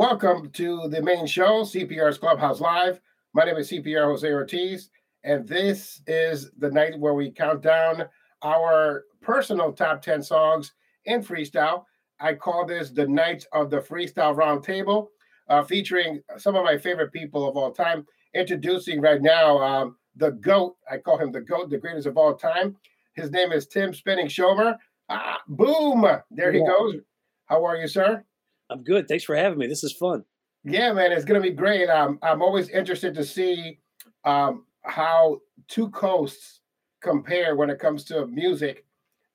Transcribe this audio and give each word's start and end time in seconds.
Welcome 0.00 0.48
to 0.52 0.88
the 0.88 1.02
main 1.02 1.26
show, 1.26 1.62
CPR's 1.62 2.16
Clubhouse 2.16 2.58
Live. 2.58 3.02
My 3.34 3.44
name 3.44 3.58
is 3.58 3.70
CPR 3.70 4.06
Jose 4.06 4.26
Ortiz, 4.26 4.88
and 5.24 5.46
this 5.46 6.00
is 6.06 6.50
the 6.56 6.70
night 6.70 6.98
where 6.98 7.12
we 7.12 7.30
count 7.30 7.60
down 7.60 8.06
our 8.40 9.04
personal 9.20 9.74
top 9.74 10.00
10 10.00 10.22
songs 10.22 10.72
in 11.04 11.22
freestyle. 11.22 11.84
I 12.18 12.32
call 12.32 12.64
this 12.64 12.88
the 12.88 13.06
Night 13.06 13.44
of 13.52 13.68
the 13.68 13.76
Freestyle 13.76 14.34
Roundtable, 14.34 15.08
uh, 15.50 15.64
featuring 15.64 16.22
some 16.38 16.56
of 16.56 16.64
my 16.64 16.78
favorite 16.78 17.12
people 17.12 17.46
of 17.46 17.58
all 17.58 17.70
time. 17.70 18.06
Introducing 18.34 19.02
right 19.02 19.20
now 19.20 19.58
um, 19.58 19.96
the 20.16 20.30
GOAT. 20.30 20.76
I 20.90 20.96
call 20.96 21.18
him 21.18 21.30
the 21.30 21.42
GOAT, 21.42 21.68
the 21.68 21.76
greatest 21.76 22.06
of 22.06 22.16
all 22.16 22.34
time. 22.34 22.74
His 23.16 23.30
name 23.30 23.52
is 23.52 23.66
Tim 23.66 23.92
Spinning 23.92 24.28
Schomer. 24.28 24.78
Ah, 25.10 25.42
boom! 25.46 26.06
There 26.30 26.52
he 26.52 26.60
goes. 26.60 27.02
How 27.44 27.66
are 27.66 27.76
you, 27.76 27.86
sir? 27.86 28.24
I'm 28.70 28.84
good. 28.84 29.08
Thanks 29.08 29.24
for 29.24 29.34
having 29.34 29.58
me. 29.58 29.66
This 29.66 29.84
is 29.84 29.92
fun. 29.92 30.24
Yeah, 30.64 30.92
man, 30.92 31.12
it's 31.12 31.24
gonna 31.24 31.40
be 31.40 31.50
great. 31.50 31.88
Um, 31.88 32.18
I'm 32.22 32.42
always 32.42 32.68
interested 32.68 33.14
to 33.14 33.24
see 33.24 33.80
um, 34.24 34.66
how 34.82 35.40
two 35.68 35.90
coasts 35.90 36.60
compare 37.02 37.56
when 37.56 37.70
it 37.70 37.78
comes 37.78 38.04
to 38.04 38.26
music, 38.26 38.84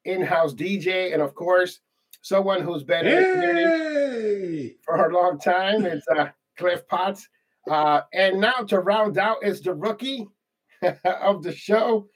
in-house 0.05 0.53
DJ, 0.53 1.13
and 1.13 1.21
of 1.21 1.33
course, 1.33 1.79
someone 2.21 2.61
who's 2.61 2.83
been 2.83 3.05
hey! 3.05 3.17
in 3.17 3.23
the 3.23 3.33
community 3.33 4.77
for 4.83 5.09
a 5.09 5.13
long 5.13 5.39
time. 5.39 5.85
It's 5.85 6.07
uh, 6.07 6.29
Cliff 6.57 6.87
Potts. 6.87 7.27
Uh, 7.69 8.01
and 8.13 8.39
now 8.39 8.63
to 8.67 8.79
round 8.79 9.17
out 9.17 9.43
is 9.43 9.61
the 9.61 9.73
rookie 9.73 10.27
of 11.03 11.43
the 11.43 11.53
show. 11.53 12.07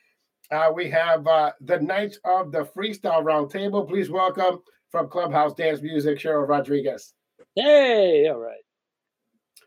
Uh, 0.52 0.72
we 0.74 0.90
have 0.90 1.26
uh, 1.26 1.52
the 1.62 1.80
Knights 1.80 2.20
of 2.26 2.52
the 2.52 2.64
Freestyle 2.64 3.24
Roundtable. 3.24 3.88
Please 3.88 4.10
welcome 4.10 4.60
from 4.92 5.10
Clubhouse 5.10 5.54
Dance 5.56 5.82
Music, 5.82 6.20
Cheryl 6.20 6.48
Rodriguez. 6.48 7.14
Hey, 7.56 8.28
all 8.30 8.40
right. 8.40 8.63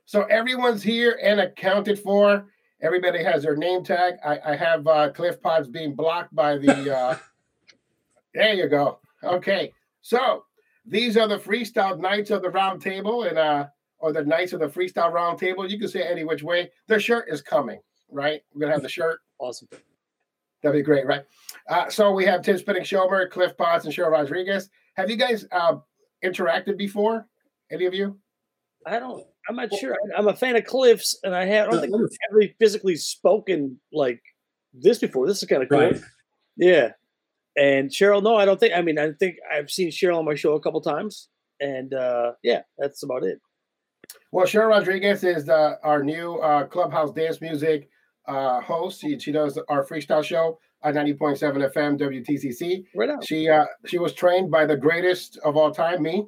So 0.06 0.22
everyone's 0.24 0.82
here 0.82 1.18
and 1.22 1.40
accounted 1.40 1.98
for. 1.98 2.46
Everybody 2.80 3.22
has 3.22 3.42
their 3.42 3.56
name 3.56 3.82
tag. 3.84 4.14
I, 4.24 4.38
I 4.44 4.56
have 4.56 4.86
uh, 4.86 5.10
Cliff 5.10 5.40
Potts 5.40 5.68
being 5.68 5.94
blocked 5.94 6.34
by 6.34 6.56
the. 6.56 6.96
Uh, 6.96 7.16
there 8.34 8.52
you 8.52 8.68
go. 8.68 8.98
Okay. 9.24 9.72
So 10.02 10.44
these 10.84 11.16
are 11.16 11.26
the 11.26 11.38
freestyle 11.38 11.98
Knights 11.98 12.30
of 12.30 12.42
the 12.42 12.50
Round 12.50 12.82
Table, 12.82 13.22
and 13.22 13.38
uh, 13.38 13.66
or 13.98 14.12
the 14.12 14.22
Knights 14.22 14.52
of 14.52 14.60
the 14.60 14.68
Freestyle 14.68 15.10
Round 15.10 15.38
Table. 15.38 15.68
You 15.68 15.78
can 15.78 15.88
say 15.88 16.02
any 16.02 16.22
which 16.22 16.42
way. 16.42 16.70
The 16.86 17.00
shirt 17.00 17.28
is 17.28 17.40
coming, 17.40 17.80
right? 18.10 18.42
We're 18.52 18.60
gonna 18.60 18.72
have 18.74 18.82
the 18.82 18.88
shirt. 18.88 19.20
Awesome. 19.38 19.68
That'd 20.62 20.78
be 20.78 20.82
great, 20.82 21.06
right? 21.06 21.24
Uh, 21.68 21.88
so 21.88 22.12
we 22.12 22.24
have 22.26 22.42
Tim 22.42 22.58
Spinning 22.58 22.82
Schomer, 22.82 23.30
Cliff 23.30 23.56
Potts, 23.56 23.84
and 23.84 23.94
Cheryl 23.94 24.10
Rodriguez. 24.10 24.68
Have 24.94 25.10
you 25.10 25.16
guys 25.16 25.46
uh, 25.50 25.76
interacted 26.24 26.76
before? 26.76 27.26
Any 27.70 27.86
of 27.86 27.94
you? 27.94 28.18
I 28.86 28.98
don't. 28.98 29.24
I'm 29.48 29.56
not 29.56 29.72
sure. 29.74 29.96
I'm 30.16 30.28
a 30.28 30.36
fan 30.36 30.56
of 30.56 30.64
Cliff's, 30.64 31.18
and 31.22 31.34
I, 31.34 31.44
have, 31.46 31.68
I 31.68 31.70
don't 31.70 31.80
think 31.80 31.96
we've 31.96 32.08
ever 32.30 32.52
physically 32.58 32.96
spoken 32.96 33.78
like 33.92 34.20
this 34.74 34.98
before. 34.98 35.26
This 35.26 35.42
is 35.42 35.48
kind 35.48 35.62
of 35.62 35.68
cool. 35.68 35.80
Right. 35.80 36.00
Yeah. 36.56 36.92
And 37.56 37.90
Cheryl, 37.90 38.22
no, 38.22 38.36
I 38.36 38.44
don't 38.44 38.60
think. 38.60 38.74
I 38.74 38.82
mean, 38.82 38.98
I 38.98 39.12
think 39.12 39.36
I've 39.50 39.70
seen 39.70 39.90
Cheryl 39.90 40.18
on 40.18 40.24
my 40.24 40.34
show 40.34 40.54
a 40.54 40.60
couple 40.60 40.80
times, 40.80 41.28
and 41.60 41.94
uh, 41.94 42.32
yeah, 42.42 42.62
that's 42.76 43.02
about 43.02 43.24
it. 43.24 43.40
Well, 44.30 44.46
Cheryl 44.46 44.68
Rodriguez 44.68 45.24
is 45.24 45.48
uh, 45.48 45.76
our 45.82 46.02
new 46.02 46.36
uh, 46.36 46.66
Clubhouse 46.66 47.12
Dance 47.12 47.40
Music 47.40 47.88
uh, 48.28 48.60
host. 48.60 49.00
She, 49.00 49.18
she 49.18 49.32
does 49.32 49.58
our 49.68 49.86
freestyle 49.86 50.22
show 50.22 50.58
at 50.82 50.94
90.7 50.94 51.72
FM 51.72 51.98
WTCC. 51.98 52.84
Right 52.94 53.10
on. 53.10 53.22
She 53.22 53.48
uh, 53.48 53.64
she 53.86 53.98
was 53.98 54.12
trained 54.12 54.50
by 54.50 54.66
the 54.66 54.76
greatest 54.76 55.38
of 55.38 55.56
all 55.56 55.70
time, 55.70 56.02
me. 56.02 56.26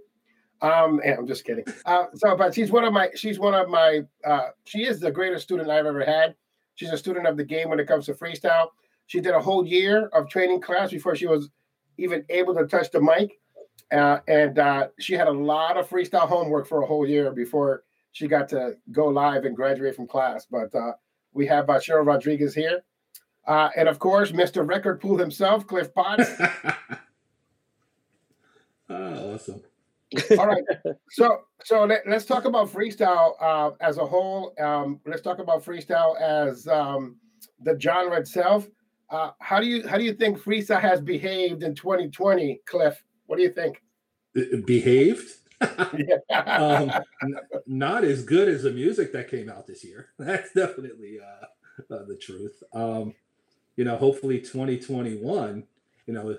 Um, 0.61 1.01
I'm 1.07 1.27
just 1.27 1.45
kidding. 1.45 1.65
Uh, 1.85 2.07
so, 2.15 2.37
but 2.37 2.55
she's 2.55 2.71
one 2.71 2.85
of 2.85 2.93
my 2.93 3.11
she's 3.15 3.39
one 3.39 3.55
of 3.55 3.69
my 3.69 4.01
uh, 4.25 4.49
she 4.65 4.85
is 4.85 5.01
the 5.01 5.11
greatest 5.11 5.45
student 5.45 5.71
I've 5.71 5.87
ever 5.87 6.05
had. 6.05 6.35
She's 6.75 6.91
a 6.91 6.99
student 6.99 7.27
of 7.27 7.37
the 7.37 7.45
game 7.45 7.69
when 7.69 7.81
it 7.81 7.87
comes 7.87 8.07
to 8.07 8.15
freestyle. 8.15 8.69
She 9.07 9.21
did 9.21 9.35
a 9.35 9.41
whole 9.41 9.67
year 9.67 10.07
of 10.13 10.29
training 10.29 10.61
class 10.61 10.91
before 10.91 11.17
she 11.17 11.27
was 11.27 11.51
even 11.97 12.25
able 12.29 12.55
to 12.55 12.67
touch 12.67 12.91
the 12.91 13.01
mic. 13.01 13.41
Uh, 13.91 14.19
and 14.29 14.59
uh, 14.59 14.89
she 14.99 15.15
had 15.15 15.29
a 15.29 15.33
lot 15.33 15.77
of 15.77 15.89
freestyle 15.89 16.29
homework 16.29 16.67
for 16.67 16.83
a 16.83 16.87
whole 16.87 17.07
year 17.07 17.33
before 17.33 17.85
she 18.13 18.29
got 18.29 18.49
to 18.51 18.77
go 18.93 19.07
live 19.07 19.45
and 19.45 19.57
graduate 19.57 19.97
from 19.97 20.07
class. 20.07 20.47
But 20.51 20.75
uh, 20.75 20.93
we 21.33 21.47
have 21.47 21.71
uh, 21.71 21.79
Cheryl 21.79 22.07
Rodriguez 22.07 22.55
here. 22.55 22.83
Uh, 23.47 23.71
and 23.77 23.89
of 23.89 23.99
course, 23.99 24.31
Mr. 24.33 24.69
Record 24.69 25.01
Pool 25.01 25.17
himself, 25.17 25.67
Cliff 25.67 25.93
Potts. 25.95 26.31
oh, 28.91 29.35
awesome. 29.35 29.63
All 30.39 30.47
right. 30.47 30.65
So 31.11 31.43
so 31.65 31.85
let, 31.85 32.07
us 32.07 32.25
talk 32.25 32.45
about 32.45 32.69
freestyle 32.69 33.33
uh, 33.41 33.71
as 33.81 33.99
a 33.99 34.07
whole. 34.07 34.55
Um, 34.61 35.01
let's 35.07 35.23
talk 35.23 35.39
about 35.39 35.65
freestyle 35.65 36.19
as 36.21 36.67
um, 36.67 37.17
the 37.63 37.79
genre 37.79 38.19
itself. 38.19 38.67
Uh, 39.11 39.31
how 39.41 39.61
do 39.61 39.67
you 39.67 39.87
how 39.87 39.99
do 39.99 40.05
you 40.05 40.15
think 40.15 40.39
freestyle 40.39 40.81
has 40.81 41.01
behaved 41.01 41.63
in 41.63 41.75
2020, 41.75 42.61
Cliff? 42.67 43.03
What 43.27 43.37
do 43.37 43.43
you 43.43 43.53
think? 43.53 43.83
Behaved? 44.65 45.29
um, 45.61 46.93
n- 47.23 47.37
not 47.67 48.05
as 48.05 48.23
good 48.23 48.49
as 48.49 48.63
the 48.63 48.71
music 48.71 49.13
that 49.13 49.29
came 49.29 49.51
out 49.51 49.67
this 49.67 49.85
year. 49.85 50.11
That's 50.19 50.53
definitely 50.53 51.19
uh, 51.21 51.95
uh, 51.95 52.05
the 52.05 52.17
truth. 52.17 52.63
Um, 52.73 53.15
you 53.77 53.85
know, 53.85 53.97
hopefully 53.97 54.39
2021. 54.39 55.65
You 56.07 56.15
know, 56.15 56.37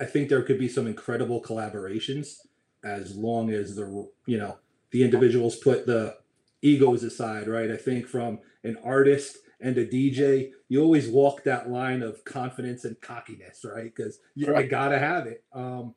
I 0.00 0.04
think 0.04 0.28
there 0.28 0.42
could 0.42 0.58
be 0.58 0.68
some 0.68 0.86
incredible 0.86 1.42
collaborations 1.42 2.38
as 2.86 3.16
long 3.16 3.50
as 3.50 3.74
the 3.74 4.08
you 4.26 4.38
know 4.38 4.58
the 4.92 5.02
individuals 5.02 5.56
put 5.56 5.86
the 5.86 6.16
egos 6.62 7.02
aside, 7.02 7.48
right? 7.48 7.70
I 7.70 7.76
think 7.76 8.06
from 8.06 8.38
an 8.64 8.78
artist 8.84 9.38
and 9.60 9.76
a 9.78 9.86
DJ, 9.86 10.50
you 10.68 10.82
always 10.82 11.08
walk 11.08 11.44
that 11.44 11.68
line 11.70 12.02
of 12.02 12.24
confidence 12.24 12.84
and 12.84 13.00
cockiness, 13.00 13.64
right? 13.64 13.92
Because 13.94 14.20
right. 14.46 14.56
I 14.56 14.62
gotta 14.62 14.98
have 14.98 15.26
it. 15.26 15.44
Um, 15.52 15.94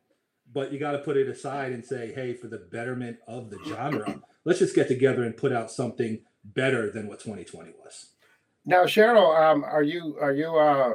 but 0.52 0.72
you 0.72 0.78
got 0.78 0.92
to 0.92 0.98
put 0.98 1.16
it 1.16 1.28
aside 1.28 1.72
and 1.72 1.84
say, 1.84 2.12
hey, 2.12 2.34
for 2.34 2.48
the 2.48 2.58
betterment 2.58 3.18
of 3.28 3.50
the 3.50 3.58
genre, 3.66 4.20
let's 4.44 4.58
just 4.58 4.74
get 4.74 4.88
together 4.88 5.22
and 5.22 5.36
put 5.36 5.52
out 5.52 5.70
something 5.70 6.22
better 6.44 6.90
than 6.90 7.06
what 7.06 7.20
2020 7.20 7.72
was. 7.82 8.10
Now, 8.64 8.84
Cheryl, 8.84 9.38
um, 9.38 9.64
are 9.64 9.82
you 9.82 10.16
are 10.20 10.32
you 10.32 10.56
uh, 10.56 10.94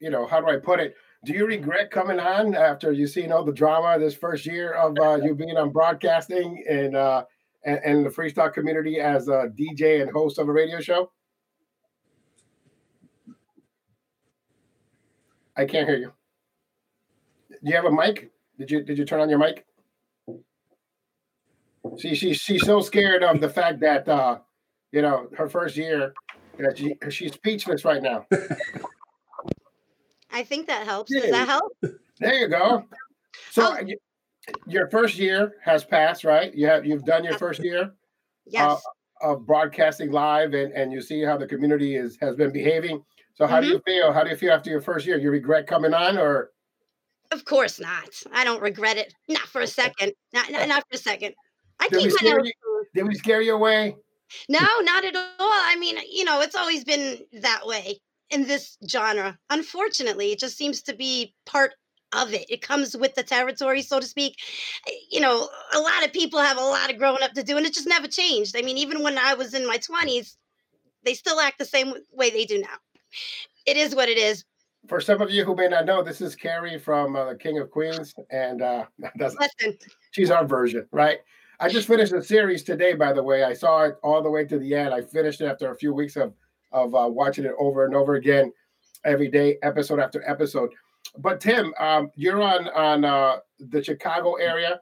you 0.00 0.10
know 0.10 0.26
how 0.26 0.40
do 0.40 0.48
I 0.48 0.56
put 0.56 0.80
it? 0.80 0.96
Do 1.26 1.32
you 1.32 1.44
regret 1.44 1.90
coming 1.90 2.20
on 2.20 2.54
after 2.54 2.92
you 2.92 3.08
seen 3.08 3.32
all 3.32 3.44
the 3.44 3.52
drama 3.52 3.98
this 3.98 4.14
first 4.14 4.46
year 4.46 4.70
of 4.74 4.96
uh, 4.96 5.16
you 5.16 5.34
being 5.44 5.56
on 5.56 5.70
broadcasting 5.70 6.64
and, 6.70 6.94
uh, 6.94 7.24
and 7.64 7.80
and 7.84 8.06
the 8.06 8.10
freestyle 8.10 8.52
community 8.52 9.00
as 9.00 9.26
a 9.26 9.50
DJ 9.58 10.00
and 10.00 10.10
host 10.10 10.38
of 10.38 10.48
a 10.48 10.52
radio 10.52 10.80
show? 10.80 11.10
I 15.56 15.64
can't 15.64 15.88
hear 15.88 15.98
you. 15.98 16.12
Do 17.50 17.70
you 17.70 17.74
have 17.74 17.86
a 17.86 17.92
mic? 17.92 18.30
Did 18.56 18.70
you 18.70 18.84
did 18.84 18.96
you 18.96 19.04
turn 19.04 19.20
on 19.20 19.28
your 19.28 19.40
mic? 19.40 19.66
See, 21.98 22.14
she's 22.14 22.36
she's 22.36 22.64
so 22.64 22.80
scared 22.80 23.24
of 23.24 23.40
the 23.40 23.48
fact 23.48 23.80
that 23.80 24.08
uh, 24.08 24.38
you 24.92 25.02
know 25.02 25.28
her 25.36 25.48
first 25.48 25.76
year 25.76 26.14
that 26.60 26.78
she 26.78 26.94
she's 27.10 27.32
speechless 27.32 27.84
right 27.84 28.02
now. 28.02 28.26
I 30.36 30.44
think 30.44 30.66
that 30.66 30.86
helps. 30.86 31.10
Does 31.10 31.30
that 31.30 31.48
help? 31.48 31.72
There 32.20 32.34
you 32.34 32.48
go. 32.48 32.84
So 33.52 33.74
oh. 33.74 34.56
your 34.66 34.88
first 34.90 35.16
year 35.16 35.54
has 35.64 35.82
passed, 35.82 36.24
right? 36.24 36.54
You 36.54 36.66
have 36.66 36.84
you've 36.84 37.04
done 37.06 37.24
your 37.24 37.38
first 37.38 37.64
year. 37.64 37.92
Yes. 38.46 38.80
Uh, 39.22 39.28
of 39.28 39.46
broadcasting 39.46 40.10
live 40.12 40.52
and, 40.52 40.72
and 40.72 40.92
you 40.92 41.00
see 41.00 41.22
how 41.22 41.38
the 41.38 41.46
community 41.46 41.96
is 41.96 42.18
has 42.20 42.36
been 42.36 42.52
behaving. 42.52 43.02
So 43.34 43.46
how 43.46 43.60
mm-hmm. 43.60 43.62
do 43.62 43.68
you 43.68 43.82
feel? 43.86 44.12
How 44.12 44.24
do 44.24 44.30
you 44.30 44.36
feel 44.36 44.52
after 44.52 44.68
your 44.68 44.82
first 44.82 45.06
year? 45.06 45.18
You 45.18 45.30
regret 45.30 45.66
coming 45.66 45.94
on 45.94 46.18
or? 46.18 46.50
Of 47.32 47.46
course 47.46 47.80
not. 47.80 48.22
I 48.30 48.44
don't 48.44 48.60
regret 48.60 48.98
it. 48.98 49.14
Not 49.28 49.48
for 49.48 49.62
a 49.62 49.66
second. 49.66 50.12
Not, 50.34 50.50
not, 50.50 50.68
not 50.68 50.82
for 50.90 50.96
a 50.96 50.98
second. 50.98 51.34
I 51.80 51.88
did 51.88 52.02
keep 52.02 52.22
my 52.22 52.42
you, 52.44 52.52
Did 52.94 53.08
we 53.08 53.14
scare 53.14 53.40
you 53.40 53.54
away? 53.54 53.96
No, 54.50 54.66
not 54.82 55.04
at 55.06 55.16
all. 55.16 55.24
I 55.38 55.76
mean, 55.78 55.96
you 56.10 56.24
know, 56.24 56.42
it's 56.42 56.54
always 56.54 56.84
been 56.84 57.20
that 57.40 57.66
way 57.66 58.00
in 58.30 58.46
this 58.46 58.76
genre. 58.88 59.38
Unfortunately, 59.50 60.32
it 60.32 60.38
just 60.38 60.56
seems 60.56 60.82
to 60.82 60.94
be 60.94 61.34
part 61.44 61.72
of 62.12 62.32
it. 62.32 62.46
It 62.48 62.62
comes 62.62 62.96
with 62.96 63.14
the 63.14 63.22
territory, 63.22 63.82
so 63.82 64.00
to 64.00 64.06
speak. 64.06 64.36
Eh, 64.88 64.92
you 65.10 65.20
know, 65.20 65.48
a 65.74 65.78
lot 65.78 66.04
of 66.04 66.12
people 66.12 66.40
have 66.40 66.58
a 66.58 66.62
lot 66.62 66.90
of 66.90 66.98
growing 66.98 67.22
up 67.22 67.32
to 67.32 67.42
do, 67.42 67.56
and 67.56 67.66
it 67.66 67.74
just 67.74 67.88
never 67.88 68.08
changed. 68.08 68.56
I 68.56 68.62
mean, 68.62 68.78
even 68.78 69.02
when 69.02 69.18
I 69.18 69.34
was 69.34 69.54
in 69.54 69.66
my 69.66 69.78
20s, 69.78 70.36
they 71.04 71.14
still 71.14 71.40
act 71.40 71.58
the 71.58 71.64
same 71.64 71.94
way 72.12 72.30
they 72.30 72.44
do 72.44 72.58
now. 72.58 72.78
It 73.66 73.76
is 73.76 73.94
what 73.94 74.08
it 74.08 74.18
is. 74.18 74.44
For 74.88 75.00
some 75.00 75.20
of 75.20 75.30
you 75.30 75.44
who 75.44 75.56
may 75.56 75.68
not 75.68 75.84
know, 75.84 76.02
this 76.02 76.20
is 76.20 76.36
Carrie 76.36 76.78
from 76.78 77.16
uh, 77.16 77.30
the 77.30 77.36
King 77.36 77.58
of 77.58 77.70
Queens, 77.70 78.14
and 78.30 78.62
uh, 78.62 78.84
that's 79.16 79.36
Listen. 79.36 79.78
she's 80.12 80.30
our 80.30 80.46
version, 80.46 80.86
right? 80.92 81.18
I 81.58 81.68
just 81.70 81.88
finished 81.88 82.12
the 82.12 82.22
series 82.22 82.62
today, 82.62 82.92
by 82.92 83.12
the 83.12 83.22
way. 83.22 83.42
I 83.42 83.54
saw 83.54 83.84
it 83.84 83.96
all 84.02 84.22
the 84.22 84.30
way 84.30 84.44
to 84.44 84.58
the 84.58 84.74
end. 84.74 84.92
I 84.92 85.00
finished 85.00 85.40
it 85.40 85.46
after 85.46 85.70
a 85.70 85.76
few 85.76 85.94
weeks 85.94 86.16
of 86.16 86.34
of 86.76 86.94
uh, 86.94 87.08
watching 87.08 87.44
it 87.44 87.52
over 87.58 87.84
and 87.84 87.94
over 87.94 88.14
again, 88.14 88.52
every 89.04 89.28
day, 89.28 89.56
episode 89.62 89.98
after 89.98 90.22
episode. 90.28 90.70
But 91.18 91.40
Tim, 91.40 91.72
um, 91.80 92.10
you're 92.14 92.42
on 92.42 92.68
on 92.68 93.04
uh, 93.04 93.36
the 93.58 93.82
Chicago 93.82 94.34
area. 94.34 94.80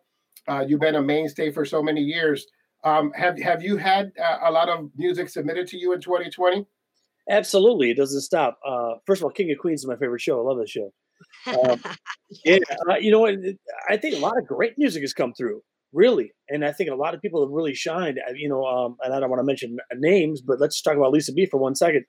Uh, 0.49 0.65
you've 0.67 0.81
been 0.81 0.97
a 0.97 1.03
mainstay 1.03 1.51
for 1.51 1.65
so 1.65 1.83
many 1.83 2.01
years. 2.01 2.47
Um, 2.83 3.13
have 3.13 3.39
have 3.39 3.63
you 3.63 3.77
had 3.77 4.13
uh, 4.23 4.39
a 4.45 4.51
lot 4.51 4.69
of 4.69 4.91
music 4.97 5.29
submitted 5.29 5.69
to 5.69 5.79
you 5.79 5.93
in 5.93 6.01
2020? 6.01 6.67
Absolutely, 7.31 7.91
it 7.91 7.97
doesn't 7.97 8.21
stop. 8.21 8.59
Uh, 8.67 8.95
first 9.07 9.21
of 9.21 9.25
all, 9.25 9.31
King 9.31 9.51
of 9.53 9.59
Queens 9.59 9.81
is 9.81 9.87
my 9.87 9.97
favorite 9.97 10.21
show. 10.21 10.39
I 10.41 10.43
love 10.43 10.59
the 10.59 10.67
show. 10.67 10.93
Um, 11.47 11.81
yeah, 12.45 12.59
uh, 12.91 12.97
you 12.97 13.11
know 13.11 13.21
what? 13.21 13.35
I 13.89 13.97
think 13.97 14.17
a 14.17 14.19
lot 14.19 14.37
of 14.37 14.47
great 14.47 14.77
music 14.77 15.03
has 15.03 15.15
come 15.15 15.33
through, 15.33 15.63
really, 15.95 16.33
and 16.49 16.65
I 16.65 16.73
think 16.73 16.91
a 16.91 16.95
lot 16.95 17.15
of 17.15 17.23
people 17.23 17.45
have 17.45 17.53
really 17.53 17.75
shined. 17.75 18.19
You 18.35 18.49
know, 18.49 18.65
um, 18.65 18.97
and 19.03 19.15
I 19.15 19.21
don't 19.21 19.31
want 19.31 19.41
to 19.41 19.45
mention 19.45 19.79
names, 19.95 20.43
but 20.43 20.61
let's 20.61 20.83
talk 20.83 20.97
about 20.97 21.13
Lisa 21.13 21.33
B 21.33 21.47
for 21.47 21.59
one 21.59 21.75
second. 21.75 22.05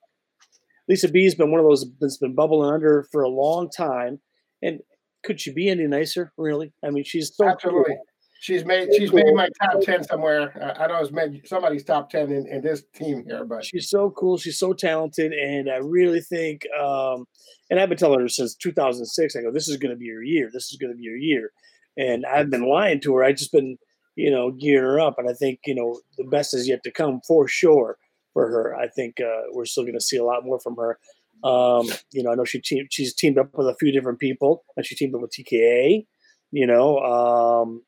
Lisa 0.88 1.08
B's 1.08 1.34
been 1.34 1.50
one 1.50 1.60
of 1.60 1.66
those 1.66 1.84
that's 2.00 2.18
been 2.18 2.34
bubbling 2.34 2.72
under 2.72 3.06
for 3.10 3.22
a 3.22 3.28
long 3.28 3.70
time, 3.70 4.20
and 4.62 4.80
could 5.24 5.40
she 5.40 5.52
be 5.52 5.68
any 5.68 5.86
nicer? 5.86 6.32
Really? 6.36 6.72
I 6.84 6.90
mean, 6.90 7.04
she's 7.04 7.34
so 7.34 7.48
absolutely. 7.48 7.94
Cool. 7.94 8.04
She's 8.40 8.64
made 8.64 8.88
she's 8.94 9.12
made 9.12 9.34
my 9.34 9.48
top 9.62 9.80
ten 9.80 10.04
somewhere. 10.04 10.52
Uh, 10.62 10.80
I 10.80 10.86
know 10.86 10.98
it's 10.98 11.10
made 11.10 11.42
somebody's 11.46 11.84
top 11.84 12.10
ten 12.10 12.30
in, 12.30 12.46
in 12.46 12.60
this 12.60 12.82
team 12.94 13.24
here, 13.26 13.44
but 13.44 13.64
she's 13.64 13.88
so 13.88 14.10
cool. 14.10 14.36
She's 14.36 14.58
so 14.58 14.72
talented, 14.72 15.32
and 15.32 15.70
I 15.70 15.78
really 15.78 16.20
think. 16.20 16.62
Um, 16.78 17.24
and 17.70 17.80
I've 17.80 17.88
been 17.88 17.98
telling 17.98 18.20
her 18.20 18.28
since 18.28 18.54
2006. 18.54 19.34
I 19.34 19.42
go, 19.42 19.50
this 19.52 19.68
is 19.68 19.76
going 19.78 19.90
to 19.90 19.96
be 19.96 20.04
your 20.04 20.22
year. 20.22 20.48
This 20.52 20.70
is 20.70 20.78
going 20.80 20.92
to 20.92 20.96
be 20.96 21.02
your 21.02 21.16
year, 21.16 21.50
and 21.96 22.24
I've 22.26 22.50
been 22.50 22.68
lying 22.68 23.00
to 23.00 23.14
her. 23.16 23.24
I've 23.24 23.36
just 23.36 23.52
been, 23.52 23.78
you 24.14 24.30
know, 24.30 24.50
gearing 24.50 24.84
her 24.84 25.00
up, 25.00 25.18
and 25.18 25.28
I 25.28 25.32
think 25.32 25.60
you 25.66 25.74
know 25.74 26.00
the 26.18 26.24
best 26.24 26.54
is 26.54 26.68
yet 26.68 26.82
to 26.84 26.90
come 26.90 27.20
for 27.26 27.48
sure 27.48 27.98
for 28.32 28.48
her. 28.48 28.76
I 28.76 28.88
think 28.88 29.20
uh, 29.20 29.42
we're 29.52 29.64
still 29.64 29.84
going 29.84 29.94
to 29.94 30.00
see 30.00 30.16
a 30.16 30.24
lot 30.24 30.44
more 30.44 30.60
from 30.60 30.76
her. 30.76 30.98
Um, 31.44 31.86
you 32.12 32.22
know, 32.22 32.32
I 32.32 32.34
know 32.34 32.44
she 32.44 32.60
te- 32.60 32.88
she's 32.90 33.14
teamed 33.14 33.38
up 33.38 33.50
with 33.54 33.68
a 33.68 33.76
few 33.78 33.92
different 33.92 34.18
people, 34.18 34.64
and 34.76 34.84
she 34.84 34.94
teamed 34.94 35.14
up 35.14 35.20
with 35.20 35.32
TKA. 35.32 36.06
You 36.52 36.66
know, 36.66 36.98
um, 36.98 37.82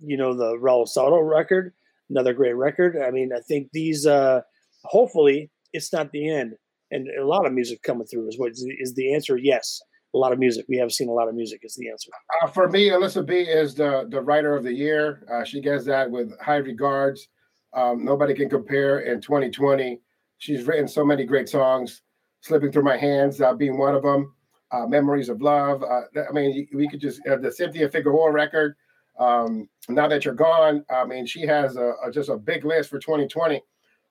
you 0.00 0.16
know 0.16 0.34
the 0.34 0.56
Raul 0.58 0.86
Soto 0.86 1.20
record, 1.20 1.72
another 2.10 2.32
great 2.32 2.54
record. 2.54 2.96
I 3.02 3.10
mean, 3.10 3.30
I 3.34 3.40
think 3.40 3.68
these. 3.72 4.06
Uh, 4.06 4.42
hopefully, 4.84 5.50
it's 5.72 5.92
not 5.92 6.12
the 6.12 6.28
end, 6.28 6.54
and 6.90 7.08
a 7.18 7.26
lot 7.26 7.46
of 7.46 7.52
music 7.52 7.82
coming 7.82 8.06
through 8.06 8.28
is 8.28 8.38
what 8.38 8.52
is 8.52 8.94
the 8.94 9.14
answer. 9.14 9.36
Yes, 9.36 9.80
a 10.14 10.18
lot 10.18 10.32
of 10.32 10.38
music. 10.38 10.66
We 10.68 10.76
have 10.76 10.92
seen 10.92 11.08
a 11.08 11.12
lot 11.12 11.28
of 11.28 11.34
music 11.34 11.60
is 11.62 11.74
the 11.74 11.88
answer. 11.88 12.10
Uh, 12.42 12.46
for 12.46 12.68
me, 12.68 12.90
Alyssa 12.90 13.24
B 13.24 13.36
is 13.40 13.74
the 13.74 14.06
the 14.08 14.20
writer 14.20 14.54
of 14.54 14.64
the 14.64 14.72
year. 14.72 15.26
Uh, 15.32 15.44
she 15.44 15.60
gets 15.60 15.84
that 15.86 16.10
with 16.10 16.38
high 16.40 16.56
regards. 16.56 17.28
Um, 17.74 18.04
nobody 18.04 18.34
can 18.34 18.50
compare 18.50 19.00
in 19.00 19.20
2020. 19.20 20.00
She's 20.38 20.66
written 20.66 20.86
so 20.86 21.04
many 21.04 21.24
great 21.24 21.48
songs, 21.48 22.02
slipping 22.40 22.70
through 22.70 22.82
my 22.82 22.96
hands, 22.96 23.40
uh, 23.40 23.54
being 23.54 23.78
one 23.78 23.94
of 23.94 24.02
them. 24.02 24.34
Uh, 24.70 24.86
Memories 24.86 25.28
of 25.28 25.42
Love. 25.42 25.82
Uh, 25.82 26.00
I 26.28 26.32
mean, 26.32 26.66
we 26.72 26.88
could 26.88 27.00
just 27.00 27.20
uh, 27.28 27.36
the 27.36 27.52
Cynthia 27.52 27.88
Figueroa 27.88 28.32
record. 28.32 28.74
Um, 29.18 29.68
now 29.90 30.08
that 30.08 30.24
you're 30.24 30.34
gone, 30.34 30.84
I 30.90 31.04
mean, 31.04 31.26
she 31.26 31.42
has 31.42 31.76
a, 31.76 31.92
a 32.04 32.10
just 32.10 32.30
a 32.30 32.36
big 32.36 32.64
list 32.64 32.88
for 32.88 32.98
2020. 32.98 33.62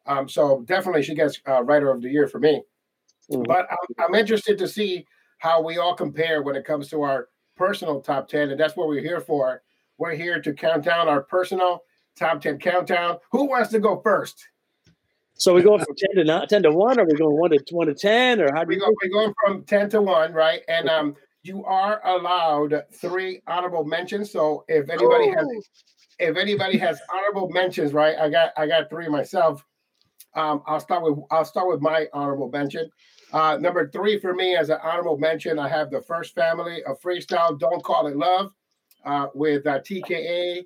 Um, 0.06 0.30
so 0.30 0.64
definitely, 0.66 1.04
she 1.04 1.16
gets 1.16 1.42
uh, 1.48 1.64
writer 1.64 1.90
of 1.92 2.02
the 2.02 2.10
year 2.10 2.28
for 2.28 2.40
me. 2.40 2.62
Mm-hmm. 3.32 3.44
But 3.44 3.68
I'm, 3.72 4.06
I'm 4.06 4.16
interested 4.16 4.58
to 4.60 4.68
see 4.68 5.06
how 5.42 5.60
we 5.60 5.80
all 5.80 5.96
compare 5.96 6.44
when 6.44 6.56
it 6.56 6.66
comes 6.66 6.88
to 6.90 7.02
our 7.02 7.28
personal 7.56 8.00
top 8.00 8.28
10, 8.28 8.52
and 8.52 8.60
that's 8.60 8.76
what 8.76 8.88
we're 8.88 9.02
here 9.02 9.20
for. 9.20 9.64
We're 9.98 10.14
here 10.14 10.40
to 10.40 10.54
count 10.54 10.86
down 10.86 11.10
our 11.10 11.24
personal 11.24 11.82
top 12.16 12.42
10 12.42 12.60
countdown. 12.60 13.18
Who 13.32 13.46
wants 13.46 13.72
to 13.72 13.80
go 13.80 14.00
first? 14.02 14.48
So 15.34 15.56
we 15.56 15.64
going 15.64 15.84
from 15.84 15.96
10 15.96 16.16
to 16.18 16.24
not 16.24 16.48
10 16.48 16.62
to 16.64 16.72
1, 16.72 17.00
or 17.00 17.06
we 17.06 17.14
going 17.14 17.36
1 17.36 17.50
to 17.50 17.64
1 17.72 17.88
to 17.88 17.94
10, 17.96 18.40
or 18.40 18.54
how 18.54 18.64
do 18.64 18.68
we 18.68 18.78
go? 18.78 18.94
We're 19.02 19.10
going 19.10 19.34
from 19.44 19.64
10 19.64 19.90
to 19.90 20.02
1, 20.04 20.32
right? 20.32 20.62
And 20.68 20.88
um 20.88 21.16
you 21.42 21.66
are 21.66 22.06
allowed 22.06 22.84
three 22.94 23.42
honorable 23.48 23.84
mentions. 23.84 24.32
So 24.32 24.64
if 24.68 24.90
anybody 24.92 25.30
has 25.30 25.48
oh. 25.48 25.62
if 26.20 26.38
anybody 26.38 26.78
has 26.78 27.02
honorable 27.14 27.50
mentions, 27.50 27.94
right? 27.94 28.16
I 28.16 28.30
got 28.30 28.52
I 28.56 28.68
got 28.68 28.92
three 28.92 29.08
myself. 29.08 29.66
Um, 30.36 30.62
I'll 30.68 30.80
start 30.80 31.04
with 31.04 31.18
I'll 31.32 31.46
start 31.46 31.68
with 31.68 31.82
my 31.82 32.06
honorable 32.14 32.50
mention. 32.50 32.92
Uh, 33.34 33.58
number 33.58 33.90
three 33.90 34.20
for 34.20 34.34
me 34.34 34.56
as 34.56 34.70
an 34.70 34.78
honorable 34.84 35.18
mention, 35.18 35.58
I 35.58 35.70
have 35.70 35.90
the 35.90 36.02
first 36.02 36.36
family 36.36 36.84
of 36.84 37.00
freestyle. 37.02 37.58
Don't 37.58 37.84
call 37.84 38.08
it 38.08 38.18
love 38.18 38.54
uh, 39.06 39.28
with 39.34 39.66
uh, 39.66 39.80
TKA, 39.80 40.66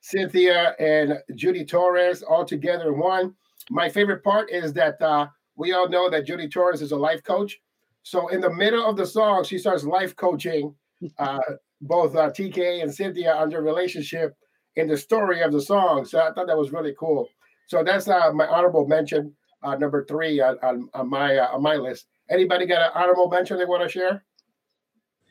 Cynthia 0.00 0.74
and 0.78 1.18
Judy 1.34 1.64
Torres 1.64 2.22
all 2.22 2.44
together 2.44 2.92
in 2.92 2.98
one. 2.98 3.34
My 3.70 3.88
favorite 3.88 4.24
part 4.24 4.50
is 4.50 4.72
that 4.72 5.00
uh, 5.02 5.28
we 5.56 5.72
all 5.72 5.88
know 5.88 6.08
that 6.10 6.26
Judy 6.26 6.48
Torres 6.48 6.82
is 6.82 6.92
a 6.92 6.96
life 6.96 7.22
coach. 7.22 7.60
So 8.02 8.28
in 8.28 8.40
the 8.40 8.50
middle 8.50 8.84
of 8.84 8.96
the 8.96 9.06
song, 9.06 9.44
she 9.44 9.58
starts 9.58 9.84
life 9.84 10.16
coaching 10.16 10.74
uh, 11.18 11.40
both 11.82 12.16
uh, 12.16 12.30
TK 12.30 12.82
and 12.82 12.92
Cynthia 12.92 13.34
on 13.34 13.50
their 13.50 13.62
relationship 13.62 14.34
in 14.76 14.88
the 14.88 14.96
story 14.96 15.42
of 15.42 15.52
the 15.52 15.60
song. 15.60 16.04
So 16.04 16.20
I 16.20 16.32
thought 16.32 16.46
that 16.46 16.56
was 16.56 16.72
really 16.72 16.94
cool. 16.98 17.28
So 17.66 17.84
that's 17.84 18.06
my 18.06 18.46
honorable 18.48 18.86
mention, 18.86 19.34
uh, 19.62 19.76
number 19.76 20.04
three 20.04 20.40
on, 20.40 20.58
on, 20.62 20.88
on 20.94 21.08
my 21.08 21.36
uh, 21.36 21.48
on 21.48 21.62
my 21.62 21.76
list. 21.76 22.06
Anybody 22.30 22.66
got 22.66 22.82
an 22.82 22.90
honorable 22.94 23.28
mention 23.28 23.58
they 23.58 23.64
want 23.64 23.82
to 23.82 23.88
share? 23.88 24.24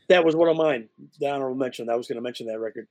That 0.10 0.26
was 0.26 0.36
one 0.36 0.50
of 0.50 0.58
mine. 0.58 0.90
The 1.20 1.30
honorable 1.30 1.56
mention. 1.56 1.90
I 1.90 1.96
was 1.96 2.08
going 2.08 2.18
to 2.18 2.22
mention 2.22 2.48
that 2.48 2.60
record. 2.60 2.88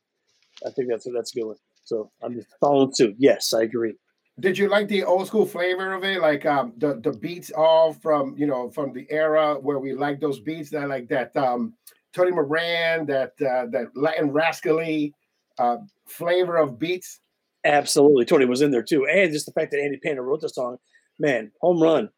I 0.66 0.70
think 0.70 0.88
that's 0.88 1.06
that's 1.14 1.34
a 1.34 1.40
good 1.40 1.46
one. 1.46 1.56
So 1.84 2.10
I'm 2.22 2.34
just 2.34 2.48
following 2.60 2.92
suit. 2.94 3.16
Yes, 3.18 3.52
I 3.52 3.62
agree. 3.62 3.94
Did 4.38 4.56
you 4.56 4.68
like 4.68 4.88
the 4.88 5.04
old 5.04 5.26
school 5.26 5.44
flavor 5.44 5.92
of 5.92 6.04
it? 6.04 6.20
Like 6.20 6.46
um, 6.46 6.72
the 6.78 7.00
the 7.02 7.12
beats 7.12 7.50
all 7.50 7.92
from 7.92 8.34
you 8.36 8.46
know 8.46 8.70
from 8.70 8.92
the 8.92 9.06
era 9.10 9.56
where 9.60 9.78
we 9.78 9.92
like 9.92 10.20
those 10.20 10.40
beats 10.40 10.70
that 10.70 10.88
like 10.88 11.08
that 11.08 11.36
um, 11.36 11.74
Tony 12.12 12.30
Moran, 12.30 13.06
that 13.06 13.32
uh, 13.40 13.66
that 13.70 13.88
Latin 13.94 14.30
rascally 14.30 15.14
uh, 15.58 15.76
flavor 16.06 16.56
of 16.56 16.78
beats. 16.78 17.20
Absolutely, 17.64 18.24
Tony 18.24 18.46
was 18.46 18.62
in 18.62 18.70
there 18.70 18.82
too, 18.82 19.06
and 19.06 19.32
just 19.32 19.46
the 19.46 19.52
fact 19.52 19.70
that 19.72 19.80
Andy 19.80 19.98
Panda 20.02 20.22
wrote 20.22 20.40
the 20.40 20.48
song, 20.48 20.78
man, 21.20 21.52
home 21.60 21.80
run, 21.80 22.08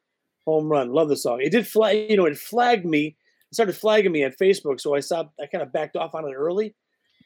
home 0.46 0.68
run. 0.68 0.92
Love 0.92 1.08
the 1.08 1.16
song. 1.16 1.40
It 1.42 1.50
did 1.50 1.66
flag, 1.66 2.10
you 2.10 2.16
know, 2.16 2.26
it 2.26 2.38
flagged 2.38 2.86
me. 2.86 3.16
It 3.50 3.54
started 3.54 3.76
flagging 3.76 4.12
me 4.12 4.22
at 4.24 4.38
Facebook, 4.38 4.80
so 4.80 4.94
I 4.94 5.00
stopped. 5.00 5.34
I 5.38 5.46
kind 5.46 5.62
of 5.62 5.72
backed 5.72 5.96
off 5.96 6.14
on 6.14 6.26
it 6.26 6.32
early 6.32 6.74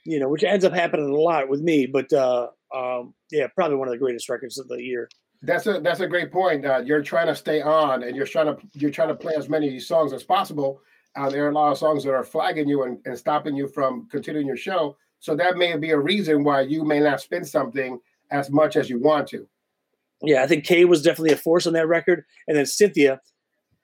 you 0.06 0.20
know, 0.20 0.28
which 0.28 0.44
ends 0.44 0.64
up 0.64 0.72
happening 0.72 1.08
a 1.08 1.14
lot 1.14 1.48
with 1.48 1.60
me. 1.60 1.86
But 1.86 2.12
uh, 2.12 2.48
um, 2.74 3.14
yeah, 3.30 3.48
probably 3.54 3.76
one 3.76 3.88
of 3.88 3.92
the 3.92 3.98
greatest 3.98 4.28
records 4.28 4.58
of 4.58 4.68
the 4.68 4.80
year. 4.80 5.08
That's 5.42 5.66
a 5.66 5.80
that's 5.80 6.00
a 6.00 6.06
great 6.06 6.32
point. 6.32 6.64
Uh, 6.64 6.82
you're 6.84 7.02
trying 7.02 7.26
to 7.26 7.34
stay 7.34 7.60
on, 7.60 8.02
and 8.02 8.16
you're 8.16 8.26
trying 8.26 8.46
to 8.46 8.56
you're 8.72 8.90
trying 8.90 9.08
to 9.08 9.14
play 9.14 9.34
as 9.36 9.48
many 9.48 9.66
of 9.66 9.72
these 9.72 9.88
songs 9.88 10.12
as 10.12 10.22
possible. 10.22 10.80
Uh, 11.14 11.28
there 11.28 11.44
are 11.44 11.50
a 11.50 11.54
lot 11.54 11.72
of 11.72 11.78
songs 11.78 12.04
that 12.04 12.12
are 12.12 12.24
flagging 12.24 12.68
you 12.68 12.84
and, 12.84 12.98
and 13.04 13.16
stopping 13.16 13.56
you 13.56 13.68
from 13.68 14.06
continuing 14.10 14.46
your 14.46 14.56
show. 14.56 14.96
So 15.18 15.34
that 15.36 15.56
may 15.56 15.76
be 15.76 15.90
a 15.90 15.98
reason 15.98 16.44
why 16.44 16.60
you 16.62 16.84
may 16.84 17.00
not 17.00 17.20
spin 17.20 17.44
something 17.44 17.98
as 18.30 18.50
much 18.50 18.76
as 18.76 18.90
you 18.90 19.00
want 19.00 19.26
to. 19.28 19.48
Yeah, 20.26 20.42
I 20.42 20.46
think 20.46 20.64
Kay 20.64 20.84
was 20.84 21.02
definitely 21.02 21.32
a 21.32 21.36
force 21.36 21.66
on 21.66 21.72
that 21.74 21.88
record, 21.88 22.24
and 22.48 22.56
then 22.56 22.66
Cynthia 22.66 23.20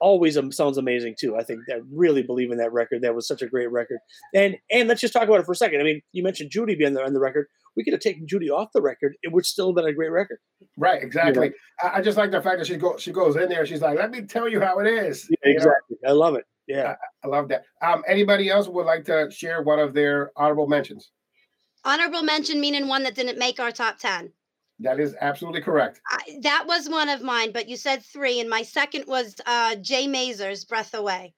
always 0.02 0.37
sounds 0.50 0.76
amazing 0.76 1.14
too. 1.18 1.37
I 1.37 1.44
think 1.44 1.61
I 1.70 1.80
really 1.90 2.22
believe 2.22 2.50
in 2.50 2.58
that 2.58 2.72
record. 2.72 3.02
That 3.02 3.14
was 3.14 3.26
such 3.26 3.40
a 3.40 3.46
great 3.46 3.70
record. 3.70 3.99
And 4.34 4.56
and 4.70 4.88
let's 4.88 5.00
just 5.00 5.14
talk 5.14 5.22
about 5.22 5.40
it 5.40 5.46
for 5.46 5.52
a 5.52 5.56
second. 5.56 5.80
I 5.80 5.84
mean, 5.84 6.02
you 6.12 6.22
mentioned 6.22 6.50
Judy 6.50 6.75
being 6.75 6.92
there 6.92 7.06
on 7.06 7.14
the 7.14 7.20
record. 7.20 7.46
We 7.76 7.84
could 7.84 7.94
have 7.94 8.02
taken 8.02 8.26
Judy 8.26 8.50
off 8.50 8.68
the 8.75 8.82
record. 8.82 9.14
It 9.22 9.32
would 9.32 9.46
still 9.46 9.68
have 9.68 9.76
been 9.76 9.87
a 9.87 9.94
great 9.94 10.11
record. 10.11 10.38
Right, 10.76 11.02
exactly. 11.02 11.46
You 11.46 11.54
know? 11.82 11.88
I, 11.88 11.99
I, 11.99 12.02
just 12.02 12.18
like 12.18 12.30
the 12.30 12.42
fact 12.42 12.58
that 12.58 12.66
she 12.66 12.76
goes 12.76 13.00
she 13.00 13.12
goes 13.12 13.37
in 13.37 13.49
there. 13.49 13.64
She's 13.64 13.80
like, 13.80 13.96
"Let 13.96 14.11
me 14.11 14.22
tell 14.22 14.49
you 14.49 14.61
how 14.61 14.80
it 14.80 14.88
is." 14.88 15.26
Yeah, 15.30 15.52
exactly. 15.52 15.96
Know? 16.02 16.11
I 16.11 16.12
love 16.12 16.34
it. 16.34 16.44
Yeah, 16.66 16.96
I, 17.25 17.26
I, 17.26 17.30
love 17.30 17.49
that. 17.49 17.64
Um, 17.80 18.02
anybody 18.06 18.50
else 18.50 18.68
would 18.68 18.87
like 18.87 19.04
to 19.06 19.30
share 19.30 19.62
one 19.62 19.78
of 19.78 19.94
their 19.94 20.32
honorable 20.37 20.66
mentions? 20.66 21.11
Honorable 21.84 22.22
mention 22.22 22.61
meaning 22.61 22.88
one 22.88 23.04
that 23.04 23.14
didn't 23.14 23.38
make 23.38 23.58
our 23.58 23.72
top 23.72 23.99
ten. 23.99 24.32
That 24.82 25.00
is 25.00 25.14
absolutely 25.20 25.62
correct. 25.62 26.00
I, 26.10 26.38
that 26.42 26.64
was 26.66 26.88
one 26.88 27.08
of 27.08 27.22
mine, 27.22 27.52
but 27.52 27.68
you 27.68 27.76
said 27.76 28.02
three, 28.02 28.40
and 28.40 28.50
my 28.50 28.62
second 28.62 29.04
was 29.06 29.36
uh, 29.46 29.76
Jay 29.76 30.06
Mazur's 30.06 30.64
"Breath 30.64 30.94
Away." 30.94 31.34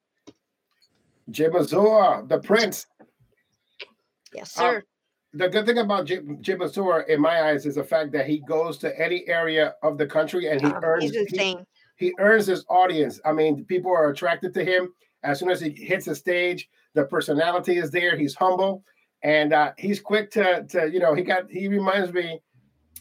Jay 1.30 1.48
Azur, 1.48 2.28
the 2.28 2.38
Prince. 2.38 2.86
Yes, 4.34 4.58
um, 4.58 4.64
sir. 4.64 4.76
Um, 4.76 4.82
the 5.34 5.48
good 5.48 5.66
thing 5.66 5.78
about 5.78 6.06
Jim, 6.06 6.38
Jim 6.40 6.60
Azur, 6.60 7.06
in 7.08 7.20
my 7.20 7.42
eyes, 7.48 7.66
is 7.66 7.74
the 7.74 7.84
fact 7.84 8.12
that 8.12 8.26
he 8.26 8.38
goes 8.38 8.78
to 8.78 9.00
any 9.00 9.26
area 9.26 9.74
of 9.82 9.98
the 9.98 10.06
country 10.06 10.48
and 10.48 10.60
he 10.60 10.68
oh, 10.68 10.80
earns. 10.82 11.10
He, 11.10 11.56
he 11.96 12.12
earns 12.18 12.46
his 12.46 12.64
audience. 12.68 13.20
I 13.24 13.32
mean, 13.32 13.64
people 13.64 13.90
are 13.92 14.10
attracted 14.10 14.54
to 14.54 14.64
him 14.64 14.92
as 15.22 15.38
soon 15.38 15.50
as 15.50 15.60
he 15.60 15.70
hits 15.70 16.06
the 16.06 16.14
stage. 16.14 16.68
The 16.94 17.04
personality 17.04 17.78
is 17.78 17.90
there. 17.90 18.16
He's 18.16 18.34
humble, 18.34 18.84
and 19.22 19.52
uh, 19.52 19.72
he's 19.76 20.00
quick 20.00 20.30
to 20.32 20.64
to 20.70 20.90
you 20.90 21.00
know. 21.00 21.14
He 21.14 21.22
got 21.22 21.50
he 21.50 21.66
reminds 21.68 22.12
me 22.12 22.40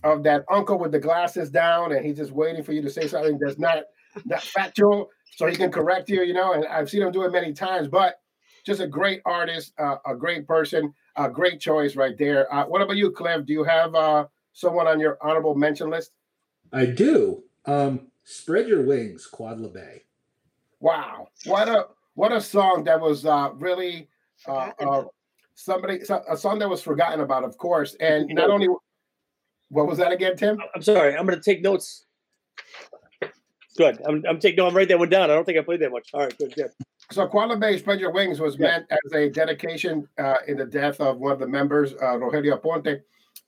of 0.03 0.23
that 0.23 0.43
uncle 0.50 0.77
with 0.77 0.91
the 0.91 1.00
glasses 1.00 1.50
down, 1.50 1.93
and 1.93 2.05
he's 2.05 2.17
just 2.17 2.31
waiting 2.31 2.63
for 2.63 2.73
you 2.73 2.81
to 2.81 2.89
say 2.89 3.07
something 3.07 3.38
that's 3.39 3.59
not 3.59 3.83
that 4.25 4.43
factual, 4.43 5.09
so 5.35 5.47
he 5.47 5.55
can 5.55 5.71
correct 5.71 6.09
you. 6.09 6.23
You 6.23 6.33
know, 6.33 6.53
and 6.53 6.65
I've 6.65 6.89
seen 6.89 7.01
him 7.01 7.12
do 7.12 7.23
it 7.23 7.31
many 7.31 7.53
times. 7.53 7.88
But 7.88 8.19
just 8.65 8.81
a 8.81 8.88
great 8.88 9.21
artist, 9.25 9.73
uh, 9.77 9.97
a 10.05 10.15
great 10.15 10.47
person, 10.47 10.93
a 11.15 11.29
great 11.29 11.59
choice 11.59 11.95
right 11.95 12.17
there. 12.17 12.53
Uh, 12.53 12.65
what 12.65 12.81
about 12.81 12.97
you, 12.97 13.12
Cliff? 13.12 13.45
Do 13.45 13.53
you 13.53 13.63
have 13.63 13.93
uh, 13.95 14.25
someone 14.53 14.88
on 14.88 15.00
your 15.00 15.17
honorable 15.21 15.55
mention 15.55 15.89
list? 15.89 16.12
I 16.71 16.85
do. 16.85 17.43
Um, 17.65 18.07
Spread 18.23 18.67
Your 18.67 18.83
Wings, 18.83 19.27
Quad 19.27 19.59
LeBay. 19.59 20.01
Wow, 20.79 21.29
what 21.45 21.69
a 21.69 21.88
what 22.15 22.31
a 22.31 22.41
song 22.41 22.83
that 22.85 23.00
was 23.00 23.25
uh, 23.25 23.51
really 23.55 24.09
uh, 24.47 24.71
uh, 24.79 25.03
somebody 25.55 26.00
a 26.29 26.38
song 26.38 26.59
that 26.59 26.69
was 26.69 26.81
forgotten 26.81 27.21
about, 27.21 27.43
of 27.43 27.57
course, 27.57 27.95
and 28.00 28.29
not 28.33 28.50
only 28.50 28.67
what 29.74 29.88
was 29.88 29.98
that 29.98 30.12
again, 30.12 30.36
Tim? 30.38 30.58
I'm 30.75 30.82
sorry, 30.82 31.15
I'm 31.18 31.25
going 31.25 31.38
to 31.38 31.44
take 31.44 31.62
notes. 31.62 32.06
Good. 33.75 34.00
I'm, 34.08 34.24
I'm 34.30 34.39
taking. 34.39 34.58
No, 34.58 34.68
I'm 34.68 34.75
write 34.75 34.88
that 34.89 35.00
one 35.00 35.10
down. 35.10 35.32
I 35.32 35.34
don't 35.34 35.46
think 35.46 35.58
I 35.58 35.63
played 35.63 35.82
that 35.82 35.92
much. 35.92 36.10
All 36.13 36.22
right, 36.22 36.38
good, 36.38 36.53
good. 36.56 36.70
So 37.12 37.27
Quad 37.27 37.50
LeBay 37.50 37.80
Spread 37.80 38.00
Your 38.00 38.12
Wings 38.12 38.39
was 38.39 38.56
yeah. 38.56 38.68
meant 38.68 38.86
as 38.92 39.13
a 39.13 39.30
dedication 39.30 40.08
uh, 40.20 40.36
in 40.48 40.58
the 40.58 40.65
death 40.65 41.01
of 41.01 41.18
one 41.18 41.32
of 41.32 41.39
the 41.39 41.48
members, 41.48 41.94
uh, 41.94 42.18
Rogelio 42.18 42.60
Aponte. 42.60 43.01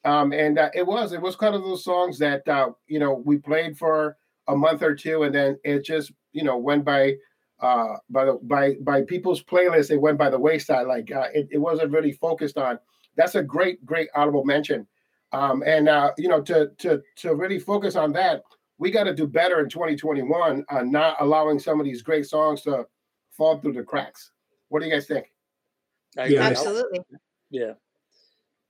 Um, 0.04 0.34
and 0.34 0.60
uh, 0.60 0.70
it 0.74 0.86
was, 0.86 1.14
it 1.14 1.22
was 1.22 1.36
kind 1.36 1.56
of 1.56 1.64
those 1.64 1.84
songs 1.84 2.20
that, 2.20 2.48
uh, 2.48 2.70
you 2.88 3.00
know, 3.00 3.24
we 3.26 3.38
played 3.38 3.78
for 3.78 4.18
a 4.48 4.56
month 4.56 4.84
or 4.84 4.94
two 4.94 5.24
and 5.24 5.34
then 5.34 5.58
it 5.64 5.84
just, 5.84 6.12
you 6.32 6.44
know, 6.44 6.58
went 6.58 6.86
by, 6.86 7.16
uh, 7.60 7.96
by 8.10 8.26
the, 8.26 8.40
by, 8.44 8.76
by 8.82 9.02
people's 9.02 9.44
playlists. 9.44 9.90
It 9.90 10.02
went 10.02 10.20
by 10.20 10.30
the 10.30 10.40
wayside. 10.40 10.86
Like 10.86 11.12
uh, 11.12 11.30
it, 11.34 11.48
it 11.52 11.58
wasn't 11.58 11.92
really 11.92 12.12
focused 12.12 12.58
on. 12.58 12.78
That's 13.16 13.36
a 13.36 13.42
great, 13.42 13.84
great 13.86 14.10
audible 14.16 14.44
mention. 14.44 14.86
Um, 15.32 15.64
and, 15.66 15.90
uh, 15.90 16.12
you 16.18 16.30
know, 16.30 16.42
to, 16.42 16.72
to, 16.78 17.02
to 17.18 17.36
really 17.36 17.60
focus 17.60 17.96
on 17.96 18.14
that, 18.14 18.44
we 18.78 18.92
got 18.92 19.06
to 19.06 19.14
do 19.14 19.28
better 19.28 19.60
in 19.60 19.70
2021 19.70 20.66
on 20.70 20.92
not 20.92 21.18
allowing 21.20 21.60
some 21.60 21.80
of 21.80 21.86
these 21.86 22.02
great 22.02 22.26
songs 22.26 22.62
to 22.64 22.86
fall 23.32 23.60
through 23.60 23.74
the 23.74 23.84
cracks. 23.84 24.32
What 24.70 24.82
do 24.82 24.88
you 24.88 24.94
guys 24.94 25.08
think? 25.08 25.32
Yeah, 26.18 26.42
absolutely. 26.42 27.00
Yeah. 27.50 27.74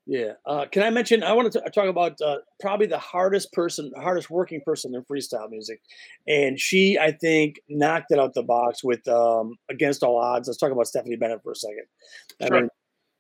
Yeah. 0.08 0.34
Uh, 0.46 0.66
can 0.72 0.84
I 0.84 0.92
mention? 0.92 1.24
I 1.24 1.34
want 1.34 1.52
to 1.52 1.62
talk 1.74 1.88
about 1.88 2.20
uh, 2.22 2.38
probably 2.60 2.86
the 2.86 3.00
hardest 3.00 3.52
person, 3.54 3.92
hardest 3.98 4.30
working 4.30 4.62
person 4.62 4.94
in 4.94 5.04
freestyle 5.04 5.50
music, 5.50 5.82
and 6.28 6.60
she, 6.60 6.98
I 7.00 7.12
think, 7.12 7.60
knocked 7.70 8.12
it 8.12 8.20
out 8.20 8.36
the 8.36 8.44
box 8.44 8.84
with 8.84 9.08
um, 9.08 9.56
"Against 9.70 10.04
All 10.04 10.18
Odds." 10.18 10.48
Let's 10.48 10.60
talk 10.60 10.72
about 10.72 10.88
Stephanie 10.88 11.16
Bennett 11.16 11.42
for 11.42 11.54
a 11.54 11.56
second. 11.56 11.86
Sure. 12.40 12.56
I 12.56 12.60
mean, 12.62 12.70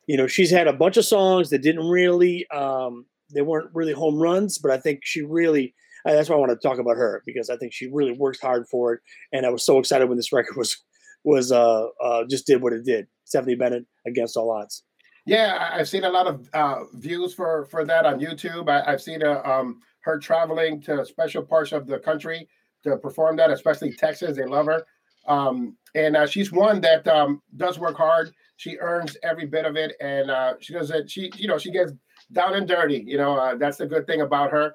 you 0.06 0.15
know, 0.15 0.27
she's 0.27 0.51
had 0.51 0.68
a 0.68 0.74
bunch 0.74 0.98
of 0.98 1.06
songs 1.06 1.50
that 1.50 1.63
didn't 1.63 1.88
really, 1.88 2.48
um, 2.51 3.08
they 3.34 3.41
weren't 3.41 3.72
really 3.74 3.94
home 3.94 4.17
runs, 4.17 4.58
but 4.58 4.72
I 4.72 4.77
think 4.77 5.01
she 5.03 5.22
really. 5.22 5.74
That's 6.05 6.29
why 6.29 6.36
I 6.36 6.39
want 6.39 6.51
to 6.51 6.67
talk 6.67 6.77
about 6.77 6.98
her 6.98 7.24
because 7.25 7.50
I 7.50 7.58
think 7.58 7.74
she 7.74 7.89
really 7.91 8.12
worked 8.12 8.39
hard 8.39 8.67
for 8.70 8.94
it, 8.94 9.00
and 9.34 9.44
I 9.46 9.50
was 9.50 9.65
so 9.65 9.79
excited 9.79 10.08
when 10.08 10.17
this 10.17 10.32
record 10.34 10.55
was 10.55 10.77
was 11.24 11.51
uh, 11.51 11.88
uh, 12.03 12.24
just 12.29 12.46
did 12.46 12.62
what 12.62 12.74
it 12.74 12.86
did. 12.86 13.08
Stephanie 13.25 13.55
Bennett 13.55 13.86
against 14.05 14.38
all 14.38 14.51
odds. 14.51 14.84
Yeah, 15.25 15.72
I've 15.74 15.89
seen 15.89 16.03
a 16.03 16.10
lot 16.10 16.27
of 16.27 16.48
uh, 16.53 16.84
views 16.94 17.34
for 17.34 17.65
for 17.65 17.84
that 17.86 18.05
on 18.05 18.20
YouTube. 18.20 18.70
I, 18.70 18.89
have 18.89 19.01
seen 19.01 19.24
uh, 19.24 19.41
um, 19.44 19.79
her 20.01 20.20
traveling 20.20 20.82
to 20.84 21.03
special 21.03 21.41
parts 21.41 21.72
of 21.72 21.88
the 21.88 21.98
country 21.98 22.48
to 22.84 22.98
perform 22.98 23.36
that, 23.38 23.50
especially 23.50 23.94
Texas. 23.94 24.38
They 24.38 24.46
love 24.46 24.67
her, 24.67 24.86
um, 25.27 25.75
and 25.96 26.15
uh, 26.15 26.27
she's 26.27 26.51
one 26.51 26.79
that 26.82 27.08
um, 27.08 27.41
does 27.58 27.79
work 27.79 27.98
hard. 27.98 28.32
She 28.58 28.77
earns 28.77 29.17
every 29.24 29.48
bit 29.48 29.65
of 29.65 29.75
it, 29.75 29.96
and 30.00 30.29
uh, 30.29 30.53
she 30.60 30.74
does 30.74 30.91
it. 30.91 31.10
She, 31.10 31.32
you 31.36 31.48
know, 31.48 31.58
she 31.58 31.72
gets 31.72 31.91
down 32.32 32.55
and 32.55 32.67
dirty. 32.67 33.03
You 33.05 33.17
know, 33.17 33.38
uh, 33.38 33.55
that's 33.55 33.77
the 33.77 33.86
good 33.86 34.08
thing 34.08 34.22
about 34.22 34.51
her. 34.51 34.74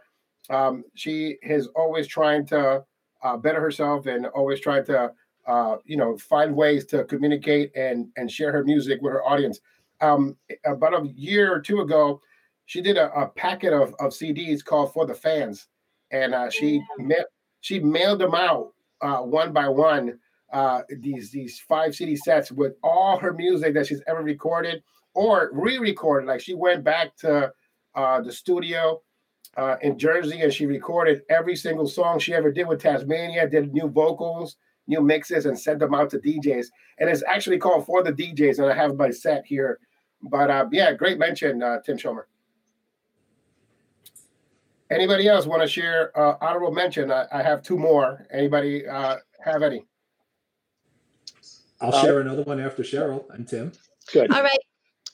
Um, 0.48 0.84
she 0.94 1.36
is 1.42 1.68
always 1.76 2.06
trying 2.06 2.46
to 2.46 2.84
uh, 3.22 3.36
better 3.36 3.60
herself 3.60 4.06
and 4.06 4.26
always 4.26 4.60
trying 4.60 4.84
to 4.86 5.12
uh, 5.46 5.76
you 5.84 5.96
know, 5.96 6.16
find 6.16 6.54
ways 6.54 6.84
to 6.86 7.04
communicate 7.04 7.72
and 7.74 8.08
and 8.16 8.30
share 8.30 8.52
her 8.52 8.64
music 8.64 9.00
with 9.02 9.12
her 9.12 9.24
audience. 9.24 9.60
Um, 10.00 10.36
about 10.64 10.94
a 10.94 11.08
year 11.08 11.52
or 11.52 11.60
two 11.60 11.80
ago, 11.80 12.20
she 12.66 12.80
did 12.80 12.96
a, 12.96 13.12
a 13.12 13.28
packet 13.28 13.72
of, 13.72 13.94
of 13.98 14.12
CDs 14.12 14.64
called 14.64 14.92
"For 14.92 15.06
the 15.06 15.14
Fans," 15.14 15.66
and 16.10 16.34
uh, 16.34 16.50
she 16.50 16.82
ma- 16.98 17.26
she 17.60 17.80
mailed 17.80 18.20
them 18.20 18.34
out 18.34 18.74
uh, 19.00 19.18
one 19.18 19.52
by 19.52 19.68
one. 19.68 20.18
Uh, 20.52 20.82
these 21.00 21.30
these 21.30 21.58
five 21.58 21.94
CD 21.94 22.16
sets 22.16 22.52
with 22.52 22.74
all 22.82 23.18
her 23.18 23.32
music 23.32 23.74
that 23.74 23.86
she's 23.86 24.02
ever 24.06 24.22
recorded 24.22 24.82
or 25.14 25.50
re-recorded. 25.52 26.26
Like 26.26 26.40
she 26.40 26.54
went 26.54 26.84
back 26.84 27.16
to 27.18 27.52
uh, 27.94 28.20
the 28.20 28.32
studio 28.32 29.00
uh, 29.56 29.76
in 29.82 29.98
Jersey 29.98 30.42
and 30.42 30.52
she 30.52 30.66
recorded 30.66 31.22
every 31.28 31.56
single 31.56 31.86
song 31.86 32.18
she 32.18 32.34
ever 32.34 32.52
did 32.52 32.68
with 32.68 32.80
Tasmania. 32.80 33.48
Did 33.48 33.72
new 33.72 33.88
vocals 33.88 34.56
new 34.90 35.00
mixes 35.00 35.46
and 35.46 35.58
sent 35.58 35.78
them 35.78 35.94
out 35.94 36.10
to 36.10 36.18
DJs. 36.18 36.66
And 36.98 37.08
it's 37.08 37.22
actually 37.26 37.58
called 37.58 37.86
for 37.86 38.02
the 38.02 38.12
DJs, 38.12 38.58
and 38.58 38.70
I 38.70 38.74
have 38.74 38.96
my 38.96 39.10
set 39.10 39.46
here. 39.46 39.78
But 40.22 40.50
uh, 40.50 40.66
yeah, 40.70 40.92
great 40.92 41.18
mention, 41.18 41.62
uh, 41.62 41.78
Tim 41.80 41.96
Schomer. 41.96 42.24
Anybody 44.90 45.28
else 45.28 45.46
want 45.46 45.62
to 45.62 45.68
share 45.68 46.10
uh, 46.18 46.36
honorable 46.42 46.72
mention? 46.72 47.10
I, 47.12 47.24
I, 47.32 47.42
have 47.42 47.62
two 47.62 47.78
more. 47.78 48.26
Anybody 48.32 48.86
uh, 48.86 49.16
have 49.42 49.62
any? 49.62 49.86
I'll 51.80 51.92
share 52.02 52.20
another 52.20 52.42
one 52.42 52.60
after 52.60 52.82
Cheryl 52.82 53.24
and 53.30 53.46
Tim. 53.46 53.72
Good. 54.12 54.32
All 54.32 54.42
right. 54.42 54.58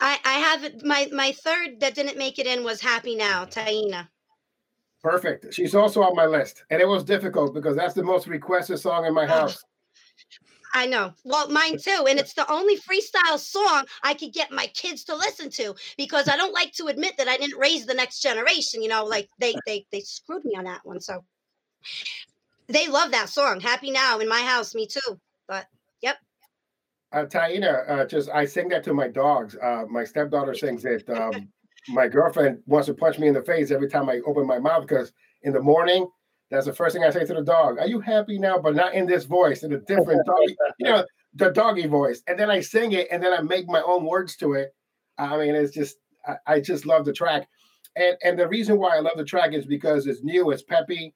I, 0.00 0.18
I 0.24 0.34
have 0.34 0.84
my 0.84 1.08
my 1.12 1.32
third 1.32 1.80
that 1.80 1.94
didn't 1.94 2.18
make 2.18 2.38
it 2.38 2.46
in 2.46 2.64
was 2.64 2.80
Happy 2.80 3.16
Now, 3.16 3.44
Taina. 3.44 4.08
Perfect. 5.02 5.54
She's 5.54 5.74
also 5.74 6.02
on 6.02 6.16
my 6.16 6.26
list. 6.26 6.64
And 6.70 6.80
it 6.80 6.88
was 6.88 7.04
difficult 7.04 7.54
because 7.54 7.76
that's 7.76 7.94
the 7.94 8.02
most 8.02 8.26
requested 8.26 8.78
song 8.78 9.06
in 9.06 9.14
my 9.14 9.24
oh. 9.24 9.28
house. 9.28 9.62
I 10.74 10.84
know. 10.86 11.14
Well, 11.24 11.48
mine 11.48 11.78
too. 11.78 12.06
And 12.08 12.18
it's 12.18 12.34
the 12.34 12.50
only 12.50 12.76
freestyle 12.76 13.38
song 13.38 13.84
I 14.02 14.14
could 14.14 14.32
get 14.32 14.50
my 14.50 14.66
kids 14.74 15.04
to 15.04 15.14
listen 15.14 15.48
to 15.50 15.74
because 15.96 16.28
I 16.28 16.36
don't 16.36 16.52
like 16.52 16.72
to 16.72 16.86
admit 16.86 17.14
that 17.16 17.28
I 17.28 17.36
didn't 17.36 17.58
raise 17.58 17.86
the 17.86 17.94
next 17.94 18.20
generation. 18.20 18.82
You 18.82 18.88
know, 18.88 19.04
like 19.04 19.28
they 19.38 19.54
they 19.66 19.86
they 19.92 20.00
screwed 20.00 20.44
me 20.44 20.54
on 20.56 20.64
that 20.64 20.84
one. 20.84 21.00
So 21.00 21.24
they 22.66 22.88
love 22.88 23.12
that 23.12 23.28
song. 23.28 23.60
Happy 23.60 23.90
now 23.90 24.18
in 24.18 24.28
my 24.28 24.40
house, 24.40 24.74
me 24.74 24.86
too. 24.86 25.20
But. 25.48 25.66
Uh, 27.12 27.24
Taina, 27.24 27.88
uh, 27.88 28.06
just 28.06 28.28
I 28.30 28.44
sing 28.44 28.68
that 28.70 28.84
to 28.84 28.94
my 28.94 29.08
dogs. 29.08 29.56
Uh, 29.56 29.84
my 29.88 30.04
stepdaughter 30.04 30.54
sings 30.54 30.84
it. 30.84 31.08
Um, 31.08 31.48
my 31.88 32.08
girlfriend 32.08 32.58
wants 32.66 32.86
to 32.86 32.94
punch 32.94 33.18
me 33.18 33.28
in 33.28 33.34
the 33.34 33.42
face 33.42 33.70
every 33.70 33.88
time 33.88 34.08
I 34.08 34.20
open 34.26 34.46
my 34.46 34.58
mouth 34.58 34.82
because 34.82 35.12
in 35.42 35.52
the 35.52 35.62
morning, 35.62 36.08
that's 36.50 36.66
the 36.66 36.72
first 36.72 36.94
thing 36.94 37.04
I 37.04 37.10
say 37.10 37.24
to 37.24 37.34
the 37.34 37.42
dog. 37.42 37.78
Are 37.78 37.86
you 37.86 38.00
happy 38.00 38.38
now? 38.38 38.58
But 38.58 38.74
not 38.74 38.94
in 38.94 39.06
this 39.06 39.24
voice, 39.24 39.62
in 39.62 39.72
a 39.72 39.78
different 39.78 40.24
doggy, 40.26 40.56
you 40.78 40.90
know, 40.90 41.04
the 41.34 41.50
doggy 41.50 41.86
voice. 41.86 42.22
And 42.26 42.38
then 42.38 42.50
I 42.50 42.60
sing 42.60 42.92
it 42.92 43.08
and 43.10 43.22
then 43.22 43.32
I 43.32 43.40
make 43.40 43.68
my 43.68 43.82
own 43.82 44.04
words 44.04 44.36
to 44.36 44.54
it. 44.54 44.74
I 45.18 45.36
mean, 45.36 45.54
it's 45.54 45.72
just 45.74 45.96
I, 46.26 46.36
I 46.46 46.60
just 46.60 46.86
love 46.86 47.04
the 47.04 47.12
track. 47.12 47.48
And 47.96 48.16
and 48.22 48.38
the 48.38 48.48
reason 48.48 48.78
why 48.78 48.96
I 48.96 49.00
love 49.00 49.16
the 49.16 49.24
track 49.24 49.54
is 49.54 49.64
because 49.64 50.06
it's 50.06 50.22
new, 50.22 50.50
it's 50.50 50.62
peppy, 50.62 51.14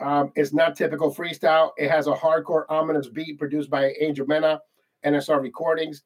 um, 0.00 0.32
it's 0.34 0.52
not 0.52 0.76
typical 0.76 1.14
freestyle. 1.14 1.70
It 1.76 1.90
has 1.90 2.06
a 2.06 2.12
hardcore 2.12 2.64
ominous 2.68 3.08
beat 3.08 3.38
produced 3.38 3.70
by 3.70 3.92
Angel 4.00 4.26
Mena 4.26 4.60
NSR 5.06 5.40
Recordings 5.40 6.02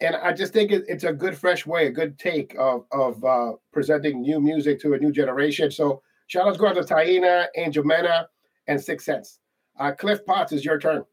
and 0.00 0.16
I 0.16 0.32
just 0.32 0.52
think 0.52 0.72
it, 0.72 0.84
it's 0.88 1.04
a 1.04 1.12
good, 1.12 1.36
fresh 1.36 1.66
way, 1.66 1.86
a 1.86 1.90
good 1.90 2.18
take 2.18 2.54
of 2.58 2.84
of 2.92 3.24
uh, 3.24 3.52
presenting 3.72 4.20
new 4.20 4.40
music 4.40 4.80
to 4.80 4.94
a 4.94 4.98
new 4.98 5.12
generation. 5.12 5.70
So 5.70 6.02
shout 6.26 6.48
out 6.48 6.74
to 6.74 6.82
Taina, 6.82 7.46
Angel 7.56 7.84
Mena, 7.84 8.28
and 8.66 8.80
Six 8.80 9.04
Sense. 9.04 9.38
Uh, 9.78 9.92
Cliff 9.92 10.24
Potts 10.26 10.52
is 10.52 10.64
your 10.64 10.78
turn. 10.78 11.04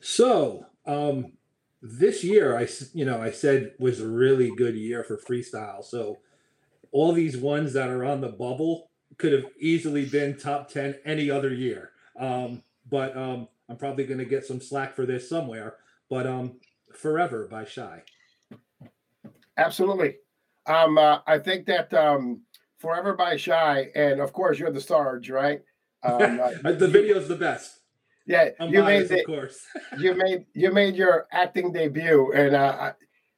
So 0.00 0.66
um, 0.86 1.32
this 1.82 2.22
year, 2.22 2.56
I 2.56 2.68
you 2.92 3.04
know 3.04 3.20
I 3.20 3.30
said 3.30 3.72
was 3.78 4.00
a 4.00 4.08
really 4.08 4.54
good 4.54 4.76
year 4.76 5.02
for 5.02 5.16
freestyle. 5.18 5.84
So 5.84 6.18
all 6.92 7.12
these 7.12 7.36
ones 7.36 7.72
that 7.72 7.88
are 7.88 8.04
on 8.04 8.20
the 8.20 8.28
bubble 8.28 8.90
could 9.18 9.32
have 9.32 9.46
easily 9.58 10.04
been 10.04 10.36
top 10.36 10.70
ten 10.70 10.96
any 11.04 11.30
other 11.30 11.52
year. 11.52 11.90
Um, 12.18 12.62
but 12.88 13.16
um, 13.16 13.48
I'm 13.68 13.76
probably 13.76 14.04
going 14.04 14.18
to 14.18 14.24
get 14.24 14.46
some 14.46 14.60
slack 14.60 14.94
for 14.94 15.04
this 15.04 15.28
somewhere. 15.28 15.76
But 16.08 16.26
um, 16.26 16.60
Forever 16.94 17.46
by 17.50 17.64
Shy. 17.64 18.02
Absolutely. 19.56 20.16
Um, 20.66 20.98
uh, 20.98 21.18
I 21.26 21.38
think 21.38 21.66
that 21.66 21.92
um, 21.94 22.42
Forever 22.78 23.14
by 23.14 23.36
Shy, 23.36 23.88
and 23.94 24.20
of 24.20 24.32
course 24.32 24.58
you're 24.58 24.70
the 24.70 24.80
Sarge, 24.80 25.30
right? 25.30 25.62
Um, 26.02 26.40
uh, 26.64 26.72
the 26.72 26.88
video 26.88 27.18
is 27.18 27.28
the 27.28 27.36
best. 27.36 27.80
Yeah, 28.26 28.50
I'm 28.58 28.72
you 28.72 28.82
biased, 28.82 29.10
made 29.10 29.18
the, 29.18 29.20
of 29.20 29.26
course. 29.26 29.60
you 29.98 30.14
made 30.14 30.46
you 30.52 30.72
made 30.72 30.96
your 30.96 31.26
acting 31.30 31.72
debut, 31.72 32.32
and 32.34 32.56
uh, 32.56 32.92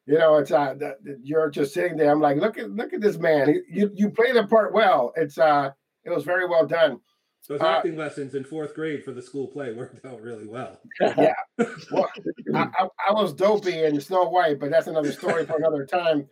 you 0.07 0.19
know 0.19 0.37
it's 0.37 0.51
uh, 0.51 0.75
you're 1.23 1.51
just 1.51 1.75
sitting 1.75 1.97
there. 1.97 2.11
I'm 2.11 2.21
like, 2.21 2.39
look 2.39 2.59
at 2.59 2.71
look 2.71 2.95
at 2.95 3.01
this 3.01 3.19
man. 3.19 3.63
You 3.71 3.91
you 3.95 4.11
play 4.11 4.33
the 4.33 4.47
part 4.47 4.73
well. 4.73 5.13
It's 5.17 5.37
uh, 5.37 5.71
it 6.05 6.11
was 6.11 6.25
very 6.25 6.49
well 6.49 6.67
done. 6.67 7.01
Those 7.49 7.61
uh, 7.63 7.67
acting 7.67 7.97
lessons 7.97 8.35
in 8.35 8.45
fourth 8.45 8.75
grade 8.75 9.03
for 9.03 9.13
the 9.13 9.23
school 9.23 9.47
play 9.47 9.73
worked 9.73 10.05
out 10.05 10.21
really 10.21 10.47
well. 10.47 10.79
Yeah, 11.01 11.33
well, 11.91 12.09
I, 12.55 12.69
I, 12.79 12.89
I, 13.09 13.13
was 13.13 13.33
dopey 13.33 13.85
in 13.85 13.99
Snow 14.03 14.25
White, 14.25 14.61
but 14.61 14.71
that's 14.71 14.87
another 14.87 15.13
story 15.13 15.47
for 15.47 15.57
another 15.57 15.87
time. 15.87 16.29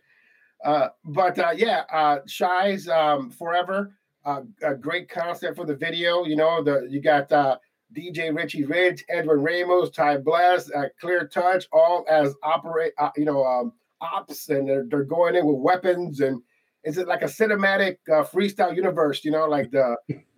Uh, 0.63 0.89
but 1.05 1.39
uh, 1.39 1.53
yeah, 1.55 1.83
uh, 1.91 2.19
Shy's 2.27 2.87
um, 2.87 3.31
Forever, 3.31 3.95
uh, 4.25 4.41
a 4.61 4.75
great 4.75 5.09
concept 5.09 5.55
for 5.55 5.65
the 5.65 5.75
video. 5.75 6.23
You 6.23 6.35
know, 6.35 6.63
the 6.63 6.87
you 6.87 7.01
got 7.01 7.31
uh, 7.31 7.57
DJ 7.95 8.35
Richie 8.35 8.65
Rich, 8.65 9.03
Edwin 9.09 9.39
Ramos, 9.39 9.89
Ty 9.89 10.17
Bless, 10.17 10.71
uh, 10.71 10.89
Clear 10.99 11.27
Touch, 11.27 11.65
all 11.71 12.05
as 12.09 12.35
operate, 12.43 12.93
uh, 12.99 13.09
you 13.15 13.25
know, 13.25 13.43
um, 13.43 13.73
ops, 14.01 14.49
and 14.49 14.67
they're, 14.67 14.85
they're 14.87 15.03
going 15.03 15.35
in 15.35 15.45
with 15.45 15.57
weapons. 15.57 16.19
And 16.19 16.41
is 16.83 16.97
it 16.97 17.07
like 17.07 17.21
a 17.21 17.25
cinematic 17.25 17.97
uh, 18.09 18.23
freestyle 18.23 18.75
universe, 18.75 19.23
you 19.23 19.31
know, 19.31 19.45
like 19.45 19.71
the 19.71 19.95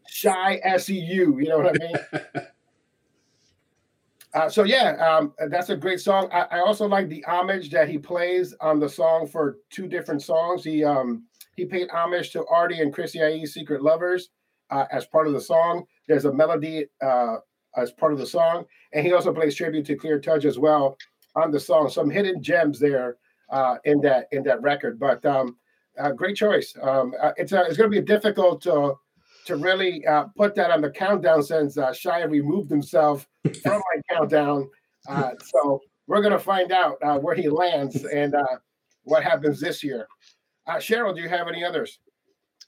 Shy 0.09 0.59
SEU, 0.77 1.37
you 1.39 1.47
know 1.47 1.57
what 1.57 1.75
I 1.75 1.85
mean? 1.85 2.45
Uh, 4.33 4.47
so 4.47 4.63
yeah, 4.63 4.91
um, 4.97 5.33
that's 5.47 5.69
a 5.69 5.75
great 5.75 5.99
song. 5.99 6.29
I, 6.31 6.41
I, 6.51 6.59
also 6.59 6.87
like 6.87 7.09
the 7.09 7.25
homage 7.25 7.71
that 7.71 7.89
he 7.89 7.97
plays 7.97 8.53
on 8.61 8.79
the 8.79 8.87
song 8.87 9.25
for 9.25 9.57
two 9.71 9.87
different 9.87 10.21
songs. 10.21 10.63
He 10.63 10.83
um, 10.83 11.23
he 11.55 11.65
paid 11.65 11.89
homage 11.89 12.31
to 12.33 12.45
Artie 12.45 12.81
and 12.81 12.93
Chrissy 12.93 13.23
Aye's 13.23 13.55
Secret 13.55 13.81
Lovers 13.81 14.29
uh, 14.69 14.85
as 14.91 15.07
part 15.07 15.25
of 15.25 15.33
the 15.33 15.41
song. 15.41 15.85
There's 16.07 16.25
a 16.25 16.31
melody 16.31 16.85
uh, 17.01 17.37
as 17.75 17.91
part 17.91 18.13
of 18.13 18.19
the 18.19 18.25
song, 18.27 18.65
and 18.93 19.03
he 19.03 19.13
also 19.13 19.33
plays 19.33 19.55
tribute 19.55 19.85
to 19.87 19.95
Clear 19.95 20.19
Touch 20.19 20.45
as 20.45 20.59
well 20.59 20.95
on 21.35 21.49
the 21.49 21.59
song. 21.59 21.89
Some 21.89 22.11
hidden 22.11 22.43
gems 22.43 22.79
there 22.79 23.17
uh, 23.49 23.77
in 23.85 23.99
that 24.01 24.27
in 24.31 24.43
that 24.43 24.61
record, 24.61 24.99
but 24.99 25.25
um, 25.25 25.57
uh, 25.97 26.11
great 26.11 26.35
choice. 26.35 26.75
Um, 26.81 27.15
uh, 27.19 27.31
it's 27.35 27.51
it's 27.51 27.77
going 27.77 27.89
to 27.89 27.95
be 27.95 27.97
a 27.97 28.01
difficult 28.01 28.67
to 29.45 29.53
to 29.53 29.57
really 29.57 30.05
uh, 30.05 30.25
put 30.35 30.55
that 30.55 30.71
on 30.71 30.81
the 30.81 30.89
countdown 30.89 31.43
since 31.43 31.77
uh, 31.77 31.89
Shia 31.89 32.29
removed 32.29 32.69
himself 32.69 33.27
from 33.63 33.81
my 33.81 34.01
countdown. 34.15 34.69
so 35.07 35.81
we're 36.07 36.21
going 36.21 36.33
to 36.33 36.39
find 36.39 36.71
out 36.71 36.97
where 37.21 37.35
he 37.35 37.49
lands 37.49 38.03
and 38.13 38.35
what 39.03 39.23
happens 39.23 39.59
this 39.59 39.83
year. 39.83 40.07
Cheryl, 40.67 41.15
do 41.15 41.21
you 41.21 41.29
have 41.29 41.47
any 41.47 41.63
others? 41.63 41.99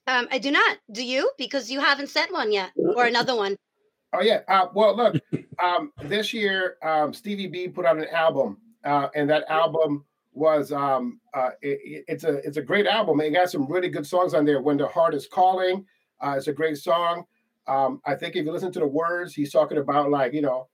Um, 0.08 0.28
I 0.32 0.40
do 0.40 0.52
not. 0.52 0.78
Do 0.92 1.06
you? 1.06 1.32
Because 1.38 1.70
you 1.70 1.80
haven't 1.80 2.10
sent 2.10 2.32
one 2.34 2.52
yet, 2.52 2.72
or 2.76 3.06
another 3.06 3.36
one. 3.36 3.56
Oh 4.14 4.22
yeah. 4.22 4.42
Uh, 4.50 4.68
well, 4.74 4.94
look, 4.94 5.16
um, 5.64 5.94
this 6.04 6.34
year 6.34 6.76
um, 6.84 7.14
Stevie 7.14 7.48
B 7.48 7.70
put 7.70 7.86
out 7.86 7.98
an 7.98 8.10
album, 8.10 8.58
uh, 8.84 9.08
and 9.16 9.30
that 9.30 9.46
album 9.50 10.04
was 10.34 10.74
um, 10.74 11.22
uh, 11.34 11.52
it, 11.62 12.04
it's 12.10 12.26
a 12.26 12.46
it's 12.46 12.58
a 12.58 12.62
great 12.62 12.88
album. 12.88 13.22
It 13.22 13.32
got 13.32 13.50
some 13.50 13.72
really 13.72 13.88
good 13.88 14.06
songs 14.06 14.34
on 14.34 14.44
there. 14.44 14.62
When 14.62 14.76
the 14.76 14.88
heart 14.88 15.14
is 15.14 15.28
calling, 15.28 15.86
uh, 16.22 16.36
it's 16.38 16.48
a 16.48 16.54
great 16.54 16.78
song. 16.78 17.26
Um, 17.68 18.02
I 18.06 18.16
think 18.16 18.36
if 18.36 18.46
you 18.46 18.52
listen 18.52 18.72
to 18.74 18.80
the 18.80 18.88
words, 18.88 19.34
he's 19.34 19.52
talking 19.52 19.78
about 19.78 20.10
like 20.10 20.34
you 20.34 20.42
know, 20.42 20.68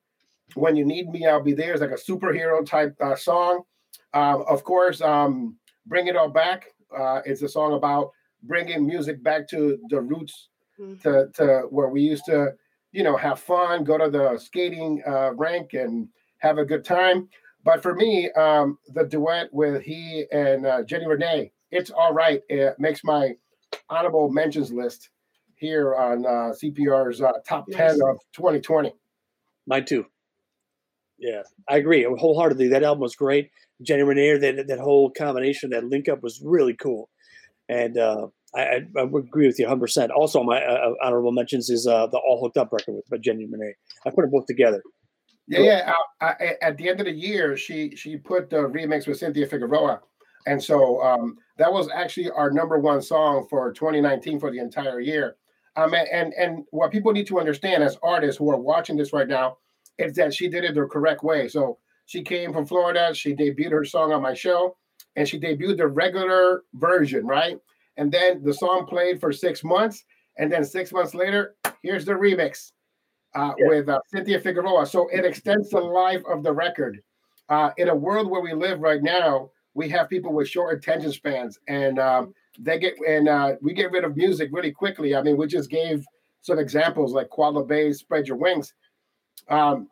when 0.56 0.75
you 0.75 0.86
need 0.86 1.10
me, 1.10 1.25
I'll 1.25 1.44
be 1.44 1.54
there. 1.54 1.74
It's 1.74 1.82
like 1.82 1.92
a 1.92 1.94
superhero 1.94 2.66
type 2.66 2.96
uh, 3.01 3.16
song. 3.16 3.63
Uh, 4.13 4.42
of 4.48 4.63
course, 4.63 5.01
um, 5.01 5.58
bring 5.86 6.08
it 6.08 6.16
all 6.16 6.30
back. 6.30 6.68
Uh, 6.96 7.22
it's 7.25 7.42
a 7.42 7.50
song 7.50 7.74
about 7.74 8.12
bringing 8.44 8.86
music 8.86 9.22
back 9.24 9.48
to 9.50 9.77
the 9.89 10.00
roots 10.00 10.50
mm-hmm. 10.80 10.96
to, 11.01 11.30
to 11.34 11.68
where 11.70 11.89
we 11.89 12.01
used 12.01 12.25
to, 12.25 12.54
you 12.92 13.04
know, 13.04 13.18
have 13.18 13.39
fun, 13.39 13.84
go 13.84 13.98
to 13.98 14.10
the 14.10 14.38
skating 14.38 15.04
uh, 15.06 15.34
rink 15.34 15.74
and 15.74 16.08
have 16.39 16.58
a 16.58 16.66
good 16.66 16.86
time. 16.86 17.27
But 17.63 17.84
for 17.84 17.96
me, 17.96 18.32
um, 18.32 18.77
the 18.94 19.04
duet 19.04 19.54
with 19.54 19.82
he 19.82 20.25
and 20.32 20.66
uh, 20.66 20.84
Jenny 20.84 21.06
Renee, 21.06 21.51
it's 21.72 21.92
all 21.92 22.13
right. 22.13 22.42
It 22.48 22.80
makes 22.80 23.04
my 23.04 23.36
honorable 23.90 24.29
mentions 24.29 24.72
list 24.72 25.10
here 25.57 25.96
on 25.96 26.25
uh, 26.25 26.53
CPR's 26.53 27.22
uh, 27.22 27.31
top 27.48 27.65
nice. 27.67 27.98
10 27.98 28.01
of 28.07 28.17
2020. 28.33 28.93
Mine 29.67 29.85
too. 29.85 30.05
Yeah, 31.20 31.41
I 31.67 31.77
agree 31.77 32.03
wholeheartedly. 32.03 32.70
That 32.70 32.83
album 32.83 33.01
was 33.01 33.15
great. 33.15 33.50
Jenny 33.81 34.03
Renee, 34.03 34.37
that 34.37 34.67
that 34.67 34.79
whole 34.79 35.11
combination, 35.11 35.72
that 35.72 35.83
link 35.83 36.07
up 36.07 36.22
was 36.22 36.41
really 36.43 36.75
cool. 36.75 37.09
And 37.70 37.98
uh, 37.98 38.27
I, 38.55 38.85
I, 38.98 39.03
would 39.03 39.25
agree 39.25 39.48
with 39.48 39.59
you 39.59 39.65
100. 39.65 39.79
percent 39.79 40.11
Also, 40.11 40.41
my 40.43 40.63
uh, 40.63 40.89
uh, 40.89 40.93
honorable 41.03 41.31
mentions 41.31 41.70
is 41.70 41.85
uh, 41.85 42.07
the 42.07 42.17
All 42.17 42.39
Hooked 42.41 42.57
Up 42.57 42.72
record 42.72 42.96
with 42.96 43.09
by 43.09 43.17
Jenny 43.17 43.46
Renee. 43.46 43.74
I 44.05 44.09
put 44.11 44.22
them 44.22 44.31
both 44.31 44.46
together. 44.46 44.81
Yeah, 45.48 45.59
yeah. 45.59 45.93
I, 46.22 46.55
at 46.61 46.77
the 46.77 46.89
end 46.89 47.00
of 47.00 47.05
the 47.05 47.11
year, 47.11 47.57
she 47.57 47.96
she 47.96 48.17
put 48.17 48.50
the 48.50 48.57
remix 48.57 49.07
with 49.07 49.17
Cynthia 49.17 49.48
Figueroa, 49.48 50.01
and 50.46 50.61
so 50.61 51.01
um, 51.01 51.37
that 51.57 51.72
was 51.72 51.89
actually 51.93 52.29
our 52.31 52.51
number 52.51 52.79
one 52.79 53.01
song 53.01 53.48
for 53.50 53.72
2019 53.74 54.39
for 54.39 54.51
the 54.51 54.59
entire 54.59 55.00
year. 55.00 55.35
Um, 55.77 55.94
and 55.94 56.33
and 56.33 56.66
what 56.72 56.92
people 56.92 57.13
need 57.13 57.27
to 57.27 57.40
understand 57.40 57.83
as 57.83 57.98
artists 58.03 58.37
who 58.40 58.50
are 58.50 58.59
watching 58.59 58.98
this 58.98 59.13
right 59.13 59.27
now 59.27 59.57
is 59.98 60.13
that 60.16 60.33
she 60.33 60.50
did 60.50 60.63
it 60.63 60.75
the 60.75 60.85
correct 60.85 61.24
way. 61.24 61.48
So 61.48 61.77
she 62.05 62.24
came 62.24 62.51
from 62.51 62.66
Florida. 62.66 63.13
She 63.13 63.35
debuted 63.35 63.72
her 63.72 63.85
song 63.85 64.11
on 64.11 64.22
my 64.22 64.33
show 64.33 64.75
and 65.18 65.27
she 65.27 65.40
debuted 65.40 65.77
the 65.77 65.87
regular 65.87 66.63
version, 66.75 67.25
right? 67.25 67.59
And 67.98 68.11
then 68.11 68.44
the 68.44 68.53
song 68.53 68.85
played 68.85 69.20
for 69.20 69.33
six 69.33 69.63
months, 69.63 70.05
and 70.37 70.51
then 70.51 70.63
six 70.63 70.94
months 70.94 71.16
later, 71.16 71.55
here's 71.81 72.05
the 72.05 72.13
remix 72.13 72.72
uh, 73.35 73.53
yeah. 73.57 73.68
with 73.68 73.90
uh, 73.90 74.00
Cynthia 74.13 74.40
Figueroa. 74.40 74.85
So 74.85 75.07
it 75.11 75.25
extends 75.25 75.72
the 75.72 75.79
life 75.79 76.22
of 76.29 76.44
the 76.44 76.53
record. 76.53 77.01
Uh, 77.50 77.72
in 77.77 77.90
a 77.90 77.96
world 77.96 78.29
where 78.29 78.42
we 78.42 78.53
live 78.53 78.79
right 78.79 79.01
now, 79.01 79.50
we 79.74 79.90
have 79.90 80.09
people 80.09 80.33
with 80.33 80.48
short 80.48 80.77
attention 80.77 81.11
spans, 81.11 81.59
and 81.68 81.98
um, 81.98 82.33
they 82.59 82.79
get 82.79 82.96
and 83.07 83.27
uh, 83.29 83.55
we 83.61 83.74
get 83.74 83.91
rid 83.91 84.03
of 84.03 84.15
music 84.15 84.50
really 84.51 84.72
quickly. 84.72 85.15
I 85.15 85.22
mean, 85.22 85.37
we 85.37 85.48
just 85.48 85.70
gave 85.70 86.05
some 86.41 86.59
examples 86.59 87.13
like 87.13 87.29
Koala 87.29 87.65
Bay, 87.65 87.91
Spread 87.93 88.27
Your 88.27 88.37
Wings. 88.37 88.74
Um, 89.50 89.89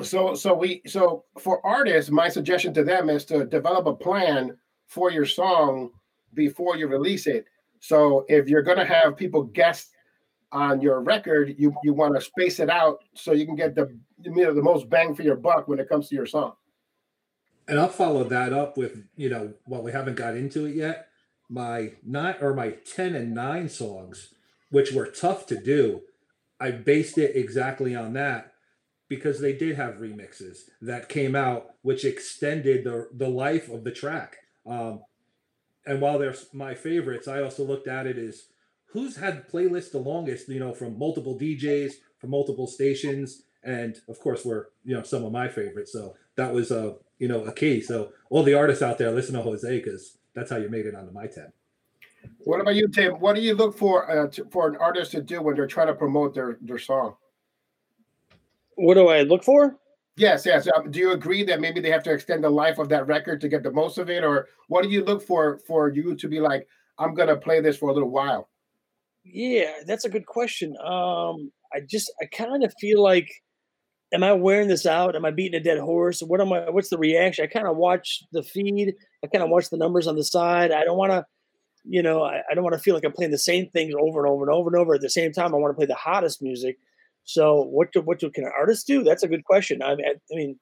so 0.00 0.34
so 0.34 0.54
we 0.54 0.82
so 0.86 1.24
for 1.38 1.64
artists 1.64 2.10
my 2.10 2.28
suggestion 2.28 2.72
to 2.74 2.84
them 2.84 3.10
is 3.10 3.24
to 3.26 3.44
develop 3.44 3.86
a 3.86 3.94
plan 3.94 4.56
for 4.86 5.10
your 5.10 5.26
song 5.26 5.90
before 6.34 6.76
you 6.76 6.86
release 6.86 7.26
it 7.26 7.44
so 7.80 8.24
if 8.28 8.48
you're 8.48 8.62
to 8.62 8.84
have 8.84 9.16
people 9.16 9.42
guest 9.42 9.90
on 10.50 10.80
your 10.80 11.00
record 11.00 11.54
you 11.58 11.74
you 11.82 11.92
want 11.92 12.14
to 12.14 12.20
space 12.20 12.58
it 12.58 12.70
out 12.70 12.98
so 13.14 13.32
you 13.32 13.46
can 13.46 13.56
get 13.56 13.74
the 13.74 13.94
you 14.22 14.30
know 14.30 14.54
the 14.54 14.62
most 14.62 14.88
bang 14.88 15.14
for 15.14 15.22
your 15.22 15.36
buck 15.36 15.68
when 15.68 15.78
it 15.78 15.88
comes 15.88 16.08
to 16.08 16.14
your 16.14 16.26
song 16.26 16.52
and 17.68 17.78
i'll 17.78 17.88
follow 17.88 18.24
that 18.24 18.52
up 18.52 18.76
with 18.76 19.04
you 19.16 19.28
know 19.28 19.52
while 19.66 19.82
we 19.82 19.92
haven't 19.92 20.16
got 20.16 20.36
into 20.36 20.66
it 20.66 20.74
yet 20.74 21.08
my 21.52 21.92
nine 22.04 22.36
or 22.40 22.54
my 22.54 22.70
10 22.70 23.14
and 23.14 23.34
9 23.34 23.68
songs 23.68 24.34
which 24.70 24.92
were 24.92 25.06
tough 25.06 25.46
to 25.46 25.60
do 25.60 26.02
i 26.58 26.70
based 26.70 27.18
it 27.18 27.36
exactly 27.36 27.94
on 27.94 28.12
that 28.14 28.52
because 29.12 29.40
they 29.40 29.52
did 29.52 29.76
have 29.76 29.96
remixes 29.96 30.70
that 30.80 31.10
came 31.10 31.36
out 31.36 31.74
which 31.82 32.02
extended 32.02 32.82
the 32.82 33.08
the 33.12 33.28
life 33.28 33.68
of 33.68 33.84
the 33.84 33.90
track. 33.90 34.38
Um, 34.66 35.02
and 35.84 36.00
while 36.00 36.18
they're 36.18 36.34
my 36.54 36.74
favorites, 36.74 37.28
I 37.28 37.42
also 37.42 37.62
looked 37.62 37.86
at 37.86 38.06
it 38.06 38.16
as 38.16 38.44
who's 38.86 39.16
had 39.16 39.50
playlists 39.50 39.92
the 39.92 39.98
longest, 39.98 40.48
you 40.48 40.58
know, 40.58 40.72
from 40.72 40.98
multiple 40.98 41.38
DJs, 41.38 41.92
from 42.18 42.30
multiple 42.30 42.66
stations, 42.66 43.42
and 43.62 43.98
of 44.08 44.18
course, 44.18 44.46
were 44.46 44.70
you 44.82 44.94
know 44.94 45.02
some 45.02 45.26
of 45.26 45.32
my 45.32 45.46
favorites. 45.46 45.92
So 45.92 46.14
that 46.36 46.54
was 46.54 46.70
a 46.70 46.94
you 47.18 47.28
know 47.28 47.44
a 47.44 47.52
key. 47.52 47.82
So 47.82 48.12
all 48.30 48.42
the 48.42 48.54
artists 48.54 48.82
out 48.82 48.96
there, 48.96 49.10
listen 49.10 49.34
to 49.34 49.42
Jose 49.42 49.76
because 49.78 50.16
that's 50.34 50.50
how 50.50 50.56
you 50.56 50.68
made 50.68 50.86
it 50.86 50.94
onto 50.94 51.12
my 51.12 51.26
ten. 51.26 51.52
What 52.44 52.60
about 52.60 52.76
you, 52.76 52.88
Tim? 52.88 53.14
What 53.14 53.34
do 53.34 53.42
you 53.42 53.54
look 53.54 53.76
for 53.76 54.08
uh, 54.10 54.28
to, 54.28 54.44
for 54.50 54.68
an 54.68 54.76
artist 54.76 55.10
to 55.12 55.22
do 55.22 55.42
when 55.42 55.56
they're 55.56 55.66
trying 55.66 55.88
to 55.88 55.94
promote 55.94 56.34
their 56.34 56.58
their 56.60 56.78
song? 56.78 57.16
What 58.76 58.94
do 58.94 59.08
I 59.08 59.22
look 59.22 59.44
for? 59.44 59.76
Yes, 60.16 60.44
yes. 60.44 60.68
Um, 60.74 60.90
do 60.90 60.98
you 60.98 61.12
agree 61.12 61.42
that 61.44 61.60
maybe 61.60 61.80
they 61.80 61.90
have 61.90 62.02
to 62.04 62.12
extend 62.12 62.44
the 62.44 62.50
life 62.50 62.78
of 62.78 62.88
that 62.90 63.06
record 63.06 63.40
to 63.40 63.48
get 63.48 63.62
the 63.62 63.70
most 63.70 63.98
of 63.98 64.10
it, 64.10 64.24
or 64.24 64.48
what 64.68 64.82
do 64.82 64.90
you 64.90 65.04
look 65.04 65.22
for 65.22 65.58
for 65.66 65.88
you 65.88 66.14
to 66.14 66.28
be 66.28 66.38
like, 66.38 66.68
I'm 66.98 67.14
gonna 67.14 67.36
play 67.36 67.60
this 67.60 67.76
for 67.76 67.90
a 67.90 67.92
little 67.92 68.10
while? 68.10 68.48
Yeah, 69.24 69.72
that's 69.86 70.04
a 70.04 70.10
good 70.10 70.26
question. 70.26 70.76
Um, 70.78 71.50
I 71.72 71.80
just 71.88 72.12
I 72.20 72.26
kind 72.26 72.62
of 72.62 72.74
feel 72.80 73.02
like, 73.02 73.30
am 74.12 74.22
I 74.22 74.32
wearing 74.32 74.68
this 74.68 74.86
out? 74.86 75.16
Am 75.16 75.24
I 75.24 75.30
beating 75.30 75.60
a 75.60 75.62
dead 75.62 75.78
horse? 75.78 76.20
What 76.20 76.40
am 76.40 76.52
I? 76.52 76.70
What's 76.70 76.90
the 76.90 76.98
reaction? 76.98 77.44
I 77.44 77.46
kind 77.46 77.66
of 77.66 77.76
watch 77.76 78.22
the 78.32 78.42
feed. 78.42 78.94
I 79.24 79.26
kind 79.26 79.42
of 79.42 79.50
watch 79.50 79.70
the 79.70 79.78
numbers 79.78 80.06
on 80.06 80.16
the 80.16 80.24
side. 80.24 80.72
I 80.72 80.84
don't 80.84 80.98
want 80.98 81.12
to, 81.12 81.24
you 81.84 82.02
know, 82.02 82.22
I, 82.22 82.42
I 82.50 82.54
don't 82.54 82.64
want 82.64 82.74
to 82.74 82.80
feel 82.80 82.94
like 82.94 83.04
I'm 83.04 83.12
playing 83.12 83.30
the 83.30 83.38
same 83.38 83.68
things 83.70 83.94
over 83.98 84.24
and 84.24 84.32
over 84.32 84.44
and 84.44 84.54
over 84.54 84.68
and 84.68 84.76
over. 84.76 84.94
At 84.94 85.00
the 85.00 85.10
same 85.10 85.32
time, 85.32 85.54
I 85.54 85.58
want 85.58 85.72
to 85.72 85.76
play 85.76 85.86
the 85.86 85.94
hottest 85.94 86.42
music. 86.42 86.78
So 87.24 87.62
what 87.62 87.92
do, 87.92 88.00
what 88.00 88.18
do, 88.18 88.30
can 88.30 88.44
artists 88.44 88.84
do? 88.84 89.02
That's 89.02 89.22
a 89.22 89.28
good 89.28 89.44
question. 89.44 89.82
I 89.82 89.94
mean, 89.94 90.06
I 90.06 90.34
mean, 90.34 90.58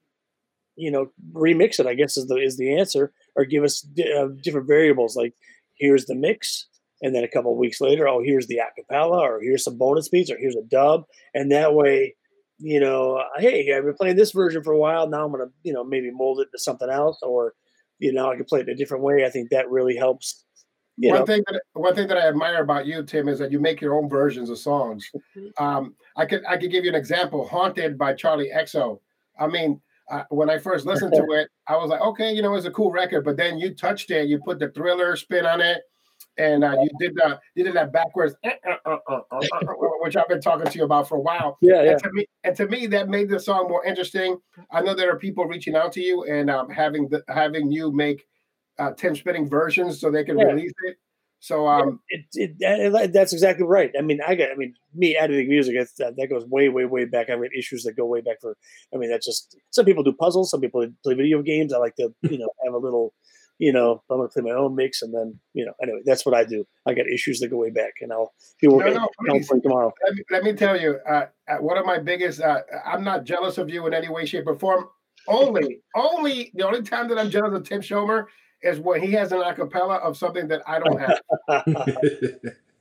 you 0.76 0.90
know, 0.90 1.10
remix 1.32 1.80
it. 1.80 1.86
I 1.86 1.94
guess 1.94 2.16
is 2.16 2.26
the 2.26 2.36
is 2.36 2.56
the 2.56 2.78
answer, 2.78 3.12
or 3.36 3.44
give 3.44 3.64
us 3.64 3.86
uh, 3.98 4.28
different 4.42 4.66
variables. 4.66 5.16
Like 5.16 5.34
here's 5.78 6.06
the 6.06 6.14
mix, 6.14 6.66
and 7.02 7.14
then 7.14 7.24
a 7.24 7.28
couple 7.28 7.56
weeks 7.56 7.80
later, 7.80 8.08
oh, 8.08 8.22
here's 8.22 8.46
the 8.46 8.60
acapella, 8.60 9.18
or 9.18 9.40
here's 9.42 9.64
some 9.64 9.76
bonus 9.76 10.08
beats, 10.08 10.30
or 10.30 10.38
here's 10.38 10.56
a 10.56 10.62
dub, 10.62 11.04
and 11.34 11.50
that 11.52 11.74
way, 11.74 12.14
you 12.60 12.78
know, 12.78 13.22
hey, 13.38 13.72
I've 13.74 13.84
been 13.84 13.94
playing 13.94 14.16
this 14.16 14.32
version 14.32 14.62
for 14.62 14.72
a 14.72 14.78
while. 14.78 15.08
Now 15.08 15.24
I'm 15.24 15.32
gonna, 15.32 15.50
you 15.62 15.72
know, 15.72 15.82
maybe 15.82 16.10
mold 16.10 16.40
it 16.40 16.48
to 16.52 16.58
something 16.58 16.90
else, 16.90 17.18
or 17.22 17.54
you 17.98 18.12
know, 18.12 18.30
I 18.30 18.36
can 18.36 18.44
play 18.44 18.60
it 18.60 18.68
a 18.68 18.74
different 18.74 19.02
way. 19.02 19.24
I 19.24 19.30
think 19.30 19.50
that 19.50 19.70
really 19.70 19.96
helps. 19.96 20.44
one 20.96 21.20
know. 21.20 21.26
thing 21.26 21.42
that 21.46 21.62
one 21.72 21.94
thing 21.94 22.08
that 22.08 22.18
I 22.18 22.28
admire 22.28 22.62
about 22.62 22.86
you, 22.86 23.02
Tim, 23.02 23.28
is 23.28 23.38
that 23.38 23.50
you 23.50 23.58
make 23.58 23.80
your 23.80 23.94
own 23.94 24.08
versions 24.08 24.50
of 24.50 24.58
songs. 24.58 25.08
Mm-hmm. 25.14 25.64
Um, 25.64 25.94
I 26.16 26.26
could 26.26 26.42
I 26.46 26.56
could 26.56 26.70
give 26.70 26.84
you 26.84 26.90
an 26.90 26.96
example. 26.96 27.48
"Haunted" 27.48 27.96
by 27.96 28.12
Charli 28.12 28.54
XCX. 28.54 28.98
I 29.38 29.46
mean, 29.46 29.80
uh, 30.10 30.24
when 30.28 30.50
I 30.50 30.58
first 30.58 30.84
listened 30.84 31.14
to 31.14 31.22
it, 31.32 31.48
I 31.66 31.76
was 31.76 31.88
like, 31.88 32.02
okay, 32.02 32.32
you 32.32 32.42
know, 32.42 32.54
it's 32.54 32.66
a 32.66 32.70
cool 32.70 32.90
record. 32.90 33.24
But 33.24 33.36
then 33.36 33.58
you 33.58 33.74
touched 33.74 34.10
it, 34.10 34.28
you 34.28 34.38
put 34.44 34.58
the 34.58 34.68
thriller 34.68 35.16
spin 35.16 35.46
on 35.46 35.60
it, 35.60 35.82
and 36.40 36.64
uh, 36.64 36.76
you 36.82 36.90
did 36.98 37.14
the 37.14 37.38
you 37.54 37.64
did 37.64 37.74
that 37.74 37.92
backwards, 37.92 38.34
uh, 38.44 38.50
uh, 38.86 38.96
uh, 39.08 39.20
which 40.00 40.16
I've 40.16 40.28
been 40.28 40.40
talking 40.40 40.66
to 40.66 40.78
you 40.78 40.84
about 40.84 41.08
for 41.08 41.18
a 41.18 41.20
while. 41.20 41.58
Yeah, 41.60 41.82
yeah. 41.82 41.90
And 41.92 42.02
to 42.02 42.10
me, 42.12 42.26
and 42.44 42.56
to 42.56 42.66
me, 42.66 42.86
that 42.88 43.08
made 43.08 43.28
the 43.28 43.40
song 43.40 43.68
more 43.68 43.84
interesting. 43.84 44.38
I 44.70 44.80
know 44.80 44.94
there 44.94 45.10
are 45.12 45.18
people 45.18 45.44
reaching 45.44 45.76
out 45.76 45.92
to 45.92 46.00
you 46.00 46.24
and 46.24 46.50
um, 46.50 46.70
having 46.70 47.08
the, 47.08 47.22
having 47.28 47.70
you 47.70 47.92
make 47.92 48.26
Tim 48.96 49.14
spinning 49.14 49.48
versions 49.48 50.00
so 50.00 50.10
they 50.10 50.24
can 50.24 50.38
yeah. 50.38 50.46
release 50.46 50.72
it. 50.86 50.96
So 51.42 51.66
um, 51.66 52.00
it, 52.10 52.26
it, 52.34 52.56
it, 52.60 53.12
that's 53.14 53.32
exactly 53.32 53.64
right. 53.64 53.90
I 53.98 54.02
mean, 54.02 54.20
I 54.26 54.34
got, 54.34 54.50
I 54.50 54.56
mean, 54.56 54.74
me 54.94 55.16
editing 55.16 55.48
music 55.48 55.74
that, 55.96 56.14
that 56.18 56.26
goes 56.28 56.44
way, 56.44 56.68
way, 56.68 56.84
way 56.84 57.06
back. 57.06 57.30
I've 57.30 57.40
got 57.40 57.48
issues 57.58 57.82
that 57.84 57.96
go 57.96 58.04
way 58.04 58.20
back 58.20 58.42
for. 58.42 58.58
I 58.94 58.98
mean, 58.98 59.08
that's 59.08 59.24
just 59.24 59.56
some 59.70 59.86
people 59.86 60.02
do 60.02 60.12
puzzles, 60.12 60.50
some 60.50 60.60
people 60.60 60.86
play 61.02 61.14
video 61.14 61.40
games. 61.40 61.72
I 61.72 61.78
like 61.78 61.96
to, 61.96 62.14
you 62.22 62.36
know, 62.36 62.50
have 62.62 62.74
a 62.74 62.78
little 62.78 63.14
you 63.60 63.74
know, 63.74 64.02
I'm 64.10 64.16
going 64.16 64.28
to 64.28 64.32
play 64.32 64.50
my 64.50 64.56
own 64.56 64.74
mix, 64.74 65.02
and 65.02 65.12
then 65.12 65.38
you 65.52 65.66
know, 65.66 65.72
anyway, 65.82 66.00
that's 66.06 66.24
what 66.24 66.34
I 66.34 66.44
do. 66.44 66.64
I 66.86 66.94
got 66.94 67.06
issues 67.06 67.40
that 67.40 67.48
go 67.48 67.58
way 67.58 67.70
back, 67.70 67.92
and 68.00 68.10
I'll 68.10 68.32
working 68.62 68.94
no, 68.94 69.08
no, 69.20 69.60
tomorrow. 69.60 69.92
Let 70.02 70.14
me, 70.14 70.22
let 70.30 70.44
me, 70.44 70.54
tell 70.54 70.80
you, 70.80 70.98
uh, 71.06 71.26
uh, 71.46 71.56
one 71.58 71.76
of 71.76 71.84
my 71.84 71.98
biggest. 71.98 72.40
Uh, 72.40 72.62
I'm 72.86 73.04
not 73.04 73.24
jealous 73.24 73.58
of 73.58 73.68
you 73.68 73.86
in 73.86 73.92
any 73.92 74.08
way, 74.08 74.24
shape, 74.24 74.46
or 74.46 74.58
form. 74.58 74.88
Only, 75.28 75.82
only 75.94 76.50
the 76.54 76.66
only 76.66 76.80
time 76.80 77.06
that 77.08 77.18
I'm 77.18 77.28
jealous 77.28 77.54
of 77.54 77.68
Tim 77.68 77.82
Schomer 77.82 78.24
is 78.62 78.80
when 78.80 79.02
he 79.02 79.12
has 79.12 79.30
an 79.30 79.40
acapella 79.40 80.00
of 80.00 80.16
something 80.16 80.48
that 80.48 80.62
I 80.66 80.78
don't 80.78 80.98
have. 80.98 81.20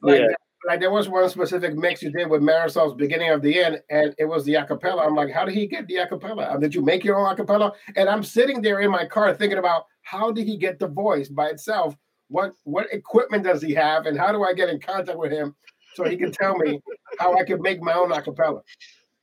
like, 0.02 0.22
yeah 0.22 0.28
like 0.68 0.80
there 0.80 0.92
was 0.92 1.08
one 1.08 1.30
specific 1.30 1.76
mix 1.76 2.02
you 2.02 2.12
did 2.12 2.30
with 2.30 2.42
Marisol's 2.42 2.94
beginning 2.94 3.30
of 3.30 3.42
the 3.42 3.64
end, 3.64 3.82
and 3.90 4.14
it 4.18 4.26
was 4.26 4.44
the 4.46 4.54
acapella. 4.54 5.06
I'm 5.06 5.16
like, 5.16 5.32
how 5.32 5.46
did 5.46 5.54
he 5.54 5.68
get 5.68 5.88
the 5.88 5.96
acapella? 5.96 6.54
Um, 6.54 6.60
did 6.60 6.76
you 6.76 6.82
make 6.82 7.04
your 7.04 7.18
own 7.18 7.36
acapella? 7.36 7.72
And 7.96 8.10
I'm 8.10 8.24
sitting 8.24 8.62
there 8.62 8.82
in 8.82 8.92
my 8.92 9.06
car 9.06 9.34
thinking 9.34 9.58
about 9.58 9.86
how 10.02 10.32
did 10.32 10.48
he 10.48 10.58
get 10.58 10.80
the 10.80 10.88
voice 10.88 11.30
by 11.30 11.48
itself? 11.48 11.96
What 12.28 12.54
what 12.64 12.88
equipment 12.92 13.44
does 13.44 13.62
he 13.62 13.74
have, 13.74 14.06
and 14.06 14.18
how 14.18 14.32
do 14.32 14.44
I 14.44 14.54
get 14.54 14.70
in 14.70 14.80
contact 14.80 15.18
with 15.18 15.32
him 15.32 15.56
so 15.96 16.04
he 16.04 16.18
can 16.18 16.32
tell 16.32 16.56
me 16.58 16.80
how 17.20 17.36
I 17.38 17.44
can 17.44 17.62
make 17.62 17.82
my 17.82 17.94
own 17.94 18.12
acapella? 18.12 18.62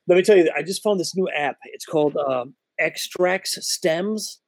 Let 0.09 0.17
me 0.17 0.23
tell 0.23 0.37
you, 0.37 0.51
I 0.57 0.63
just 0.63 0.83
found 0.83 0.99
this 0.99 1.15
new 1.17 1.29
app. 1.29 1.57
It's 1.65 1.85
called 1.85 2.17
um, 2.17 2.55
Extracts 2.79 3.59
Stems. 3.61 4.41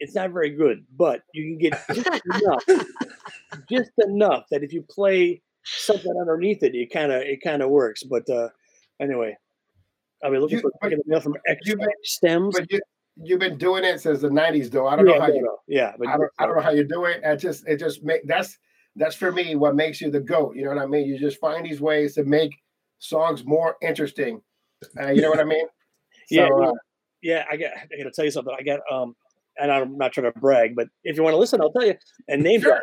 It's 0.00 0.14
not 0.14 0.32
very 0.32 0.50
good, 0.50 0.84
but 0.96 1.22
you 1.32 1.44
can 1.44 1.58
get 1.58 1.80
just 1.94 2.22
enough, 2.34 2.64
just 3.70 3.90
enough 3.98 4.44
that 4.50 4.62
if 4.62 4.72
you 4.72 4.82
play 4.82 5.40
something 5.64 6.12
underneath 6.18 6.62
it, 6.62 6.74
it 6.74 6.92
kind 6.92 7.12
of 7.12 7.22
it 7.22 7.42
kind 7.42 7.62
of 7.62 7.70
works. 7.70 8.02
But 8.02 8.28
uh, 8.28 8.48
anyway, 9.00 9.36
I'll 10.22 10.30
be 10.30 10.38
looking 10.38 10.58
you, 10.58 10.70
for 10.80 10.90
the 10.90 11.02
mail 11.06 11.20
from 11.20 11.36
extra 11.46 11.76
stems. 12.02 12.58
But 12.58 12.70
you, 12.70 12.80
you've 13.16 13.40
been 13.40 13.58
doing 13.58 13.84
it 13.84 14.00
since 14.00 14.20
the 14.20 14.28
'90s, 14.28 14.70
though. 14.70 14.86
I 14.86 14.96
don't 14.96 15.06
yeah, 15.06 15.14
know 15.14 15.20
how 15.20 15.28
you. 15.28 15.42
Know. 15.42 15.58
Yeah, 15.66 15.92
but 15.98 16.08
I 16.08 16.16
don't, 16.16 16.30
I 16.38 16.46
don't 16.46 16.56
know 16.56 16.62
how 16.62 16.70
you 16.70 16.84
do 16.84 17.04
it. 17.06 17.20
It 17.24 17.36
just 17.36 17.66
it 17.66 17.78
just 17.78 18.02
make 18.02 18.26
that's 18.26 18.58
that's 18.96 19.16
for 19.16 19.32
me 19.32 19.54
what 19.54 19.74
makes 19.74 20.00
you 20.00 20.10
the 20.10 20.20
goat. 20.20 20.56
You 20.56 20.64
know 20.64 20.74
what 20.74 20.78
I 20.78 20.86
mean? 20.86 21.06
You 21.06 21.18
just 21.18 21.40
find 21.40 21.64
these 21.64 21.80
ways 21.80 22.14
to 22.14 22.24
make 22.24 22.52
songs 22.98 23.44
more 23.44 23.76
interesting. 23.82 24.40
Uh, 25.00 25.10
you 25.10 25.22
know 25.22 25.30
what 25.30 25.40
I 25.40 25.44
mean? 25.44 25.66
So, 26.26 26.36
yeah, 26.36 26.48
uh, 26.68 26.72
yeah. 27.20 27.44
I 27.52 27.56
got 27.58 27.72
I 27.76 27.98
got 27.98 28.04
to 28.04 28.10
tell 28.10 28.24
you 28.24 28.30
something. 28.30 28.56
I 28.58 28.62
got 28.62 28.80
um, 28.90 29.14
and 29.58 29.70
I'm 29.70 29.98
not 29.98 30.12
trying 30.12 30.32
to 30.32 30.40
brag, 30.40 30.74
but 30.74 30.88
if 31.04 31.18
you 31.18 31.22
want 31.22 31.34
to 31.34 31.38
listen, 31.38 31.60
I'll 31.60 31.70
tell 31.70 31.84
you. 31.84 31.96
And 32.28 32.42
name 32.42 32.62
sure. 32.62 32.82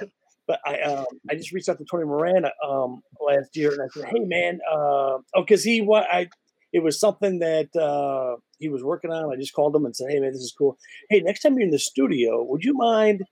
But 0.51 0.59
I 0.65 0.81
um, 0.81 1.05
I 1.29 1.35
just 1.35 1.53
reached 1.53 1.69
out 1.69 1.77
to 1.77 1.85
Tony 1.89 2.03
Moran 2.03 2.43
um, 2.67 3.01
last 3.25 3.55
year 3.55 3.71
and 3.71 3.81
I 3.81 3.87
said, 3.93 4.09
hey 4.09 4.19
man, 4.19 4.59
uh, 4.69 4.75
oh, 4.75 5.21
because 5.37 5.63
he 5.63 5.79
what 5.79 6.03
I 6.11 6.27
it 6.73 6.83
was 6.83 6.99
something 6.99 7.39
that 7.39 7.73
uh, 7.73 8.35
he 8.59 8.67
was 8.67 8.83
working 8.83 9.13
on. 9.13 9.31
I 9.31 9.37
just 9.37 9.53
called 9.53 9.73
him 9.73 9.85
and 9.85 9.95
said, 9.95 10.11
hey 10.11 10.19
man, 10.19 10.33
this 10.33 10.41
is 10.41 10.53
cool. 10.57 10.77
Hey, 11.09 11.21
next 11.21 11.39
time 11.39 11.53
you're 11.53 11.61
in 11.61 11.71
the 11.71 11.79
studio, 11.79 12.43
would 12.43 12.65
you 12.65 12.73
mind 12.73 13.23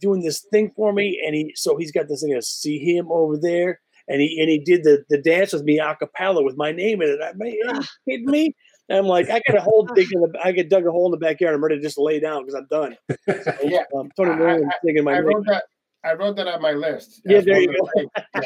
doing 0.00 0.22
this 0.22 0.46
thing 0.52 0.70
for 0.76 0.92
me? 0.92 1.20
And 1.26 1.34
he 1.34 1.52
so 1.56 1.76
he's 1.76 1.90
got 1.90 2.06
this 2.06 2.22
thing 2.22 2.32
to 2.32 2.42
see 2.42 2.78
him 2.78 3.10
over 3.10 3.36
there. 3.36 3.80
And 4.06 4.20
he 4.20 4.38
and 4.40 4.48
he 4.48 4.60
did 4.60 4.84
the, 4.84 5.04
the 5.10 5.20
dance 5.20 5.52
with 5.52 5.64
me 5.64 5.80
a 5.80 5.96
cappella 5.96 6.44
with 6.44 6.56
my 6.56 6.70
name 6.70 7.02
in 7.02 7.08
it. 7.08 7.18
I 7.20 7.32
mean, 7.32 7.56
are 7.66 7.74
you 7.74 7.82
kidding 8.08 8.30
me? 8.30 8.54
And 8.88 8.98
I'm 8.98 9.06
like, 9.06 9.30
I 9.30 9.40
got 9.48 9.56
a 9.56 9.62
hole 9.62 9.88
dig 9.96 10.12
in 10.12 10.20
the, 10.20 10.32
I 10.44 10.52
get 10.52 10.68
dug 10.70 10.86
a 10.86 10.92
hole 10.92 11.06
in 11.06 11.10
the 11.10 11.16
backyard. 11.16 11.56
I'm 11.56 11.64
ready 11.64 11.76
to 11.76 11.82
just 11.82 11.98
lay 11.98 12.20
down 12.20 12.44
because 12.44 12.54
I'm 12.54 12.68
done. 12.70 12.96
So, 13.44 13.54
yeah, 13.64 13.84
um, 13.96 14.10
Tony 14.16 14.36
Moran 14.36 14.70
singing 14.84 15.04
my 15.04 15.14
I 15.14 15.20
wrote 15.20 15.44
that. 15.46 15.64
I 16.04 16.14
wrote 16.14 16.36
that 16.36 16.48
on 16.48 16.60
my 16.60 16.72
list. 16.72 17.20
Yeah, 17.24 17.40
there 17.40 17.60
you 17.60 17.74
go. 17.78 17.88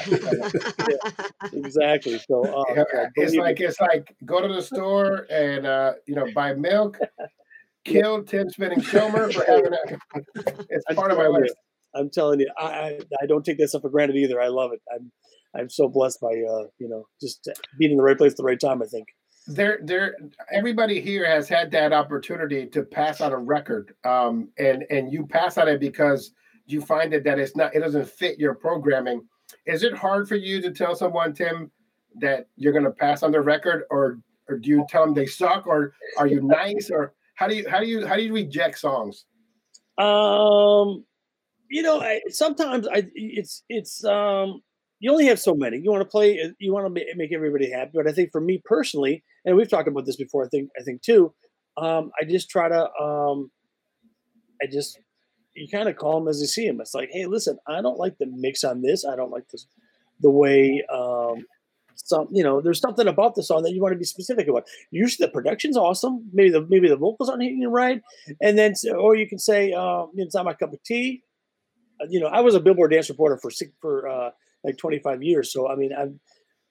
yeah, 0.89 1.29
exactly. 1.53 2.19
So 2.19 2.45
uh, 2.45 2.65
yeah, 2.95 3.07
it's 3.17 3.35
like 3.35 3.61
it's 3.61 3.81
like 3.81 4.15
go 4.25 4.47
to 4.47 4.53
the 4.53 4.63
store 4.63 5.27
and 5.31 5.67
uh, 5.67 5.95
you 6.07 6.15
know 6.15 6.27
buy 6.35 6.55
milk. 6.55 6.99
Kill 7.85 8.25
Tim 8.25 8.51
Spinning 8.51 8.81
Schomer 8.81 9.33
for 9.33 9.45
having 9.45 9.73
it. 9.73 10.67
It's 10.69 10.85
part 10.97 11.13
of 11.13 11.19
my 11.19 11.29
list. 11.29 11.55
You, 11.95 12.01
I'm 12.01 12.11
telling 12.11 12.41
you, 12.41 12.51
I, 12.59 12.65
I, 12.65 12.99
I 13.23 13.27
don't 13.27 13.45
take 13.45 13.59
that 13.59 13.69
stuff 13.69 13.83
for 13.83 13.91
granted 13.91 14.17
either. 14.17 14.41
I 14.41 14.49
love 14.49 14.73
it. 14.73 14.81
I'm 14.93 15.13
I'm 15.55 15.71
so 15.71 15.89
blessed 15.89 16.21
by 16.21 16.29
uh 16.29 16.65
you 16.79 16.89
know 16.89 17.07
just 17.21 17.49
being 17.79 17.93
in 17.93 17.97
the 17.97 18.03
right 18.03 18.19
place 18.19 18.33
at 18.33 18.39
the 18.39 18.45
right 18.45 18.61
time. 18.61 18.83
I 18.83 18.87
think 18.87 19.07
there 19.47 19.79
there 19.83 20.17
everybody 20.53 21.01
here 21.01 21.25
has 21.25 21.49
had 21.49 21.71
that 21.71 21.93
opportunity 21.93 22.67
to 22.67 22.83
pass 22.83 23.21
on 23.21 23.33
a 23.33 23.39
record 23.39 23.95
um 24.05 24.49
and 24.59 24.85
and 24.91 25.13
you 25.13 25.25
pass 25.25 25.57
on 25.57 25.69
it 25.69 25.79
because 25.79 26.33
you 26.67 26.81
find 26.81 27.15
it 27.15 27.25
that 27.25 27.39
it's 27.39 27.57
not 27.57 27.75
it 27.75 27.81
doesn't 27.81 28.09
fit 28.09 28.39
your 28.39 28.55
programming 28.55 29.23
is 29.67 29.83
it 29.83 29.95
hard 29.95 30.29
for 30.29 30.37
you 30.37 30.61
to 30.61 30.71
tell 30.71 30.95
someone 30.95 31.33
tim 31.33 31.71
that 32.19 32.49
you're 32.57 32.73
going 32.73 32.85
to 32.85 32.91
pass 32.91 33.23
on 33.23 33.33
the 33.33 33.41
record 33.41 33.85
or 33.91 34.19
or 34.49 34.59
do 34.59 34.71
you 34.71 34.87
tell 34.89 35.05
them 35.05 35.15
they 35.15 35.27
suck 35.27 35.67
or 35.67 35.93
are 36.19 36.27
you 36.27 36.41
nice 36.41 36.91
or 36.91 37.15
how 37.35 37.47
do 37.47 37.55
you 37.55 37.69
how 37.69 37.81
do 37.81 37.87
you 37.87 38.07
how 38.07 38.17
do 38.17 38.23
you 38.23 38.33
reject 38.33 38.79
songs? 38.79 39.25
Um 39.99 41.05
you 41.69 41.83
know 41.83 42.01
I, 42.01 42.21
sometimes 42.29 42.87
i 42.87 43.05
it's 43.15 43.65
it's 43.69 44.05
um 44.05 44.61
you 45.01 45.11
only 45.11 45.27
have 45.27 45.41
so 45.41 45.55
many. 45.55 45.79
You 45.79 45.91
want 45.91 46.03
to 46.03 46.09
play 46.09 46.53
you 46.59 46.73
want 46.73 46.87
to 46.95 47.05
make 47.17 47.33
everybody 47.33 47.71
happy 47.71 47.91
but 47.95 48.07
i 48.07 48.13
think 48.13 48.31
for 48.31 48.41
me 48.41 48.63
personally 48.65 49.25
and 49.45 49.57
we've 49.57 49.69
talked 49.69 49.89
about 49.89 50.07
this 50.07 50.17
before 50.17 50.45
i 50.45 50.49
think 50.49 50.71
i 50.79 50.83
think 50.83 51.03
too 51.03 51.35
um 51.77 52.11
i 52.21 52.25
just 52.25 52.49
try 52.49 52.69
to 52.69 52.89
um 53.01 53.51
i 54.63 54.67
just 54.71 55.01
you 55.57 55.69
kind 55.69 55.89
of 55.89 55.97
call 55.97 56.21
them 56.21 56.29
as 56.29 56.41
you 56.41 56.47
see 56.47 56.67
them. 56.67 56.81
It's 56.81 56.95
like, 56.95 57.11
hey, 57.13 57.27
listen, 57.27 57.59
I 57.67 57.81
don't 57.83 57.99
like 57.99 58.19
the 58.19 58.27
mix 58.27 58.65
on 58.65 58.83
this. 58.83 59.05
I 59.05 59.17
don't 59.17 59.31
like 59.31 59.49
this, 59.49 59.67
the 60.21 60.31
way 60.31 60.85
um, 60.93 61.45
some, 61.97 62.29
you 62.31 62.43
know, 62.43 62.61
there's 62.61 62.81
something 62.81 63.09
about 63.09 63.35
the 63.35 63.43
song 63.43 63.63
that 63.63 63.73
you 63.73 63.81
want 63.81 63.93
to 63.93 63.99
be 63.99 64.05
specific 64.05 64.49
about. 64.49 64.67
Usually 64.91 65.27
the 65.27 65.33
production's 65.33 65.77
awesome. 65.77 66.29
Maybe 66.33 66.51
the 66.51 66.67
maybe 66.69 66.89
the 66.89 66.97
vocals 66.97 67.29
aren't 67.29 67.43
hitting 67.43 67.67
right, 67.67 68.03
and 68.41 68.59
then 68.59 68.75
or 68.97 69.17
you 69.17 69.29
can 69.29 69.39
say 69.39 69.73
um, 69.73 70.11
it's 70.15 70.35
not 70.35 70.45
my 70.45 70.55
cup 70.55 70.73
of 70.73 70.83
tea. 70.83 71.23
Uh, 72.01 72.07
you 72.09 72.21
know, 72.21 72.27
I 72.27 72.41
was 72.41 72.55
a 72.55 72.61
Billboard 72.61 72.91
dance 72.91 73.09
reporter 73.09 73.39
for 73.39 73.51
six 73.51 73.73
for 73.81 74.09
uh, 74.09 74.31
like 74.65 74.77
25 74.77 75.23
years, 75.23 75.53
so 75.53 75.69
I 75.69 75.77
mean, 75.77 75.93
I'm, 75.99 76.21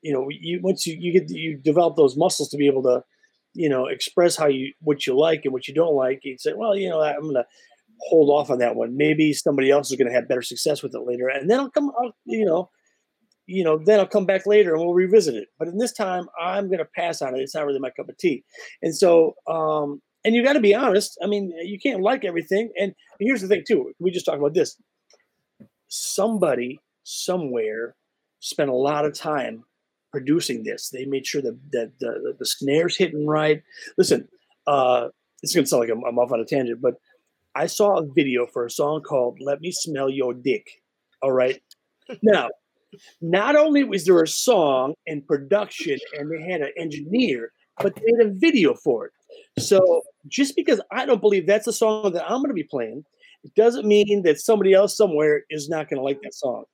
you 0.02 0.14
know, 0.14 0.28
you 0.30 0.60
once 0.62 0.86
you 0.86 0.96
you 1.00 1.12
get 1.12 1.30
you 1.30 1.58
develop 1.58 1.96
those 1.96 2.16
muscles 2.16 2.50
to 2.50 2.58
be 2.58 2.68
able 2.68 2.84
to, 2.84 3.04
you 3.54 3.70
know, 3.70 3.88
express 3.88 4.36
how 4.36 4.48
you 4.48 4.74
what 4.82 5.08
you 5.08 5.18
like 5.18 5.42
and 5.44 5.54
what 5.54 5.68
you 5.68 5.74
don't 5.74 5.96
like. 5.96 6.20
You 6.24 6.38
say, 6.38 6.54
well, 6.56 6.76
you 6.76 6.90
know, 6.90 7.02
I'm 7.02 7.22
gonna 7.22 7.46
hold 8.00 8.30
off 8.30 8.50
on 8.50 8.60
that 8.60 8.76
one. 8.76 8.98
Maybe 8.98 9.34
somebody 9.34 9.72
else 9.72 9.92
is 9.92 9.98
going 9.98 10.10
to 10.10 10.14
have 10.14 10.28
better 10.28 10.42
success 10.42 10.84
with 10.84 10.94
it 10.96 11.02
later, 11.02 11.28
and 11.28 11.50
then 11.50 11.60
I'll 11.60 11.72
come. 11.72 11.92
I'll, 11.98 12.16
you 12.26 12.46
know, 12.46 12.70
you 13.48 13.64
know, 13.64 13.78
then 13.78 14.00
I'll 14.00 14.08
come 14.08 14.26
back 14.26 14.46
later 14.46 14.74
and 14.74 14.84
we'll 14.84 14.94
revisit 14.94 15.36
it. 15.36 15.50
But 15.60 15.68
in 15.68 15.78
this 15.78 15.94
time, 15.94 16.28
I'm 16.40 16.68
going 16.68 16.80
to 16.80 16.88
pass 16.96 17.22
on 17.22 17.36
it. 17.36 17.42
It's 17.42 17.56
not 17.56 17.66
really 17.66 17.80
my 17.80 17.92
cup 17.92 18.10
of 18.10 18.18
tea. 18.18 18.44
And 18.82 18.96
so, 18.96 19.36
um, 19.48 20.02
and 20.24 20.34
you 20.34 20.44
got 20.44 20.54
to 20.54 20.60
be 20.60 20.74
honest. 20.74 21.18
I 21.24 21.28
mean, 21.28 21.54
you 21.64 21.80
can't 21.80 22.02
like 22.02 22.26
everything. 22.26 22.72
And 22.80 22.96
here's 23.20 23.42
the 23.42 23.48
thing, 23.48 23.64
too. 23.68 23.92
We 24.00 24.10
just 24.10 24.26
talked 24.26 24.40
about 24.40 24.56
this. 24.56 24.82
Somebody 25.88 26.80
somewhere 27.04 27.96
spent 28.40 28.72
a 28.72 28.76
lot 28.76 29.06
of 29.06 29.14
time 29.14 29.64
producing 30.12 30.64
this. 30.64 30.90
They 30.90 31.06
made 31.06 31.28
sure 31.28 31.44
that, 31.44 31.60
that 31.72 31.92
the, 32.00 32.08
the, 32.24 32.36
the 32.40 32.46
snares 32.46 32.98
hitting 32.98 33.28
right. 33.28 33.62
Listen, 33.98 34.28
uh, 34.66 35.10
it's 35.44 35.54
going 35.54 35.66
to 35.66 35.70
sound 35.70 35.82
like 35.82 35.92
I'm, 35.92 36.04
I'm 36.04 36.18
off 36.18 36.32
on 36.32 36.40
a 36.40 36.46
tangent, 36.46 36.82
but 36.82 36.96
I 37.56 37.68
saw 37.68 38.00
a 38.00 38.06
video 38.06 38.46
for 38.46 38.66
a 38.66 38.70
song 38.70 39.02
called 39.02 39.40
Let 39.42 39.62
Me 39.62 39.72
Smell 39.72 40.10
Your 40.10 40.34
Dick. 40.34 40.68
All 41.22 41.32
right. 41.32 41.62
Now, 42.22 42.50
not 43.22 43.56
only 43.56 43.84
was 43.84 44.06
there 44.06 44.22
a 44.22 44.28
song 44.28 44.94
and 45.08 45.26
production 45.26 45.98
and 46.18 46.32
they 46.32 46.42
had 46.52 46.62
an 46.62 46.72
engineer, 46.78 47.52
but 47.82 47.96
they 47.96 48.04
had 48.18 48.28
a 48.28 48.34
video 48.34 48.74
for 48.74 49.06
it. 49.06 49.12
So 49.62 50.02
just 50.28 50.56
because 50.56 50.82
I 50.92 51.06
don't 51.06 51.22
believe 51.22 51.48
that's 51.48 51.68
a 51.68 51.74
song 51.74 52.14
that 52.14 52.24
I'm 52.24 52.40
going 52.40 52.50
to 52.50 52.54
be 52.54 52.64
playing, 52.64 53.04
it 53.44 53.54
doesn't 53.56 53.86
mean 53.86 54.24
that 54.24 54.40
somebody 54.40 54.74
else 54.74 54.96
somewhere 54.96 55.44
is 55.50 55.70
not 55.70 55.90
going 55.90 55.98
to 55.98 56.04
like 56.04 56.22
that 56.24 56.34
song. 56.34 56.66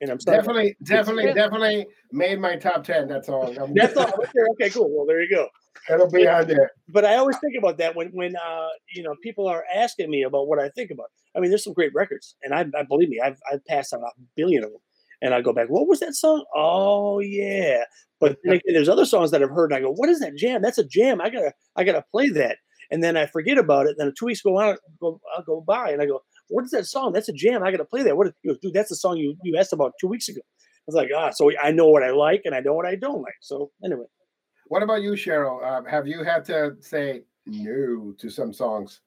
And 0.00 0.10
I'm 0.10 0.18
definitely, 0.18 0.76
definitely, 0.82 1.32
definitely 1.32 1.86
made 2.12 2.38
my 2.38 2.56
top 2.56 2.84
ten. 2.84 3.08
That's 3.08 3.30
all. 3.30 3.54
That's 3.74 3.96
all. 3.96 4.12
Okay, 4.52 4.68
cool. 4.68 4.90
Well, 4.94 5.06
there 5.06 5.22
you 5.22 5.30
go. 5.34 5.48
It'll 5.90 6.10
be 6.10 6.26
on 6.26 6.46
there. 6.46 6.70
But 6.88 7.04
I 7.04 7.16
always 7.16 7.36
think 7.38 7.54
about 7.58 7.78
that 7.78 7.94
when 7.96 8.08
when 8.08 8.36
uh, 8.36 8.68
you 8.94 9.02
know 9.02 9.14
people 9.22 9.46
are 9.46 9.64
asking 9.74 10.10
me 10.10 10.22
about 10.22 10.48
what 10.48 10.58
I 10.58 10.68
think 10.70 10.90
about. 10.90 11.06
I 11.36 11.40
mean, 11.40 11.50
there's 11.50 11.64
some 11.64 11.72
great 11.72 11.94
records, 11.94 12.36
and 12.42 12.54
I, 12.54 12.60
I 12.78 12.82
believe 12.82 13.08
me, 13.08 13.20
I've 13.22 13.38
I've 13.50 13.64
passed 13.66 13.92
on 13.92 14.02
a 14.02 14.08
billion 14.36 14.64
of 14.64 14.70
them. 14.70 14.80
And 15.22 15.32
I 15.32 15.40
go 15.40 15.54
back, 15.54 15.68
what 15.68 15.88
was 15.88 16.00
that 16.00 16.14
song? 16.14 16.44
Oh 16.54 17.20
yeah. 17.20 17.84
But 18.20 18.36
again, 18.44 18.60
there's 18.66 18.88
other 18.88 19.06
songs 19.06 19.30
that 19.30 19.42
I've 19.42 19.50
heard, 19.50 19.72
and 19.72 19.78
I 19.78 19.80
go, 19.80 19.90
what 19.92 20.10
is 20.10 20.20
that 20.20 20.36
jam? 20.36 20.60
That's 20.60 20.76
a 20.78 20.84
jam. 20.84 21.20
I 21.22 21.30
gotta 21.30 21.52
I 21.74 21.84
gotta 21.84 22.04
play 22.12 22.28
that. 22.30 22.58
And 22.90 23.02
then 23.02 23.16
I 23.16 23.26
forget 23.26 23.58
about 23.58 23.86
it. 23.86 23.96
Then 23.98 24.12
two 24.16 24.26
weeks 24.26 24.42
go 24.42 24.58
on, 24.58 24.76
go, 25.00 25.20
I'll 25.36 25.42
go 25.42 25.60
by, 25.66 25.90
and 25.90 26.02
I 26.02 26.06
go, 26.06 26.20
what 26.48 26.64
is 26.64 26.70
that 26.70 26.86
song? 26.86 27.12
That's 27.12 27.28
a 27.28 27.32
jam. 27.32 27.62
I 27.62 27.70
got 27.70 27.78
to 27.78 27.84
play 27.84 28.02
that. 28.04 28.16
What? 28.16 28.32
Goes, 28.46 28.58
dude, 28.60 28.74
that's 28.74 28.90
the 28.90 28.96
song 28.96 29.16
you, 29.16 29.36
you 29.42 29.56
asked 29.56 29.72
about 29.72 29.92
two 30.00 30.06
weeks 30.06 30.28
ago. 30.28 30.40
I 30.44 30.82
was 30.86 30.94
like, 30.94 31.08
ah, 31.16 31.30
so 31.30 31.50
I 31.60 31.72
know 31.72 31.88
what 31.88 32.04
I 32.04 32.10
like 32.10 32.42
and 32.44 32.54
I 32.54 32.60
know 32.60 32.74
what 32.74 32.86
I 32.86 32.94
don't 32.94 33.22
like. 33.22 33.34
So 33.40 33.70
anyway. 33.84 34.04
What 34.68 34.82
about 34.82 35.02
you, 35.02 35.12
Cheryl? 35.12 35.64
Um, 35.64 35.84
have 35.84 36.06
you 36.06 36.24
had 36.24 36.44
to 36.46 36.76
say 36.80 37.22
no 37.46 38.14
to 38.18 38.30
some 38.30 38.52
songs? 38.52 39.00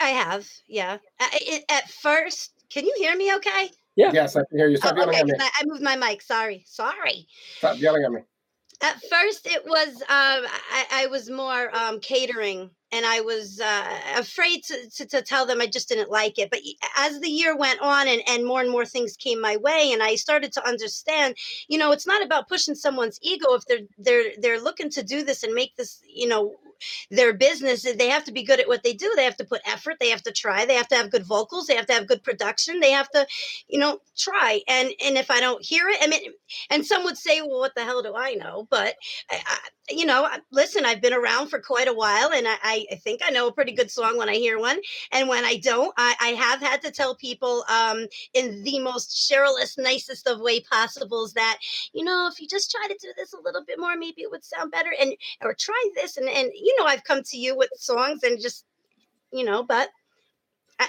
I 0.00 0.10
have, 0.10 0.46
yeah. 0.66 0.98
I, 1.20 1.62
at 1.68 1.90
first, 1.90 2.52
can 2.70 2.84
you 2.84 2.94
hear 2.98 3.16
me 3.16 3.34
okay? 3.36 3.70
Yeah. 3.96 4.12
Yes, 4.12 4.36
I 4.36 4.42
can 4.48 4.58
hear 4.58 4.68
you. 4.68 4.76
Stop 4.76 4.94
oh, 4.94 5.00
yelling 5.00 5.14
okay, 5.14 5.20
at 5.20 5.26
me. 5.26 5.34
I, 5.40 5.50
I 5.60 5.64
moved 5.66 5.82
my 5.82 5.96
mic. 5.96 6.22
Sorry. 6.22 6.62
Sorry. 6.66 7.26
Stop 7.56 7.80
yelling 7.80 8.04
at 8.04 8.12
me. 8.12 8.20
At 8.80 9.02
first, 9.10 9.46
it 9.46 9.64
was 9.66 9.88
um, 10.02 10.46
I, 10.70 10.86
I 10.92 11.06
was 11.08 11.28
more 11.28 11.74
um, 11.76 11.98
catering 11.98 12.70
and 12.90 13.04
I 13.04 13.20
was 13.20 13.60
uh, 13.60 13.98
afraid 14.16 14.64
to, 14.64 14.90
to, 14.96 15.06
to, 15.06 15.22
tell 15.22 15.44
them 15.44 15.60
I 15.60 15.66
just 15.66 15.88
didn't 15.88 16.10
like 16.10 16.38
it. 16.38 16.50
But 16.50 16.60
as 16.96 17.20
the 17.20 17.28
year 17.28 17.56
went 17.56 17.80
on 17.80 18.08
and, 18.08 18.22
and 18.26 18.46
more 18.46 18.60
and 18.60 18.70
more 18.70 18.86
things 18.86 19.16
came 19.16 19.40
my 19.40 19.56
way, 19.58 19.90
and 19.92 20.02
I 20.02 20.14
started 20.14 20.52
to 20.52 20.66
understand, 20.66 21.36
you 21.68 21.78
know, 21.78 21.92
it's 21.92 22.06
not 22.06 22.24
about 22.24 22.48
pushing 22.48 22.74
someone's 22.74 23.18
ego 23.22 23.54
if 23.54 23.64
they're 23.66 23.86
they're 23.98 24.32
they're 24.38 24.60
looking 24.60 24.90
to 24.90 25.02
do 25.02 25.22
this 25.22 25.42
and 25.42 25.52
make 25.54 25.76
this, 25.76 26.00
you 26.06 26.28
know, 26.28 26.56
their 27.10 27.32
business 27.32 27.82
they 27.82 28.08
have 28.08 28.24
to 28.24 28.32
be 28.32 28.42
good 28.42 28.60
at 28.60 28.68
what 28.68 28.82
they 28.82 28.92
do. 28.92 29.12
They 29.16 29.24
have 29.24 29.36
to 29.36 29.44
put 29.44 29.60
effort 29.66 29.96
they 30.00 30.10
have 30.10 30.22
to 30.22 30.32
try 30.32 30.66
they 30.66 30.74
have 30.74 30.88
to 30.88 30.96
have 30.96 31.10
good 31.10 31.24
vocals 31.26 31.66
they 31.66 31.76
have 31.76 31.86
to 31.86 31.92
have 31.92 32.06
good 32.06 32.22
production 32.22 32.80
they 32.80 32.92
have 32.92 33.10
to 33.10 33.26
you 33.68 33.78
know 33.78 33.98
try. 34.16 34.60
And 34.68 34.92
and 35.04 35.16
if 35.16 35.30
i 35.30 35.40
don't 35.40 35.64
hear 35.64 35.88
it 35.88 35.98
i 36.02 36.06
mean 36.06 36.32
and 36.70 36.84
some 36.84 37.04
would 37.04 37.16
say 37.16 37.40
well 37.40 37.60
what 37.60 37.74
the 37.74 37.84
hell 37.84 38.02
do 38.02 38.14
i 38.16 38.34
know? 38.34 38.66
But 38.70 38.94
I, 39.30 39.40
I, 39.46 39.58
you 39.90 40.04
know 40.04 40.28
listen 40.52 40.84
i've 40.84 41.00
been 41.00 41.14
around 41.14 41.48
for 41.48 41.60
quite 41.60 41.88
a 41.88 41.94
while 41.94 42.30
and 42.32 42.46
I, 42.46 42.84
I 42.92 42.96
think 42.96 43.20
i 43.24 43.30
know 43.30 43.48
a 43.48 43.52
pretty 43.52 43.72
good 43.72 43.90
song 43.90 44.18
when 44.18 44.28
i 44.28 44.34
hear 44.34 44.58
one. 44.58 44.78
And 45.12 45.28
when 45.28 45.44
i 45.44 45.56
don't 45.56 45.92
i, 45.96 46.14
I 46.20 46.28
have 46.28 46.60
had 46.60 46.82
to 46.82 46.90
tell 46.90 47.14
people 47.16 47.64
um, 47.68 48.06
in 48.34 48.62
the 48.64 48.78
most 48.80 49.30
Cherylist, 49.30 49.78
nicest 49.78 50.26
of 50.26 50.40
way 50.40 50.60
possible 50.60 51.24
is 51.24 51.32
that 51.34 51.58
you 51.92 52.04
know 52.04 52.28
if 52.30 52.40
you 52.40 52.46
just 52.48 52.70
try 52.70 52.86
to 52.86 52.98
do 53.00 53.12
this 53.16 53.32
a 53.32 53.40
little 53.42 53.64
bit 53.66 53.78
more 53.78 53.96
maybe 53.96 54.22
it 54.22 54.30
would 54.30 54.44
sound 54.44 54.70
better 54.70 54.92
and 55.00 55.14
or 55.42 55.54
try 55.54 55.88
this 55.94 56.16
and 56.16 56.28
and 56.28 56.50
know, 56.78 56.84
I've 56.86 57.04
come 57.04 57.22
to 57.22 57.36
you 57.36 57.56
with 57.56 57.70
songs 57.74 58.22
and 58.22 58.40
just, 58.40 58.64
you 59.32 59.44
know, 59.44 59.62
but 59.62 59.88
I, 60.78 60.88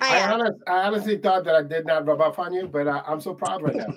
I, 0.00 0.18
I, 0.18 0.32
honest, 0.32 0.58
I 0.66 0.72
honestly 0.82 1.18
thought 1.18 1.44
that 1.44 1.54
I 1.54 1.62
did 1.62 1.86
not 1.86 2.06
rub 2.06 2.20
off 2.20 2.38
on 2.38 2.52
you, 2.52 2.66
but 2.66 2.88
I, 2.88 3.02
am 3.06 3.20
so 3.20 3.34
proud 3.34 3.62
right 3.62 3.76
now. 3.76 3.84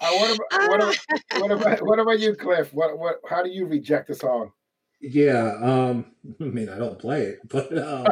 uh, 0.00 0.10
what, 0.10 0.36
about, 0.36 0.68
what, 0.68 0.80
about, 0.80 0.96
what, 1.38 1.50
about, 1.50 1.86
what 1.86 1.98
about 1.98 2.20
you, 2.20 2.34
Cliff? 2.34 2.72
What 2.72 2.98
what? 2.98 3.20
How 3.28 3.42
do 3.42 3.50
you 3.50 3.66
reject 3.66 4.10
a 4.10 4.14
song? 4.14 4.52
Yeah, 5.00 5.56
um, 5.60 6.12
I 6.40 6.44
mean, 6.44 6.68
I 6.68 6.78
don't 6.78 6.98
play 6.98 7.22
it, 7.22 7.40
but 7.48 7.76
um, 7.76 8.06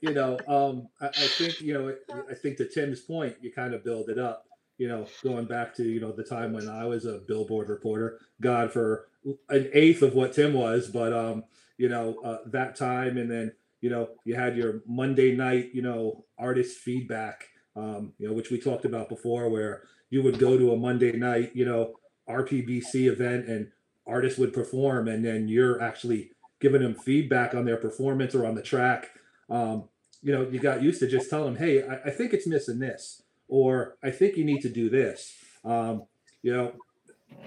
you 0.00 0.12
know, 0.12 0.38
um, 0.48 0.88
I, 1.00 1.06
I, 1.08 1.10
think 1.10 1.60
you 1.60 1.74
know, 1.74 1.94
I 2.30 2.34
think 2.34 2.56
to 2.56 2.68
Tim's 2.68 3.00
point, 3.00 3.36
you 3.40 3.52
kind 3.52 3.74
of 3.74 3.84
build 3.84 4.08
it 4.08 4.18
up 4.18 4.46
you 4.82 4.88
know, 4.88 5.06
going 5.22 5.44
back 5.44 5.72
to, 5.76 5.84
you 5.84 6.00
know, 6.00 6.10
the 6.10 6.24
time 6.24 6.52
when 6.52 6.68
I 6.68 6.84
was 6.86 7.04
a 7.04 7.18
billboard 7.28 7.68
reporter, 7.68 8.18
God 8.40 8.72
for 8.72 9.06
an 9.48 9.70
eighth 9.72 10.02
of 10.02 10.14
what 10.14 10.32
Tim 10.32 10.54
was, 10.54 10.88
but, 10.88 11.12
um, 11.12 11.44
you 11.78 11.88
know, 11.88 12.16
uh, 12.24 12.38
that 12.46 12.74
time. 12.74 13.16
And 13.16 13.30
then, 13.30 13.52
you 13.80 13.90
know, 13.90 14.08
you 14.24 14.34
had 14.34 14.56
your 14.56 14.82
Monday 14.84 15.36
night, 15.36 15.70
you 15.72 15.82
know, 15.82 16.24
artist 16.36 16.78
feedback, 16.78 17.44
um, 17.76 18.12
you 18.18 18.26
know, 18.26 18.34
which 18.34 18.50
we 18.50 18.58
talked 18.58 18.84
about 18.84 19.08
before, 19.08 19.48
where 19.48 19.84
you 20.10 20.20
would 20.20 20.40
go 20.40 20.58
to 20.58 20.72
a 20.72 20.76
Monday 20.76 21.12
night, 21.12 21.52
you 21.54 21.64
know, 21.64 21.94
RPBC 22.28 23.06
event 23.06 23.46
and 23.46 23.68
artists 24.04 24.36
would 24.36 24.52
perform 24.52 25.06
and 25.06 25.24
then 25.24 25.46
you're 25.46 25.80
actually 25.80 26.32
giving 26.60 26.82
them 26.82 26.96
feedback 26.96 27.54
on 27.54 27.66
their 27.66 27.76
performance 27.76 28.34
or 28.34 28.44
on 28.44 28.56
the 28.56 28.62
track. 28.62 29.10
Um, 29.48 29.84
you 30.22 30.32
know, 30.32 30.42
you 30.42 30.58
got 30.58 30.82
used 30.82 30.98
to 30.98 31.06
just 31.06 31.30
telling 31.30 31.54
them, 31.54 31.62
hey, 31.62 31.86
I, 31.86 32.08
I 32.08 32.10
think 32.10 32.32
it's 32.32 32.48
missing 32.48 32.80
this 32.80 33.22
or 33.52 33.98
I 34.02 34.10
think 34.10 34.38
you 34.38 34.46
need 34.46 34.62
to 34.62 34.70
do 34.70 34.88
this. 34.88 35.36
Um, 35.62 36.04
you 36.42 36.56
know, 36.56 36.72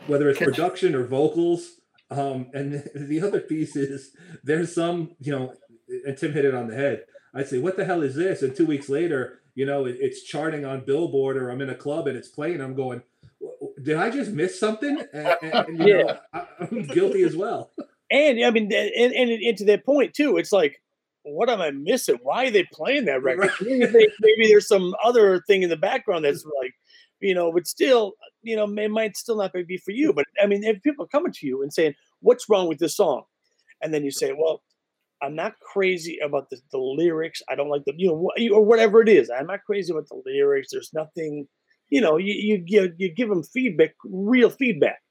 whether 0.06 0.30
it's 0.30 0.38
production 0.38 0.94
or 0.94 1.04
vocals. 1.04 1.80
Um, 2.12 2.52
and 2.54 2.88
the 2.96 3.22
other 3.24 3.40
piece 3.40 3.76
is 3.76 4.12
there's 4.44 4.74
some, 4.76 5.16
you 5.20 5.32
know, 5.32 5.56
and 6.06 6.16
Tim 6.16 6.32
hit 6.32 6.46
it 6.46 6.54
on 6.54 6.68
the 6.68 6.76
head. 6.76 7.06
I'd 7.34 7.48
say, 7.48 7.58
what 7.58 7.76
the 7.76 7.86
hell 7.86 8.04
is 8.04 8.14
this? 8.14 8.44
And 8.44 8.56
two 8.56 8.68
weeks 8.68 8.88
later, 8.88 9.40
you 9.56 9.66
know, 9.66 9.86
it, 9.86 9.98
it's 10.00 10.22
charting 10.22 10.64
on 10.64 10.86
Billboard 10.86 11.38
or 11.38 11.50
I'm 11.50 11.62
in 11.62 11.72
a 11.72 11.76
club 11.76 12.06
and 12.06 12.16
it's 12.16 12.28
playing. 12.28 12.62
I'm 12.62 12.76
going, 12.76 13.02
did 13.82 13.98
I 13.98 14.12
just 14.12 14.30
miss 14.30 14.60
something? 14.60 15.04
And, 15.12 15.28
and, 15.42 15.80
yeah. 15.88 16.04
Know, 16.04 16.18
I, 16.34 16.46
am 16.72 16.84
guilty 16.84 17.24
as 17.24 17.36
well. 17.36 17.72
And 18.12 18.46
I 18.46 18.52
mean, 18.52 18.72
and, 18.72 19.12
and, 19.12 19.32
and 19.32 19.58
to 19.58 19.66
that 19.66 19.84
point 19.84 20.14
too, 20.14 20.38
it's 20.38 20.52
like, 20.52 20.84
what 21.26 21.50
am 21.50 21.62
I 21.62 21.72
missing? 21.72 22.18
Why 22.22 22.46
are 22.46 22.52
they 22.52 22.64
playing 22.72 23.06
that 23.06 23.24
record? 23.24 23.52
Right. 23.62 23.80
Maybe, 23.92 24.08
maybe, 24.20 24.48
there's 24.48 24.68
some 24.68 24.96
other 25.04 25.42
thing 25.42 25.64
in 25.64 25.70
the 25.70 25.76
background 25.76 26.26
that's 26.26 26.46
like, 26.62 26.74
you 27.20 27.34
know, 27.34 27.52
but 27.52 27.68
still, 27.68 28.14
you 28.44 28.56
know, 28.56 28.66
it 28.66 28.92
might 28.92 29.18
still 29.18 29.38
not 29.38 29.54
be 29.54 29.78
for 29.78 29.92
you. 29.92 30.14
But 30.14 30.26
I 30.42 30.46
mean, 30.46 30.64
if 30.64 30.82
people 30.84 31.06
are 31.06 31.10
coming 31.10 31.32
to 31.34 31.48
you 31.48 31.64
and 31.64 31.74
saying, 31.74 31.96
"What's 32.20 32.48
wrong 32.50 32.68
with 32.68 32.78
this 32.80 32.96
song?" 32.96 33.24
and 33.82 33.94
then 33.94 34.04
you 34.04 34.12
say, 34.12 34.34
"Well, 34.38 34.62
I'm 35.22 35.36
not 35.36 35.60
crazy 35.60 36.20
about 36.24 36.50
the, 36.50 36.60
the 36.72 36.78
lyrics. 36.78 37.42
I 37.50 37.56
don't 37.56 37.70
like 37.70 37.86
the, 37.86 37.94
you 37.98 38.10
know, 38.10 38.56
or 38.56 38.64
whatever 38.64 39.02
it 39.02 39.10
is. 39.10 39.30
I'm 39.30 39.48
not 39.48 39.64
crazy 39.66 39.92
about 39.92 40.08
the 40.10 40.22
lyrics. 40.26 40.70
There's 40.72 40.94
nothing, 40.94 41.48
you 41.90 42.02
know, 42.02 42.18
you 42.18 42.34
you 42.34 42.58
give 42.60 42.94
you 42.98 43.12
give 43.12 43.30
them 43.30 43.44
feedback, 43.44 43.96
real 44.04 44.50
feedback, 44.50 45.02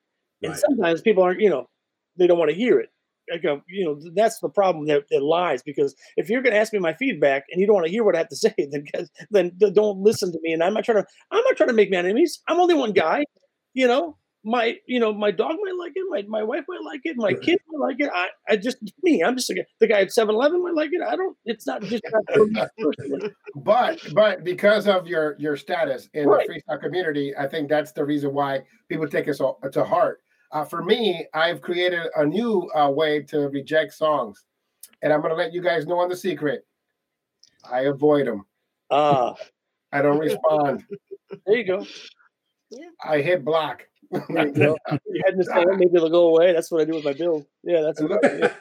and 0.43 0.53
right. 0.53 0.61
sometimes 0.61 1.01
people 1.01 1.23
aren't, 1.23 1.41
you 1.41 1.51
know, 1.51 1.69
they 2.17 2.27
don't 2.27 2.39
want 2.39 2.51
to 2.51 2.57
hear 2.57 2.79
it 2.79 2.91
a, 3.33 3.63
you 3.69 3.85
know 3.85 4.01
that's 4.15 4.39
the 4.41 4.49
problem 4.49 4.87
that, 4.87 5.05
that 5.11 5.23
lies 5.23 5.63
because 5.63 5.95
if 6.17 6.29
you're 6.29 6.43
going 6.43 6.53
to 6.55 6.59
ask 6.59 6.73
me 6.73 6.79
my 6.79 6.95
feedback 6.95 7.45
and 7.51 7.61
you 7.61 7.67
don't 7.67 7.75
want 7.75 7.87
to 7.87 7.93
hear 7.93 8.05
what 8.05 8.15
I 8.15 8.19
have 8.19 8.29
to 8.29 8.37
say, 8.37 8.55
then 8.59 8.85
then 9.31 9.73
don't 9.73 9.99
listen 10.01 10.33
to 10.33 10.39
me. 10.43 10.53
And 10.53 10.63
I'm 10.63 10.75
not 10.75 10.85
trying 10.85 11.03
to 11.03 11.07
I'm 11.31 11.43
not 11.45 11.57
trying 11.57 11.69
to 11.69 11.75
make 11.75 11.91
me 11.91 11.97
enemies. 11.97 12.41
I'm 12.49 12.61
only 12.61 12.75
one 12.75 12.93
guy. 12.93 13.25
You 13.73 13.89
know, 13.89 14.19
my 14.45 14.77
you 14.87 15.01
know 15.01 15.13
my 15.13 15.31
dog 15.31 15.57
might 15.63 15.77
like 15.79 15.93
it, 15.95 16.05
my, 16.11 16.23
my 16.29 16.43
wife 16.45 16.65
might 16.69 16.83
like 16.85 17.01
it, 17.05 17.17
my 17.17 17.33
kid 17.35 17.59
might 17.69 17.87
like 17.89 17.97
it. 17.99 18.11
I, 18.15 18.29
I 18.49 18.57
just 18.57 18.77
me, 19.03 19.23
I'm 19.23 19.37
just 19.37 19.51
a, 19.51 19.65
the 19.81 19.87
guy 19.87 20.03
at 20.03 20.09
7-Eleven 20.09 20.63
might 20.63 20.75
like 20.75 20.91
it. 20.93 21.01
I 21.03 21.17
don't. 21.17 21.37
It's 21.45 21.67
not 21.67 21.83
just 21.83 22.03
that 22.03 23.33
but 23.57 24.01
but 24.15 24.45
because 24.45 24.87
of 24.87 25.07
your 25.07 25.37
your 25.39 25.57
status 25.57 26.09
in 26.13 26.29
right. 26.29 26.47
the 26.47 26.55
freestyle 26.55 26.81
community, 26.81 27.35
I 27.37 27.49
think 27.49 27.69
that's 27.69 27.93
the 27.93 28.05
reason 28.05 28.35
why 28.35 28.63
people 28.89 29.09
take 29.09 29.27
it 29.29 29.35
so, 29.35 29.59
to 29.73 29.85
heart 29.85 30.21
uh, 30.55 30.65
for 30.65 30.83
me, 30.83 31.27
I've 31.35 31.61
created 31.61 32.07
a 32.17 32.25
new 32.25 32.71
uh, 32.75 32.89
way 32.89 33.21
to 33.25 33.49
reject 33.49 33.93
songs, 33.93 34.45
and 35.03 35.13
I'm 35.13 35.21
going 35.21 35.33
to 35.33 35.37
let 35.37 35.53
you 35.53 35.61
guys 35.61 35.87
know 35.87 35.99
on 35.99 36.09
the 36.09 36.17
secret. 36.17 36.65
I 37.71 37.83
avoid 37.83 38.27
them. 38.29 38.47
Ah, 38.91 39.35
I 39.93 40.01
don't 40.01 40.19
respond. 40.19 40.85
There 41.45 41.57
you 41.57 41.65
go. 41.65 41.87
Yeah. 42.71 42.87
I 43.03 43.21
hit 43.21 43.45
block. 43.45 43.83
There 44.29 44.47
you 44.47 44.53
go. 44.53 44.79
You 45.09 45.23
had 45.25 45.37
to 45.37 45.45
say 45.45 45.65
maybe 45.77 45.91
it'll 45.93 46.09
go 46.09 46.29
away. 46.29 46.53
That's 46.53 46.71
what 46.71 46.83
I 46.83 46.85
do 46.85 46.95
with 46.95 47.05
my 47.05 47.13
bill. 47.13 47.45
Yeah, 47.65 47.81
that's. 47.83 48.01
Yeah. 48.23 48.53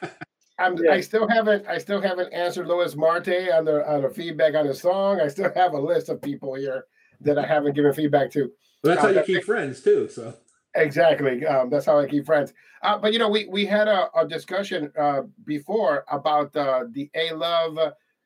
I'm, 0.56 0.76
yeah. 0.76 0.92
I 0.92 1.00
still 1.00 1.28
haven't. 1.28 1.66
I 1.66 1.78
still 1.78 2.00
haven't 2.00 2.32
answered 2.32 2.68
Louis 2.68 2.94
Marte 2.94 3.50
on 3.52 3.64
the 3.64 3.88
on 3.88 4.02
the 4.02 4.10
feedback 4.10 4.54
on 4.54 4.66
the 4.66 4.74
song. 4.74 5.20
I 5.20 5.26
still 5.26 5.52
have 5.54 5.72
a 5.72 5.80
list 5.80 6.08
of 6.08 6.22
people 6.22 6.54
here 6.54 6.86
that 7.22 7.38
I 7.38 7.44
haven't 7.44 7.74
given 7.74 7.92
feedback 7.92 8.30
to. 8.32 8.50
Well, 8.82 8.94
that's 8.94 9.04
uh, 9.04 9.08
how 9.08 9.20
you 9.20 9.22
keep 9.24 9.44
friends 9.44 9.80
too. 9.80 10.08
So 10.08 10.34
Exactly. 10.76 11.46
Um, 11.46 11.70
that's 11.70 11.86
how 11.86 11.98
I 11.98 12.06
keep 12.06 12.26
friends. 12.26 12.52
Uh, 12.82 12.98
but 12.98 13.12
you 13.12 13.18
know, 13.18 13.28
we 13.28 13.46
we 13.46 13.64
had 13.64 13.86
a, 13.88 14.08
a 14.18 14.26
discussion 14.26 14.90
uh, 14.98 15.22
before 15.44 16.04
about 16.08 16.54
uh, 16.56 16.84
the 16.90 17.08
A 17.14 17.32
Love 17.32 17.78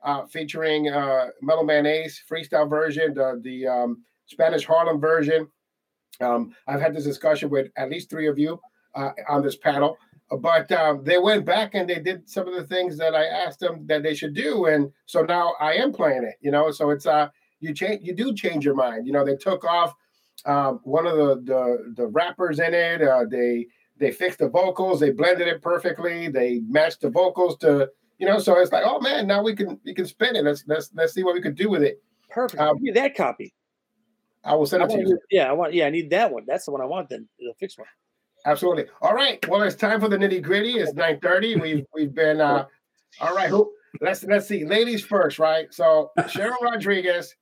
uh, 0.03 0.27
featuring 0.27 0.89
uh, 0.89 1.27
Mellow 1.43 1.63
Man 1.65 1.85
Ace 1.87 2.23
freestyle 2.31 2.69
version, 2.69 3.15
the 3.15 3.41
the 3.43 3.67
um, 3.67 4.03
Spanish 4.27 4.65
Harlem 4.65 5.01
version. 5.01 5.47
Um, 6.21 6.55
I've 6.67 6.81
had 6.81 6.95
this 6.95 7.05
discussion 7.05 7.51
with 7.51 7.69
at 7.77 7.91
least 7.91 8.11
three 8.11 8.29
of 8.29 8.39
you 8.39 8.61
uh, 8.95 9.11
on 9.29 9.43
this 9.43 9.57
panel, 9.57 9.97
but 10.41 10.71
um, 10.73 11.05
they 11.05 11.19
went 11.19 11.45
back 11.45 11.75
and 11.75 11.89
they 11.89 12.01
did 12.01 12.29
some 12.29 12.49
of 12.49 12.55
the 12.55 12.67
things 12.67 12.97
that 12.99 13.15
I 13.15 13.27
asked 13.27 13.61
them 13.61 13.87
that 13.87 14.03
they 14.03 14.15
should 14.15 14.35
do, 14.35 14.67
and 14.67 14.91
so 15.07 15.23
now 15.23 15.55
I 15.61 15.75
am 15.75 15.93
playing 15.93 16.25
it. 16.25 16.37
You 16.41 16.51
know, 16.51 16.71
so 16.71 16.91
it's 16.91 17.07
uh 17.07 17.29
you 17.61 17.75
change 17.75 18.01
you 18.07 18.15
do 18.15 18.35
change 18.35 18.65
your 18.65 18.75
mind. 18.75 19.07
You 19.07 19.13
know, 19.13 19.25
they 19.25 19.37
took 19.37 19.65
off 19.65 19.95
um, 20.46 20.81
one 20.85 21.07
of 21.07 21.16
the, 21.16 21.35
the, 21.44 21.94
the 21.96 22.07
rappers 22.07 22.59
in 22.61 22.74
it. 22.74 23.03
Uh, 23.03 23.24
they 23.31 23.66
they 23.98 24.12
fixed 24.12 24.38
the 24.38 24.48
vocals. 24.48 25.01
They 25.01 25.11
blended 25.11 25.48
it 25.48 25.61
perfectly. 25.62 26.29
They 26.29 26.61
matched 26.68 27.01
the 27.01 27.11
vocals 27.11 27.57
to 27.59 27.90
You 28.18 28.27
know, 28.27 28.38
so 28.40 28.59
it's 28.59 28.72
like, 28.72 28.85
oh 28.85 28.98
man, 29.01 29.27
now 29.27 29.42
we 29.42 29.55
can 29.55 29.79
we 29.85 29.94
can 29.94 30.05
spin 30.07 30.35
it. 30.37 30.44
Let's 30.44 30.64
let's 30.66 30.90
let's 30.94 31.12
see 31.14 31.22
what 31.22 31.35
we 31.35 31.40
could 31.40 31.55
do 31.55 31.70
with 31.70 31.83
it. 31.83 32.03
Perfect. 32.31 32.61
Um, 32.61 32.77
Give 32.77 32.83
me 32.83 32.90
that 32.92 33.14
copy. 33.16 33.55
I 34.44 34.55
will 34.55 34.66
send 34.66 34.83
it 34.83 34.90
to 34.90 34.98
you. 34.98 35.18
Yeah, 35.31 35.48
I 35.48 35.53
want. 35.53 35.72
Yeah, 35.72 35.87
I 35.87 35.90
need 35.90 36.11
that 36.11 36.33
one. 36.33 36.44
That's 36.46 36.64
the 36.64 36.72
one 36.72 36.81
I 36.81 36.85
want. 36.85 37.09
Then 37.09 37.29
the 37.38 37.53
fixed 37.61 37.79
one. 37.79 37.88
Absolutely. 38.46 38.87
All 39.03 39.14
right. 39.14 39.46
Well, 39.48 39.62
it's 39.62 39.77
time 39.77 40.01
for 40.01 40.09
the 40.09 40.16
nitty 40.16 40.42
gritty. 40.42 40.79
It's 40.79 40.94
nine 40.94 41.20
thirty. 41.20 41.57
We've 41.57 41.85
we've 41.94 42.14
been. 42.14 42.40
uh 42.40 42.66
All 43.20 43.35
right. 43.35 43.48
Who? 43.48 43.72
Let's 44.01 44.24
let's 44.24 44.46
see. 44.46 44.64
Ladies 44.64 45.05
first, 45.05 45.38
right? 45.38 45.72
So 45.72 46.11
Cheryl 46.20 46.61
Rodriguez, 46.61 47.35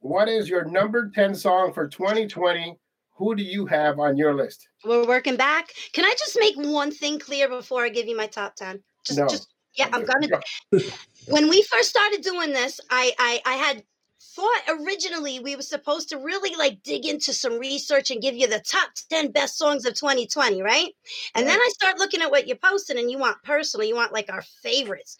what 0.00 0.28
is 0.28 0.48
your 0.48 0.64
number 0.64 1.10
ten 1.14 1.34
song 1.34 1.72
for 1.72 1.88
2020? 1.88 2.76
Who 3.16 3.34
do 3.34 3.42
you 3.42 3.66
have 3.66 3.98
on 3.98 4.16
your 4.16 4.34
list? 4.34 4.66
We're 4.84 5.06
working 5.06 5.36
back. 5.36 5.74
Can 5.92 6.04
I 6.04 6.14
just 6.18 6.38
make 6.40 6.56
one 6.56 6.90
thing 6.90 7.18
clear 7.18 7.48
before 7.48 7.84
I 7.84 7.90
give 7.90 8.06
you 8.06 8.16
my 8.16 8.26
top 8.26 8.56
ten? 8.56 8.82
Just, 9.04 9.18
no. 9.18 9.28
just 9.28 9.48
yeah, 9.74 9.88
I'm 9.92 10.04
gonna. 10.04 10.40
when 11.28 11.48
we 11.48 11.62
first 11.62 11.90
started 11.90 12.22
doing 12.22 12.52
this, 12.52 12.80
I, 12.90 13.12
I 13.18 13.40
I 13.44 13.54
had 13.54 13.84
thought 14.22 14.60
originally 14.68 15.40
we 15.40 15.56
were 15.56 15.62
supposed 15.62 16.08
to 16.10 16.18
really 16.18 16.54
like 16.56 16.82
dig 16.82 17.06
into 17.06 17.32
some 17.32 17.58
research 17.58 18.10
and 18.10 18.22
give 18.22 18.36
you 18.36 18.46
the 18.46 18.60
top 18.60 18.90
10 19.10 19.32
best 19.32 19.58
songs 19.58 19.84
of 19.86 19.94
2020, 19.94 20.62
right? 20.62 20.90
And 21.34 21.48
then 21.48 21.58
I 21.58 21.68
start 21.72 21.98
looking 21.98 22.20
at 22.22 22.30
what 22.30 22.46
you're 22.46 22.56
posting 22.56 22.98
and 22.98 23.10
you 23.10 23.18
want 23.18 23.42
personally, 23.42 23.88
you 23.88 23.96
want 23.96 24.12
like 24.12 24.30
our 24.30 24.42
favorites. 24.62 25.16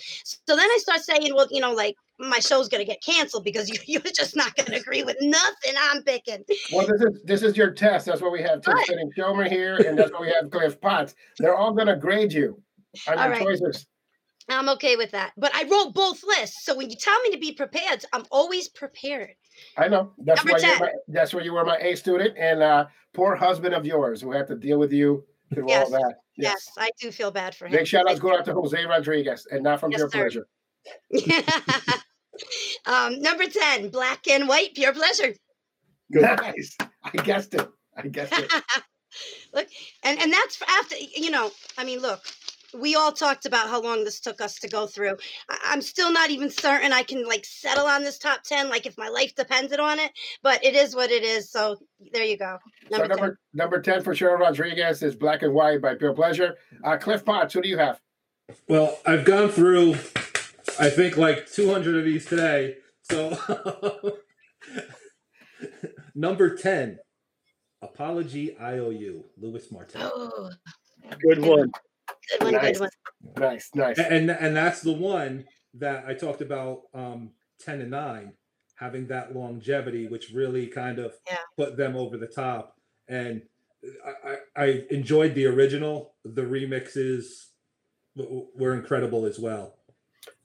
So 0.46 0.54
then 0.54 0.70
I 0.70 0.78
start 0.80 1.00
saying, 1.00 1.34
well, 1.34 1.48
you 1.50 1.60
know, 1.60 1.72
like 1.72 1.96
my 2.20 2.38
show's 2.38 2.68
going 2.68 2.84
to 2.84 2.86
get 2.86 3.02
canceled 3.02 3.44
because 3.44 3.68
you, 3.70 3.78
you're 3.86 4.02
just 4.14 4.36
not 4.36 4.54
going 4.54 4.66
to 4.66 4.76
agree 4.76 5.02
with 5.02 5.16
nothing 5.20 5.74
I'm 5.80 6.02
picking. 6.02 6.44
Well, 6.72 6.86
this 6.86 7.00
is 7.00 7.22
this 7.24 7.42
is 7.42 7.56
your 7.56 7.70
test. 7.70 8.06
That's 8.06 8.20
what 8.20 8.32
we 8.32 8.42
have 8.42 8.62
Tim 8.62 8.76
and 8.98 9.14
Shomer 9.14 9.48
here, 9.48 9.76
and 9.76 9.98
that's 9.98 10.12
what 10.12 10.20
we 10.20 10.32
have 10.32 10.50
Cliff 10.50 10.80
Potts. 10.80 11.14
They're 11.38 11.56
all 11.56 11.72
going 11.72 11.88
to 11.88 11.96
grade 11.96 12.32
you 12.32 12.62
on 13.08 13.18
your 13.18 13.30
right. 13.30 13.42
choices. 13.42 13.86
I'm 14.48 14.68
okay 14.70 14.96
with 14.96 15.12
that. 15.12 15.32
But 15.36 15.54
I 15.54 15.62
wrote 15.70 15.94
both 15.94 16.22
lists. 16.24 16.64
So 16.64 16.76
when 16.76 16.90
you 16.90 16.96
tell 16.96 17.20
me 17.22 17.30
to 17.30 17.38
be 17.38 17.52
prepared, 17.52 18.04
I'm 18.12 18.24
always 18.32 18.68
prepared. 18.68 19.34
I 19.76 19.86
know. 19.86 20.12
That's 20.18 20.44
Number 20.44 20.54
why 20.54 20.58
10. 20.58 20.78
My, 20.80 20.90
that's 21.08 21.32
why 21.32 21.42
you 21.42 21.52
were 21.52 21.64
my 21.64 21.76
A 21.76 21.94
student 21.94 22.36
and 22.36 22.62
uh 22.62 22.86
poor 23.12 23.36
husband 23.36 23.74
of 23.74 23.86
yours 23.86 24.20
who 24.20 24.32
had 24.32 24.46
to 24.48 24.56
deal 24.56 24.78
with 24.78 24.92
you 24.92 25.24
through 25.54 25.68
yes. 25.68 25.84
all 25.84 25.90
that. 25.92 26.14
Yes. 26.36 26.66
yes. 26.66 26.70
I 26.78 26.90
do 27.00 27.10
feel 27.10 27.30
bad 27.30 27.54
for 27.54 27.66
him. 27.66 27.72
Big 27.72 27.86
shout 27.86 28.08
outs 28.08 28.20
go 28.20 28.36
out 28.36 28.44
to 28.46 28.54
Jose 28.54 28.84
Rodriguez 28.84 29.46
and 29.50 29.62
not 29.62 29.78
from 29.80 29.92
yes, 29.92 30.00
Pure 30.10 30.30
sir. 30.30 30.46
Pleasure. 31.12 32.02
um, 32.86 33.20
number 33.20 33.46
10, 33.46 33.90
black 33.90 34.26
and 34.28 34.48
white, 34.48 34.74
pure 34.74 34.92
pleasure. 34.92 35.34
Good. 36.12 36.22
Nice. 36.22 36.76
I 37.04 37.10
guessed 37.22 37.54
it. 37.54 37.68
I 37.96 38.08
guessed 38.08 38.32
it. 38.36 38.50
look, 39.54 39.68
and 40.02 40.18
and 40.20 40.32
that's 40.32 40.60
after 40.68 40.96
you 40.96 41.30
know, 41.30 41.50
I 41.78 41.84
mean, 41.84 42.00
look, 42.00 42.20
we 42.74 42.94
all 42.94 43.12
talked 43.12 43.46
about 43.46 43.68
how 43.68 43.80
long 43.80 44.04
this 44.04 44.20
took 44.20 44.40
us 44.40 44.56
to 44.60 44.68
go 44.68 44.86
through. 44.86 45.16
I- 45.48 45.72
am 45.72 45.82
still 45.82 46.12
not 46.12 46.30
even 46.30 46.50
certain 46.50 46.92
I 46.92 47.02
can 47.02 47.26
like 47.26 47.44
settle 47.44 47.86
on 47.86 48.02
this 48.02 48.18
top 48.18 48.42
10, 48.44 48.68
like 48.68 48.86
if 48.86 48.96
my 48.98 49.08
life 49.08 49.34
depended 49.34 49.80
on 49.80 49.98
it, 49.98 50.12
but 50.42 50.64
it 50.64 50.74
is 50.74 50.94
what 50.94 51.10
it 51.10 51.22
is. 51.22 51.50
So 51.50 51.76
there 52.12 52.24
you 52.24 52.36
go. 52.36 52.58
Number, 52.90 53.06
so 53.06 53.08
number 53.08 53.26
10. 53.28 53.36
number 53.54 53.80
10 53.80 54.02
for 54.02 54.14
Cheryl 54.14 54.38
Rodriguez 54.38 55.02
is 55.02 55.16
Black 55.16 55.42
and 55.42 55.54
White 55.54 55.80
by 55.80 55.94
Pure 55.94 56.14
Pleasure. 56.14 56.56
Uh, 56.84 56.96
Cliff 56.96 57.24
Potts, 57.24 57.54
who 57.54 57.62
do 57.62 57.68
you 57.68 57.78
have? 57.78 58.00
Well, 58.68 58.98
I've 59.06 59.24
gone 59.24 59.48
through, 59.48 59.94
I 60.78 60.90
think, 60.90 61.16
like 61.16 61.50
200 61.50 61.96
of 61.96 62.04
these 62.04 62.26
today. 62.26 62.76
So 63.02 63.36
number 66.14 66.56
10, 66.56 66.98
Apology 67.82 68.56
IOU, 68.58 69.24
Louis 69.38 69.72
Marte. 69.72 69.92
Oh, 69.96 70.50
good 71.22 71.40
one. 71.40 71.72
Good 72.30 72.42
one, 72.42 72.52
nice. 72.52 72.78
good 72.78 72.80
one. 72.80 72.90
Nice, 73.36 73.70
nice. 73.74 73.98
And 73.98 74.30
and 74.30 74.54
that's 74.56 74.82
the 74.82 74.92
one 74.92 75.44
that 75.74 76.04
I 76.06 76.14
talked 76.14 76.42
about 76.42 76.82
um 76.94 77.30
10 77.60 77.80
and 77.80 77.90
9 77.90 78.32
having 78.76 79.06
that 79.08 79.34
longevity 79.34 80.06
which 80.08 80.30
really 80.30 80.66
kind 80.66 80.98
of 80.98 81.14
yeah. 81.26 81.36
put 81.56 81.76
them 81.76 81.94
over 81.94 82.16
the 82.16 82.26
top 82.26 82.74
and 83.08 83.42
I, 84.04 84.30
I, 84.30 84.64
I 84.64 84.84
enjoyed 84.90 85.34
the 85.34 85.46
original 85.46 86.14
the 86.24 86.42
remixes 86.42 87.26
were 88.16 88.74
incredible 88.74 89.26
as 89.26 89.38
well 89.38 89.76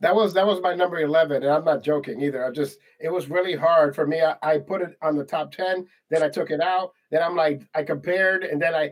that 0.02 0.16
was 0.16 0.34
that 0.34 0.46
was 0.46 0.62
my 0.62 0.76
number 0.76 1.00
11 1.00 1.44
and 1.44 1.52
i'm 1.52 1.64
not 1.64 1.84
joking 1.84 2.22
either 2.22 2.46
i 2.46 2.52
just 2.52 2.78
it 3.00 3.10
was 3.10 3.30
really 3.30 3.56
hard 3.56 3.96
for 3.96 4.06
me 4.06 4.22
I, 4.22 4.36
I 4.42 4.58
put 4.58 4.82
it 4.82 4.98
on 5.02 5.16
the 5.16 5.24
top 5.24 5.52
10 5.52 5.88
then 6.10 6.22
i 6.22 6.30
took 6.30 6.52
it 6.52 6.62
out 6.62 6.92
then 7.12 7.24
i'm 7.24 7.36
like 7.36 7.62
i 7.74 7.84
compared 7.84 8.44
and 8.44 8.62
then 8.62 8.76
i 8.76 8.92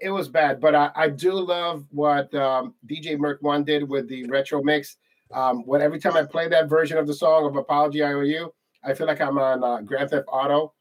it 0.00 0.10
was 0.10 0.28
bad, 0.28 0.60
but 0.60 0.74
I, 0.74 0.90
I 0.94 1.08
do 1.08 1.32
love 1.32 1.84
what 1.90 2.32
um, 2.34 2.74
DJ 2.86 3.18
Merc 3.18 3.42
One 3.42 3.64
did 3.64 3.88
with 3.88 4.08
the 4.08 4.24
retro 4.26 4.62
mix. 4.62 4.96
Um, 5.32 5.62
when 5.66 5.80
every 5.80 5.98
time 5.98 6.14
I 6.14 6.24
play 6.24 6.48
that 6.48 6.68
version 6.68 6.98
of 6.98 7.06
the 7.06 7.14
song 7.14 7.46
of 7.46 7.56
Apology 7.56 8.02
IOU, 8.02 8.52
I 8.84 8.94
feel 8.94 9.06
like 9.06 9.20
I'm 9.20 9.38
on 9.38 9.64
uh, 9.64 9.80
Grand 9.80 10.10
Theft 10.10 10.26
Auto. 10.28 10.74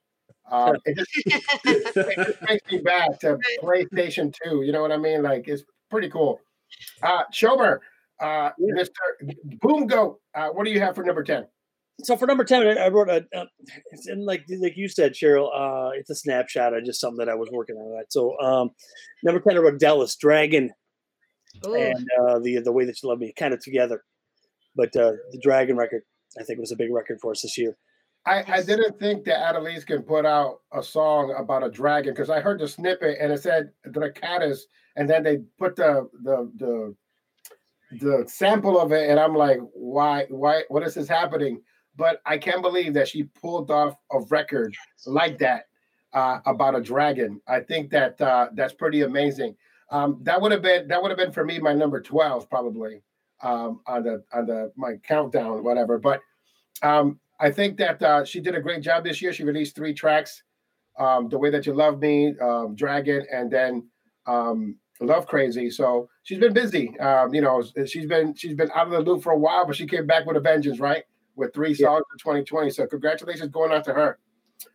Um, 0.50 0.76
it, 0.86 0.98
just, 0.98 1.10
it 1.66 2.18
just 2.18 2.42
makes 2.44 2.62
me 2.72 2.80
back 2.80 3.20
to 3.22 3.40
PlayStation 3.64 4.34
2. 4.44 4.64
You 4.64 4.72
know 4.72 4.82
what 4.82 4.92
I 4.92 4.98
mean? 4.98 5.24
Like 5.24 5.48
it's 5.48 5.64
pretty 5.90 6.10
cool. 6.10 6.42
Uh, 7.02 7.24
Shomer, 7.32 7.80
uh, 8.22 8.52
Mr. 8.60 8.90
Boom 9.62 9.88
Goat, 9.88 10.20
uh, 10.36 10.50
what 10.50 10.66
do 10.66 10.72
you 10.72 10.80
have 10.80 10.96
for 10.96 11.04
number 11.04 11.24
10? 11.24 11.46
so 12.04 12.18
for 12.18 12.26
number 12.26 12.44
10 12.44 12.78
i 12.78 12.88
wrote 12.88 13.10
a, 13.10 13.26
a 13.34 13.46
and 14.08 14.26
like 14.26 14.44
like 14.60 14.78
you 14.78 14.88
said 14.88 15.14
cheryl 15.14 15.50
uh 15.54 15.92
it's 15.94 16.10
a 16.10 16.16
snapshot 16.16 16.74
of 16.74 16.84
just 16.84 17.00
something 17.00 17.18
that 17.18 17.30
i 17.30 17.36
was 17.36 17.50
working 17.52 17.76
on 17.76 17.98
that 17.98 18.12
so 18.12 18.40
um 18.40 18.72
number 19.24 19.40
10 19.40 19.58
i 19.58 19.60
wrote 19.60 19.80
dallas 19.80 20.16
dragon 20.16 20.72
Ooh. 21.68 21.76
and 21.76 22.08
uh 22.22 22.40
the 22.40 22.60
the 22.60 22.72
way 22.72 22.86
that 22.86 23.02
you 23.02 23.10
love 23.10 23.20
me 23.20 23.34
kind 23.38 23.54
of 23.54 23.62
together 23.62 24.04
but 24.76 24.96
uh 24.96 25.12
the 25.32 25.40
dragon 25.42 25.76
record 25.76 26.04
i 26.40 26.44
think 26.44 26.60
was 26.60 26.72
a 26.72 26.78
big 26.78 26.94
record 26.94 27.20
for 27.22 27.32
us 27.32 27.42
this 27.42 27.58
year 27.58 27.76
I, 28.24 28.44
I 28.48 28.62
didn't 28.62 29.00
think 29.00 29.26
that 29.26 29.56
Adelise 29.56 29.84
can 29.84 30.04
put 30.04 30.28
out 30.28 30.60
a 30.72 30.84
song 30.84 31.34
about 31.40 31.64
a 31.64 31.72
dragon 31.72 32.14
because 32.14 32.30
I 32.30 32.40
heard 32.40 32.60
the 32.60 32.68
snippet 32.68 33.18
and 33.20 33.32
it 33.32 33.42
said 33.42 33.72
Dracatus, 33.88 34.60
and 34.96 35.10
then 35.10 35.24
they 35.24 35.40
put 35.58 35.76
the 35.76 36.08
the 36.22 36.52
the 36.58 36.96
the 38.00 38.26
sample 38.28 38.80
of 38.80 38.92
it, 38.92 39.10
and 39.10 39.20
I'm 39.20 39.36
like, 39.36 39.60
why 39.74 40.26
why 40.30 40.64
what 40.70 40.84
is 40.84 40.96
this 40.96 41.08
happening? 41.08 41.62
but 41.96 42.22
I 42.26 42.38
can't 42.38 42.62
believe 42.62 42.94
that 42.94 43.08
she 43.08 43.24
pulled 43.24 43.70
off 43.70 43.96
a 44.12 44.20
record 44.30 44.76
like 45.06 45.38
that 45.40 45.68
uh, 46.14 46.40
about 46.46 46.76
a 46.76 46.82
dragon. 46.82 47.42
I 47.48 47.60
think 47.60 47.90
that 47.92 48.20
uh, 48.22 48.48
that's 48.54 48.74
pretty 48.74 49.02
amazing. 49.02 49.56
Um, 49.92 50.20
that 50.24 50.42
would 50.42 50.52
have 50.52 50.62
been 50.62 50.88
that 50.88 51.02
would 51.02 51.12
have 51.12 51.18
been 51.18 51.32
for 51.32 51.46
me 51.46 51.60
my 51.60 51.74
number 51.74 52.02
twelve 52.02 52.50
probably 52.50 53.02
um, 53.44 53.82
on 53.88 54.04
the 54.04 54.24
on 54.34 54.46
the 54.46 54.72
my 54.76 54.96
countdown 55.04 55.64
whatever. 55.64 56.00
But 56.00 56.22
um, 56.82 57.20
I 57.40 57.52
think 57.52 57.78
that 57.78 58.02
uh, 58.02 58.24
she 58.24 58.40
did 58.40 58.56
a 58.56 58.62
great 58.62 58.82
job 58.82 59.04
this 59.04 59.22
year. 59.22 59.34
She 59.34 59.44
released 59.44 59.76
three 59.76 59.94
tracks: 59.94 60.44
um, 60.98 61.28
"The 61.28 61.38
Way 61.38 61.50
That 61.50 61.66
You 61.66 61.74
Love 61.74 62.00
Me," 62.00 62.34
um, 62.42 62.74
"Dragon," 62.74 63.26
and 63.32 63.52
then 63.52 63.88
um, 64.28 64.78
"Love 65.02 65.28
Crazy." 65.28 65.70
So 65.70 66.10
she's 66.24 66.40
been 66.40 66.54
busy. 66.54 66.96
you 67.32 67.42
know, 67.42 67.64
she's 67.86 68.06
been 68.06 68.34
she's 68.36 68.56
been 68.56 68.72
out 68.74 68.88
of 68.88 68.94
the 68.94 69.00
loop 69.00 69.24
for 69.24 69.32
a 69.32 69.38
while, 69.38 69.66
but 69.66 69.76
she 69.76 69.88
came 69.88 70.06
back 70.06 70.26
with 70.26 70.38
a 70.38 70.42
vengeance, 70.42 70.80
right? 70.80 71.04
with 71.36 71.54
three 71.54 71.74
songs 71.74 72.04
yeah. 72.10 72.32
in 72.32 72.36
2020. 72.40 72.70
So 72.70 72.88
congratulations 72.88 73.50
going 73.50 73.72
out 73.72 73.84
to 73.86 73.94
her. 73.94 74.20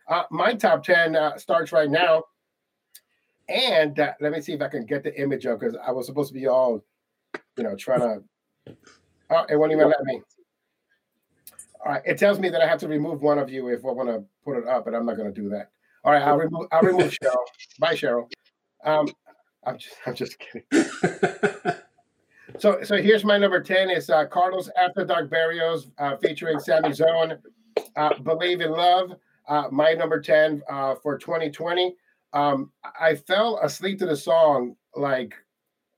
Uh, 0.07 0.23
my 0.31 0.53
top 0.53 0.83
10 0.83 1.15
uh, 1.15 1.37
starts 1.37 1.71
right 1.71 1.89
now. 1.89 2.23
And 3.49 3.99
uh, 3.99 4.13
let 4.19 4.33
me 4.33 4.41
see 4.41 4.53
if 4.53 4.61
I 4.61 4.67
can 4.67 4.85
get 4.85 5.03
the 5.03 5.19
image 5.19 5.45
up 5.45 5.59
because 5.59 5.77
I 5.85 5.91
was 5.91 6.05
supposed 6.05 6.27
to 6.29 6.33
be 6.33 6.47
all, 6.47 6.83
you 7.57 7.63
know, 7.63 7.75
trying 7.75 7.99
to. 8.65 8.75
Oh, 9.29 9.45
it 9.49 9.55
won't 9.55 9.71
even 9.71 9.87
let 9.87 10.03
me. 10.03 10.21
All 11.85 11.93
right, 11.93 12.01
it 12.05 12.17
tells 12.17 12.39
me 12.39 12.49
that 12.49 12.61
I 12.61 12.67
have 12.67 12.79
to 12.79 12.87
remove 12.87 13.21
one 13.21 13.39
of 13.39 13.49
you 13.49 13.69
if 13.69 13.85
I 13.85 13.91
want 13.91 14.09
to 14.09 14.23
put 14.43 14.57
it 14.57 14.67
up, 14.67 14.83
but 14.83 14.93
I'm 14.93 15.05
not 15.05 15.15
going 15.15 15.33
to 15.33 15.41
do 15.41 15.47
that. 15.49 15.69
All 16.03 16.11
right, 16.11 16.21
I'll 16.21 16.37
remove. 16.37 16.67
I'll 16.71 16.81
remove 16.81 17.11
Cheryl. 17.23 17.35
Bye, 17.79 17.93
Cheryl. 17.93 18.29
Um, 18.83 19.07
I'm 19.67 19.77
just. 19.77 19.95
I'm 20.05 20.15
just 20.15 20.39
kidding. 20.39 20.63
So, 22.59 22.79
so 22.83 22.97
here's 22.97 23.23
my 23.23 23.37
number 23.37 23.61
10 23.61 23.91
is 23.91 24.09
uh, 24.09 24.25
Carlos 24.25 24.69
After 24.81 25.05
Dark 25.05 25.29
Barrios 25.29 25.89
uh, 25.99 26.17
featuring 26.17 26.59
Sammy 26.59 26.91
Zone. 26.93 27.37
Uh, 27.95 28.17
Believe 28.19 28.61
in 28.61 28.71
Love, 28.71 29.11
uh, 29.47 29.65
my 29.71 29.93
number 29.93 30.19
10 30.19 30.63
uh, 30.67 30.95
for 30.95 31.17
2020. 31.17 31.95
Um, 32.33 32.71
I 32.99 33.15
fell 33.15 33.59
asleep 33.61 33.99
to 33.99 34.07
the 34.07 34.15
song 34.15 34.75
like 34.95 35.35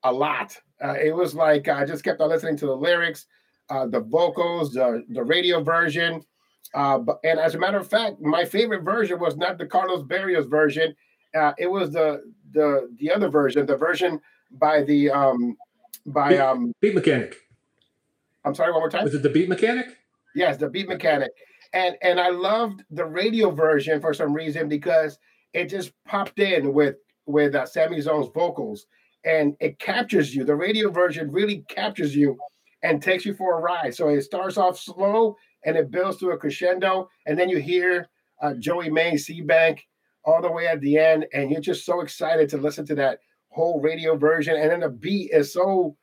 a 0.03 0.11
lot. 0.11 0.57
Uh, 0.83 0.95
it 1.01 1.15
was 1.15 1.33
like 1.33 1.69
I 1.69 1.85
just 1.85 2.03
kept 2.03 2.19
on 2.19 2.29
listening 2.29 2.57
to 2.57 2.65
the 2.65 2.75
lyrics, 2.75 3.27
uh, 3.69 3.85
the 3.85 4.01
vocals, 4.01 4.73
the, 4.73 5.05
the 5.09 5.23
radio 5.23 5.63
version. 5.63 6.21
Uh, 6.73 6.97
but, 6.97 7.19
and 7.23 7.39
as 7.39 7.55
a 7.55 7.59
matter 7.59 7.77
of 7.77 7.89
fact, 7.89 8.19
my 8.19 8.43
favorite 8.43 8.83
version 8.83 9.19
was 9.19 9.37
not 9.37 9.57
the 9.57 9.65
Carlos 9.65 10.03
Barrios 10.03 10.45
version. 10.45 10.93
Uh, 11.35 11.53
it 11.57 11.67
was 11.67 11.91
the 11.91 12.23
the 12.51 12.89
the 12.99 13.11
other 13.11 13.29
version, 13.29 13.65
the 13.65 13.77
version 13.77 14.19
by 14.51 14.83
the 14.83 15.09
um, 15.09 15.55
by 16.05 16.29
Beat, 16.29 16.39
um 16.39 16.73
Beat 16.81 16.95
Mechanic. 16.95 17.37
I'm 18.45 18.55
sorry, 18.55 18.71
one 18.71 18.81
more 18.81 18.89
time. 18.89 19.03
Was 19.03 19.13
it 19.13 19.23
the 19.23 19.29
Beat 19.29 19.49
Mechanic? 19.49 19.97
Yes, 20.35 20.57
the 20.57 20.69
Beat 20.69 20.87
Mechanic. 20.87 21.31
And 21.73 21.95
and 22.01 22.19
I 22.19 22.29
loved 22.29 22.83
the 22.89 23.05
radio 23.05 23.51
version 23.51 24.01
for 24.01 24.13
some 24.13 24.33
reason 24.33 24.67
because 24.67 25.19
it 25.53 25.65
just 25.65 25.91
popped 26.05 26.39
in 26.39 26.73
with 26.73 26.95
with 27.25 27.53
uh, 27.53 27.65
Sammy 27.65 28.01
Zone's 28.01 28.29
vocals 28.33 28.87
and 29.23 29.55
it 29.59 29.79
captures 29.79 30.33
you. 30.33 30.43
The 30.43 30.55
radio 30.55 30.89
version 30.89 31.31
really 31.31 31.63
captures 31.67 32.15
you 32.15 32.37
and 32.83 33.01
takes 33.01 33.25
you 33.25 33.33
for 33.33 33.57
a 33.57 33.61
ride. 33.61 33.93
So 33.93 34.09
it 34.09 34.21
starts 34.21 34.57
off 34.57 34.79
slow 34.79 35.35
and 35.65 35.75
it 35.75 35.91
builds 35.91 36.17
to 36.17 36.29
a 36.29 36.37
crescendo, 36.37 37.09
and 37.25 37.37
then 37.37 37.49
you 37.49 37.57
hear 37.57 38.07
uh, 38.41 38.53
Joey 38.53 38.89
May, 38.89 39.17
C 39.17 39.41
Bank, 39.41 39.85
all 40.25 40.41
the 40.41 40.51
way 40.51 40.67
at 40.67 40.81
the 40.81 40.97
end, 40.97 41.25
and 41.33 41.51
you're 41.51 41.61
just 41.61 41.85
so 41.85 42.01
excited 42.01 42.49
to 42.49 42.57
listen 42.57 42.85
to 42.87 42.95
that 42.95 43.19
whole 43.49 43.79
radio 43.81 44.15
version. 44.15 44.55
And 44.55 44.69
then 44.71 44.81
the 44.81 44.89
beat 44.89 45.31
is 45.31 45.53
so, 45.53 45.95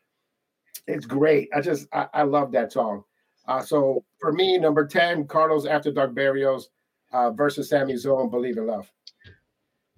it's 0.86 1.06
great. 1.06 1.48
I 1.54 1.60
just 1.60 1.86
I, 1.92 2.08
I 2.12 2.22
love 2.22 2.52
that 2.52 2.72
song. 2.72 3.04
Uh, 3.46 3.62
so 3.62 4.04
for 4.18 4.32
me, 4.32 4.58
number 4.58 4.86
ten, 4.86 5.26
Carlos 5.26 5.66
After 5.66 5.92
Dark 5.92 6.14
Barrios 6.14 6.68
uh, 7.12 7.30
versus 7.30 7.68
Sammy 7.68 7.96
Zone, 7.96 8.30
Believe 8.30 8.56
in 8.56 8.66
Love. 8.66 8.90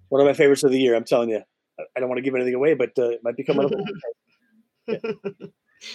One 0.09 0.21
of 0.21 0.27
my 0.27 0.33
favorites 0.33 0.63
of 0.63 0.71
the 0.71 0.79
year. 0.79 0.95
I'm 0.95 1.03
telling 1.03 1.29
you. 1.29 1.41
I 1.95 1.99
don't 1.99 2.09
want 2.09 2.17
to 2.17 2.21
give 2.23 2.35
anything 2.35 2.55
away, 2.55 2.73
but 2.73 2.91
uh, 2.97 3.09
it 3.09 3.23
might 3.23 3.37
be 3.37 3.43
coming 3.43 3.65
up. 3.65 3.71
yeah. 4.87 4.95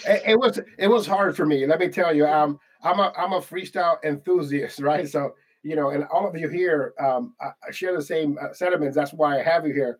it, 0.07 0.23
it, 0.29 0.39
was 0.39 0.59
it 0.79 0.87
was 0.87 1.05
hard 1.05 1.35
for 1.35 1.45
me. 1.45 1.65
Let 1.65 1.79
me 1.79 1.89
tell 1.89 2.13
you. 2.13 2.25
Um, 2.25 2.59
I'm 2.81 2.99
a 2.99 3.13
I'm 3.17 3.33
a 3.33 3.41
freestyle 3.41 3.97
enthusiast, 4.03 4.79
right? 4.81 5.07
So 5.07 5.35
you 5.65 5.75
know, 5.75 5.89
and 5.89 6.05
all 6.13 6.27
of 6.27 6.37
you 6.37 6.47
here 6.47 6.93
um, 6.99 7.33
I 7.41 7.71
share 7.71 7.95
the 7.95 8.03
same 8.03 8.37
uh, 8.39 8.53
sentiments. 8.53 8.95
That's 8.95 9.13
why 9.13 9.39
I 9.39 9.43
have 9.43 9.65
you 9.65 9.73
here. 9.73 9.99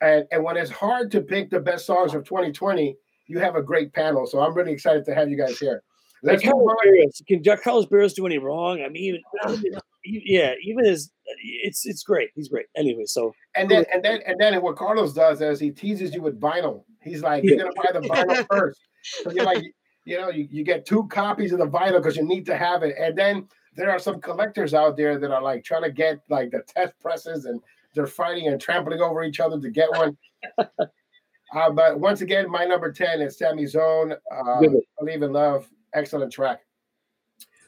And 0.00 0.24
and 0.32 0.42
when 0.42 0.56
it's 0.56 0.72
hard 0.72 1.12
to 1.12 1.20
pick 1.20 1.50
the 1.50 1.60
best 1.60 1.86
songs 1.86 2.14
of 2.14 2.24
2020, 2.24 2.96
you 3.28 3.38
have 3.38 3.54
a 3.54 3.62
great 3.62 3.92
panel. 3.92 4.26
So 4.26 4.40
I'm 4.40 4.54
really 4.54 4.72
excited 4.72 5.04
to 5.04 5.14
have 5.14 5.30
you 5.30 5.36
guys 5.36 5.56
here. 5.56 5.84
Let's 6.24 6.42
Carlos 6.42 7.22
Can 7.28 7.44
Carlos 7.62 7.86
Barrios 7.86 8.14
do 8.14 8.26
any 8.26 8.38
wrong? 8.38 8.82
I 8.84 8.88
mean, 8.88 9.20
even, 9.44 9.80
yeah, 10.02 10.54
even 10.64 10.84
his 10.84 11.12
it's 11.44 11.86
it's 11.86 12.02
great. 12.02 12.30
He's 12.34 12.48
great. 12.48 12.66
Anyway, 12.76 13.04
so 13.04 13.32
and 13.54 13.70
then 13.70 13.84
and 13.92 14.02
then 14.02 14.20
and 14.26 14.36
then 14.40 14.60
what 14.62 14.74
Carlos 14.74 15.12
does 15.12 15.40
is 15.40 15.60
he 15.60 15.70
teases 15.70 16.12
you 16.12 16.22
with 16.22 16.40
vinyl. 16.40 16.82
He's 17.02 17.22
like, 17.22 17.44
you're 17.44 17.58
gonna 17.58 17.70
buy 17.76 17.90
the 17.92 18.00
vinyl 18.00 18.46
first. 18.50 18.80
So 19.22 19.30
you're 19.30 19.44
like, 19.44 19.62
you 20.06 20.18
know, 20.18 20.30
you, 20.30 20.48
you 20.50 20.64
get 20.64 20.86
two 20.86 21.06
copies 21.06 21.52
of 21.52 21.58
the 21.58 21.68
vinyl 21.68 21.98
because 21.98 22.16
you 22.16 22.24
need 22.24 22.46
to 22.46 22.56
have 22.56 22.82
it. 22.82 22.96
And 22.98 23.16
then 23.16 23.48
there 23.76 23.90
are 23.90 23.98
some 23.98 24.20
collectors 24.20 24.74
out 24.74 24.96
there 24.96 25.18
that 25.18 25.30
are 25.30 25.42
like 25.42 25.64
trying 25.64 25.82
to 25.82 25.92
get 25.92 26.20
like 26.28 26.50
the 26.50 26.62
test 26.66 26.92
presses 27.00 27.44
and 27.44 27.60
they're 27.94 28.06
fighting 28.06 28.48
and 28.48 28.60
trampling 28.60 29.00
over 29.00 29.22
each 29.22 29.40
other 29.40 29.60
to 29.60 29.70
get 29.70 29.90
one. 29.90 30.16
uh, 30.58 31.70
but 31.70 31.98
once 31.98 32.20
again, 32.20 32.50
my 32.50 32.64
number 32.64 32.92
10 32.92 33.20
is 33.20 33.38
Sammy 33.38 33.66
Zone. 33.66 34.14
Uh, 34.32 34.62
Believe 34.98 35.22
in 35.22 35.32
Love. 35.32 35.68
Excellent 35.94 36.32
track. 36.32 36.60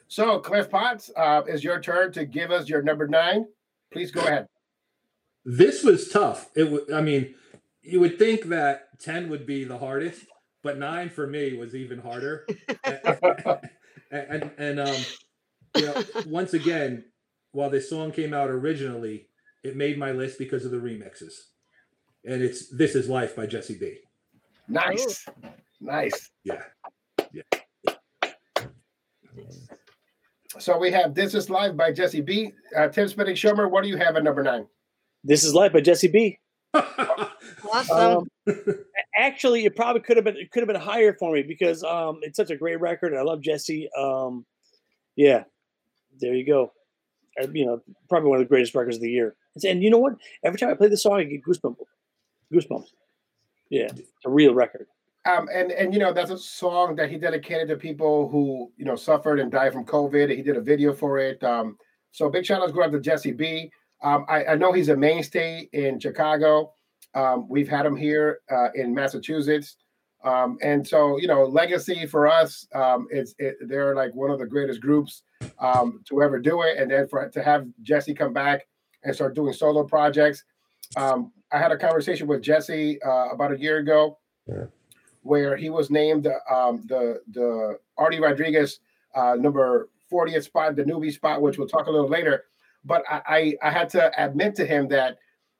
So, 0.09 0.39
Cliff 0.39 0.69
Potts, 0.69 1.11
uh, 1.17 1.41
is 1.47 1.63
your 1.63 1.81
turn 1.81 2.13
to 2.13 2.25
give 2.25 2.51
us 2.51 2.69
your 2.69 2.81
number 2.81 3.07
nine. 3.07 3.45
Please 3.91 4.11
go 4.11 4.21
ahead. 4.21 4.47
This 5.43 5.83
was 5.83 6.09
tough. 6.09 6.49
It 6.55 6.65
w- 6.65 6.85
I 6.93 7.01
mean, 7.01 7.35
you 7.81 7.99
would 7.99 8.17
think 8.17 8.45
that 8.45 8.99
10 8.99 9.29
would 9.29 9.45
be 9.45 9.63
the 9.63 9.77
hardest, 9.77 10.25
but 10.63 10.77
nine 10.77 11.09
for 11.09 11.27
me 11.27 11.57
was 11.57 11.75
even 11.75 11.99
harder. 11.99 12.45
and, 12.83 13.61
and, 14.11 14.51
and, 14.57 14.79
um, 14.79 14.95
you 15.75 15.85
know, 15.85 16.03
once 16.25 16.53
again, 16.53 17.05
while 17.51 17.69
this 17.69 17.89
song 17.89 18.11
came 18.11 18.33
out 18.33 18.49
originally, 18.49 19.27
it 19.63 19.75
made 19.75 19.97
my 19.97 20.11
list 20.11 20.37
because 20.39 20.65
of 20.65 20.71
the 20.71 20.77
remixes. 20.77 21.33
And 22.25 22.41
it's 22.41 22.69
This 22.69 22.95
Is 22.95 23.09
Life 23.09 23.35
by 23.35 23.45
Jesse 23.45 23.77
B. 23.79 23.97
Nice. 24.67 25.25
Nice. 25.79 26.31
Yeah. 26.43 26.63
Yeah. 27.31 27.43
So 30.59 30.77
we 30.77 30.91
have 30.91 31.13
This 31.13 31.35
Is 31.35 31.49
Life 31.49 31.75
by 31.75 31.91
Jesse 31.91 32.21
B. 32.21 32.51
Uh, 32.75 32.87
Tim 32.87 33.07
Spinning 33.07 33.35
Shummer, 33.35 33.69
what 33.69 33.83
do 33.83 33.89
you 33.89 33.97
have 33.97 34.15
at 34.15 34.23
number 34.23 34.43
nine? 34.43 34.67
This 35.23 35.43
Is 35.43 35.53
Life 35.53 35.73
by 35.73 35.81
Jesse 35.81 36.07
B. 36.07 36.39
awesome. 36.73 38.27
Um, 38.47 38.57
actually, 39.17 39.65
it 39.65 39.75
probably 39.75 40.01
could 40.01 40.17
have 40.17 40.25
been 40.25 40.37
it 40.37 40.51
could 40.51 40.61
have 40.61 40.67
been 40.67 40.81
higher 40.81 41.13
for 41.13 41.33
me 41.33 41.43
because 41.43 41.83
um, 41.83 42.19
it's 42.21 42.37
such 42.37 42.49
a 42.49 42.55
great 42.55 42.79
record 42.79 43.13
I 43.13 43.21
love 43.21 43.41
Jesse. 43.41 43.89
Um, 43.97 44.45
yeah, 45.15 45.43
there 46.19 46.33
you 46.33 46.45
go. 46.45 46.71
You 47.53 47.65
know, 47.65 47.81
probably 48.09 48.29
one 48.29 48.39
of 48.39 48.45
the 48.45 48.49
greatest 48.49 48.73
records 48.73 48.95
of 48.95 49.01
the 49.03 49.11
year. 49.11 49.35
And 49.63 49.83
you 49.83 49.89
know 49.89 49.99
what? 49.99 50.13
Every 50.43 50.59
time 50.59 50.69
I 50.69 50.73
play 50.73 50.87
the 50.87 50.97
song, 50.97 51.19
I 51.19 51.23
get 51.23 51.43
goosebumps. 51.43 51.77
Goosebumps. 52.51 52.87
Yeah, 53.69 53.87
it's 53.95 54.09
a 54.25 54.29
real 54.29 54.53
record. 54.53 54.87
Um, 55.27 55.49
and 55.53 55.71
and 55.71 55.93
you 55.93 55.99
know 55.99 56.13
that's 56.13 56.31
a 56.31 56.37
song 56.37 56.95
that 56.95 57.09
he 57.09 57.17
dedicated 57.17 57.67
to 57.67 57.75
people 57.75 58.29
who 58.29 58.71
you 58.77 58.85
know 58.85 58.95
suffered 58.95 59.39
and 59.39 59.51
died 59.51 59.73
from 59.73 59.85
COVID. 59.85 60.33
He 60.33 60.41
did 60.41 60.55
a 60.55 60.61
video 60.61 60.93
for 60.93 61.19
it. 61.19 61.43
Um, 61.43 61.77
so 62.11 62.29
big 62.29 62.45
shout 62.45 62.61
outs 62.61 62.71
go 62.71 62.83
out 62.83 62.91
to 62.93 62.99
Jesse 62.99 63.33
B. 63.33 63.69
Um, 64.01 64.25
I, 64.29 64.45
I 64.45 64.55
know 64.55 64.71
he's 64.71 64.89
a 64.89 64.95
mainstay 64.95 65.69
in 65.73 65.99
Chicago. 65.99 66.73
Um, 67.13 67.47
we've 67.49 67.67
had 67.67 67.85
him 67.85 67.95
here 67.95 68.39
uh, 68.49 68.69
in 68.73 68.93
Massachusetts, 68.93 69.75
um, 70.23 70.57
and 70.61 70.87
so 70.87 71.17
you 71.17 71.27
know 71.27 71.43
legacy 71.43 72.05
for 72.05 72.27
us. 72.27 72.65
Um, 72.73 73.07
it's 73.11 73.35
it, 73.37 73.57
they're 73.67 73.95
like 73.95 74.15
one 74.15 74.31
of 74.31 74.39
the 74.39 74.45
greatest 74.45 74.79
groups 74.79 75.23
to 75.39 76.21
ever 76.21 76.39
do 76.39 76.61
it, 76.61 76.77
and 76.77 76.91
then 76.91 77.07
for 77.07 77.27
to 77.29 77.43
have 77.43 77.67
Jesse 77.81 78.13
come 78.13 78.33
back 78.33 78.67
and 79.03 79.13
start 79.13 79.35
doing 79.35 79.53
solo 79.53 79.83
projects. 79.83 80.43
I 80.95 81.59
had 81.59 81.71
a 81.71 81.77
conversation 81.77 82.27
with 82.27 82.41
Jesse 82.41 83.01
uh, 83.01 83.29
about 83.29 83.53
a 83.53 83.59
year 83.59 83.77
ago. 83.77 84.17
Yeah 84.47 84.65
where 85.27 85.57
he 85.57 85.69
was 85.69 85.89
named 85.89 86.27
um, 86.49 86.83
the 86.87 87.21
the 87.31 87.77
Artie 87.97 88.19
Rodriguez 88.19 88.79
uh, 89.13 89.35
number 89.37 89.89
40th 90.11 90.43
spot, 90.43 90.75
the 90.75 90.83
newbie 90.83 91.13
spot, 91.13 91.41
which 91.41 91.57
we'll 91.57 91.67
talk 91.67 91.87
a 91.87 91.91
little 91.91 92.09
later. 92.09 92.45
But 92.85 93.03
I, 93.09 93.21
I, 93.27 93.67
I 93.67 93.71
had 93.71 93.89
to 93.89 94.11
admit 94.23 94.55
to 94.55 94.65
him 94.65 94.87
that 94.87 95.17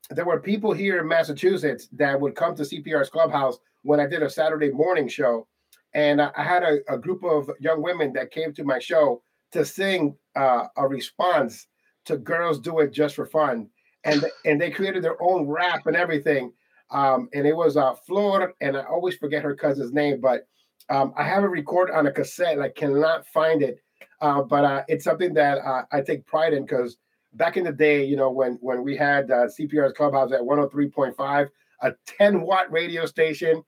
there 0.09 0.25
were 0.25 0.39
people 0.39 0.71
here 0.71 0.99
in 0.99 1.07
Massachusetts 1.07 1.89
that 1.93 2.19
would 2.19 2.35
come 2.35 2.55
to 2.55 2.63
CPR's 2.63 3.09
clubhouse 3.09 3.57
when 3.81 3.99
I 3.99 4.07
did 4.07 4.23
a 4.23 4.29
Saturday 4.29 4.69
morning 4.69 5.09
show. 5.09 5.47
And 5.93 6.21
I, 6.21 6.31
I 6.37 6.43
had 6.43 6.63
a, 6.63 6.77
a, 6.87 6.97
group 6.97 7.23
of 7.25 7.49
young 7.59 7.81
women 7.81 8.13
that 8.13 8.31
came 8.31 8.53
to 8.53 8.63
my 8.63 8.79
show 8.79 9.21
to 9.51 9.65
sing 9.65 10.15
uh, 10.35 10.65
a 10.77 10.87
response 10.87 11.67
to 12.05 12.17
Girls 12.17 12.59
Do 12.59 12.79
It 12.79 12.91
Just 12.91 13.15
for 13.15 13.25
Fun. 13.25 13.69
And, 14.03 14.25
and 14.45 14.61
they 14.61 14.71
created 14.71 15.03
their 15.03 15.21
own 15.21 15.47
rap 15.47 15.87
and 15.87 15.95
everything. 15.95 16.53
Um, 16.91 17.29
and 17.33 17.45
it 17.45 17.55
was 17.55 17.75
uh, 17.75 17.95
Flor, 17.95 18.53
and 18.61 18.77
I 18.77 18.83
always 18.83 19.15
forget 19.17 19.43
her 19.43 19.55
cousin's 19.55 19.91
name, 19.91 20.21
but 20.21 20.47
um, 20.89 21.13
I 21.17 21.23
have 21.23 21.43
a 21.43 21.49
record 21.49 21.91
on 21.91 22.07
a 22.07 22.11
cassette. 22.11 22.53
and 22.53 22.63
I 22.63 22.69
cannot 22.69 23.27
find 23.27 23.61
it, 23.61 23.79
uh, 24.21 24.41
but 24.43 24.63
uh, 24.63 24.83
it's 24.87 25.03
something 25.03 25.33
that 25.33 25.57
uh, 25.57 25.83
I 25.91 26.01
take 26.01 26.25
pride 26.25 26.53
in 26.53 26.63
because 26.63 26.97
back 27.33 27.57
in 27.57 27.65
the 27.65 27.73
day, 27.73 28.05
you 28.05 28.15
know, 28.15 28.31
when 28.31 28.57
when 28.61 28.83
we 28.83 28.95
had 28.95 29.29
uh, 29.29 29.47
CPR's 29.47 29.93
Clubhouse 29.93 30.31
at 30.31 30.41
103.5, 30.41 31.49
a 31.81 31.93
10 32.05 32.41
watt 32.41 32.71
radio 32.71 33.05
station, 33.05 33.63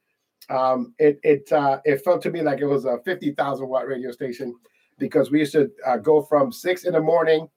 um, 0.50 0.94
it 0.98 1.20
it 1.24 1.52
uh, 1.52 1.80
it 1.84 2.04
felt 2.04 2.22
to 2.24 2.32
me 2.32 2.42
like 2.42 2.60
it 2.60 2.66
was 2.66 2.86
a 2.86 3.00
50,000 3.04 3.68
watt 3.68 3.88
radio 3.88 4.12
station 4.12 4.56
because 5.00 5.32
we 5.32 5.40
used 5.40 5.54
to 5.54 5.72
uh, 5.86 5.98
go 5.98 6.22
from 6.22 6.52
six 6.52 6.84
in 6.84 6.94
the 6.94 7.02
morning 7.02 7.48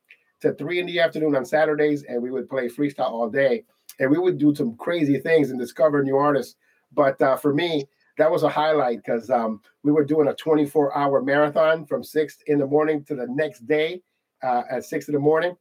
to 0.41 0.55
three 0.55 0.79
in 0.79 0.87
the 0.87 1.01
afternoon 1.01 1.37
on 1.37 1.45
Saturdays, 1.45 2.05
and 2.05 2.23
we 2.23 2.31
would 2.31 2.49
play 2.49 2.69
freestyle 2.69 3.11
all 3.11 3.29
day 3.29 3.65
and 3.99 4.11
we 4.11 4.19
would 4.19 4.39
do 4.39 4.55
some 4.55 4.77
crazy 4.77 5.19
things 5.19 5.51
and 5.51 5.59
discover 5.59 6.03
new 6.03 6.17
artists. 6.17 6.57
But 6.93 7.21
uh, 7.23 7.37
for 7.37 7.55
me, 7.55 7.87
that 8.19 8.31
was 8.31 8.43
a 8.43 8.49
highlight 8.49 8.99
because 8.99 9.31
um, 9.31 9.61
we 9.83 9.93
were 9.93 10.05
doing 10.05 10.29
a 10.29 10.35
24 10.35 10.97
hour 10.97 11.23
marathon 11.23 11.87
from 11.87 12.03
six 12.03 12.39
in 12.47 12.59
the 12.59 12.67
morning 12.67 13.05
to 13.05 13.15
the 13.15 13.27
next 13.29 13.67
day 13.67 14.03
uh, 14.43 14.63
at 14.71 14.85
six 14.85 15.09
in 15.09 15.15
the 15.15 15.21
morning. 15.21 15.57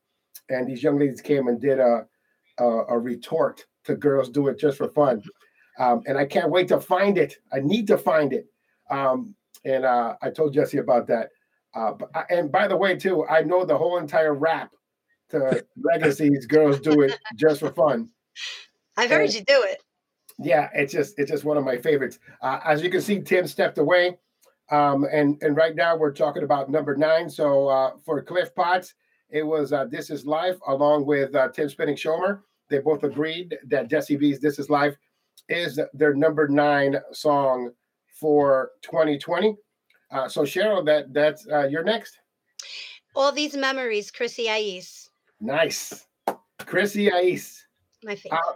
And 0.49 0.67
these 0.67 0.83
young 0.83 0.99
ladies 0.99 1.21
came 1.21 1.47
and 1.47 1.61
did 1.61 1.79
a, 1.79 2.05
a, 2.59 2.65
a 2.65 2.99
retort 2.99 3.65
to 3.85 3.95
Girls 3.95 4.29
Do 4.29 4.47
It 4.47 4.59
Just 4.59 4.77
for 4.77 4.89
Fun. 4.89 5.21
Um, 5.79 6.01
and 6.05 6.17
I 6.17 6.25
can't 6.25 6.51
wait 6.51 6.67
to 6.67 6.79
find 6.79 7.17
it. 7.17 7.37
I 7.53 7.59
need 7.59 7.87
to 7.87 7.97
find 7.97 8.33
it. 8.33 8.47
Um, 8.89 9.35
and 9.63 9.85
uh, 9.85 10.15
I 10.21 10.29
told 10.29 10.53
Jesse 10.53 10.79
about 10.79 11.07
that. 11.07 11.29
Uh, 11.73 11.93
and 12.29 12.51
by 12.51 12.67
the 12.67 12.75
way, 12.75 12.95
too, 12.95 13.25
I 13.27 13.41
know 13.41 13.65
the 13.65 13.77
whole 13.77 13.97
entire 13.97 14.33
rap 14.33 14.71
to 15.29 15.65
Legacies 15.77 16.45
Girls 16.45 16.79
Do 16.79 17.01
It 17.01 17.17
Just 17.35 17.61
for 17.61 17.71
Fun. 17.71 18.09
I've 18.97 19.09
heard 19.09 19.25
and, 19.25 19.33
you 19.33 19.41
do 19.41 19.63
it. 19.63 19.81
Yeah, 20.39 20.69
it's 20.73 20.91
just 20.91 21.17
it's 21.17 21.31
just 21.31 21.43
one 21.43 21.57
of 21.57 21.63
my 21.63 21.77
favorites. 21.77 22.19
Uh, 22.41 22.59
as 22.65 22.81
you 22.81 22.89
can 22.89 23.01
see, 23.01 23.21
Tim 23.21 23.47
stepped 23.47 23.77
away, 23.77 24.17
um, 24.69 25.05
and 25.11 25.41
and 25.41 25.55
right 25.55 25.75
now 25.75 25.95
we're 25.95 26.13
talking 26.13 26.43
about 26.43 26.69
number 26.69 26.95
nine. 26.95 27.29
So 27.29 27.67
uh, 27.67 27.91
for 28.03 28.21
Cliff 28.21 28.53
Potts, 28.55 28.93
it 29.29 29.43
was 29.43 29.71
uh, 29.71 29.85
"This 29.85 30.09
Is 30.09 30.25
Life" 30.25 30.57
along 30.67 31.05
with 31.05 31.35
uh, 31.35 31.49
Tim 31.49 31.69
Spinning 31.69 31.95
Shomer. 31.95 32.41
They 32.69 32.79
both 32.79 33.03
agreed 33.03 33.57
that 33.67 33.89
Jesse 33.89 34.17
B's 34.17 34.39
"This 34.39 34.59
Is 34.59 34.69
Life" 34.69 34.95
is 35.47 35.79
their 35.93 36.13
number 36.13 36.47
nine 36.47 36.97
song 37.11 37.71
for 38.19 38.71
2020. 38.81 39.55
Uh, 40.11 40.27
so 40.27 40.41
Cheryl, 40.41 40.85
that 40.85 41.13
that's 41.13 41.47
uh, 41.47 41.67
you're 41.67 41.83
next. 41.83 42.19
All 43.15 43.31
these 43.31 43.55
memories, 43.55 44.11
Chrissy 44.11 44.49
Ais. 44.49 45.09
Nice, 45.39 46.05
Chrissy 46.65 47.11
Ais 47.11 47.61
my 48.03 48.15
favorite. 48.15 48.39
Uh, 48.39 48.53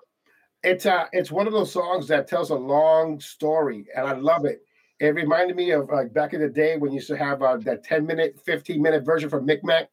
it's 0.63 0.85
uh 0.85 1.05
it's 1.11 1.31
one 1.31 1.47
of 1.47 1.53
those 1.53 1.71
songs 1.71 2.07
that 2.07 2.27
tells 2.27 2.49
a 2.49 2.55
long 2.55 3.19
story, 3.19 3.85
and 3.95 4.07
I 4.07 4.13
love 4.13 4.45
it. 4.45 4.61
It 4.99 5.13
reminded 5.13 5.55
me 5.55 5.71
of 5.71 5.89
like 5.89 6.13
back 6.13 6.33
in 6.33 6.41
the 6.41 6.49
day 6.49 6.77
when 6.77 6.91
you 6.91 6.95
used 6.95 7.07
to 7.09 7.17
have 7.17 7.41
uh, 7.41 7.57
that 7.57 7.83
10 7.83 8.05
minute, 8.05 8.39
15 8.45 8.81
minute 8.81 9.03
version 9.03 9.29
from 9.29 9.45
Micmac. 9.45 9.89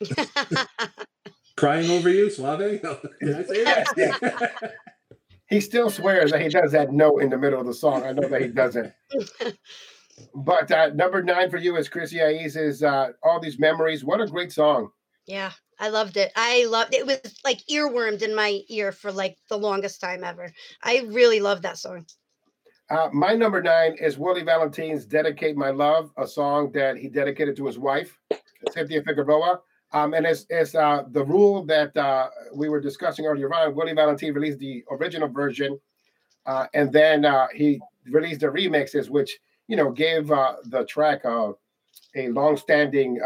Crying 1.56 1.90
over 1.90 2.10
you, 2.10 2.30
Suave? 2.30 2.58
Did 3.20 3.36
I 3.36 3.42
say 3.44 3.64
that? 3.64 4.74
he 5.48 5.60
still 5.60 5.90
swears 5.90 6.30
that 6.30 6.42
he 6.42 6.48
does 6.48 6.72
that 6.72 6.92
note 6.92 7.22
in 7.22 7.30
the 7.30 7.38
middle 7.38 7.58
of 7.58 7.66
the 7.66 7.74
song. 7.74 8.04
I 8.04 8.12
know 8.12 8.28
that 8.28 8.42
he 8.42 8.48
doesn't. 8.48 8.92
But 10.34 10.70
uh, 10.70 10.90
number 10.94 11.22
nine 11.22 11.50
for 11.50 11.56
you 11.56 11.76
is 11.76 11.88
Chrissy 11.88 12.18
Aiz 12.18 12.56
is 12.56 12.82
uh, 12.82 13.08
All 13.22 13.40
These 13.40 13.58
Memories. 13.58 14.04
What 14.04 14.20
a 14.20 14.26
great 14.26 14.52
song. 14.52 14.90
Yeah, 15.26 15.52
I 15.78 15.90
loved 15.90 16.16
it. 16.16 16.32
I 16.36 16.64
loved 16.64 16.94
it. 16.94 17.00
It 17.00 17.06
was 17.06 17.34
like 17.44 17.60
earwormed 17.70 18.22
in 18.22 18.34
my 18.34 18.60
ear 18.68 18.92
for 18.92 19.12
like 19.12 19.36
the 19.48 19.58
longest 19.58 20.00
time 20.00 20.24
ever. 20.24 20.52
I 20.82 21.06
really 21.08 21.40
love 21.40 21.62
that 21.62 21.78
song. 21.78 22.06
Uh, 22.90 23.10
my 23.12 23.34
number 23.34 23.62
nine 23.62 23.94
is 24.00 24.16
Willie 24.16 24.42
Valentine's 24.42 25.04
Dedicate 25.04 25.56
My 25.56 25.68
Love, 25.68 26.10
a 26.16 26.26
song 26.26 26.72
that 26.72 26.96
he 26.96 27.08
dedicated 27.08 27.54
to 27.56 27.66
his 27.66 27.78
wife, 27.78 28.18
Cynthia 28.72 29.02
Figueroa. 29.02 29.60
Um, 29.92 30.14
and 30.14 30.24
it's, 30.24 30.46
it's 30.48 30.74
uh, 30.74 31.04
the 31.10 31.24
rule 31.24 31.64
that 31.66 31.94
uh, 31.96 32.28
we 32.54 32.68
were 32.70 32.80
discussing 32.80 33.26
earlier 33.26 33.52
on. 33.54 33.74
Willie 33.74 33.92
Valentine 33.92 34.32
released 34.32 34.58
the 34.58 34.84
original 34.90 35.28
version, 35.28 35.78
uh, 36.46 36.66
and 36.72 36.90
then 36.90 37.26
uh, 37.26 37.48
he 37.54 37.80
released 38.06 38.40
the 38.40 38.46
remixes, 38.46 39.10
which 39.10 39.38
you 39.68 39.76
know 39.76 39.90
gave 39.90 40.30
uh, 40.30 40.56
the 40.64 40.84
track 40.84 41.24
a 41.24 41.52
long-standing 42.16 43.20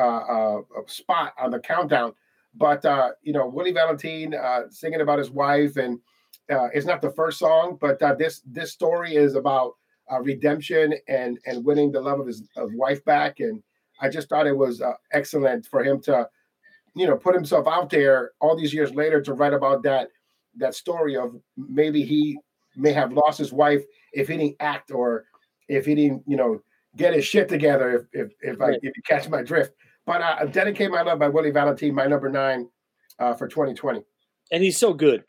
spot 0.86 1.32
on 1.40 1.50
the 1.50 1.60
countdown. 1.60 2.12
But 2.54 2.84
you 3.22 3.32
know, 3.32 3.46
Willie 3.46 3.72
Valentine 3.72 4.34
singing 4.68 5.00
about 5.00 5.18
his 5.18 5.30
wife 5.30 5.76
and 5.76 5.98
uh, 6.50 6.68
it's 6.74 6.86
not 6.86 7.00
the 7.00 7.12
first 7.12 7.38
song, 7.38 7.78
but 7.80 8.00
uh, 8.02 8.14
this 8.14 8.42
this 8.46 8.72
story 8.72 9.16
is 9.16 9.34
about 9.34 9.74
uh, 10.10 10.20
redemption 10.20 10.94
and 11.08 11.38
and 11.46 11.64
winning 11.64 11.92
the 11.92 12.00
love 12.00 12.20
of 12.20 12.26
his 12.26 12.42
of 12.56 12.72
wife 12.74 13.04
back. 13.04 13.40
And 13.40 13.62
I 14.00 14.08
just 14.08 14.28
thought 14.28 14.46
it 14.46 14.56
was 14.56 14.80
uh, 14.80 14.92
excellent 15.12 15.66
for 15.66 15.84
him 15.84 16.00
to, 16.02 16.28
you 16.94 17.06
know, 17.06 17.16
put 17.16 17.34
himself 17.34 17.66
out 17.66 17.90
there 17.90 18.32
all 18.40 18.56
these 18.56 18.74
years 18.74 18.94
later 18.94 19.20
to 19.22 19.34
write 19.34 19.54
about 19.54 19.82
that 19.84 20.08
that 20.56 20.74
story 20.74 21.16
of 21.16 21.34
maybe 21.56 22.02
he 22.02 22.38
may 22.76 22.92
have 22.92 23.12
lost 23.12 23.38
his 23.38 23.52
wife 23.52 23.82
if 24.12 24.28
he 24.28 24.36
didn't 24.36 24.56
act 24.60 24.90
or 24.90 25.24
if 25.68 25.86
he 25.86 25.94
didn't, 25.94 26.22
you 26.26 26.36
know, 26.36 26.60
get 26.96 27.14
his 27.14 27.24
shit 27.24 27.48
together. 27.48 28.08
If 28.12 28.30
if 28.42 28.54
if, 28.54 28.60
I, 28.60 28.70
if 28.82 28.96
you 28.96 29.02
catch 29.06 29.28
my 29.28 29.42
drift. 29.42 29.72
But 30.04 30.20
uh, 30.20 30.44
dedicate 30.46 30.90
my 30.90 31.02
love 31.02 31.18
by 31.18 31.28
Willie 31.28 31.52
Valentine, 31.52 31.94
my 31.94 32.06
number 32.06 32.28
nine 32.28 32.68
uh, 33.18 33.34
for 33.34 33.46
2020. 33.46 34.02
And 34.50 34.62
he's 34.62 34.78
so 34.78 34.92
good. 34.92 35.24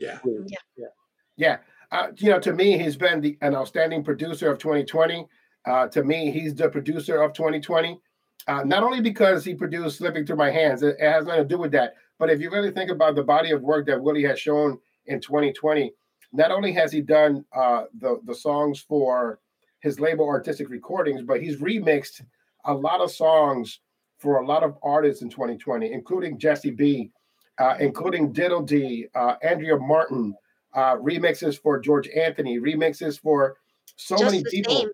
Yeah. 0.00 0.18
Yeah. 0.24 0.56
Yeah. 0.76 0.86
Yeah. 1.36 1.56
Uh, 1.92 2.08
you 2.16 2.30
know, 2.30 2.40
to 2.40 2.52
me, 2.52 2.78
he's 2.78 2.96
been 2.96 3.20
the, 3.20 3.38
an 3.42 3.54
outstanding 3.54 4.02
producer 4.02 4.50
of 4.50 4.58
2020. 4.58 5.26
Uh, 5.66 5.86
to 5.88 6.02
me, 6.02 6.30
he's 6.30 6.54
the 6.54 6.68
producer 6.68 7.22
of 7.22 7.32
2020. 7.32 8.00
Uh, 8.48 8.62
not 8.64 8.82
only 8.82 9.00
because 9.00 9.44
he 9.44 9.54
produced 9.54 9.98
"Slipping 9.98 10.24
Through 10.24 10.36
My 10.36 10.50
Hands," 10.50 10.82
it, 10.82 10.96
it, 11.00 11.10
has 11.10 11.26
nothing 11.26 11.42
to 11.42 11.48
do 11.48 11.58
with 11.58 11.72
that. 11.72 11.94
But 12.18 12.30
if 12.30 12.40
you 12.40 12.50
really 12.50 12.70
think 12.70 12.90
about 12.90 13.16
the 13.16 13.24
body 13.24 13.50
of 13.50 13.62
work 13.62 13.86
that 13.86 14.00
Willie 14.00 14.22
has 14.22 14.38
shown 14.38 14.78
in 15.06 15.20
2020, 15.20 15.92
not 16.32 16.50
only 16.50 16.72
has 16.72 16.92
he 16.92 17.00
done 17.00 17.44
uh, 17.54 17.84
the 17.98 18.20
the 18.24 18.34
songs 18.34 18.80
for 18.80 19.40
his 19.86 20.00
label 20.00 20.26
Artistic 20.26 20.68
Recordings, 20.68 21.22
but 21.22 21.40
he's 21.40 21.58
remixed 21.58 22.20
a 22.64 22.74
lot 22.74 23.00
of 23.00 23.08
songs 23.08 23.78
for 24.18 24.38
a 24.38 24.44
lot 24.44 24.64
of 24.64 24.76
artists 24.82 25.22
in 25.22 25.30
2020, 25.30 25.92
including 25.92 26.40
Jesse 26.40 26.72
B, 26.72 27.12
uh, 27.58 27.76
including 27.78 28.32
Diddle 28.32 28.62
D, 28.62 29.06
uh, 29.14 29.34
Andrea 29.42 29.76
Martin, 29.76 30.34
uh, 30.74 30.96
remixes 30.96 31.56
for 31.56 31.78
George 31.78 32.08
Anthony, 32.08 32.58
remixes 32.58 33.20
for 33.20 33.58
so 33.94 34.16
Just 34.18 34.32
many 34.32 34.42
people. 34.50 34.74
Same. 34.74 34.90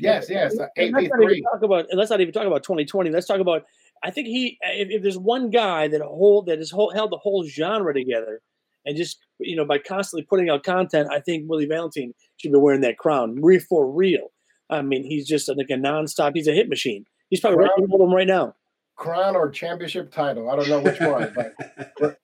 Yes, 0.00 0.28
yes. 0.28 0.58
Uh, 0.58 0.66
let's, 0.76 0.90
not 0.90 1.22
even 1.22 1.42
talk 1.44 1.62
about, 1.62 1.86
let's 1.92 2.10
not 2.10 2.20
even 2.20 2.34
talk 2.34 2.46
about 2.46 2.64
2020. 2.64 3.10
Let's 3.10 3.26
talk 3.26 3.38
about. 3.38 3.66
I 4.02 4.10
think 4.10 4.26
he, 4.26 4.58
if, 4.62 4.90
if 4.90 5.02
there's 5.02 5.16
one 5.16 5.48
guy 5.48 5.86
that 5.86 6.00
hold 6.02 6.46
that 6.46 6.58
has 6.58 6.72
hold, 6.72 6.92
held 6.92 7.12
the 7.12 7.18
whole 7.18 7.44
genre 7.44 7.94
together, 7.94 8.40
and 8.84 8.96
just 8.96 9.18
you 9.40 9.56
know 9.56 9.64
by 9.64 9.78
constantly 9.78 10.24
putting 10.24 10.50
out 10.50 10.64
content, 10.64 11.08
I 11.12 11.20
think 11.20 11.48
Willie 11.48 11.66
Valentine 11.66 12.14
should 12.36 12.52
be 12.52 12.58
wearing 12.58 12.82
that 12.82 12.98
crown. 12.98 13.40
For 13.68 13.90
real. 13.90 14.30
I 14.70 14.82
mean, 14.82 15.02
he's 15.02 15.26
just 15.26 15.48
like 15.48 15.70
a 15.70 15.74
nonstop. 15.74 16.32
He's 16.34 16.46
a 16.46 16.52
hit 16.52 16.68
machine. 16.68 17.06
He's 17.30 17.40
probably 17.40 17.60
right 17.60 17.70
them 17.76 18.14
right 18.14 18.26
now 18.26 18.54
crown 18.98 19.36
or 19.36 19.48
championship 19.48 20.10
title. 20.10 20.50
I 20.50 20.56
don't 20.56 20.68
know 20.68 20.80
which 20.80 21.00
one, 21.00 21.32
but 21.34 21.54
but 21.98 22.18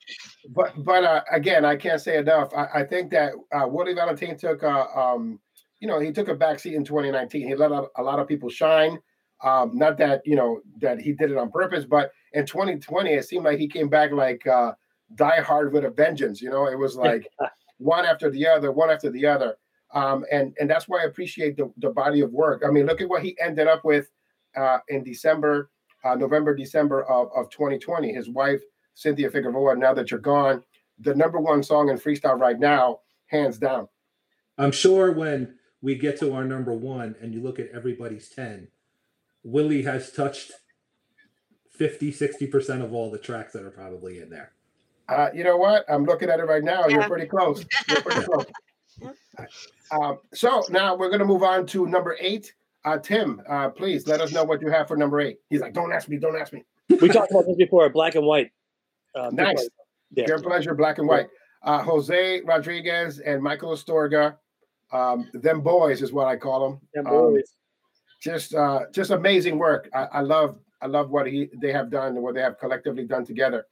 but, 0.50 0.84
but 0.84 1.04
uh, 1.04 1.22
again, 1.32 1.64
I 1.64 1.76
can't 1.76 2.00
say 2.00 2.18
enough. 2.18 2.52
I, 2.54 2.80
I 2.80 2.84
think 2.84 3.10
that 3.12 3.32
uh, 3.54 3.66
Willie 3.66 3.94
Valentine 3.94 4.36
took 4.36 4.62
a 4.62 4.86
um, 4.98 5.40
you 5.80 5.88
know 5.88 6.00
he 6.00 6.12
took 6.12 6.28
a 6.28 6.36
backseat 6.36 6.74
in 6.74 6.84
2019. 6.84 7.46
He 7.46 7.54
let 7.54 7.70
a, 7.70 7.86
a 7.96 8.02
lot 8.02 8.18
of 8.18 8.28
people 8.28 8.50
shine. 8.50 8.98
Um, 9.42 9.72
not 9.74 9.96
that 9.98 10.22
you 10.26 10.36
know 10.36 10.60
that 10.80 11.00
he 11.00 11.12
did 11.12 11.30
it 11.30 11.38
on 11.38 11.50
purpose, 11.50 11.84
but 11.84 12.10
in 12.32 12.44
2020 12.44 13.10
it 13.10 13.24
seemed 13.24 13.44
like 13.44 13.58
he 13.58 13.68
came 13.68 13.88
back 13.88 14.10
like 14.10 14.46
uh, 14.46 14.72
Die 15.14 15.40
Hard 15.40 15.72
with 15.72 15.84
a 15.84 15.90
vengeance. 15.90 16.40
You 16.40 16.50
know, 16.50 16.66
it 16.66 16.78
was 16.78 16.96
like 16.96 17.26
one 17.78 18.04
after 18.04 18.30
the 18.30 18.46
other, 18.46 18.72
one 18.72 18.90
after 18.90 19.10
the 19.10 19.26
other. 19.26 19.56
Um, 19.92 20.24
and 20.30 20.56
and 20.58 20.68
that's 20.68 20.88
why 20.88 21.02
I 21.02 21.04
appreciate 21.04 21.56
the, 21.56 21.72
the 21.78 21.90
body 21.90 22.20
of 22.20 22.32
work. 22.32 22.62
I 22.66 22.70
mean, 22.70 22.86
look 22.86 23.00
at 23.00 23.08
what 23.08 23.22
he 23.22 23.36
ended 23.40 23.68
up 23.68 23.84
with 23.84 24.10
uh, 24.56 24.78
in 24.88 25.04
December 25.04 25.70
uh, 26.04 26.14
November, 26.14 26.54
December 26.54 27.02
of, 27.04 27.30
of 27.34 27.50
2020. 27.50 28.12
His 28.12 28.28
wife, 28.28 28.60
Cynthia 28.94 29.30
Figueroa, 29.30 29.76
Now 29.76 29.94
That 29.94 30.10
You're 30.10 30.20
Gone, 30.20 30.62
the 30.98 31.14
number 31.14 31.40
one 31.40 31.62
song 31.62 31.88
in 31.88 31.96
freestyle 31.96 32.38
right 32.38 32.58
now, 32.58 33.00
hands 33.26 33.58
down. 33.58 33.88
I'm 34.58 34.72
sure 34.72 35.10
when 35.10 35.56
we 35.80 35.96
get 35.96 36.18
to 36.20 36.32
our 36.32 36.44
number 36.44 36.72
one 36.72 37.16
and 37.20 37.34
you 37.34 37.42
look 37.42 37.58
at 37.58 37.70
everybody's 37.74 38.28
10, 38.28 38.68
Willie 39.42 39.82
has 39.82 40.12
touched 40.12 40.52
50, 41.70 42.12
60% 42.12 42.84
of 42.84 42.92
all 42.92 43.10
the 43.10 43.18
tracks 43.18 43.52
that 43.54 43.64
are 43.64 43.70
probably 43.70 44.20
in 44.20 44.30
there. 44.30 44.52
Uh, 45.08 45.28
you 45.34 45.44
know 45.44 45.56
what? 45.56 45.84
I'm 45.88 46.04
looking 46.04 46.30
at 46.30 46.40
it 46.40 46.44
right 46.44 46.64
now. 46.64 46.86
Yeah. 46.86 46.96
You're 46.96 47.08
pretty 47.08 47.26
close. 47.26 47.64
You're 47.88 48.00
pretty 48.02 48.22
close. 48.26 48.46
Um, 49.90 50.18
so 50.32 50.64
now 50.70 50.96
we're 50.96 51.08
going 51.08 51.20
to 51.20 51.26
move 51.26 51.42
on 51.42 51.66
to 51.66 51.86
number 51.86 52.16
eight. 52.20 52.52
Uh, 52.84 52.98
Tim, 52.98 53.40
uh, 53.48 53.70
please 53.70 54.06
let 54.06 54.20
us 54.20 54.32
know 54.32 54.44
what 54.44 54.60
you 54.60 54.70
have 54.70 54.88
for 54.88 54.96
number 54.96 55.20
eight. 55.20 55.38
He's 55.50 55.60
like, 55.60 55.72
don't 55.72 55.92
ask 55.92 56.08
me, 56.08 56.18
don't 56.18 56.36
ask 56.36 56.52
me. 56.52 56.64
We 56.88 57.08
talked 57.08 57.30
about 57.30 57.46
this 57.46 57.56
before, 57.56 57.88
black 57.90 58.14
and 58.14 58.26
white. 58.26 58.50
Uh, 59.14 59.30
nice. 59.32 59.68
Yeah. 60.14 60.24
Your 60.28 60.40
pleasure, 60.40 60.74
black 60.74 60.98
and 60.98 61.08
white. 61.08 61.26
Uh, 61.62 61.82
Jose 61.82 62.42
Rodriguez 62.42 63.20
and 63.20 63.42
Michael 63.42 63.72
Astorga, 63.72 64.36
um, 64.92 65.28
them 65.32 65.62
boys 65.62 66.02
is 66.02 66.12
what 66.12 66.26
I 66.26 66.36
call 66.36 66.68
them. 66.68 66.80
Them 66.92 67.06
um, 67.06 67.12
boys. 67.12 67.36
Um, 67.38 67.42
just, 68.20 68.54
uh, 68.54 68.80
just 68.92 69.10
amazing 69.10 69.58
work. 69.58 69.88
I, 69.94 70.04
I, 70.04 70.20
love, 70.20 70.58
I 70.82 70.86
love 70.86 71.10
what 71.10 71.26
he 71.26 71.48
they 71.60 71.72
have 71.72 71.90
done 71.90 72.14
and 72.14 72.22
what 72.22 72.34
they 72.34 72.42
have 72.42 72.58
collectively 72.58 73.06
done 73.06 73.24
together. 73.24 73.66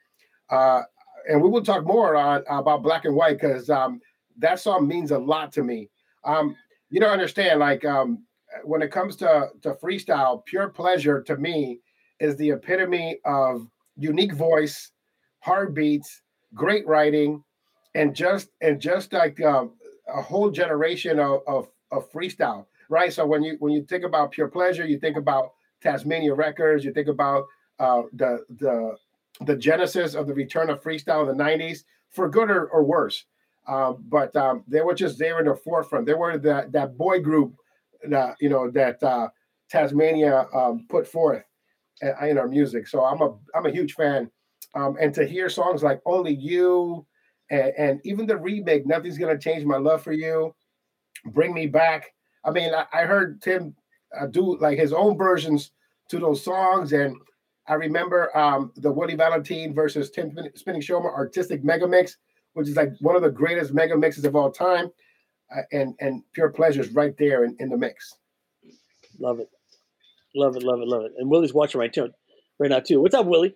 Uh, 0.48 0.82
and 1.28 1.42
we 1.42 1.48
will 1.48 1.62
talk 1.62 1.84
more 1.84 2.16
on 2.16 2.42
about 2.48 2.82
black 2.82 3.04
and 3.04 3.14
white 3.14 3.38
because 3.40 3.70
um, 3.70 4.00
that 4.38 4.60
song 4.60 4.86
means 4.86 5.10
a 5.10 5.18
lot 5.18 5.52
to 5.52 5.62
me. 5.62 5.90
Um, 6.24 6.56
you 6.90 7.00
don't 7.00 7.10
understand, 7.10 7.60
like 7.60 7.84
um, 7.84 8.24
when 8.64 8.82
it 8.82 8.90
comes 8.90 9.16
to 9.16 9.48
to 9.62 9.74
freestyle, 9.74 10.44
pure 10.44 10.68
pleasure 10.68 11.22
to 11.22 11.36
me 11.36 11.80
is 12.20 12.36
the 12.36 12.50
epitome 12.50 13.18
of 13.24 13.66
unique 13.96 14.32
voice, 14.32 14.90
hard 15.40 15.74
beats, 15.74 16.22
great 16.54 16.86
writing, 16.86 17.42
and 17.94 18.14
just 18.14 18.50
and 18.60 18.80
just 18.80 19.12
like 19.12 19.40
um, 19.42 19.72
a 20.14 20.22
whole 20.22 20.50
generation 20.50 21.18
of, 21.18 21.40
of 21.46 21.68
of 21.90 22.10
freestyle, 22.10 22.66
right? 22.88 23.12
So 23.12 23.26
when 23.26 23.42
you 23.42 23.56
when 23.58 23.72
you 23.72 23.84
think 23.84 24.04
about 24.04 24.32
pure 24.32 24.48
pleasure, 24.48 24.86
you 24.86 24.98
think 24.98 25.16
about 25.16 25.52
Tasmania 25.82 26.34
Records, 26.34 26.84
you 26.84 26.92
think 26.92 27.08
about 27.08 27.44
uh, 27.78 28.02
the 28.12 28.44
the 28.58 28.96
the 29.40 29.56
genesis 29.56 30.14
of 30.14 30.26
the 30.26 30.34
return 30.34 30.70
of 30.70 30.82
freestyle 30.82 31.28
in 31.28 31.36
the 31.36 31.44
'90s, 31.44 31.84
for 32.10 32.28
good 32.28 32.50
or, 32.50 32.66
or 32.66 32.84
worse. 32.84 33.24
Um, 33.66 34.04
but 34.08 34.34
um, 34.36 34.64
they 34.66 34.80
were 34.80 34.94
just 34.94 35.18
there 35.18 35.38
in 35.38 35.46
the 35.46 35.54
forefront. 35.54 36.06
They 36.06 36.14
were 36.14 36.38
that 36.38 36.72
that 36.72 36.96
boy 36.96 37.20
group 37.20 37.54
that 38.08 38.36
you 38.40 38.48
know 38.48 38.70
that 38.70 39.02
uh, 39.02 39.28
Tasmania 39.70 40.46
um, 40.54 40.86
put 40.88 41.06
forth 41.06 41.44
uh, 42.02 42.26
in 42.26 42.38
our 42.38 42.48
music. 42.48 42.86
So 42.86 43.04
I'm 43.04 43.20
a 43.20 43.34
I'm 43.54 43.66
a 43.66 43.70
huge 43.70 43.94
fan, 43.94 44.30
um, 44.74 44.96
and 45.00 45.14
to 45.14 45.26
hear 45.26 45.48
songs 45.48 45.82
like 45.82 46.00
"Only 46.06 46.34
You" 46.34 47.06
and, 47.50 47.72
and 47.78 48.00
even 48.04 48.26
the 48.26 48.36
remake, 48.36 48.86
"Nothing's 48.86 49.18
Gonna 49.18 49.38
Change 49.38 49.64
My 49.64 49.78
Love 49.78 50.02
for 50.02 50.12
You," 50.12 50.54
"Bring 51.26 51.54
Me 51.54 51.66
Back." 51.66 52.12
I 52.44 52.50
mean, 52.50 52.74
I, 52.74 52.86
I 52.92 53.04
heard 53.04 53.40
Tim 53.40 53.76
uh, 54.18 54.26
do 54.26 54.58
like 54.58 54.78
his 54.78 54.92
own 54.92 55.16
versions 55.16 55.70
to 56.08 56.18
those 56.18 56.42
songs, 56.42 56.92
and 56.92 57.16
I 57.68 57.74
remember 57.74 58.36
um, 58.36 58.72
the 58.76 58.90
Willie 58.90 59.14
Valentine 59.14 59.74
versus 59.74 60.10
Tim 60.10 60.36
Spinning 60.56 60.82
Shomer 60.82 61.12
artistic 61.12 61.62
mega 61.62 61.86
mix, 61.86 62.16
which 62.54 62.68
is 62.68 62.76
like 62.76 62.90
one 63.00 63.16
of 63.16 63.22
the 63.22 63.30
greatest 63.30 63.72
mega 63.72 63.96
mixes 63.96 64.24
of 64.24 64.34
all 64.34 64.50
time 64.50 64.90
and 65.72 65.94
and 66.00 66.22
pure 66.32 66.50
pleasure 66.50 66.80
is 66.80 66.92
right 66.92 67.16
there 67.18 67.44
in, 67.44 67.56
in 67.58 67.68
the 67.68 67.76
mix. 67.76 68.14
Love 69.18 69.40
it, 69.40 69.48
love 70.34 70.56
it, 70.56 70.62
love 70.62 70.80
it, 70.80 70.88
love 70.88 71.04
it. 71.04 71.12
And 71.18 71.30
Willie's 71.30 71.54
watching 71.54 71.80
right 71.80 71.92
too, 71.92 72.10
right 72.58 72.70
now 72.70 72.80
too. 72.80 73.00
What's 73.00 73.14
up, 73.14 73.26
Willie? 73.26 73.54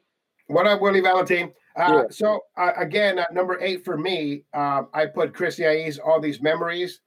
What 0.49 0.67
up, 0.67 0.81
Willie 0.81 1.01
Valentine? 1.01 1.53
Uh, 1.77 2.03
yeah. 2.03 2.03
So 2.11 2.41
uh, 2.57 2.73
again, 2.77 3.19
uh, 3.19 3.27
number 3.33 3.59
eight 3.61 3.85
for 3.85 3.97
me, 3.97 4.45
um, 4.55 4.89
I 4.95 5.07
put 5.07 5.35
Chrissy 5.35 5.65
Aiz, 5.65 5.99
all 6.05 6.21
these 6.21 6.41
memories. 6.41 7.01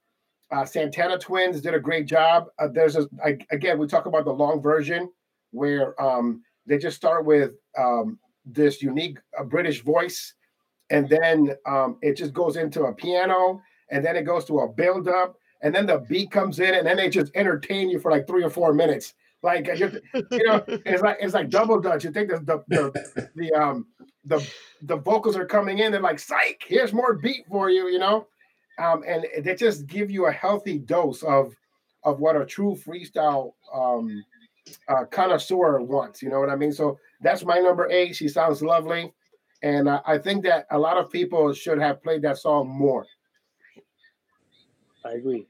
Uh, 0.52 0.64
Santana 0.64 1.16
Twins 1.16 1.60
did 1.60 1.74
a 1.74 1.80
great 1.80 2.06
job. 2.06 2.46
Uh, 2.58 2.68
there's 2.68 2.96
a 2.96 3.08
I, 3.24 3.38
again, 3.50 3.78
we 3.78 3.86
talk 3.86 4.06
about 4.06 4.24
the 4.24 4.32
long 4.32 4.60
version 4.60 5.08
where 5.52 6.00
um, 6.02 6.42
they 6.70 6.78
just 6.78 6.96
start 6.96 7.26
with 7.26 7.50
um, 7.76 8.18
this 8.46 8.80
unique 8.80 9.18
uh, 9.38 9.42
British 9.42 9.82
voice, 9.82 10.34
and 10.88 11.08
then 11.08 11.56
um, 11.66 11.98
it 12.00 12.16
just 12.16 12.32
goes 12.32 12.56
into 12.56 12.84
a 12.84 12.94
piano 12.94 13.60
and 13.90 14.04
then 14.04 14.16
it 14.16 14.22
goes 14.22 14.44
to 14.44 14.60
a 14.60 14.68
build 14.68 15.08
up, 15.08 15.36
and 15.62 15.74
then 15.74 15.84
the 15.84 15.98
beat 16.08 16.30
comes 16.30 16.60
in, 16.60 16.74
and 16.74 16.86
then 16.86 16.96
they 16.96 17.10
just 17.10 17.32
entertain 17.34 17.90
you 17.90 17.98
for 17.98 18.10
like 18.10 18.24
three 18.26 18.44
or 18.44 18.50
four 18.50 18.72
minutes. 18.72 19.14
Like 19.42 19.66
you 19.66 19.90
know, 20.44 20.62
it's 20.68 21.02
like 21.02 21.16
it's 21.20 21.34
like 21.34 21.50
double 21.50 21.80
dutch. 21.80 22.04
You 22.04 22.12
think 22.12 22.30
the 22.30 22.38
the 22.38 22.62
the, 22.68 23.30
the 23.34 23.52
um 23.52 23.86
the 24.24 24.46
the 24.82 24.96
vocals 24.96 25.36
are 25.36 25.46
coming 25.46 25.78
in, 25.78 25.92
they're 25.92 26.00
like, 26.00 26.18
psych, 26.18 26.62
here's 26.66 26.92
more 26.92 27.14
beat 27.14 27.46
for 27.48 27.70
you, 27.70 27.88
you 27.88 27.98
know. 27.98 28.26
Um, 28.78 29.02
and 29.06 29.26
they 29.42 29.54
just 29.54 29.86
give 29.86 30.10
you 30.10 30.26
a 30.26 30.32
healthy 30.32 30.78
dose 30.78 31.22
of 31.22 31.54
of 32.04 32.20
what 32.20 32.36
a 32.36 32.46
true 32.46 32.76
freestyle 32.76 33.52
um 33.74 34.24
uh, 34.88 35.04
connoisseur 35.10 35.80
wants. 35.80 36.22
You 36.22 36.30
know 36.30 36.40
what 36.40 36.50
I 36.50 36.56
mean? 36.56 36.72
So 36.72 36.98
that's 37.20 37.44
my 37.44 37.58
number 37.58 37.90
eight. 37.90 38.16
She 38.16 38.28
sounds 38.28 38.62
lovely, 38.62 39.12
and 39.62 39.88
uh, 39.88 40.02
I 40.06 40.18
think 40.18 40.44
that 40.44 40.66
a 40.70 40.78
lot 40.78 40.96
of 40.96 41.10
people 41.10 41.52
should 41.52 41.78
have 41.78 42.02
played 42.02 42.22
that 42.22 42.38
song 42.38 42.68
more. 42.68 43.06
I 45.04 45.12
agree. 45.12 45.46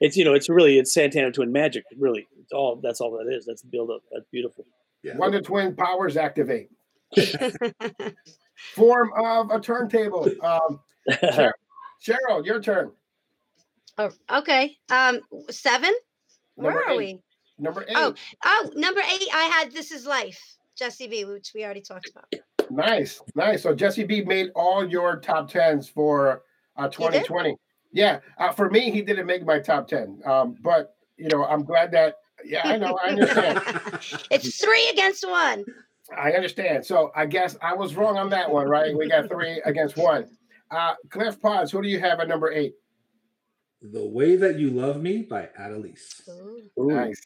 It's 0.00 0.16
you 0.16 0.24
know 0.24 0.34
it's 0.34 0.48
really 0.48 0.78
it's 0.78 0.92
Santana 0.92 1.30
Twin 1.32 1.52
magic. 1.52 1.84
Really, 1.98 2.26
it's 2.40 2.52
all 2.52 2.80
that's 2.82 3.00
all 3.00 3.10
that 3.12 3.32
is. 3.32 3.46
That's 3.46 3.62
the 3.62 3.68
build 3.68 3.90
up. 3.90 4.02
That's 4.12 4.26
beautiful. 4.30 4.66
Yeah. 5.02 5.16
Wonder 5.16 5.40
Twin 5.40 5.74
powers 5.76 6.16
activate. 6.16 6.70
Form 8.74 9.10
of 9.16 9.50
a 9.50 9.60
turntable. 9.60 10.28
Um, 10.42 10.80
Cheryl, 11.10 12.44
your 12.44 12.60
turn. 12.60 12.90
Oh, 13.98 14.10
okay. 14.30 14.76
Um, 14.90 15.20
seven. 15.50 15.92
Number 16.56 16.72
Where 16.72 16.84
are 16.86 16.92
eight. 16.92 16.98
we? 16.98 17.22
Number 17.58 17.82
eight. 17.82 17.96
Oh, 17.96 18.14
oh, 18.44 18.70
number 18.74 19.00
eight. 19.00 19.28
I 19.32 19.44
had 19.44 19.72
"This 19.72 19.92
Is 19.92 20.06
Life," 20.06 20.40
Jesse 20.76 21.06
B, 21.06 21.24
which 21.24 21.52
we 21.54 21.64
already 21.64 21.80
talked 21.82 22.10
about. 22.10 22.26
Nice, 22.70 23.20
nice. 23.34 23.62
So 23.62 23.74
Jesse 23.74 24.04
B 24.04 24.22
made 24.22 24.50
all 24.56 24.88
your 24.88 25.20
top 25.20 25.50
tens 25.50 25.86
for 25.86 26.44
uh, 26.78 26.88
2020. 26.88 27.56
Yeah, 27.92 28.20
uh, 28.38 28.52
for 28.52 28.70
me, 28.70 28.90
he 28.90 29.02
didn't 29.02 29.26
make 29.26 29.44
my 29.44 29.58
top 29.58 29.86
ten. 29.86 30.20
Um, 30.24 30.56
but 30.62 30.96
you 31.18 31.28
know, 31.28 31.44
I'm 31.44 31.64
glad 31.64 31.92
that. 31.92 32.16
Yeah, 32.42 32.62
I 32.64 32.78
know. 32.78 32.98
I 33.04 33.10
understand. 33.10 33.60
it's 34.30 34.56
three 34.56 34.88
against 34.88 35.28
one. 35.28 35.64
I 36.16 36.32
understand. 36.32 36.84
So 36.84 37.12
I 37.14 37.26
guess 37.26 37.56
I 37.62 37.74
was 37.74 37.94
wrong 37.94 38.16
on 38.16 38.30
that 38.30 38.50
one, 38.50 38.66
right? 38.66 38.96
We 38.96 39.08
got 39.08 39.28
three 39.28 39.60
against 39.64 39.96
one. 39.96 40.26
Uh, 40.70 40.94
Cliff 41.10 41.40
Potts, 41.40 41.70
who 41.70 41.82
do 41.82 41.88
you 41.88 42.00
have 42.00 42.20
at 42.20 42.28
number 42.28 42.50
eight? 42.50 42.74
The 43.80 44.04
Way 44.04 44.36
That 44.36 44.58
You 44.58 44.70
Love 44.70 45.00
Me 45.00 45.22
by 45.22 45.50
Adelise. 45.60 46.26
Ooh. 46.28 46.88
Nice. 46.88 47.20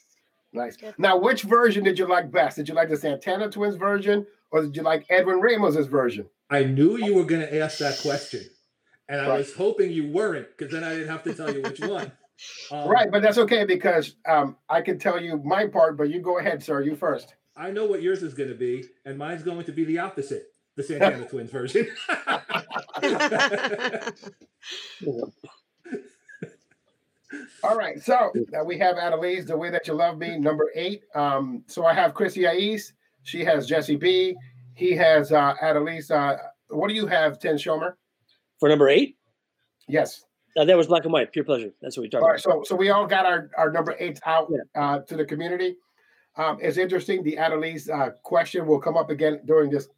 Nice. 0.52 0.76
Now, 0.96 1.18
which 1.18 1.42
version 1.42 1.84
did 1.84 1.98
you 1.98 2.06
like 2.06 2.30
best? 2.30 2.56
Did 2.56 2.68
you 2.68 2.74
like 2.74 2.88
the 2.88 2.96
Santana 2.96 3.50
Twins 3.50 3.76
version 3.76 4.26
or 4.50 4.62
did 4.62 4.76
you 4.76 4.82
like 4.82 5.06
Edwin 5.10 5.40
Ramos's 5.40 5.86
version? 5.86 6.26
I 6.50 6.64
knew 6.64 6.96
you 6.96 7.14
were 7.14 7.24
going 7.24 7.42
to 7.42 7.60
ask 7.60 7.78
that 7.78 7.98
question. 8.00 8.44
And 9.08 9.20
I 9.20 9.28
right. 9.28 9.38
was 9.38 9.54
hoping 9.54 9.90
you 9.90 10.10
weren't 10.10 10.48
because 10.56 10.72
then 10.72 10.84
I 10.84 10.94
didn't 10.94 11.08
have 11.08 11.22
to 11.24 11.34
tell 11.34 11.52
you 11.52 11.62
which 11.62 11.80
one. 11.80 12.12
Um, 12.70 12.88
right, 12.88 13.10
but 13.10 13.20
that's 13.20 13.36
okay 13.36 13.64
because 13.64 14.14
um, 14.24 14.54
I 14.68 14.80
can 14.80 15.00
tell 15.00 15.20
you 15.20 15.42
my 15.44 15.66
part, 15.66 15.96
but 15.96 16.08
you 16.08 16.20
go 16.20 16.38
ahead, 16.38 16.62
sir. 16.62 16.80
You 16.80 16.94
first. 16.94 17.34
I 17.56 17.72
know 17.72 17.86
what 17.86 18.00
yours 18.00 18.22
is 18.22 18.32
going 18.32 18.48
to 18.48 18.54
be, 18.54 18.84
and 19.04 19.18
mine's 19.18 19.42
going 19.42 19.64
to 19.64 19.72
be 19.72 19.82
the 19.82 19.98
opposite 19.98 20.52
the 20.78 20.84
Santana 20.84 21.24
Twins 21.28 21.50
version. 21.50 21.88
All 27.62 27.76
right, 27.76 28.02
so 28.02 28.32
uh, 28.58 28.64
we 28.64 28.78
have 28.78 28.96
Adelise, 28.96 29.46
The 29.46 29.56
Way 29.56 29.70
That 29.70 29.86
You 29.86 29.94
Love 29.94 30.18
Me, 30.18 30.38
number 30.38 30.70
eight. 30.74 31.02
Um, 31.14 31.62
so 31.66 31.84
I 31.84 31.92
have 31.94 32.14
Chrissy 32.14 32.46
Ais. 32.46 32.92
She 33.22 33.44
has 33.44 33.66
Jesse 33.66 33.96
B. 33.96 34.34
He 34.74 34.92
has 34.92 35.32
uh, 35.32 35.54
Adelise. 35.62 36.10
Uh, 36.10 36.38
what 36.70 36.88
do 36.88 36.94
you 36.94 37.06
have, 37.06 37.38
Tim 37.38 37.56
Schomer? 37.56 37.94
For 38.58 38.68
number 38.68 38.88
eight? 38.88 39.16
Yes. 39.88 40.24
Uh, 40.56 40.64
that 40.64 40.76
was 40.76 40.86
black 40.86 41.04
and 41.04 41.12
white, 41.12 41.32
pure 41.32 41.44
pleasure. 41.44 41.70
That's 41.82 41.96
what 41.96 42.02
we 42.02 42.08
talked 42.08 42.22
all 42.22 42.30
right, 42.30 42.44
about. 42.44 42.66
So, 42.66 42.74
so 42.74 42.76
we 42.76 42.90
all 42.90 43.06
got 43.06 43.26
our, 43.26 43.50
our 43.58 43.70
number 43.70 43.94
eight 43.98 44.18
out 44.24 44.48
yeah. 44.50 44.80
uh, 44.80 45.00
to 45.00 45.16
the 45.16 45.24
community. 45.24 45.76
Um, 46.36 46.58
it's 46.62 46.78
interesting. 46.78 47.22
The 47.22 47.36
Adelise 47.36 47.90
uh, 47.90 48.10
question 48.22 48.66
will 48.66 48.80
come 48.80 48.96
up 48.96 49.10
again 49.10 49.40
during 49.44 49.70
this 49.70 49.88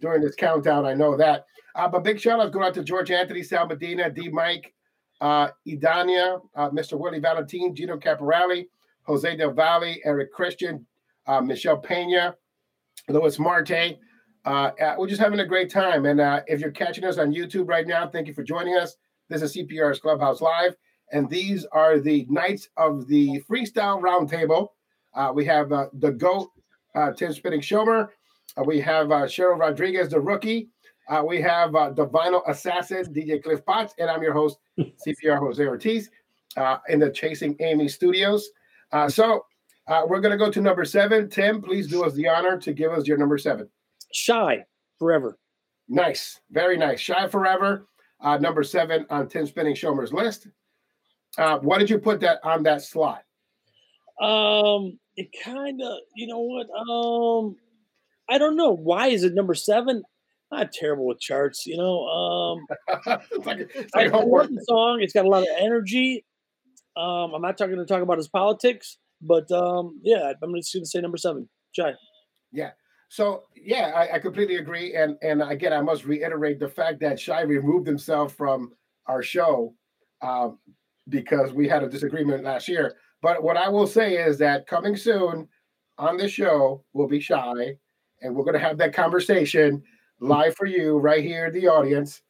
during 0.00 0.22
this 0.22 0.34
countdown. 0.34 0.84
I 0.84 0.94
know 0.94 1.16
that. 1.16 1.46
Uh, 1.74 1.88
but 1.88 2.04
big 2.04 2.20
shout 2.20 2.40
out 2.40 2.52
going 2.52 2.66
out 2.66 2.74
to 2.74 2.84
George 2.84 3.10
Anthony, 3.10 3.42
Sal 3.42 3.66
Medina, 3.66 4.10
D. 4.10 4.28
Mike, 4.28 4.73
uh, 5.20 5.48
Idania, 5.66 6.40
uh, 6.54 6.70
Mr. 6.70 6.98
Willie 6.98 7.20
Valentin, 7.20 7.74
Gino 7.74 7.96
Caporelli, 7.96 8.66
Jose 9.04 9.36
Del 9.36 9.52
Valle, 9.52 9.96
Eric 10.04 10.32
Christian, 10.32 10.86
uh, 11.26 11.40
Michelle 11.40 11.78
Pena, 11.78 12.34
Louis 13.08 13.38
Marte. 13.38 13.98
Uh, 14.44 14.70
uh, 14.80 14.94
we're 14.98 15.08
just 15.08 15.20
having 15.20 15.40
a 15.40 15.46
great 15.46 15.70
time. 15.70 16.04
And 16.06 16.20
uh, 16.20 16.40
if 16.46 16.60
you're 16.60 16.70
catching 16.70 17.04
us 17.04 17.18
on 17.18 17.32
YouTube 17.32 17.68
right 17.68 17.86
now, 17.86 18.06
thank 18.08 18.26
you 18.28 18.34
for 18.34 18.42
joining 18.42 18.76
us. 18.76 18.96
This 19.28 19.42
is 19.42 19.56
CPR's 19.56 20.00
Clubhouse 20.00 20.40
Live. 20.40 20.76
And 21.12 21.28
these 21.30 21.64
are 21.72 21.98
the 21.98 22.26
nights 22.28 22.68
of 22.76 23.06
the 23.08 23.42
freestyle 23.48 24.02
roundtable. 24.02 24.68
Uh, 25.14 25.32
we 25.34 25.44
have 25.44 25.68
the 25.68 26.10
GOAT, 26.10 26.50
uh 26.94 27.12
Tim 27.12 27.32
Spinning 27.32 27.60
Schomer. 27.60 28.08
we 28.64 28.80
have 28.80 29.10
uh 29.10 29.22
Cheryl 29.22 29.58
Rodriguez, 29.58 30.08
the 30.10 30.20
rookie. 30.20 30.68
Uh, 31.08 31.22
we 31.26 31.40
have 31.40 31.74
uh, 31.74 31.90
the 31.90 32.06
vinyl 32.06 32.42
assassin, 32.48 33.04
DJ 33.12 33.42
Cliff 33.42 33.64
Potts, 33.64 33.94
and 33.98 34.10
I'm 34.10 34.22
your 34.22 34.32
host, 34.32 34.58
CPR 34.78 35.38
Jose 35.38 35.64
Ortiz, 35.64 36.10
uh, 36.56 36.78
in 36.88 36.98
the 36.98 37.10
Chasing 37.10 37.56
Amy 37.60 37.88
studios. 37.88 38.48
Uh, 38.92 39.08
so 39.08 39.44
uh, 39.86 40.02
we're 40.06 40.20
going 40.20 40.32
to 40.32 40.38
go 40.38 40.50
to 40.50 40.60
number 40.60 40.84
seven. 40.84 41.28
Tim, 41.28 41.60
please 41.60 41.88
do 41.88 42.04
us 42.04 42.14
the 42.14 42.28
honor 42.28 42.58
to 42.58 42.72
give 42.72 42.92
us 42.92 43.06
your 43.06 43.18
number 43.18 43.36
seven. 43.36 43.68
Shy 44.12 44.64
Forever. 44.98 45.38
Nice. 45.88 46.40
Very 46.50 46.78
nice. 46.78 47.00
Shy 47.00 47.28
Forever, 47.28 47.86
uh, 48.20 48.38
number 48.38 48.62
seven 48.62 49.04
on 49.10 49.28
Tim 49.28 49.46
Spinning 49.46 49.74
Schomer's 49.74 50.12
list. 50.12 50.48
why 51.36 51.78
did 51.78 51.90
you 51.90 51.98
put 51.98 52.20
that 52.20 52.38
on 52.44 52.62
that 52.62 52.82
slot? 52.82 53.24
Um, 54.22 54.98
it 55.16 55.28
kind 55.44 55.82
of, 55.82 55.98
you 56.16 56.28
know 56.28 56.40
what? 56.40 56.66
Um, 56.88 57.56
I 58.30 58.38
don't 58.38 58.56
know. 58.56 58.70
Why 58.70 59.08
is 59.08 59.22
it 59.24 59.34
number 59.34 59.54
seven? 59.54 60.02
Not 60.54 60.72
terrible 60.72 61.06
with 61.06 61.20
charts, 61.20 61.66
you 61.66 61.76
know. 61.76 62.04
Um, 62.06 62.66
it's 63.32 63.46
like, 63.46 63.70
it's 63.74 63.94
like 63.94 64.12
I 64.12 64.16
love 64.18 64.48
the 64.48 64.64
song. 64.68 64.98
It's 65.00 65.12
got 65.12 65.24
a 65.24 65.28
lot 65.28 65.42
of 65.42 65.48
energy. 65.58 66.24
Um, 66.96 67.34
I'm 67.34 67.42
not 67.42 67.58
talking 67.58 67.76
to 67.76 67.86
talk 67.86 68.02
about 68.02 68.18
his 68.18 68.28
politics, 68.28 68.98
but 69.20 69.50
um, 69.50 70.00
yeah, 70.02 70.32
I'm 70.42 70.54
just 70.54 70.72
going 70.72 70.84
to 70.84 70.88
say 70.88 71.00
number 71.00 71.16
seven, 71.16 71.48
Jai. 71.74 71.92
Yeah. 72.52 72.70
So 73.08 73.44
yeah, 73.54 73.92
I, 73.94 74.16
I, 74.16 74.18
completely 74.18 74.56
agree, 74.56 74.94
and 74.94 75.16
and 75.22 75.42
again, 75.42 75.72
I 75.72 75.80
must 75.80 76.04
reiterate 76.04 76.58
the 76.58 76.68
fact 76.68 77.00
that 77.00 77.20
Shy 77.20 77.42
removed 77.42 77.86
himself 77.86 78.34
from 78.34 78.72
our 79.06 79.22
show 79.22 79.74
um, 80.22 80.58
because 81.08 81.52
we 81.52 81.68
had 81.68 81.82
a 81.82 81.88
disagreement 81.88 82.44
last 82.44 82.66
year. 82.66 82.94
But 83.22 83.42
what 83.42 83.56
I 83.56 83.68
will 83.68 83.86
say 83.86 84.16
is 84.16 84.38
that 84.38 84.66
coming 84.66 84.96
soon 84.96 85.48
on 85.98 86.16
the 86.16 86.28
show 86.28 86.84
will 86.92 87.06
be 87.06 87.20
Shy, 87.20 87.76
and 88.22 88.34
we're 88.34 88.44
going 88.44 88.54
to 88.54 88.58
have 88.58 88.78
that 88.78 88.94
conversation 88.94 89.82
live 90.24 90.56
for 90.56 90.66
you 90.66 90.98
right 90.98 91.22
here 91.22 91.50
the 91.50 91.68
audience. 91.68 92.22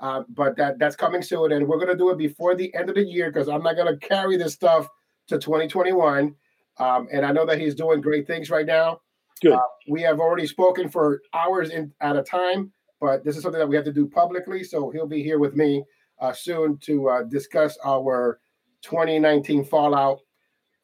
Uh, 0.00 0.24
but 0.30 0.56
that 0.56 0.78
that's 0.78 0.96
coming 0.96 1.22
soon, 1.22 1.52
and 1.52 1.66
we're 1.66 1.78
gonna 1.78 1.96
do 1.96 2.10
it 2.10 2.18
before 2.18 2.56
the 2.56 2.74
end 2.74 2.88
of 2.88 2.96
the 2.96 3.04
year 3.04 3.30
because 3.30 3.48
I'm 3.48 3.62
not 3.62 3.76
gonna 3.76 3.96
carry 3.98 4.36
this 4.36 4.52
stuff 4.52 4.88
to 5.28 5.38
2021. 5.38 6.34
Um, 6.78 7.08
and 7.12 7.24
I 7.24 7.30
know 7.30 7.46
that 7.46 7.60
he's 7.60 7.74
doing 7.74 8.00
great 8.00 8.26
things 8.26 8.50
right 8.50 8.66
now. 8.66 9.00
Good. 9.40 9.52
Uh, 9.52 9.60
we 9.88 10.02
have 10.02 10.18
already 10.18 10.46
spoken 10.46 10.88
for 10.88 11.20
hours 11.34 11.70
in, 11.70 11.92
at 12.00 12.16
a 12.16 12.22
time, 12.22 12.72
but 13.00 13.24
this 13.24 13.36
is 13.36 13.42
something 13.42 13.58
that 13.58 13.68
we 13.68 13.76
have 13.76 13.84
to 13.84 13.92
do 13.92 14.08
publicly. 14.08 14.64
So 14.64 14.90
he'll 14.90 15.06
be 15.06 15.22
here 15.22 15.38
with 15.38 15.54
me 15.54 15.84
uh, 16.20 16.32
soon 16.32 16.78
to 16.78 17.08
uh, 17.08 17.22
discuss 17.24 17.76
our 17.84 18.40
2019 18.82 19.64
fallout. 19.64 20.20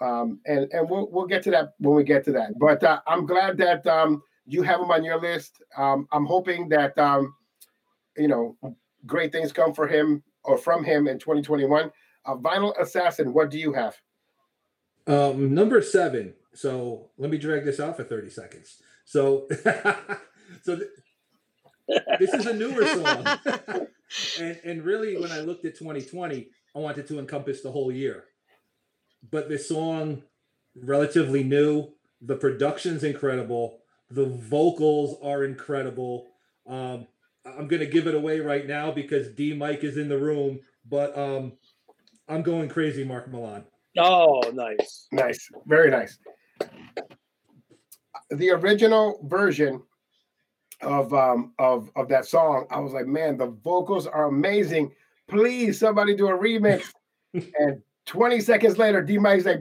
Um, 0.01 0.41
and 0.47 0.73
and 0.73 0.89
we'll 0.89 1.09
we'll 1.11 1.27
get 1.27 1.43
to 1.45 1.51
that 1.51 1.75
when 1.79 1.97
we 1.97 2.05
get 2.05 2.25
to 2.27 2.33
that. 2.33 2.57
But 2.61 2.85
uh, 2.85 3.01
I'm 3.09 3.27
glad 3.27 3.57
that 3.59 3.85
um, 3.87 4.23
you 4.49 4.62
have 4.62 4.80
him 4.80 4.90
on 4.90 5.05
your 5.05 5.20
list. 5.20 5.62
Um, 5.76 6.09
I'm 6.11 6.24
hoping 6.24 6.70
that 6.70 6.99
um, 6.99 7.34
you 8.16 8.28
know 8.28 8.57
great 9.07 9.30
things 9.30 9.53
come 9.53 9.74
for 9.74 9.86
him 9.86 10.22
or 10.42 10.57
from 10.57 10.82
him 10.82 11.07
in 11.07 11.18
2021. 11.18 11.90
A 12.26 12.36
Vinyl 12.36 12.78
Assassin, 12.80 13.32
what 13.32 13.51
do 13.51 13.59
you 13.59 13.72
have? 13.74 13.96
Um, 15.07 15.55
number 15.55 15.80
seven. 15.82 16.34
So 16.55 17.11
let 17.16 17.30
me 17.30 17.38
drag 17.38 17.64
this 17.64 17.78
out 17.78 17.96
for 17.96 18.05
30 18.05 18.30
seconds. 18.30 18.82
So, 19.05 19.46
so 20.62 20.76
th- 20.76 20.90
this 22.18 22.34
is 22.34 22.46
a 22.46 22.53
newer 22.53 22.84
song, 22.86 23.38
and 24.40 24.61
and 24.64 24.84
really, 24.84 25.16
when 25.16 25.32
I 25.32 25.40
looked 25.40 25.64
at 25.64 25.78
2020, 25.78 26.49
I 26.74 26.78
wanted 26.78 27.07
to 27.09 27.18
encompass 27.18 27.62
the 27.62 27.70
whole 27.70 27.92
year. 27.92 28.24
But 29.30 29.49
this 29.49 29.68
song, 29.68 30.22
relatively 30.76 31.42
new. 31.42 31.92
The 32.20 32.36
production's 32.36 33.05
incredible 33.05 33.78
the 34.11 34.26
vocals 34.26 35.16
are 35.22 35.44
incredible. 35.44 36.26
Um, 36.66 37.06
I'm 37.44 37.68
gonna 37.68 37.86
give 37.86 38.06
it 38.06 38.14
away 38.14 38.40
right 38.40 38.66
now 38.66 38.90
because 38.90 39.28
D 39.30 39.54
Mike 39.54 39.84
is 39.84 39.96
in 39.96 40.09
the 40.09 40.18
room, 40.18 40.61
but 40.88 41.16
um, 41.16 41.52
I'm 42.28 42.42
going 42.42 42.68
crazy, 42.68 43.04
Mark 43.04 43.30
Milan. 43.30 43.64
Oh, 43.96 44.40
nice, 44.52 45.09
nice, 45.12 45.48
very 45.66 45.90
nice. 45.90 46.18
The 48.30 48.50
original 48.50 49.20
version 49.24 49.82
of 50.82 51.12
um 51.12 51.54
of 51.59 51.90
of 51.96 52.09
that 52.09 52.26
song, 52.26 52.66
I 52.70 52.80
was 52.80 52.92
like, 52.92 53.06
man, 53.06 53.36
the 53.36 53.46
vocals 53.46 54.06
are 54.06 54.26
amazing. 54.26 54.92
Please, 55.28 55.78
somebody 55.78 56.14
do 56.14 56.28
a 56.28 56.38
remix. 56.38 56.92
and 57.34 57.82
20 58.06 58.40
seconds 58.40 58.78
later, 58.78 59.02
D 59.02 59.18
Mike's 59.18 59.44
like, 59.44 59.61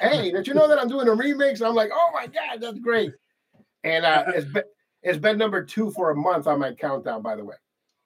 "Hey, 0.00 0.30
did 0.30 0.46
you 0.46 0.54
know 0.54 0.66
that 0.68 0.78
I'm 0.78 0.88
doing 0.88 1.08
a 1.08 1.10
remix?" 1.10 1.60
I'm 1.60 1.74
like, 1.74 1.90
"Oh 1.92 2.10
my 2.14 2.26
god, 2.26 2.60
that's 2.60 2.78
great!" 2.78 3.12
And 3.84 4.04
uh, 4.04 4.24
it's 4.34 4.50
been 4.50 4.64
it's 5.02 5.18
been 5.18 5.38
number 5.38 5.62
two 5.62 5.90
for 5.92 6.10
a 6.10 6.16
month 6.16 6.46
on 6.46 6.58
my 6.58 6.72
countdown. 6.72 7.22
By 7.22 7.36
the 7.36 7.44
way, 7.44 7.56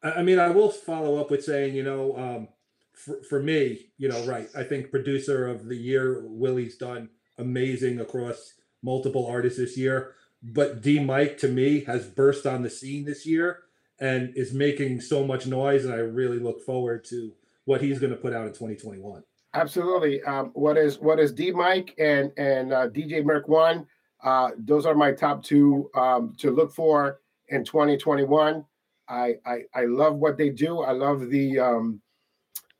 I 0.02 0.22
mean, 0.22 0.38
I 0.38 0.50
will 0.50 0.70
follow 0.70 1.16
up 1.18 1.30
with 1.30 1.44
saying, 1.44 1.74
you 1.74 1.82
know, 1.82 2.16
um, 2.16 2.48
for, 2.92 3.22
for 3.22 3.42
me, 3.42 3.90
you 3.96 4.08
know, 4.08 4.24
right. 4.26 4.48
I 4.56 4.64
think 4.64 4.90
producer 4.90 5.46
of 5.46 5.66
the 5.66 5.76
year, 5.76 6.24
Willie's 6.26 6.76
done 6.76 7.08
amazing 7.38 8.00
across 8.00 8.54
multiple 8.82 9.26
artists 9.26 9.58
this 9.58 9.76
year. 9.76 10.14
But 10.42 10.82
D 10.82 11.00
Mike 11.00 11.38
to 11.38 11.48
me 11.48 11.80
has 11.84 12.06
burst 12.06 12.46
on 12.46 12.62
the 12.62 12.70
scene 12.70 13.04
this 13.04 13.26
year 13.26 13.60
and 14.00 14.32
is 14.36 14.52
making 14.52 15.00
so 15.00 15.24
much 15.24 15.46
noise. 15.46 15.84
And 15.84 15.92
I 15.92 15.98
really 15.98 16.38
look 16.38 16.60
forward 16.64 17.04
to 17.06 17.32
what 17.64 17.80
he's 17.80 17.98
going 17.98 18.12
to 18.12 18.18
put 18.18 18.32
out 18.32 18.46
in 18.46 18.52
2021. 18.52 19.22
Absolutely. 19.54 20.22
Um, 20.22 20.50
what 20.54 20.76
is 20.76 20.98
what 20.98 21.18
is 21.18 21.32
D 21.32 21.50
Mike 21.50 21.94
and 21.98 22.32
and 22.36 22.72
uh, 22.72 22.88
DJ 22.88 23.24
Merc 23.24 23.48
One? 23.48 23.86
Uh, 24.22 24.50
those 24.58 24.86
are 24.86 24.94
my 24.94 25.12
top 25.12 25.42
two 25.42 25.90
um, 25.94 26.34
to 26.38 26.50
look 26.50 26.72
for 26.72 27.20
in 27.48 27.64
2021. 27.64 28.64
I, 29.08 29.34
I 29.46 29.58
I 29.74 29.84
love 29.84 30.16
what 30.16 30.36
they 30.36 30.50
do. 30.50 30.80
I 30.80 30.92
love 30.92 31.30
the 31.30 31.58
um, 31.58 32.00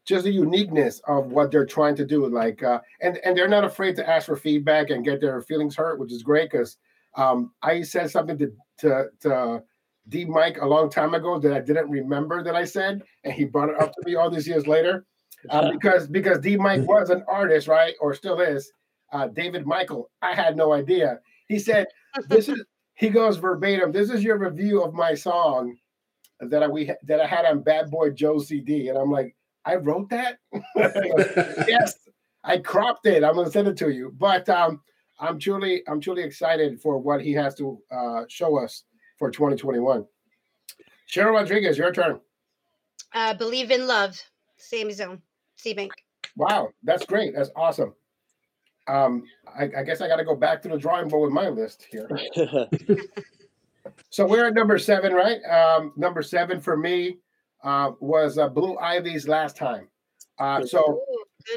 just 0.05 0.25
the 0.25 0.33
uniqueness 0.33 1.01
of 1.07 1.27
what 1.27 1.51
they're 1.51 1.67
trying 1.67 1.95
to 1.97 2.05
do. 2.05 2.27
Like, 2.27 2.63
uh, 2.63 2.81
and 3.01 3.19
and 3.25 3.37
they're 3.37 3.49
not 3.49 3.65
afraid 3.65 3.97
to 3.97 4.09
ask 4.09 4.27
for 4.27 4.37
feedback 4.37 4.91
and 4.91 5.05
get 5.05 5.21
their 5.21 5.41
feelings 5.43 5.77
hurt, 5.77 5.99
which 5.99 6.13
is 6.13 6.23
great. 6.23 6.51
Because 6.51 6.77
um, 7.17 7.53
I 7.63 7.83
said 7.83 8.11
something 8.11 8.39
to 8.39 8.53
to 8.79 9.07
to 9.21 9.63
D 10.09 10.25
Mike 10.25 10.59
a 10.61 10.67
long 10.67 10.91
time 10.91 11.15
ago 11.15 11.39
that 11.39 11.53
I 11.53 11.61
didn't 11.61 11.91
remember 11.91 12.43
that 12.43 12.57
I 12.57 12.65
said, 12.65 13.03
and 13.25 13.33
he 13.33 13.45
brought 13.45 13.69
it 13.69 13.81
up 13.81 13.93
to 13.93 14.03
me 14.05 14.15
all 14.15 14.31
these 14.31 14.49
years 14.49 14.67
later. 14.67 15.05
Uh, 15.51 15.71
because 15.73 16.07
because 16.07 16.39
D 16.41 16.57
Mike 16.57 16.83
was 16.83 17.11
an 17.11 17.25
artist, 17.29 17.69
right, 17.69 17.95
or 18.01 18.15
still 18.15 18.41
is. 18.41 18.73
Uh, 19.13 19.29
David 19.29 19.67
Michael, 19.67 20.11
I 20.23 20.35
had 20.35 20.57
no 20.57 20.73
idea. 20.73 21.21
He 21.49 21.59
said, 21.59 21.87
"This 22.29 22.49
is." 22.49 22.65
He 22.99 23.11
goes 23.11 23.37
verbatim. 23.37 23.93
This 23.93 24.11
is 24.11 24.25
your 24.25 24.39
review 24.39 24.83
of 24.83 24.93
my 24.93 25.15
song 25.15 25.77
that 26.41 26.65
I 26.65 26.67
we 26.67 26.91
that 27.05 27.21
I 27.21 27.27
had 27.29 27.45
on 27.45 27.61
Bad 27.61 27.93
Boy 27.93 28.11
Joe 28.11 28.41
CD, 28.41 28.89
and 28.89 28.99
I'm 28.99 29.09
like, 29.09 29.37
I 29.65 29.77
wrote 29.77 30.09
that. 30.11 30.39
yes, 31.69 31.95
I 32.43 32.59
cropped 32.59 33.07
it. 33.07 33.23
I'm 33.23 33.37
gonna 33.37 33.51
send 33.51 33.69
it 33.69 33.77
to 33.79 33.91
you. 33.91 34.15
But 34.19 34.49
um, 34.49 34.81
I'm 35.21 35.39
truly, 35.39 35.83
I'm 35.87 36.01
truly 36.01 36.23
excited 36.23 36.81
for 36.81 36.99
what 36.99 37.21
he 37.21 37.33
has 37.35 37.55
to 37.57 37.79
uh, 37.91 38.25
show 38.29 38.59
us 38.59 38.85
for 39.19 39.31
2021. 39.31 40.05
Cheryl 41.09 41.35
Rodriguez, 41.35 41.79
your 41.79 41.93
turn. 41.93 42.21
Uh, 43.15 43.35
believe 43.35 43.71
in 43.71 43.87
love, 43.87 44.21
Sammy 44.57 44.93
Zone, 44.93 45.23
C 45.57 45.73
Bank. 45.73 45.93
Wow, 46.37 46.71
that's 46.83 47.05
great. 47.05 47.35
That's 47.37 47.51
awesome. 47.57 47.95
Um, 48.89 49.25
I, 49.47 49.65
I 49.79 49.83
guess 49.83 50.01
I 50.01 50.09
got 50.09 50.17
to 50.17 50.25
go 50.25 50.35
back 50.35 50.63
to 50.63 50.69
the 50.69 50.79
drawing 50.79 51.09
board 51.09 51.31
with 51.31 51.33
my 51.33 51.49
list 51.49 51.87
here. 51.91 52.09
so 54.11 54.27
we're 54.27 54.47
at 54.47 54.55
number 54.55 54.79
seven, 54.79 55.13
right? 55.13 55.43
Um, 55.45 55.93
number 55.97 56.23
seven 56.23 56.61
for 56.61 56.77
me 56.77 57.19
uh, 57.63 57.93
was 58.01 58.39
uh, 58.39 58.49
Blue 58.49 58.77
Ivy's 58.79 59.29
last 59.29 59.57
time. 59.57 59.89
Uh, 60.39 60.65
so, 60.65 61.03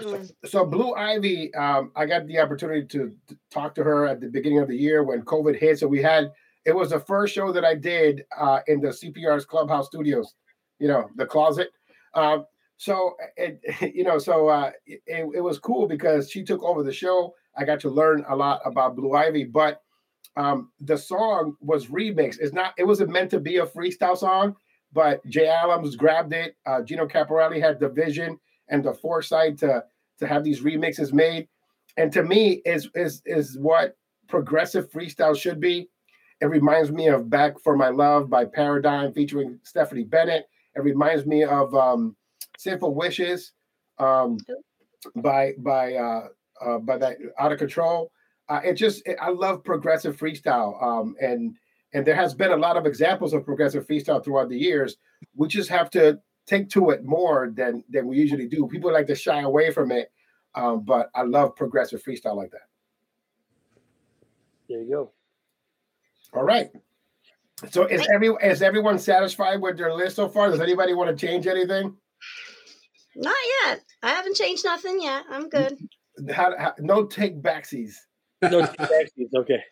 so, 0.02 0.24
so 0.46 0.66
Blue 0.66 0.94
Ivy, 0.96 1.54
um, 1.54 1.92
I 1.96 2.06
got 2.06 2.26
the 2.26 2.40
opportunity 2.40 2.86
to, 2.88 3.16
to, 3.28 3.38
talk 3.52 3.76
to 3.76 3.84
her 3.84 4.08
at 4.08 4.20
the 4.20 4.28
beginning 4.28 4.60
of 4.60 4.68
the 4.68 4.78
year 4.78 5.04
when 5.04 5.22
COVID 5.22 5.60
hit. 5.60 5.80
So 5.80 5.88
we 5.88 6.02
had 6.02 6.32
it 6.66 6.76
was 6.76 6.92
the 6.92 7.00
first 7.00 7.34
show 7.34 7.52
that 7.52 7.66
I 7.66 7.76
did 7.76 8.26
uh, 8.38 8.60
in 8.68 8.82
the 8.82 8.90
CPR's 8.90 9.46
Clubhouse 9.46 9.88
Studios, 9.88 10.36
you 10.80 10.88
know, 10.88 11.10
the 11.16 11.26
closet. 11.26 11.72
Um, 12.14 12.46
so 12.82 13.16
it, 13.38 13.62
you 13.96 14.04
know, 14.04 14.18
so 14.18 14.50
uh, 14.50 14.72
it, 14.86 15.02
it 15.08 15.42
was 15.42 15.60
cool 15.60 15.88
because 15.88 16.30
she 16.30 16.44
took 16.44 16.64
over 16.64 16.84
the 16.84 16.94
show. 16.94 17.34
I 17.58 17.66
got 17.66 17.80
to 17.82 17.90
learn 17.90 18.26
a 18.30 18.36
lot 18.36 18.62
about 18.66 18.96
Blue 18.96 19.14
Ivy, 19.14 19.44
but 19.44 19.82
um, 20.38 20.72
the 20.80 20.98
song 20.98 21.56
was 21.60 21.88
remixed. 21.88 22.38
It's 22.40 22.54
not. 22.54 22.74
It 22.78 22.86
wasn't 22.86 23.12
meant 23.12 23.32
to 23.32 23.40
be 23.40 23.58
a 23.58 23.66
freestyle 23.66 24.18
song 24.18 24.56
but 24.94 25.26
Jay 25.28 25.48
Adams 25.48 25.96
grabbed 25.96 26.34
it. 26.34 26.56
Uh, 26.66 26.82
Gino 26.82 27.08
Caporelli 27.08 27.62
had 27.62 27.80
the 27.80 27.90
vision 27.90 28.40
and 28.70 28.84
the 28.84 28.94
foresight 28.94 29.58
to 29.60 29.84
to 30.20 30.28
have 30.28 30.44
these 30.44 30.62
remixes 30.62 31.14
made. 31.14 31.48
And 31.98 32.12
to 32.14 32.24
me, 32.24 32.62
is 32.66 32.90
is 32.96 33.22
is 33.26 33.58
what 33.60 33.98
progressive 34.28 34.92
freestyle 34.92 35.38
should 35.38 35.60
be. 35.60 35.90
It 36.42 36.46
reminds 36.48 36.92
me 36.92 37.08
of 37.08 37.30
"Back 37.30 37.60
for 37.64 37.76
My 37.76 37.90
Love" 37.90 38.30
by 38.30 38.46
Paradigm 38.46 39.14
featuring 39.14 39.60
Stephanie 39.64 40.04
Bennett. 40.04 40.48
It 40.76 40.84
reminds 40.84 41.26
me 41.26 41.44
of 41.44 41.74
um, 41.76 42.16
"Sinful 42.58 42.94
Wishes" 42.96 43.54
um, 44.00 44.38
by 45.16 45.54
by 45.60 45.96
uh, 45.96 46.28
uh, 46.62 46.78
by 46.80 46.98
that 46.98 47.18
Out 47.40 47.52
of 47.52 47.60
Control. 47.60 48.12
Uh, 48.50 48.62
it 48.64 48.74
just 48.74 49.06
it, 49.08 49.18
I 49.22 49.30
love 49.30 49.64
progressive 49.64 50.18
freestyle, 50.18 50.82
um, 50.84 51.16
and 51.22 51.56
and 51.94 52.06
there 52.06 52.16
has 52.16 52.34
been 52.34 52.52
a 52.52 52.58
lot 52.58 52.78
of 52.78 52.86
examples 52.86 53.34
of 53.34 53.46
progressive 53.46 53.88
freestyle 53.88 54.24
throughout 54.24 54.50
the 54.50 54.58
years. 54.58 54.98
We 55.36 55.48
just 55.48 55.70
have 55.70 55.90
to 55.92 56.20
take 56.48 56.70
to 56.70 56.90
it 56.90 57.04
more 57.04 57.52
than 57.56 57.84
than 57.90 58.08
we 58.08 58.18
usually 58.18 58.48
do. 58.48 58.68
People 58.68 58.92
like 58.92 59.08
to 59.08 59.16
shy 59.16 59.42
away 59.42 59.72
from 59.72 59.92
it, 59.92 60.12
um, 60.56 60.84
but 60.84 61.10
I 61.16 61.24
love 61.24 61.56
progressive 61.56 62.04
freestyle 62.04 62.36
like 62.36 62.52
that. 62.52 62.68
There 64.68 64.82
you 64.82 64.90
go. 64.90 65.12
All 66.34 66.44
right. 66.44 66.70
So 67.70 67.86
is 67.86 68.08
every 68.14 68.30
is 68.42 68.62
everyone 68.62 68.98
satisfied 68.98 69.62
with 69.62 69.78
their 69.78 69.94
list 69.94 70.16
so 70.16 70.28
far? 70.28 70.50
Does 70.50 70.62
anybody 70.62 70.94
want 70.94 71.16
to 71.16 71.28
change 71.28 71.46
anything? 71.46 71.96
Not 73.16 73.36
yet. 73.66 73.84
I 74.04 74.10
haven't 74.10 74.36
changed 74.36 74.64
nothing 74.66 75.02
yet. 75.02 75.26
I'm 75.30 75.50
good. 75.50 75.78
How, 76.34 76.58
how, 76.58 76.74
no 76.80 77.06
take 77.06 77.42
backsies. 77.42 77.96
No 78.42 78.66
take 78.66 78.78
backsies. 78.78 79.30
Okay. 79.36 79.64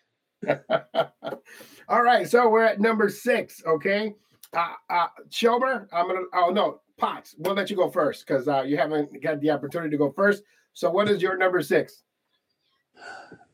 All 1.89 2.01
right, 2.01 2.29
so 2.29 2.49
we're 2.49 2.63
at 2.63 2.79
number 2.79 3.09
six. 3.09 3.61
Okay, 3.65 4.13
uh, 4.53 4.73
uh, 4.89 5.07
Shelmer, 5.29 5.87
I'm 5.91 6.07
gonna. 6.07 6.21
Oh 6.33 6.49
no, 6.49 6.81
Potts. 6.97 7.35
We'll 7.37 7.55
let 7.55 7.69
you 7.69 7.75
go 7.75 7.89
first 7.89 8.25
because 8.25 8.47
uh, 8.47 8.61
you 8.61 8.77
haven't 8.77 9.21
got 9.21 9.41
the 9.41 9.51
opportunity 9.51 9.91
to 9.91 9.97
go 9.97 10.11
first. 10.11 10.43
So, 10.73 10.89
what 10.89 11.09
is 11.09 11.21
your 11.21 11.37
number 11.37 11.61
six? 11.61 12.03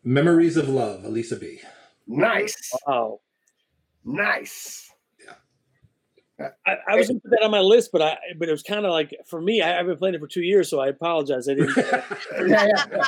Memories 0.04 0.58
of 0.58 0.70
Love, 0.70 1.04
Elisa 1.06 1.38
B. 1.38 1.60
Nice. 2.08 2.72
Wow. 2.86 3.20
Nice. 4.04 4.92
I, 6.40 6.76
I, 6.90 6.96
was 6.96 7.08
gonna 7.08 7.20
put 7.22 7.32
that 7.32 7.44
on 7.44 7.52
my 7.52 7.62
list, 7.62 7.92
but 7.94 8.02
I 8.02 8.18
but 8.38 8.50
it 8.50 8.52
was 8.52 8.62
kind 8.62 8.86
of 8.86 8.92
like 8.92 9.16
for 9.26 9.40
me, 9.40 9.62
I, 9.62 9.70
have 9.70 9.86
been 9.86 9.98
playing 9.98 10.16
it 10.16 10.20
for 10.20 10.28
two 10.28 10.42
years, 10.42 10.70
so 10.70 10.80
I 10.80 10.88
apologize. 10.88 11.48
I 11.48 11.54
didn't. 11.54 11.78
yeah, 11.78 12.04
yeah, 12.48 12.86
yeah. 12.92 13.04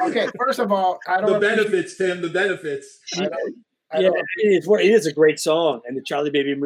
Okay, 0.00 0.26
first 0.36 0.58
of 0.58 0.72
all, 0.72 0.98
I 1.06 1.20
don't. 1.20 1.34
The 1.34 1.38
benefits, 1.38 1.96
Tim. 1.96 2.22
The 2.22 2.28
benefits. 2.28 2.98
I 3.16 3.20
don't, 3.20 3.56
I 3.92 4.00
yeah, 4.00 4.10
it's 4.36 4.66
it 4.66 4.90
is 4.90 5.06
a 5.06 5.12
great 5.12 5.38
song, 5.38 5.80
and 5.86 5.96
the 5.96 6.02
Charlie 6.02 6.30
Baby, 6.30 6.56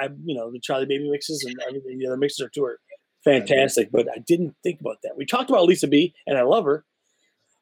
I 0.00 0.08
you 0.24 0.34
know 0.34 0.50
the 0.50 0.60
Charlie 0.60 0.86
Baby 0.86 1.10
mixes 1.10 1.44
and 1.44 1.54
I 1.68 1.72
mean, 1.72 1.98
the 1.98 2.06
other 2.06 2.16
mixes 2.16 2.40
are 2.40 2.48
too 2.48 2.64
are 2.64 2.78
fantastic. 3.22 3.90
But 3.92 4.08
I 4.10 4.18
didn't 4.18 4.54
think 4.62 4.80
about 4.80 4.98
that. 5.02 5.16
We 5.16 5.26
talked 5.26 5.50
about 5.50 5.64
Lisa 5.64 5.88
B, 5.88 6.14
and 6.26 6.38
I 6.38 6.42
love 6.42 6.64
her. 6.64 6.84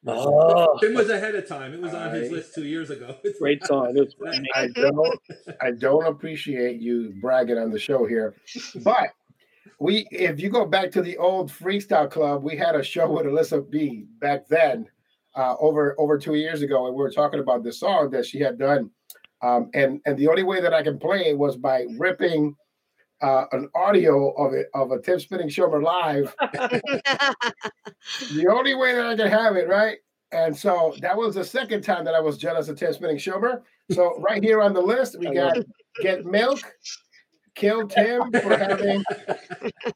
Oh. 0.07 0.77
It 0.81 0.93
was 0.93 1.09
ahead 1.09 1.35
of 1.35 1.47
time. 1.47 1.73
It 1.73 1.81
was 1.81 1.93
on 1.93 2.09
I, 2.09 2.17
his 2.17 2.31
list 2.31 2.53
two 2.53 2.65
years 2.65 2.89
ago. 2.89 3.15
Great 3.39 3.65
song. 3.65 3.97
I 4.55 4.67
don't, 4.67 5.19
I 5.61 5.71
don't 5.71 6.05
appreciate 6.05 6.79
you 6.79 7.13
bragging 7.21 7.57
on 7.57 7.71
the 7.71 7.79
show 7.79 8.05
here, 8.05 8.35
but 8.83 9.09
we, 9.79 10.07
if 10.11 10.39
you 10.39 10.49
go 10.49 10.65
back 10.65 10.91
to 10.91 11.01
the 11.01 11.17
old 11.17 11.51
Freestyle 11.51 12.09
Club, 12.09 12.43
we 12.43 12.55
had 12.55 12.75
a 12.75 12.83
show 12.83 13.11
with 13.11 13.25
Alyssa 13.25 13.67
B 13.69 14.05
back 14.19 14.47
then, 14.47 14.87
uh, 15.35 15.55
over 15.59 15.95
over 15.99 16.17
two 16.17 16.35
years 16.35 16.61
ago, 16.61 16.87
and 16.87 16.95
we 16.95 17.01
were 17.01 17.11
talking 17.11 17.39
about 17.39 17.63
this 17.63 17.79
song 17.79 18.09
that 18.11 18.25
she 18.25 18.39
had 18.39 18.57
done, 18.57 18.89
um, 19.41 19.69
and 19.73 19.99
and 20.05 20.17
the 20.17 20.27
only 20.27 20.43
way 20.43 20.61
that 20.61 20.73
I 20.73 20.81
can 20.81 20.97
play 20.97 21.25
it 21.25 21.37
was 21.37 21.57
by 21.57 21.85
ripping 21.97 22.55
uh, 23.21 23.45
an 23.51 23.69
audio 23.75 24.31
of 24.31 24.53
it 24.53 24.67
of 24.73 24.91
a 24.91 25.01
Tim 25.01 25.19
Spinning 25.19 25.49
Shomer 25.49 25.81
live. 25.81 26.35
the 28.33 28.47
only 28.49 28.75
way 28.75 28.93
that 28.93 29.05
I 29.05 29.15
can 29.15 29.27
have 29.27 29.55
it, 29.55 29.67
right? 29.67 29.97
And 30.31 30.55
so 30.55 30.93
that 31.01 31.15
was 31.15 31.35
the 31.35 31.43
second 31.43 31.83
time 31.83 32.03
that 32.05 32.15
I 32.15 32.19
was 32.19 32.37
jealous 32.37 32.67
of 32.67 32.77
Tim 32.77 32.93
Spinning 32.93 33.17
Shomer. 33.17 33.61
So 33.91 34.17
right 34.19 34.43
here 34.43 34.61
on 34.61 34.73
the 34.73 34.81
list, 34.81 35.17
we 35.19 35.31
got 35.31 35.57
Get 36.01 36.25
Milk, 36.25 36.59
Kill 37.55 37.87
Tim 37.87 38.31
for 38.31 38.57
having 38.57 39.03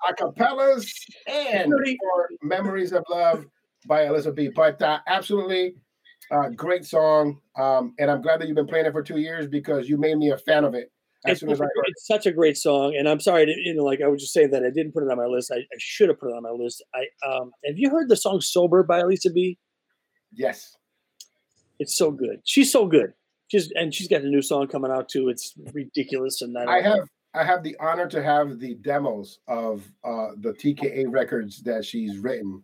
acapellas, 0.08 0.90
and 1.28 1.72
for 1.72 2.30
Memories 2.42 2.94
of 2.94 3.04
Love 3.10 3.46
by 3.86 4.06
Alisa 4.06 4.34
B. 4.34 4.50
But 4.54 4.82
uh, 4.82 5.00
absolutely 5.08 5.76
uh, 6.32 6.50
great 6.50 6.86
song. 6.86 7.42
Um, 7.58 7.96
and 8.00 8.10
I'm 8.10 8.22
glad 8.22 8.40
that 8.40 8.48
you've 8.48 8.56
been 8.56 8.68
playing 8.68 8.86
it 8.86 8.94
for 8.94 9.04
two 9.04 9.20
years 9.20 9.48
because 9.48 9.90
you 9.90 9.98
made 9.98 10.18
me 10.18 10.32
a 10.32 10.38
fan 10.38 10.64
of 10.64 10.74
it 10.74 10.92
it's, 11.26 11.44
it's, 11.44 12.08
such 12.08 12.26
a 12.26 12.32
great 12.32 12.58
song, 12.58 12.96
and 12.98 13.08
I'm 13.08 13.20
sorry, 13.20 13.46
to, 13.46 13.52
you 13.52 13.74
know, 13.74 13.84
like 13.84 14.02
I 14.02 14.08
was 14.08 14.22
just 14.22 14.34
saying 14.34 14.52
that 14.52 14.64
I 14.64 14.70
didn't 14.70 14.94
put 14.94 15.04
it 15.04 15.12
on 15.12 15.18
my 15.18 15.26
list. 15.26 15.52
I, 15.52 15.58
I 15.58 15.78
should 15.78 16.08
have 16.08 16.20
put 16.20 16.30
it 16.30 16.36
on 16.36 16.44
my 16.44 16.52
list. 16.52 16.84
I 16.96 17.28
um, 17.28 17.52
have 17.66 17.78
you 17.78 17.90
heard 17.90 18.10
the 18.10 18.16
song 18.16 18.40
"Sober" 18.40 18.84
by 18.84 19.02
Alisa 19.02 19.34
B? 19.34 19.58
Yes, 20.32 20.78
it's 21.78 21.98
so 21.98 22.12
good. 22.12 22.42
She's 22.46 22.72
so 22.72 22.88
good. 22.88 23.14
She's 23.50 23.72
and 23.76 23.94
she's 23.94 24.08
got 24.08 24.22
a 24.22 24.30
new 24.30 24.42
song 24.42 24.68
coming 24.68 24.92
out 24.92 25.10
too. 25.10 25.28
It's 25.28 25.54
ridiculous, 25.74 26.42
and 26.42 26.58
I, 26.58 26.78
I 26.78 26.82
have 26.82 27.08
I 27.34 27.44
have 27.44 27.64
the 27.64 27.76
honor 27.82 28.08
to 28.08 28.24
have 28.24 28.60
the 28.60 28.76
demos 28.76 29.40
of 29.48 29.86
uh, 30.06 30.30
the 30.38 30.54
TKA 30.54 31.06
records 31.10 31.62
that 31.64 31.84
she's 31.84 32.18
written. 32.18 32.62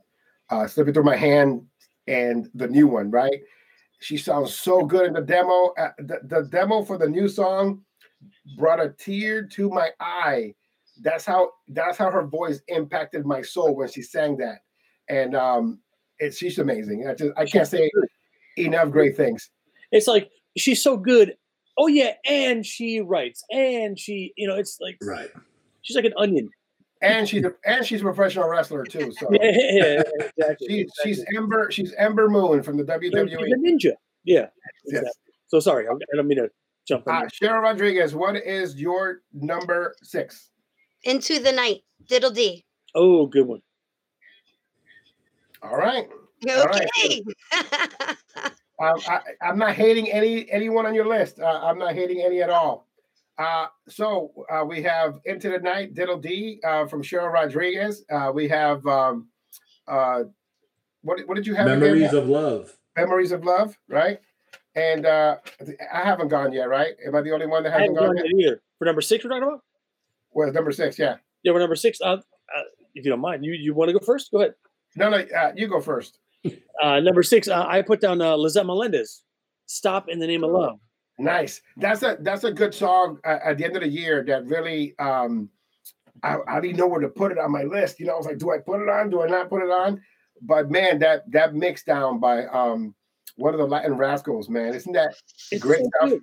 uh, 0.50 0.66
"Slipping 0.66 0.94
Through 0.94 1.04
My 1.04 1.18
Hand" 1.18 1.66
and 2.08 2.50
the 2.54 2.68
new 2.68 2.88
one, 2.88 3.12
right? 3.12 3.42
She 4.00 4.18
sounds 4.18 4.54
so 4.54 4.86
good 4.86 5.08
in 5.08 5.14
the 5.14 5.22
demo. 5.22 5.74
Uh, 5.78 5.90
the, 5.98 6.20
the 6.24 6.48
demo 6.50 6.84
for 6.84 6.98
the 6.98 7.08
new 7.08 7.28
song 7.28 7.82
brought 8.58 8.80
a 8.80 8.90
tear 8.90 9.44
to 9.44 9.70
my 9.70 9.90
eye. 10.00 10.54
That's 11.02 11.26
how 11.26 11.52
that's 11.68 11.98
how 11.98 12.10
her 12.10 12.26
voice 12.26 12.62
impacted 12.68 13.26
my 13.26 13.42
soul 13.42 13.76
when 13.76 13.90
she 13.90 14.02
sang 14.02 14.38
that, 14.38 14.60
and 15.10 15.36
um, 15.36 15.80
it, 16.20 16.34
she's 16.34 16.58
amazing. 16.58 17.08
I 17.08 17.14
just 17.14 17.32
I 17.38 17.46
can't 17.46 17.68
say 17.68 17.90
enough 18.58 18.92
great 18.92 19.18
things. 19.18 19.50
It's 19.92 20.08
like 20.08 20.30
she's 20.58 20.82
so 20.82 20.98
good. 20.98 21.36
Oh 21.78 21.88
yeah, 21.88 22.14
and 22.26 22.66
she 22.66 23.02
writes, 23.02 23.44
and 23.52 24.00
she, 24.00 24.32
you 24.38 24.48
know, 24.48 24.56
it's 24.56 24.78
like 24.80 24.98
right. 25.02 25.30
She's 25.82 25.96
like 25.96 26.06
an 26.06 26.14
onion. 26.18 26.50
And 27.02 27.28
she's 27.28 27.44
a, 27.44 27.54
and 27.66 27.86
she's 27.86 28.02
a 28.02 28.04
professional 28.04 28.48
wrestler 28.48 28.84
too. 28.86 29.14
So 29.20 29.28
yeah, 29.32 29.52
yeah, 29.54 30.02
exactly. 30.38 30.68
She's 30.68 30.82
exactly. 30.82 30.88
she's 31.04 31.26
Ember 31.36 31.72
she's 31.72 31.94
Ember 31.94 32.30
Moon 32.30 32.64
from 32.64 32.78
the 32.78 32.84
WWE. 32.84 33.30
She's 33.30 33.38
a 33.38 33.58
ninja. 33.58 33.94
Yeah. 34.24 34.48
Exactly. 34.86 35.08
Yes. 35.08 35.14
So 35.48 35.60
sorry, 35.60 35.88
I 35.88 36.16
don't 36.16 36.28
mean 36.28 36.40
to 36.40 36.50
jump 36.88 37.08
in. 37.08 37.14
Uh, 37.14 37.22
Cheryl 37.24 37.62
Rodriguez, 37.62 38.16
what 38.16 38.36
is 38.36 38.76
your 38.76 39.22
number 39.34 39.96
six? 40.04 40.50
Into 41.04 41.40
the 41.40 41.52
night, 41.52 41.84
Diddle 42.08 42.32
D. 42.32 42.66
Oh, 42.94 43.28
good 43.28 43.48
one. 43.48 43.62
All 45.62 45.78
right. 45.78 46.08
Okay. 46.48 47.24
um, 48.80 49.00
I, 49.08 49.20
am 49.42 49.58
not 49.58 49.74
hating 49.74 50.12
any 50.12 50.50
anyone 50.52 50.86
on 50.86 50.94
your 50.94 51.08
list. 51.08 51.40
Uh, 51.40 51.60
I'm 51.64 51.80
not 51.80 51.94
hating 51.94 52.22
any 52.22 52.42
at 52.42 52.50
all. 52.50 52.88
Uh, 53.38 53.68
so 53.90 54.32
uh, 54.50 54.64
we 54.64 54.82
have 54.84 55.20
Into 55.26 55.50
the 55.50 55.60
Night, 55.60 55.94
Diddle 55.94 56.18
D 56.18 56.60
uh, 56.64 56.86
from 56.86 57.02
Cheryl 57.02 57.32
Rodriguez. 57.32 58.06
Uh, 58.10 58.32
we 58.34 58.48
have 58.48 58.86
um, 58.86 59.28
uh, 59.88 60.24
what, 61.02 61.20
what 61.28 61.36
did 61.36 61.46
you 61.46 61.56
have? 61.56 61.68
Memories 61.68 62.10
again? 62.10 62.16
of 62.16 62.30
Love. 62.30 62.78
Memories 62.98 63.32
of 63.32 63.44
Love, 63.44 63.78
right? 63.90 64.20
And 64.76 65.06
uh, 65.06 65.38
I 65.94 66.04
haven't 66.04 66.28
gone 66.28 66.52
yet, 66.52 66.68
right? 66.68 66.94
Am 67.08 67.16
I 67.16 67.22
the 67.22 67.32
only 67.32 67.46
one 67.46 67.64
that 67.64 67.72
hasn't 67.72 67.98
gone, 67.98 68.18
yet? 68.18 68.26
Either. 68.26 68.62
For 68.78 68.86
number 68.86 69.02
six, 69.02 69.24
we're 69.24 69.30
talking 69.30 69.44
about. 69.44 69.62
Well, 70.32 70.52
number 70.52 70.72
six, 70.72 71.00
yeah. 71.00 71.16
Yeah, 71.44 71.54
we're 71.54 71.60
number 71.60 71.78
six. 71.78 72.02
Uh, 72.02 72.18
if 72.94 73.06
you 73.06 73.12
don't 73.12 73.22
mind, 73.22 73.46
you 73.46 73.54
you 73.54 73.74
want 73.74 73.90
to 73.90 73.94
go 73.94 74.04
first? 74.04 74.32
Go 74.32 74.40
ahead. 74.40 74.56
No, 74.96 75.10
no, 75.10 75.26
you 75.56 75.68
go 75.68 75.80
first. 75.80 76.20
number 76.84 77.24
six, 77.24 77.48
I 77.48 77.82
put 77.82 78.02
down 78.02 78.20
Lisette 78.20 78.66
Melendez. 78.66 79.24
Stop 79.68 80.10
in 80.10 80.20
the 80.20 80.28
name 80.28 80.44
of 80.44 80.52
love. 80.52 80.80
Nice. 81.18 81.62
That's 81.78 82.04
a 82.04 82.18
that's 82.22 82.44
a 82.44 82.52
good 82.52 82.74
song 82.74 83.20
uh, 83.26 83.40
at 83.44 83.58
the 83.58 83.66
end 83.66 83.76
of 83.76 83.82
the 83.82 83.88
year 83.90 84.24
that 84.28 84.46
really 84.46 84.98
um 85.00 85.50
I, 86.24 86.38
I 86.48 86.60
didn't 86.60 86.78
know 86.78 86.88
where 86.88 87.02
to 87.02 87.10
put 87.10 87.32
it 87.32 87.38
on 87.38 87.52
my 87.52 87.64
list. 87.64 88.00
You 88.00 88.08
know, 88.08 88.14
I 88.14 88.18
was 88.18 88.26
like, 88.26 88.38
do 88.38 88.52
I 88.52 88.58
put 88.58 88.82
it 88.82 88.90
on? 88.90 89.10
Do 89.10 89.22
I 89.22 89.28
not 89.28 89.50
put 89.50 89.64
it 89.64 89.72
on? 89.72 90.02
But 90.42 90.70
man, 90.70 91.00
that 91.00 91.30
that 91.32 91.56
mix 91.56 91.84
down 91.84 92.20
by 92.20 92.46
um 92.48 92.96
one 93.36 93.54
of 93.54 93.60
the 93.60 93.66
Latin 93.66 93.98
Rascals, 93.98 94.50
man, 94.50 94.74
isn't 94.74 94.94
that 94.94 95.16
it's 95.52 95.62
great 95.62 95.82
so 95.82 95.90
stuff? 95.98 96.10
Good. 96.10 96.22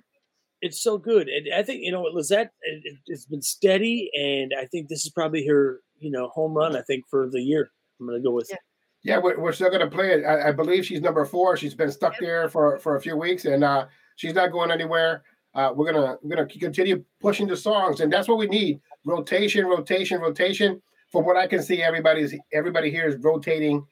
It's 0.61 0.81
so 0.81 0.97
good, 0.97 1.27
and 1.27 1.53
I 1.53 1.61
think 1.61 1.81
you 1.83 1.91
know 1.91 2.01
what 2.01 2.13
Lisette 2.13 2.51
it, 2.61 2.97
has 3.09 3.25
been 3.25 3.41
steady, 3.41 4.09
and 4.13 4.53
I 4.57 4.65
think 4.65 4.87
this 4.87 5.05
is 5.05 5.11
probably 5.11 5.45
her 5.47 5.81
you 5.99 6.11
know 6.11 6.29
home 6.29 6.53
run. 6.53 6.75
I 6.75 6.81
think 6.81 7.03
for 7.09 7.29
the 7.29 7.41
year, 7.41 7.69
I'm 7.99 8.07
going 8.07 8.21
to 8.21 8.23
go 8.25 8.33
with. 8.33 8.47
Yeah. 8.49 8.57
Yeah, 9.05 9.17
we're, 9.17 9.37
we're 9.37 9.51
still 9.51 9.67
going 9.67 9.81
to 9.81 9.89
play 9.89 10.13
it. 10.13 10.23
I, 10.23 10.47
I, 10.47 10.51
believe 10.53 10.85
she's 10.85 11.01
number 11.01 11.25
four. 11.25 11.57
She's 11.57 11.73
been 11.73 11.91
stuck 11.91 12.17
there 12.19 12.47
for 12.47 12.79
for 12.79 12.95
a 12.95 13.01
few 13.01 13.17
weeks, 13.17 13.43
and 13.43 13.61
uh, 13.61 13.87
She's 14.15 14.33
not 14.33 14.51
going 14.51 14.71
anywhere. 14.71 15.23
Uh, 15.55 15.71
we're 15.75 15.91
gonna 15.91 16.17
we're 16.21 16.35
gonna 16.35 16.47
continue 16.47 17.03
pushing 17.21 17.47
the 17.47 17.55
songs, 17.55 17.99
and 17.99 18.11
that's 18.11 18.27
what 18.27 18.37
we 18.37 18.47
need: 18.47 18.79
rotation, 19.05 19.65
rotation, 19.65 20.19
rotation. 20.19 20.81
From 21.11 21.25
what 21.25 21.37
I 21.37 21.45
can 21.45 21.61
see, 21.61 21.81
everybody's 21.83 22.33
everybody 22.51 22.89
here 22.89 23.07
is 23.07 23.17
rotating 23.17 23.85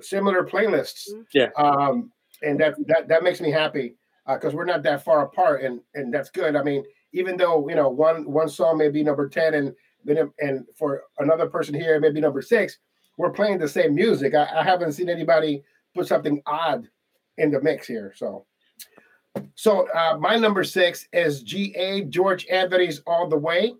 similar 0.00 0.44
playlists. 0.44 1.08
Yeah. 1.32 1.48
Um, 1.56 2.10
and 2.42 2.58
that 2.60 2.74
that 2.86 3.08
that 3.08 3.22
makes 3.22 3.40
me 3.40 3.50
happy 3.50 3.94
because 4.26 4.54
uh, 4.54 4.56
we're 4.56 4.64
not 4.64 4.82
that 4.82 5.04
far 5.04 5.24
apart, 5.24 5.62
and 5.62 5.80
and 5.94 6.12
that's 6.12 6.30
good. 6.30 6.56
I 6.56 6.62
mean, 6.62 6.84
even 7.12 7.36
though 7.36 7.68
you 7.68 7.74
know 7.74 7.88
one 7.88 8.30
one 8.30 8.48
song 8.48 8.78
may 8.78 8.88
be 8.88 9.02
number 9.02 9.28
ten, 9.28 9.54
and 9.54 9.74
then 10.04 10.32
and 10.38 10.64
for 10.76 11.04
another 11.18 11.48
person 11.48 11.74
here 11.74 11.96
it 11.96 12.00
may 12.00 12.10
be 12.10 12.20
number 12.20 12.42
six, 12.42 12.78
we're 13.16 13.30
playing 13.30 13.58
the 13.58 13.68
same 13.68 13.94
music. 13.94 14.34
I, 14.34 14.60
I 14.60 14.62
haven't 14.62 14.92
seen 14.92 15.08
anybody 15.08 15.62
put 15.94 16.06
something 16.06 16.42
odd 16.46 16.88
in 17.38 17.50
the 17.50 17.60
mix 17.60 17.86
here, 17.86 18.12
so. 18.16 18.46
So 19.54 19.88
uh, 19.90 20.18
my 20.18 20.34
number 20.36 20.64
six 20.64 21.06
is 21.12 21.44
G.A. 21.44 22.02
George 22.06 22.48
Anthony's 22.48 23.00
All 23.06 23.28
the 23.28 23.38
Way. 23.38 23.74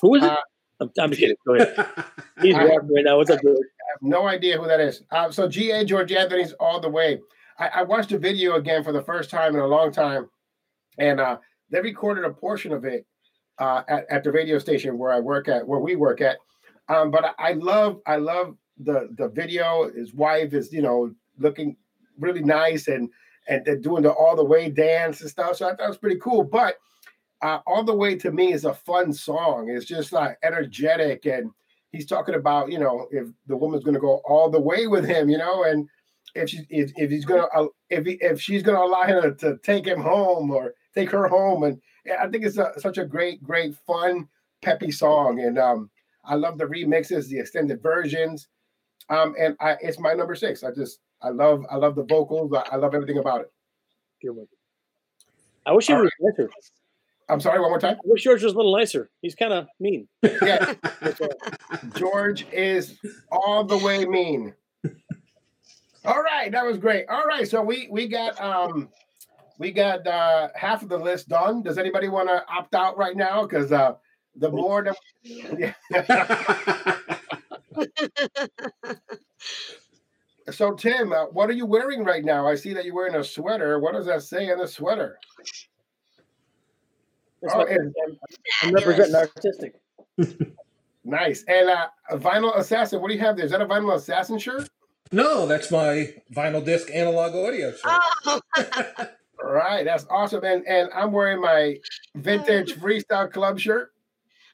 Who 0.00 0.14
is 0.14 0.22
it? 0.22 0.30
Uh, 0.30 0.36
I'm, 0.80 0.90
I'm 0.96 1.10
kidding. 1.10 1.36
Go 1.44 1.54
ahead. 1.54 1.74
He's 2.42 2.54
walking 2.54 2.94
right 2.94 3.04
now. 3.04 3.16
What's 3.16 3.30
up, 3.30 3.42
George? 3.42 3.56
I 3.56 3.92
have 3.92 4.02
no 4.02 4.28
idea 4.28 4.58
who 4.58 4.68
that 4.68 4.80
is. 4.80 5.02
Uh, 5.10 5.30
so 5.32 5.48
G.A. 5.48 5.84
George 5.84 6.12
Anthony's 6.12 6.52
All 6.54 6.78
the 6.78 6.88
Way. 6.88 7.20
I, 7.62 7.80
I, 7.80 7.82
watched 7.82 8.08
the 8.08 8.18
video 8.18 8.56
again 8.56 8.82
for 8.82 8.92
the 8.92 9.02
first 9.02 9.30
time 9.30 9.54
in 9.54 9.60
a 9.60 9.66
long 9.66 9.92
time, 9.92 10.28
and 10.98 11.20
uh, 11.20 11.38
they 11.70 11.80
recorded 11.80 12.24
a 12.24 12.30
portion 12.30 12.72
of 12.72 12.84
it 12.84 13.06
uh, 13.58 13.82
at, 13.88 14.04
at 14.10 14.24
the 14.24 14.32
radio 14.32 14.58
station 14.58 14.98
where 14.98 15.12
I 15.12 15.20
work 15.20 15.48
at, 15.48 15.66
where 15.66 15.78
we 15.78 15.94
work 15.94 16.20
at. 16.20 16.38
Um, 16.88 17.12
but 17.12 17.24
I, 17.24 17.50
I 17.50 17.52
love, 17.52 18.00
I 18.06 18.16
love 18.16 18.56
the 18.78 19.08
the 19.16 19.28
video. 19.28 19.90
His 19.94 20.12
wife 20.12 20.54
is, 20.54 20.72
you 20.72 20.82
know, 20.82 21.14
looking 21.38 21.76
really 22.18 22.42
nice 22.42 22.88
and 22.88 23.08
and 23.48 23.64
they're 23.64 23.78
doing 23.78 24.02
the 24.02 24.10
all 24.10 24.34
the 24.34 24.44
way 24.44 24.68
dance 24.68 25.20
and 25.20 25.30
stuff. 25.30 25.56
So 25.56 25.66
I 25.66 25.70
thought 25.70 25.84
it 25.84 25.88
was 25.88 25.98
pretty 25.98 26.18
cool. 26.18 26.42
But 26.42 26.76
uh, 27.42 27.60
all 27.66 27.84
the 27.84 27.94
way 27.94 28.16
to 28.16 28.32
me 28.32 28.52
is 28.52 28.64
a 28.64 28.74
fun 28.74 29.12
song. 29.12 29.68
It's 29.70 29.86
just 29.86 30.12
like 30.12 30.36
energetic, 30.42 31.26
and 31.26 31.52
he's 31.92 32.06
talking 32.06 32.34
about 32.34 32.72
you 32.72 32.80
know 32.80 33.06
if 33.12 33.28
the 33.46 33.56
woman's 33.56 33.84
going 33.84 33.94
to 33.94 34.00
go 34.00 34.20
all 34.24 34.50
the 34.50 34.60
way 34.60 34.88
with 34.88 35.04
him, 35.04 35.30
you 35.30 35.38
know, 35.38 35.62
and 35.62 35.88
if 36.34 36.50
she 36.50 36.66
if, 36.70 36.92
if 36.96 37.10
he's 37.10 37.24
gonna 37.24 37.46
uh, 37.54 37.66
if 37.90 38.06
he, 38.06 38.12
if 38.20 38.40
she's 38.40 38.62
gonna 38.62 38.80
allow 38.80 39.02
him 39.02 39.36
to, 39.36 39.58
take 39.62 39.86
him 39.86 40.00
home 40.00 40.50
or 40.50 40.74
take 40.94 41.10
her 41.10 41.28
home, 41.28 41.64
and 41.64 41.80
I 42.18 42.28
think 42.28 42.44
it's 42.44 42.58
a, 42.58 42.72
such 42.78 42.98
a 42.98 43.04
great 43.04 43.42
great 43.42 43.74
fun 43.86 44.28
peppy 44.62 44.90
song, 44.90 45.40
and 45.40 45.58
um, 45.58 45.90
I 46.24 46.34
love 46.34 46.58
the 46.58 46.64
remixes, 46.64 47.28
the 47.28 47.38
extended 47.38 47.82
versions, 47.82 48.48
um, 49.08 49.34
and 49.38 49.56
I, 49.60 49.76
it's 49.80 49.98
my 49.98 50.14
number 50.14 50.34
six. 50.34 50.64
I 50.64 50.72
just 50.72 51.00
I 51.20 51.30
love 51.30 51.64
I 51.70 51.76
love 51.76 51.94
the 51.94 52.04
vocals. 52.04 52.52
I, 52.52 52.74
I 52.74 52.76
love 52.76 52.94
everything 52.94 53.18
about 53.18 53.42
it. 53.42 53.52
I 55.66 55.72
wish 55.72 55.86
he 55.86 55.94
was 55.94 56.10
right. 56.20 56.32
nicer. 56.38 56.50
I'm 57.28 57.40
sorry, 57.40 57.60
one 57.60 57.70
more 57.70 57.78
time. 57.78 57.94
I 57.94 58.00
wish 58.04 58.24
George 58.24 58.42
was 58.42 58.52
a 58.52 58.56
little 58.56 58.76
nicer. 58.76 59.10
He's 59.22 59.34
kind 59.34 59.52
of 59.52 59.68
mean. 59.80 60.08
Yeah, 60.42 60.74
George 61.94 62.46
is 62.52 62.98
all 63.30 63.64
the 63.64 63.78
way 63.78 64.04
mean. 64.04 64.54
All 66.04 66.22
right, 66.22 66.50
that 66.50 66.64
was 66.64 66.78
great. 66.78 67.06
All 67.08 67.24
right, 67.24 67.46
so 67.46 67.62
we 67.62 67.88
we 67.90 68.08
got 68.08 68.40
um 68.40 68.88
we 69.58 69.70
got 69.70 70.06
uh 70.06 70.48
half 70.54 70.82
of 70.82 70.88
the 70.88 70.98
list 70.98 71.28
done. 71.28 71.62
Does 71.62 71.78
anybody 71.78 72.08
want 72.08 72.28
to 72.28 72.42
opt 72.48 72.74
out 72.74 72.98
right 72.98 73.16
now? 73.16 73.42
Because 73.42 73.72
uh 73.72 73.94
the 74.36 74.50
more 74.50 74.82
that 74.82 74.96
yeah. 75.24 75.74
So, 80.50 80.72
Tim, 80.72 81.12
uh, 81.12 81.26
what 81.26 81.48
are 81.48 81.54
you 81.54 81.66
wearing 81.66 82.04
right 82.04 82.24
now? 82.24 82.46
I 82.48 82.56
see 82.56 82.74
that 82.74 82.84
you're 82.84 82.94
wearing 82.94 83.14
a 83.14 83.22
sweater. 83.22 83.78
What 83.78 83.94
does 83.94 84.06
that 84.06 84.22
say 84.22 84.50
in 84.50 84.58
the 84.58 84.66
sweater? 84.66 85.18
Oh, 87.48 87.66
I'm 88.62 88.72
representing 88.72 89.14
artistic. 89.14 89.74
nice. 91.04 91.44
And 91.46 91.70
uh, 91.70 91.88
a 92.10 92.18
vinyl 92.18 92.56
assassin. 92.56 93.00
What 93.00 93.08
do 93.08 93.14
you 93.14 93.20
have 93.20 93.36
there? 93.36 93.44
Is 93.44 93.52
that 93.52 93.60
a 93.60 93.66
vinyl 93.66 93.94
assassin 93.94 94.38
shirt? 94.38 94.68
No, 95.12 95.46
that's 95.46 95.70
my 95.70 96.14
vinyl 96.34 96.64
disc 96.64 96.88
analog 96.92 97.34
audio 97.34 97.70
shirt. 97.72 97.80
Oh. 98.26 98.40
All 99.44 99.52
right, 99.52 99.84
that's 99.84 100.06
awesome. 100.08 100.44
And 100.44 100.66
and 100.66 100.88
I'm 100.94 101.12
wearing 101.12 101.40
my 101.40 101.78
vintage 102.14 102.74
freestyle 102.74 103.30
club 103.30 103.58
shirt. 103.58 103.92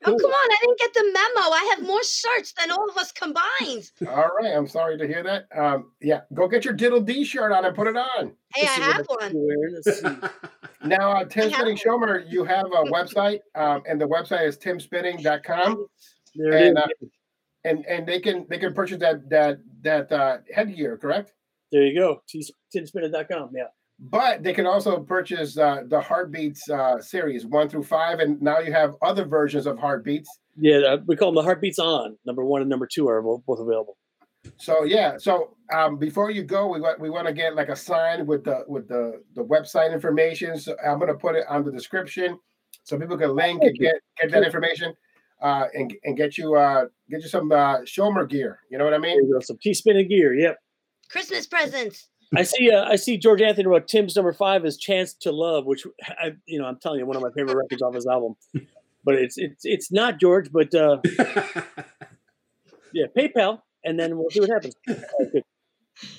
Oh, 0.04 0.16
come 0.16 0.30
on. 0.30 0.50
I 0.50 0.56
didn't 0.60 0.78
get 0.78 0.94
the 0.94 1.04
memo. 1.12 1.50
I 1.50 1.74
have 1.76 1.86
more 1.86 2.02
shirts 2.04 2.52
than 2.52 2.70
all 2.70 2.88
of 2.88 2.96
us 2.96 3.10
combined. 3.12 3.90
All 4.06 4.30
right. 4.40 4.54
I'm 4.56 4.68
sorry 4.68 4.96
to 4.96 5.06
hear 5.06 5.24
that. 5.24 5.48
Um, 5.56 5.90
yeah, 6.00 6.20
go 6.34 6.46
get 6.46 6.64
your 6.64 6.74
Diddle 6.74 7.00
D 7.00 7.24
shirt 7.24 7.50
on 7.50 7.64
and 7.64 7.74
put 7.74 7.88
it 7.88 7.96
on. 7.96 8.32
Hey, 8.54 8.66
I 8.66 8.70
have 8.70 9.06
one. 9.06 10.30
now, 10.84 11.10
uh, 11.12 11.24
Tim 11.24 11.50
Spinning 11.50 11.76
Shomer, 11.76 12.24
you 12.30 12.44
have 12.44 12.66
a 12.66 12.84
website, 12.84 13.40
um, 13.56 13.82
and 13.88 14.00
the 14.00 14.06
website 14.06 14.46
is 14.46 14.56
timspinning.com. 14.56 15.86
There 16.36 16.52
and, 16.52 16.78
uh, 16.78 16.86
and 17.68 17.84
and 17.86 18.06
they 18.06 18.20
can 18.20 18.46
they 18.48 18.58
can 18.58 18.74
purchase 18.74 18.98
that 18.98 19.28
that 19.30 19.58
that 19.82 20.12
uh, 20.12 20.38
headgear, 20.54 20.96
correct? 20.96 21.32
There 21.70 21.82
you 21.82 21.98
go. 21.98 22.22
Timspinning.com. 22.74 23.50
Yeah 23.54 23.68
but 23.98 24.42
they 24.42 24.52
can 24.52 24.66
also 24.66 25.00
purchase 25.00 25.58
uh, 25.58 25.82
the 25.86 26.00
Heartbeats 26.00 26.68
uh, 26.70 27.00
series 27.00 27.44
one 27.44 27.68
through 27.68 27.82
five, 27.82 28.20
and 28.20 28.40
now 28.40 28.60
you 28.60 28.72
have 28.72 28.94
other 29.02 29.24
versions 29.24 29.66
of 29.66 29.78
Heartbeats. 29.78 30.28
Yeah, 30.56 30.78
uh, 30.78 30.96
we 31.06 31.16
call 31.16 31.28
them 31.28 31.36
the 31.36 31.42
Heartbeats 31.42 31.78
on. 31.78 32.16
Number 32.24 32.44
one 32.44 32.60
and 32.60 32.70
number 32.70 32.86
two 32.86 33.08
are 33.08 33.20
both 33.22 33.58
available. 33.58 33.96
So 34.56 34.84
yeah, 34.84 35.16
so 35.18 35.56
um, 35.74 35.98
before 35.98 36.30
you 36.30 36.44
go, 36.44 36.68
we 36.68 36.80
want 36.80 37.00
we 37.00 37.10
want 37.10 37.26
to 37.26 37.32
get 37.32 37.56
like 37.56 37.68
a 37.68 37.76
sign 37.76 38.26
with 38.26 38.44
the 38.44 38.64
with 38.68 38.88
the 38.88 39.20
the 39.34 39.42
website 39.42 39.92
information. 39.92 40.58
So 40.58 40.76
I'm 40.84 41.00
gonna 41.00 41.14
put 41.14 41.34
it 41.34 41.44
on 41.48 41.64
the 41.64 41.72
description 41.72 42.38
so 42.84 42.98
people 42.98 43.18
can 43.18 43.34
link 43.34 43.62
and 43.62 43.76
get 43.76 43.96
get 44.20 44.30
that 44.30 44.44
information. 44.44 44.94
Uh, 45.40 45.66
and 45.72 45.94
and 46.02 46.16
get 46.16 46.36
you 46.36 46.56
uh 46.56 46.86
get 47.08 47.22
you 47.22 47.28
some 47.28 47.52
uh 47.52 47.78
Shomer 47.82 48.28
gear. 48.28 48.58
You 48.70 48.78
know 48.78 48.84
what 48.84 48.94
I 48.94 48.98
mean? 48.98 49.20
Some 49.40 49.58
T 49.62 49.72
spinning 49.72 50.08
gear. 50.08 50.34
Yep. 50.34 50.58
Christmas 51.10 51.46
presents. 51.46 52.08
I 52.36 52.42
see. 52.42 52.70
Uh, 52.70 52.84
I 52.84 52.96
see. 52.96 53.16
George 53.16 53.40
Anthony 53.40 53.66
wrote 53.66 53.88
Tim's 53.88 54.14
number 54.14 54.32
five 54.32 54.66
is 54.66 54.76
"Chance 54.76 55.14
to 55.14 55.32
Love," 55.32 55.64
which 55.64 55.86
I, 56.02 56.32
you 56.46 56.58
know, 56.58 56.66
I'm 56.66 56.76
telling 56.76 56.98
you, 56.98 57.06
one 57.06 57.16
of 57.16 57.22
my 57.22 57.30
favorite 57.30 57.56
records 57.56 57.80
off 57.82 57.94
his 57.94 58.06
album. 58.06 58.36
But 59.04 59.14
it's 59.14 59.38
it's 59.38 59.64
it's 59.64 59.90
not 59.90 60.20
George, 60.20 60.52
but 60.52 60.74
uh, 60.74 60.98
yeah, 62.92 63.06
PayPal, 63.16 63.62
and 63.84 63.98
then 63.98 64.18
we'll 64.18 64.28
see 64.28 64.40
what 64.40 64.50
happens. 64.50 64.74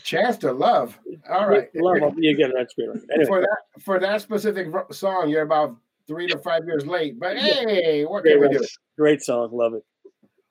Chance 0.03 0.38
to 0.38 0.51
Love. 0.51 0.97
All 1.30 1.47
right, 1.47 1.70
love. 1.76 2.15
You 2.17 2.36
get 2.36 2.51
That's 2.55 2.74
great. 2.74 2.89
Anyway. 3.13 3.26
For 3.28 3.41
that 3.41 3.84
for 3.84 3.99
that 3.99 4.22
specific 4.22 4.67
song, 4.91 5.30
you're 5.30 5.43
about 5.43 5.76
three 6.10 6.28
to 6.28 6.38
five 6.39 6.66
years 6.66 6.86
late. 6.86 7.18
But 7.18 7.38
hey, 7.38 8.03
what 8.03 8.26
can 8.26 8.41
we 8.41 8.49
do? 8.49 8.66
Great 8.97 9.22
song, 9.22 9.51
love 9.53 9.76
it. 9.76 9.84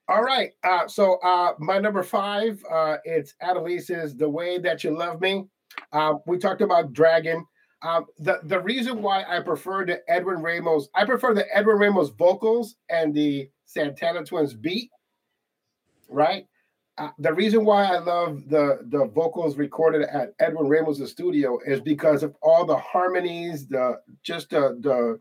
All 0.08 0.22
right. 0.22 0.52
Uh, 0.64 0.88
so 0.88 1.16
uh, 1.16 1.52
my 1.58 1.78
number 1.78 2.02
five, 2.02 2.62
uh, 2.72 2.96
it's 3.04 3.34
Adelise's 3.42 4.16
"The 4.16 4.28
Way 4.28 4.58
That 4.58 4.82
You 4.84 4.96
Love 4.96 5.20
Me." 5.20 5.44
Uh, 5.92 6.14
we 6.26 6.38
talked 6.38 6.62
about 6.62 6.94
Dragon. 6.94 7.44
Um, 7.82 8.06
the 8.18 8.40
the 8.44 8.60
reason 8.60 9.02
why 9.02 9.24
I 9.28 9.40
prefer 9.40 9.84
the 9.84 10.00
Edwin 10.10 10.40
Ramos, 10.40 10.88
I 10.94 11.04
prefer 11.04 11.34
the 11.34 11.44
Edwin 11.54 11.76
Ramos 11.76 12.10
vocals 12.10 12.76
and 12.88 13.12
the 13.12 13.50
Santana 13.66 14.24
Twins 14.24 14.54
beat. 14.54 14.90
Right. 16.08 16.46
Uh, 16.96 17.10
the 17.18 17.32
reason 17.32 17.64
why 17.64 17.84
I 17.84 17.98
love 17.98 18.48
the 18.48 18.80
the 18.88 19.06
vocals 19.14 19.56
recorded 19.56 20.02
at 20.02 20.32
Edwin 20.40 20.68
Ramos' 20.68 21.10
studio 21.10 21.58
is 21.66 21.80
because 21.80 22.22
of 22.22 22.34
all 22.42 22.64
the 22.64 22.76
harmonies, 22.76 23.68
the 23.68 24.00
just 24.24 24.50
the 24.50 24.78
the 24.80 25.20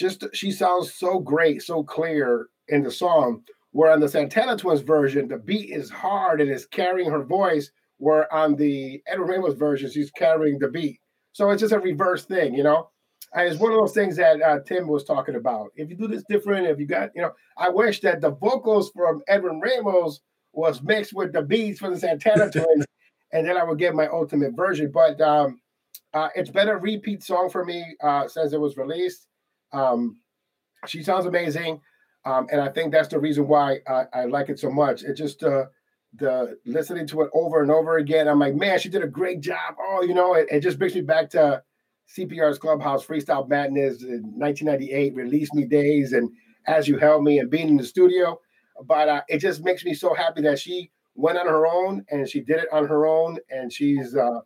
just 0.00 0.24
she 0.34 0.50
sounds 0.50 0.92
so 0.94 1.20
great, 1.20 1.62
so 1.62 1.82
clear 1.84 2.48
in 2.68 2.82
the 2.82 2.90
song 2.90 3.42
where 3.72 3.92
on 3.92 4.00
the 4.00 4.08
Santana 4.08 4.56
Twins 4.56 4.80
version, 4.80 5.28
the 5.28 5.38
beat 5.38 5.70
is 5.70 5.90
hard 5.90 6.40
and 6.40 6.50
is 6.50 6.66
carrying 6.66 7.10
her 7.10 7.22
voice, 7.22 7.70
where 7.98 8.32
on 8.34 8.56
the 8.56 9.02
Edward 9.06 9.28
Ramos 9.28 9.54
version, 9.54 9.90
she's 9.90 10.10
carrying 10.10 10.58
the 10.58 10.68
beat. 10.68 11.00
So 11.32 11.50
it's 11.50 11.60
just 11.60 11.72
a 11.72 11.78
reverse 11.78 12.24
thing, 12.24 12.54
you 12.54 12.64
know? 12.64 12.90
And 13.32 13.48
it's 13.48 13.60
one 13.60 13.72
of 13.72 13.78
those 13.78 13.94
things 13.94 14.16
that 14.16 14.42
uh, 14.42 14.58
Tim 14.66 14.88
was 14.88 15.04
talking 15.04 15.36
about. 15.36 15.70
If 15.76 15.88
you 15.88 15.96
do 15.96 16.08
this 16.08 16.24
different, 16.28 16.66
if 16.66 16.80
you 16.80 16.86
got, 16.86 17.10
you 17.14 17.22
know, 17.22 17.30
I 17.56 17.68
wish 17.68 18.00
that 18.00 18.20
the 18.20 18.32
vocals 18.32 18.90
from 18.90 19.22
Edwin 19.28 19.60
Ramos 19.60 20.20
was 20.52 20.82
mixed 20.82 21.12
with 21.12 21.32
the 21.32 21.42
beats 21.42 21.78
from 21.78 21.94
the 21.94 22.00
Santana 22.00 22.50
Twins, 22.52 22.86
and 23.32 23.46
then 23.46 23.56
I 23.56 23.62
would 23.62 23.78
get 23.78 23.94
my 23.94 24.08
ultimate 24.08 24.56
version. 24.56 24.90
But 24.92 25.20
um, 25.20 25.60
uh, 26.12 26.28
it's 26.34 26.50
been 26.50 26.68
a 26.68 26.76
repeat 26.76 27.22
song 27.22 27.48
for 27.50 27.64
me 27.64 27.84
uh, 28.02 28.26
since 28.26 28.52
it 28.52 28.60
was 28.60 28.76
released. 28.76 29.28
Um, 29.72 30.18
she 30.86 31.02
sounds 31.02 31.26
amazing. 31.26 31.80
Um, 32.24 32.46
and 32.52 32.60
I 32.60 32.68
think 32.68 32.92
that's 32.92 33.08
the 33.08 33.18
reason 33.18 33.48
why 33.48 33.80
I, 33.88 34.04
I 34.12 34.24
like 34.26 34.48
it 34.48 34.58
so 34.58 34.70
much. 34.70 35.02
It 35.02 35.14
just 35.14 35.42
uh, 35.42 35.66
the 36.14 36.58
listening 36.66 37.06
to 37.08 37.22
it 37.22 37.30
over 37.32 37.62
and 37.62 37.70
over 37.70 37.96
again. 37.96 38.28
I'm 38.28 38.38
like, 38.38 38.54
man, 38.54 38.78
she 38.78 38.88
did 38.88 39.02
a 39.02 39.08
great 39.08 39.40
job. 39.40 39.76
Oh, 39.80 40.02
you 40.02 40.14
know, 40.14 40.34
it, 40.34 40.48
it 40.50 40.60
just 40.60 40.78
brings 40.78 40.94
me 40.94 41.00
back 41.02 41.30
to 41.30 41.62
CPR's 42.16 42.58
Clubhouse 42.58 43.06
Freestyle 43.06 43.48
Madness 43.48 44.02
in 44.02 44.22
1998, 44.36 45.14
Release 45.14 45.52
Me 45.54 45.64
Days, 45.64 46.12
and 46.12 46.30
As 46.66 46.88
You 46.88 46.98
Held 46.98 47.22
Me, 47.24 47.38
and 47.38 47.50
being 47.50 47.68
in 47.68 47.76
the 47.76 47.84
studio. 47.84 48.40
But 48.84 49.08
uh, 49.08 49.22
it 49.28 49.38
just 49.38 49.64
makes 49.64 49.84
me 49.84 49.94
so 49.94 50.14
happy 50.14 50.42
that 50.42 50.58
she 50.58 50.90
went 51.14 51.38
on 51.38 51.46
her 51.46 51.66
own 51.66 52.04
and 52.10 52.28
she 52.28 52.40
did 52.40 52.60
it 52.60 52.68
on 52.72 52.86
her 52.88 53.06
own, 53.06 53.38
and 53.50 53.72
she's, 53.72 54.16
uh, 54.16 54.40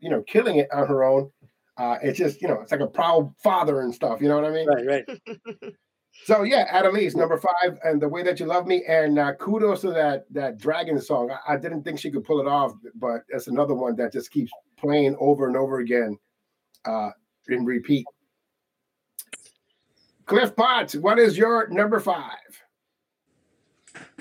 you 0.00 0.10
know, 0.10 0.22
killing 0.22 0.56
it 0.56 0.68
on 0.72 0.86
her 0.88 1.04
own. 1.04 1.30
Uh, 1.78 1.96
it's 2.02 2.18
just, 2.18 2.42
you 2.42 2.48
know, 2.48 2.60
it's 2.60 2.72
like 2.72 2.80
a 2.80 2.86
proud 2.86 3.32
father 3.42 3.80
and 3.80 3.94
stuff. 3.94 4.20
You 4.20 4.28
know 4.28 4.34
what 4.34 4.44
I 4.44 4.50
mean? 4.50 4.66
Right, 4.68 4.86
right. 4.86 5.74
So 6.24 6.42
yeah, 6.42 6.66
Adalise, 6.70 7.14
number 7.14 7.38
five, 7.38 7.78
and 7.84 8.02
the 8.02 8.08
way 8.08 8.22
that 8.22 8.40
you 8.40 8.46
love 8.46 8.66
me, 8.66 8.82
and 8.88 9.18
uh, 9.18 9.34
kudos 9.34 9.82
to 9.82 9.90
that 9.90 10.24
that 10.32 10.58
dragon 10.58 11.00
song. 11.00 11.30
I, 11.30 11.54
I, 11.54 11.56
didn't 11.56 11.84
think 11.84 11.98
she 11.98 12.10
could 12.10 12.24
pull 12.24 12.40
it 12.40 12.46
off, 12.46 12.72
but 12.96 13.22
that's 13.30 13.46
another 13.46 13.74
one 13.74 13.94
that 13.96 14.12
just 14.12 14.30
keeps 14.30 14.50
playing 14.76 15.16
over 15.20 15.46
and 15.46 15.56
over 15.56 15.78
again, 15.78 16.18
uh, 16.84 17.10
in 17.48 17.64
repeat. 17.64 18.04
Cliff 20.26 20.54
Potts, 20.54 20.96
what 20.96 21.18
is 21.18 21.38
your 21.38 21.68
number 21.68 22.00
five? 22.00 22.34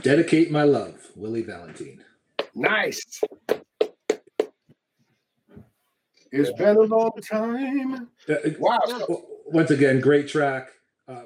Dedicate 0.02 0.52
my 0.52 0.64
love, 0.64 1.12
Willie 1.16 1.42
Valentine. 1.42 2.04
Nice. 2.56 3.22
It's 6.32 6.52
been 6.54 6.76
a 6.76 6.82
long 6.82 7.12
time. 7.22 8.10
Wow. 8.60 8.80
Once 9.46 9.72
again, 9.72 10.00
great 10.00 10.28
track. 10.28 10.70
Uh, 11.08 11.24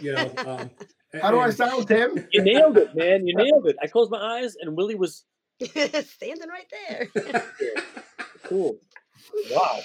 you 0.00 0.12
know, 0.12 0.32
um, 0.46 0.70
how 1.20 1.30
do 1.30 1.38
I 1.38 1.50
sound, 1.50 1.88
Tim? 1.88 2.26
You 2.32 2.42
nailed 2.42 2.78
it, 2.78 2.94
man. 2.94 3.26
You 3.26 3.36
nailed 3.36 3.66
it. 3.66 3.76
I 3.82 3.86
closed 3.86 4.10
my 4.10 4.38
eyes 4.38 4.56
and 4.60 4.76
Willie 4.76 4.94
was 4.94 5.24
standing 5.64 6.48
right 6.48 6.72
there. 6.88 7.08
cool. 8.44 8.78
Wow. 9.50 9.80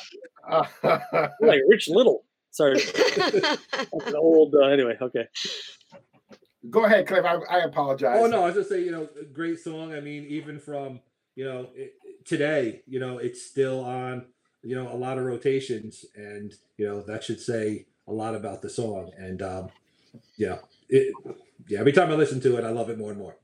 like 1.41 1.61
Rich 1.67 1.89
Little. 1.89 2.23
Sorry. 2.51 2.79
old. 4.15 4.55
Uh, 4.55 4.67
anyway, 4.67 4.97
okay. 5.01 5.27
Go 6.69 6.85
ahead, 6.85 7.07
Cliff. 7.07 7.23
I, 7.23 7.35
I, 7.49 7.59
apologize. 7.61 8.17
Oh 8.19 8.27
no, 8.27 8.43
I 8.43 8.47
was 8.47 8.55
just 8.55 8.69
say 8.69 8.83
you 8.83 8.91
know, 8.91 9.07
great 9.31 9.59
song. 9.59 9.93
I 9.93 9.99
mean, 9.99 10.25
even 10.25 10.59
from 10.59 10.99
you 11.37 11.45
know 11.45 11.67
it, 11.75 11.93
today, 12.25 12.81
you 12.87 12.99
know, 12.99 13.19
it's 13.19 13.45
still 13.45 13.85
on 13.85 14.25
you 14.63 14.75
know 14.75 14.91
a 14.91 14.97
lot 14.97 15.17
of 15.17 15.25
rotations, 15.25 16.03
and 16.15 16.53
you 16.77 16.85
know 16.85 17.01
that 17.01 17.23
should 17.23 17.39
say 17.39 17.85
a 18.07 18.11
lot 18.11 18.35
about 18.35 18.61
the 18.61 18.69
song. 18.69 19.11
And 19.17 19.41
um, 19.41 19.69
yeah, 20.35 20.57
it, 20.89 21.13
yeah. 21.67 21.79
Every 21.79 21.93
time 21.93 22.09
I 22.11 22.15
listen 22.15 22.41
to 22.41 22.57
it, 22.57 22.65
I 22.65 22.69
love 22.69 22.89
it 22.89 22.97
more 22.97 23.11
and 23.11 23.19
more. 23.19 23.37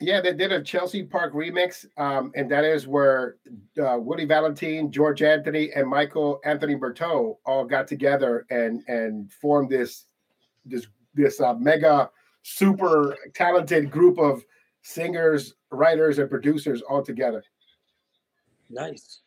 Yeah, 0.00 0.20
they 0.20 0.32
did 0.32 0.50
a 0.50 0.62
Chelsea 0.62 1.04
Park 1.04 1.34
remix, 1.34 1.86
um, 1.98 2.32
and 2.34 2.50
that 2.50 2.64
is 2.64 2.88
where 2.88 3.36
uh, 3.80 3.98
Woody 3.98 4.24
Valentine, 4.24 4.90
George 4.90 5.22
Anthony, 5.22 5.70
and 5.76 5.86
Michael 5.88 6.40
Anthony 6.44 6.74
Berto 6.74 7.36
all 7.46 7.64
got 7.64 7.86
together 7.86 8.44
and 8.50 8.82
and 8.88 9.32
formed 9.32 9.70
this 9.70 10.06
this 10.64 10.88
this 11.14 11.40
uh, 11.40 11.54
mega 11.54 12.10
super 12.42 13.16
talented 13.34 13.88
group 13.90 14.18
of 14.18 14.42
singers, 14.82 15.54
writers, 15.70 16.18
and 16.18 16.30
producers 16.30 16.82
all 16.82 17.02
together. 17.02 17.42
Nice. 18.68 19.20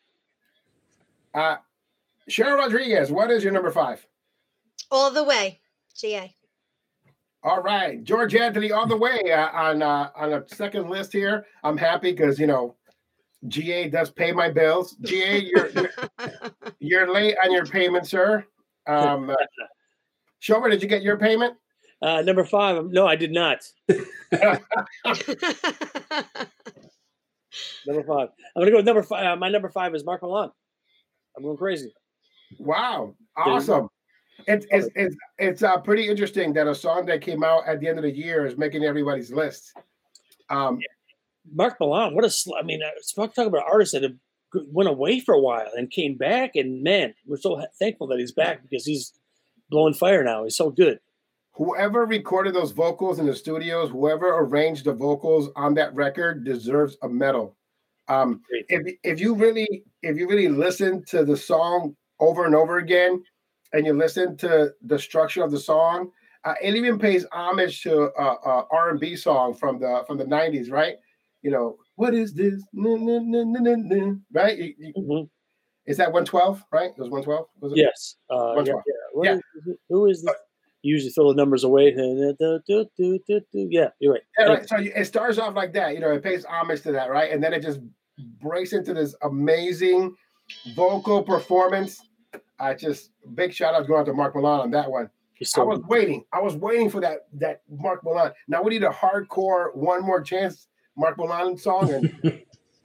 Uh, 1.34 1.56
Cheryl 2.30 2.58
Rodriguez, 2.58 3.10
what 3.10 3.30
is 3.30 3.42
your 3.42 3.52
number 3.52 3.70
five? 3.70 4.06
All 4.90 5.10
the 5.10 5.24
way, 5.24 5.60
GA. 5.96 6.34
All 7.42 7.60
right, 7.60 8.02
George 8.02 8.34
Anthony, 8.34 8.72
all 8.72 8.86
the 8.86 8.96
way 8.96 9.20
uh, 9.30 9.50
on 9.50 9.82
uh, 9.82 10.08
on 10.16 10.32
a 10.32 10.48
second 10.48 10.88
list 10.88 11.12
here. 11.12 11.44
I'm 11.62 11.76
happy 11.76 12.12
because 12.12 12.38
you 12.38 12.46
know 12.46 12.76
GA 13.48 13.90
does 13.90 14.10
pay 14.10 14.32
my 14.32 14.50
bills. 14.50 14.96
GA, 15.02 15.40
you're 15.40 15.68
you're, 15.70 15.90
you're 16.78 17.12
late 17.12 17.36
on 17.44 17.52
your 17.52 17.66
payment, 17.66 18.06
sir. 18.06 18.46
Um, 18.86 19.28
uh, 19.30 19.34
Shover, 20.38 20.70
did 20.70 20.82
you 20.82 20.88
get 20.88 21.02
your 21.02 21.18
payment? 21.18 21.54
Uh, 22.02 22.22
number 22.22 22.44
five. 22.44 22.84
No, 22.86 23.06
I 23.06 23.16
did 23.16 23.32
not. 23.32 23.64
number 23.88 24.60
five. 27.86 28.28
I'm 28.56 28.62
gonna 28.62 28.70
go 28.70 28.76
with 28.76 28.86
number 28.86 29.02
five. 29.02 29.26
Uh, 29.26 29.36
my 29.36 29.48
number 29.48 29.68
five 29.68 29.94
is 29.94 30.04
Mark 30.04 30.22
Milan. 30.22 30.50
I'm 31.36 31.42
going 31.42 31.56
crazy. 31.56 31.92
Wow, 32.58 33.14
awesome. 33.36 33.88
It's 34.46 34.66
it's 34.70 34.88
it's, 34.94 35.16
it's 35.38 35.62
uh, 35.62 35.78
pretty 35.78 36.08
interesting 36.08 36.52
that 36.54 36.66
a 36.66 36.74
song 36.74 37.06
that 37.06 37.20
came 37.20 37.44
out 37.44 37.66
at 37.66 37.80
the 37.80 37.88
end 37.88 37.98
of 37.98 38.04
the 38.04 38.10
year 38.10 38.46
is 38.46 38.56
making 38.56 38.84
everybody's 38.84 39.32
list. 39.32 39.72
Um, 40.50 40.80
Marc 41.52 41.78
Milan, 41.80 42.14
what 42.14 42.24
a 42.24 42.30
sl- 42.30 42.56
I 42.58 42.62
mean, 42.62 42.80
uh, 42.82 43.24
talk 43.26 43.46
about 43.46 43.64
artists 43.70 43.92
that 43.92 44.02
have 44.02 44.16
went 44.70 44.88
away 44.88 45.20
for 45.20 45.34
a 45.34 45.40
while 45.40 45.70
and 45.76 45.90
came 45.90 46.16
back, 46.16 46.52
and 46.54 46.82
man, 46.82 47.14
we're 47.26 47.36
so 47.36 47.60
thankful 47.78 48.06
that 48.08 48.18
he's 48.18 48.32
back 48.32 48.62
because 48.62 48.84
he's 48.84 49.12
blowing 49.70 49.94
fire 49.94 50.22
now. 50.22 50.44
He's 50.44 50.56
so 50.56 50.70
good. 50.70 50.98
Whoever 51.56 52.04
recorded 52.04 52.54
those 52.54 52.72
vocals 52.72 53.18
in 53.18 53.26
the 53.26 53.34
studios, 53.34 53.90
whoever 53.90 54.38
arranged 54.38 54.84
the 54.84 54.92
vocals 54.92 55.50
on 55.54 55.74
that 55.74 55.94
record, 55.94 56.44
deserves 56.44 56.96
a 57.02 57.08
medal. 57.08 57.56
Um, 58.08 58.42
if 58.68 58.96
if 59.02 59.20
you 59.20 59.34
really 59.34 59.84
if 60.02 60.16
you 60.16 60.28
really 60.28 60.48
listen 60.48 61.04
to 61.08 61.24
the 61.24 61.36
song 61.36 61.96
over 62.20 62.44
and 62.44 62.54
over 62.54 62.78
again, 62.78 63.22
and 63.72 63.86
you 63.86 63.92
listen 63.92 64.36
to 64.38 64.72
the 64.82 64.98
structure 64.98 65.42
of 65.42 65.50
the 65.50 65.58
song, 65.58 66.10
uh, 66.44 66.54
it 66.60 66.74
even 66.74 66.98
pays 66.98 67.24
homage 67.32 67.82
to 67.82 68.10
uh, 68.18 68.36
uh, 68.44 68.64
R&B 68.70 69.16
song 69.16 69.54
from 69.54 69.78
the 69.78 70.04
from 70.06 70.18
the 70.18 70.24
90s, 70.24 70.70
right? 70.70 70.96
You 71.42 71.50
know, 71.50 71.76
what 71.96 72.14
is 72.14 72.34
this? 72.34 72.62
right? 74.32 74.58
You, 74.58 74.74
you, 74.78 74.92
mm-hmm. 74.94 75.24
Is 75.86 75.98
that 75.98 76.06
112, 76.06 76.64
right? 76.72 76.90
It 76.90 76.98
was 76.98 77.10
112? 77.10 77.46
Was 77.60 77.72
it? 77.72 77.78
Yes. 77.78 78.16
Uh, 78.30 78.54
112. 78.54 78.82
Yeah. 78.86 78.92
yeah. 79.22 79.30
yeah. 79.32 79.72
Is 79.72 79.78
Who 79.90 80.06
is 80.06 80.22
this? 80.22 80.34
Uh, 80.84 80.88
usually 80.88 81.10
fill 81.10 81.28
the 81.28 81.34
numbers 81.34 81.64
away. 81.64 81.94
Yeah, 83.52 83.88
you're 84.00 84.12
right. 84.12 84.22
Yeah, 84.38 84.44
right. 84.44 84.68
So 84.68 84.76
it 84.78 85.04
starts 85.06 85.38
off 85.38 85.54
like 85.54 85.72
that. 85.74 85.94
You 85.94 86.00
know, 86.00 86.12
it 86.12 86.22
pays 86.22 86.44
homage 86.44 86.82
to 86.82 86.92
that, 86.92 87.10
right? 87.10 87.32
And 87.32 87.42
then 87.42 87.52
it 87.52 87.62
just 87.62 87.80
breaks 88.40 88.72
into 88.72 88.94
this 88.94 89.14
amazing 89.22 90.14
vocal 90.74 91.22
performance 91.22 92.00
I 92.58 92.74
just 92.74 93.10
big 93.34 93.52
shout 93.52 93.74
out 93.74 93.86
going 93.86 94.00
out 94.00 94.06
to 94.06 94.12
Mark 94.12 94.34
Milan 94.34 94.60
on 94.60 94.70
that 94.72 94.90
one. 94.90 95.10
So 95.42 95.62
I 95.62 95.64
was 95.64 95.80
waiting. 95.88 96.24
I 96.32 96.40
was 96.40 96.54
waiting 96.54 96.88
for 96.88 97.00
that 97.00 97.26
that 97.34 97.62
Marc 97.68 98.04
Milan. 98.04 98.32
Now 98.48 98.62
we 98.62 98.70
need 98.70 98.84
a 98.84 98.90
hardcore 98.90 99.74
one 99.74 100.02
more 100.02 100.22
chance 100.22 100.68
Mark 100.96 101.18
Milan 101.18 101.58
song, 101.58 101.92
and 101.92 102.14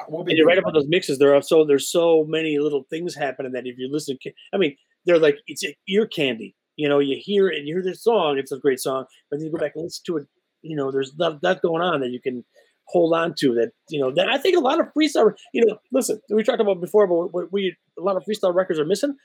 we'll 0.10 0.24
be. 0.24 0.34
you're 0.36 0.48
right 0.48 0.58
about 0.58 0.74
those 0.74 0.88
mixes. 0.88 1.20
There 1.20 1.36
are 1.36 1.42
so 1.42 1.64
there's 1.64 1.92
so 1.92 2.26
many 2.28 2.58
little 2.58 2.84
things 2.90 3.16
happening 3.16 3.52
that 3.52 3.68
if 3.68 3.78
you 3.78 3.90
listen, 3.92 4.18
I 4.54 4.58
mean, 4.58 4.76
they're 5.06 5.20
like 5.20 5.38
it's 5.48 5.64
ear 5.88 6.08
candy. 6.08 6.56
You 6.80 6.88
know, 6.88 7.00
you 7.00 7.18
hear 7.20 7.50
and 7.50 7.68
you 7.68 7.76
hear 7.76 7.84
this 7.84 8.02
song, 8.02 8.38
it's 8.38 8.54
a 8.54 8.58
great 8.58 8.80
song, 8.80 9.04
but 9.30 9.38
then 9.38 9.48
you 9.48 9.52
go 9.52 9.58
back 9.58 9.74
and 9.76 9.84
listen 9.84 10.02
to 10.06 10.16
it. 10.16 10.28
You 10.62 10.78
know, 10.78 10.94
there's 10.94 11.12
that, 11.18 11.42
that 11.42 11.62
going 11.62 11.82
on 11.82 12.00
that 12.00 12.12
you 12.12 12.22
can 12.22 12.46
hold 12.88 13.14
on 13.14 13.36
to. 13.40 13.54
That 13.56 13.72
you 13.90 14.00
know, 14.00 14.14
that 14.16 14.30
I 14.30 14.38
think 14.38 14.56
a 14.56 14.62
lot 14.62 14.80
of 14.80 14.86
freestyle. 14.98 15.34
You 15.54 15.66
know, 15.66 15.78
listen, 15.92 16.22
we 16.30 16.42
talked 16.42 16.62
about 16.62 16.80
before, 16.80 17.06
but 17.06 17.34
what 17.34 17.52
we 17.52 17.76
a 17.98 18.02
lot 18.02 18.16
of 18.16 18.24
freestyle 18.24 18.56
records 18.56 18.80
are 18.80 18.86
missing 18.86 19.18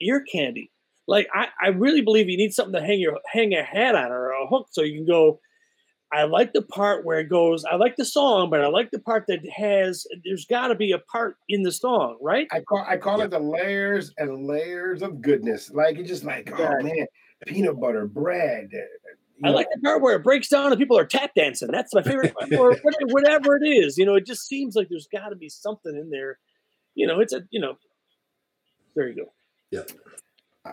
ear 0.00 0.24
candy. 0.32 0.72
Like 1.06 1.28
I, 1.32 1.46
I 1.62 1.68
really 1.68 2.02
believe 2.02 2.28
you 2.28 2.36
need 2.36 2.52
something 2.52 2.74
to 2.74 2.84
hang 2.84 2.98
your 2.98 3.16
hang 3.32 3.52
a 3.52 3.62
hat 3.62 3.94
on 3.94 4.10
or 4.10 4.30
a 4.30 4.48
hook 4.48 4.66
so 4.72 4.82
you 4.82 4.96
can 4.96 5.06
go 5.06 5.38
I 6.12 6.22
like 6.24 6.52
the 6.52 6.62
part 6.62 7.04
where 7.04 7.18
it 7.18 7.28
goes, 7.28 7.64
I 7.64 7.76
like 7.76 7.96
the 7.96 8.04
song, 8.04 8.48
but 8.48 8.60
I 8.60 8.68
like 8.68 8.90
the 8.90 9.00
part 9.00 9.24
that 9.26 9.40
has 9.50 10.06
there's 10.24 10.44
gotta 10.44 10.74
be 10.74 10.92
a 10.92 10.98
part 10.98 11.36
in 11.48 11.62
the 11.62 11.72
song, 11.72 12.16
right? 12.20 12.46
I 12.52 12.60
call 12.60 12.84
I 12.86 12.96
call 12.96 13.18
yeah. 13.18 13.24
it 13.24 13.30
the 13.30 13.40
layers 13.40 14.12
and 14.16 14.46
layers 14.46 15.02
of 15.02 15.20
goodness. 15.20 15.70
Like 15.70 15.98
it's 15.98 16.08
just 16.08 16.24
like, 16.24 16.52
oh 16.56 16.62
yeah. 16.62 16.82
man, 16.82 17.06
peanut 17.46 17.80
butter, 17.80 18.06
bread. 18.06 18.70
I 19.44 19.48
know. 19.48 19.54
like 19.54 19.66
the 19.74 19.80
part 19.80 20.00
where 20.00 20.16
it 20.16 20.22
breaks 20.22 20.48
down 20.48 20.70
and 20.70 20.78
people 20.78 20.96
are 20.96 21.04
tap 21.04 21.32
dancing. 21.34 21.70
That's 21.70 21.92
my 21.92 22.02
favorite 22.02 22.34
part. 22.34 22.52
or 22.54 22.76
whatever 23.08 23.56
it 23.56 23.66
is. 23.66 23.98
You 23.98 24.06
know, 24.06 24.14
it 24.14 24.26
just 24.26 24.46
seems 24.46 24.76
like 24.76 24.88
there's 24.88 25.08
gotta 25.10 25.36
be 25.36 25.48
something 25.48 25.94
in 25.94 26.10
there. 26.10 26.38
You 26.94 27.08
know, 27.08 27.18
it's 27.18 27.32
a 27.32 27.42
you 27.50 27.60
know, 27.60 27.78
there 28.94 29.08
you 29.08 29.16
go. 29.16 29.32
Yeah. 29.72 29.82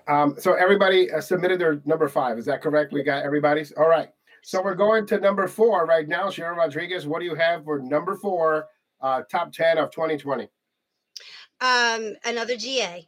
Um, 0.07 0.35
so 0.39 0.53
everybody 0.53 1.11
uh, 1.11 1.21
submitted 1.21 1.59
their 1.59 1.81
number 1.85 2.07
five. 2.07 2.37
Is 2.37 2.45
that 2.45 2.61
correct? 2.61 2.93
We 2.93 3.03
got 3.03 3.23
everybody's. 3.23 3.71
All 3.73 3.89
right. 3.89 4.09
So 4.43 4.61
we're 4.61 4.75
going 4.75 5.05
to 5.07 5.19
number 5.19 5.47
four 5.47 5.85
right 5.85 6.07
now. 6.07 6.29
Sharon 6.29 6.57
Rodriguez, 6.57 7.07
what 7.07 7.19
do 7.19 7.25
you 7.25 7.33
have 7.33 7.63
for 7.63 7.79
number 7.79 8.15
four, 8.15 8.67
uh, 9.01 9.21
top 9.31 9.53
10 9.53 9.77
of 9.77 9.89
2020? 9.91 10.49
Um, 11.61 12.13
another 12.25 12.57
GA. 12.57 13.07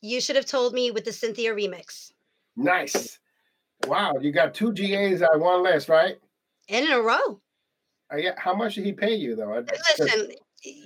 You 0.00 0.20
should 0.20 0.36
have 0.36 0.46
told 0.46 0.72
me 0.72 0.92
with 0.92 1.04
the 1.04 1.12
Cynthia 1.12 1.52
remix. 1.52 2.12
Nice. 2.56 3.18
Wow, 3.88 4.14
you 4.20 4.30
got 4.30 4.54
two 4.54 4.72
GAs 4.72 5.22
on 5.22 5.40
one 5.40 5.64
list, 5.64 5.88
right? 5.88 6.18
In 6.68 6.88
a 6.90 7.00
row. 7.00 7.40
Uh, 8.12 8.16
yeah. 8.16 8.34
How 8.36 8.54
much 8.54 8.76
did 8.76 8.84
he 8.84 8.92
pay 8.92 9.14
you 9.14 9.34
though? 9.34 9.64
Listen, 9.98 10.30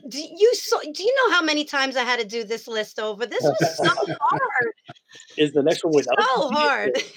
do 0.09 0.19
you 0.19 0.55
so 0.55 0.81
do 0.81 1.03
you 1.03 1.15
know 1.17 1.35
how 1.35 1.43
many 1.43 1.65
times 1.65 1.97
I 1.97 2.05
had 2.05 2.19
to 2.21 2.27
do 2.27 2.43
this 2.43 2.67
list 2.67 2.99
over? 2.99 3.27
This 3.27 3.43
was 3.43 3.77
so 3.77 3.85
hard. 4.21 4.73
Is 5.37 5.53
the 5.53 5.63
next 5.63 5.85
one 5.85 5.95
without? 5.95 6.21
So 6.21 6.51
hard. 6.51 7.03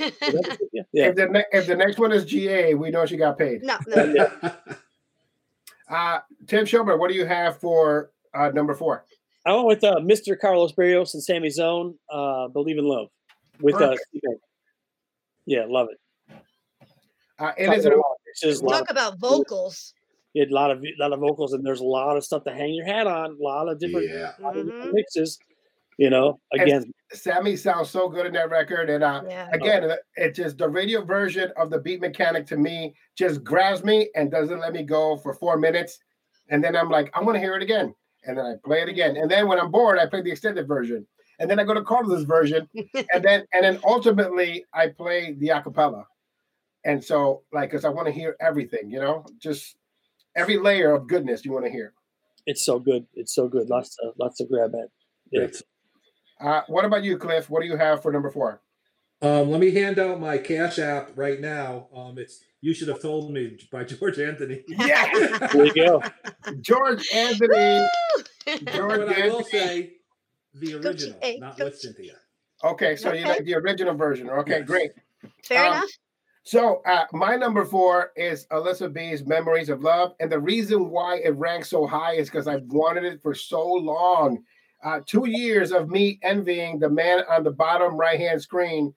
yeah. 0.94 1.08
If 1.08 1.16
the 1.16 1.28
ne- 1.28 1.46
if 1.52 1.68
the 1.68 1.76
next 1.76 1.98
one 1.98 2.12
is 2.12 2.26
GA, 2.26 2.74
we 2.74 2.90
know 2.90 3.06
she 3.06 3.18
got 3.18 3.38
paid. 3.38 3.64
No, 3.64 3.78
no. 3.88 4.30
uh, 5.90 6.20
Tim 6.48 6.66
Schobert, 6.66 7.00
what 7.00 7.10
do 7.10 7.16
you 7.16 7.26
have 7.26 7.60
for 7.60 8.12
uh, 8.34 8.50
number 8.50 8.76
four? 8.76 9.06
I 9.46 9.54
went 9.54 9.68
with 9.68 9.84
uh, 9.84 9.96
Mr. 9.98 10.40
Carlos 10.40 10.72
Barrios 10.72 11.14
and 11.14 11.24
Sammy 11.24 11.50
Zone. 11.50 11.96
Uh, 12.10 12.48
Believe 12.48 12.78
in 12.78 12.86
Love 12.86 13.08
with 13.60 13.76
uh, 13.76 13.96
yeah, 15.46 15.66
love 15.68 15.88
it. 15.92 16.38
Uh, 17.40 17.52
it 17.58 17.74
is 17.74 17.86
a, 17.88 18.62
talk 18.62 18.92
about 18.92 19.20
vocals 19.20 19.94
you 20.34 20.42
had 20.42 20.52
a 20.52 20.56
lot 20.56 20.72
of 20.72 20.84
a 20.84 20.94
lot 20.98 21.14
of 21.14 21.20
vocals, 21.20 21.54
and 21.54 21.66
there's 21.66 21.82
a 21.82 21.86
lot 21.86 22.16
of 22.16 22.24
stuff 22.24 22.44
to 22.46 22.54
hang 22.54 22.74
your 22.74 22.86
hat 22.86 23.08
on. 23.08 23.32
A 23.32 23.44
lot 23.44 23.68
of 23.68 23.80
different, 23.80 24.10
yeah. 24.10 24.32
mm-hmm. 24.40 24.92
Mixes. 26.02 26.06
You 26.06 26.10
know, 26.10 26.40
again, 26.54 26.84
and 26.84 26.94
Sammy 27.14 27.56
sounds 27.56 27.90
so 27.90 28.10
good 28.10 28.26
in 28.26 28.34
that 28.34 28.50
record, 28.50 28.90
and 28.90 29.04
uh, 29.04 29.22
yeah. 29.28 29.50
again, 29.54 29.92
it 30.16 30.36
just 30.36 30.58
the 30.58 30.70
radio 30.70 31.04
version 31.04 31.52
of 31.58 31.70
the 31.70 31.80
beat 31.80 32.02
mechanic 32.02 32.46
to 32.48 32.58
me 32.58 32.96
just 33.18 33.44
grabs 33.44 33.84
me 33.84 34.10
and 34.16 34.32
doesn't 34.32 34.60
let 34.60 34.74
me 34.74 34.84
go 34.84 35.18
for 35.18 35.34
four 35.34 35.58
minutes, 35.58 36.00
and 36.50 36.64
then 36.64 36.76
I'm 36.76 36.90
like, 36.90 37.12
I 37.14 37.22
want 37.22 37.36
to 37.36 37.40
hear 37.40 37.56
it 37.56 37.64
again, 37.64 37.94
and 38.26 38.38
then 38.38 38.46
I 38.46 38.56
play 38.64 38.82
it 38.82 38.90
again, 38.90 39.18
and 39.18 39.30
then 39.30 39.48
when 39.48 39.60
I'm 39.60 39.72
bored, 39.72 40.00
I 40.00 40.08
play 40.08 40.22
the 40.22 40.32
extended 40.32 40.68
version, 40.68 41.06
and 41.40 41.50
then 41.50 41.60
I 41.60 41.64
go 41.64 41.74
to 41.74 41.84
Carlos' 41.84 42.24
version, 42.24 42.68
and 43.14 43.24
then 43.24 43.46
and 43.54 43.64
then 43.64 43.80
ultimately 43.84 44.66
I 44.74 44.88
play 44.88 45.36
the 45.38 45.50
acapella, 45.50 46.06
and 46.86 47.04
so 47.04 47.44
like 47.54 47.72
because 47.72 47.86
I 47.86 47.90
want 47.90 48.08
to 48.08 48.14
hear 48.14 48.36
everything, 48.42 48.90
you 48.90 49.00
know, 49.00 49.26
just 49.40 49.78
every 50.36 50.58
layer 50.58 50.94
of 50.94 51.08
goodness 51.08 51.46
you 51.46 51.52
want 51.52 51.66
to 51.66 51.72
hear. 51.72 51.94
It's 52.48 52.66
so 52.66 52.80
good. 52.80 53.06
It's 53.14 53.36
so 53.36 53.48
good. 53.48 53.70
Lots 53.70 53.96
of 54.04 54.14
lots 54.20 54.40
of 54.40 54.50
grab 54.50 54.72
at. 54.74 54.90
Yeah. 55.32 55.48
Uh, 56.42 56.62
what 56.68 56.86
about 56.86 57.04
you, 57.04 57.18
Cliff? 57.18 57.50
What 57.50 57.62
do 57.62 57.68
you 57.68 57.78
have 57.78 58.02
for 58.02 58.12
number 58.12 58.30
four? 58.30 58.62
Um, 59.22 59.52
let 59.52 59.60
me 59.60 59.72
hand 59.72 60.00
out 60.00 60.20
my 60.20 60.40
Cash 60.40 60.80
App 60.80 61.12
right 61.16 61.40
now. 61.40 61.88
Um, 61.96 62.18
it's 62.18 62.44
"You 62.62 62.74
Should 62.74 62.88
Have 62.88 63.02
Told 63.02 63.32
Me" 63.32 63.58
by 63.72 63.84
George 63.86 64.18
Anthony. 64.18 64.64
Yeah, 64.68 65.48
there 65.54 65.66
you 65.68 65.74
go. 65.74 66.02
George 66.62 67.08
Anthony. 67.14 67.88
George 68.46 68.66
but 68.66 69.10
Anthony. 69.10 69.22
I 69.22 69.28
will 69.28 69.44
say 69.44 69.94
the 70.56 70.76
original, 70.76 71.20
not 71.40 71.60
with 71.60 71.78
Cynthia. 71.78 72.16
Okay, 72.64 72.96
so 72.96 73.10
okay. 73.10 73.20
you 73.20 73.26
like 73.26 73.46
the 73.46 73.56
original 73.56 73.94
version. 73.94 74.30
Okay, 74.30 74.60
yes. 74.60 74.68
great. 74.68 74.92
Fair 75.44 75.66
um, 75.66 75.74
enough. 75.74 75.90
So 76.44 76.82
uh, 76.88 77.06
my 77.14 77.36
number 77.36 77.66
four 77.66 78.12
is 78.16 78.48
Alyssa 78.48 78.92
B's 78.92 79.24
"Memories 79.24 79.70
of 79.70 79.84
Love," 79.84 80.16
and 80.20 80.32
the 80.32 80.40
reason 80.40 80.90
why 80.90 81.18
it 81.18 81.36
ranks 81.36 81.70
so 81.70 81.86
high 81.86 82.14
is 82.14 82.28
because 82.28 82.48
I've 82.48 82.64
wanted 82.64 83.04
it 83.04 83.22
for 83.22 83.36
so 83.36 83.64
long. 83.64 84.44
Uh, 84.84 85.00
two 85.06 85.28
years 85.28 85.72
of 85.72 85.90
me 85.90 86.20
envying 86.24 86.80
the 86.80 86.90
man 86.90 87.22
on 87.30 87.44
the 87.44 87.52
bottom 87.52 87.96
right 87.96 88.20
hand 88.20 88.42
screen, 88.42 88.94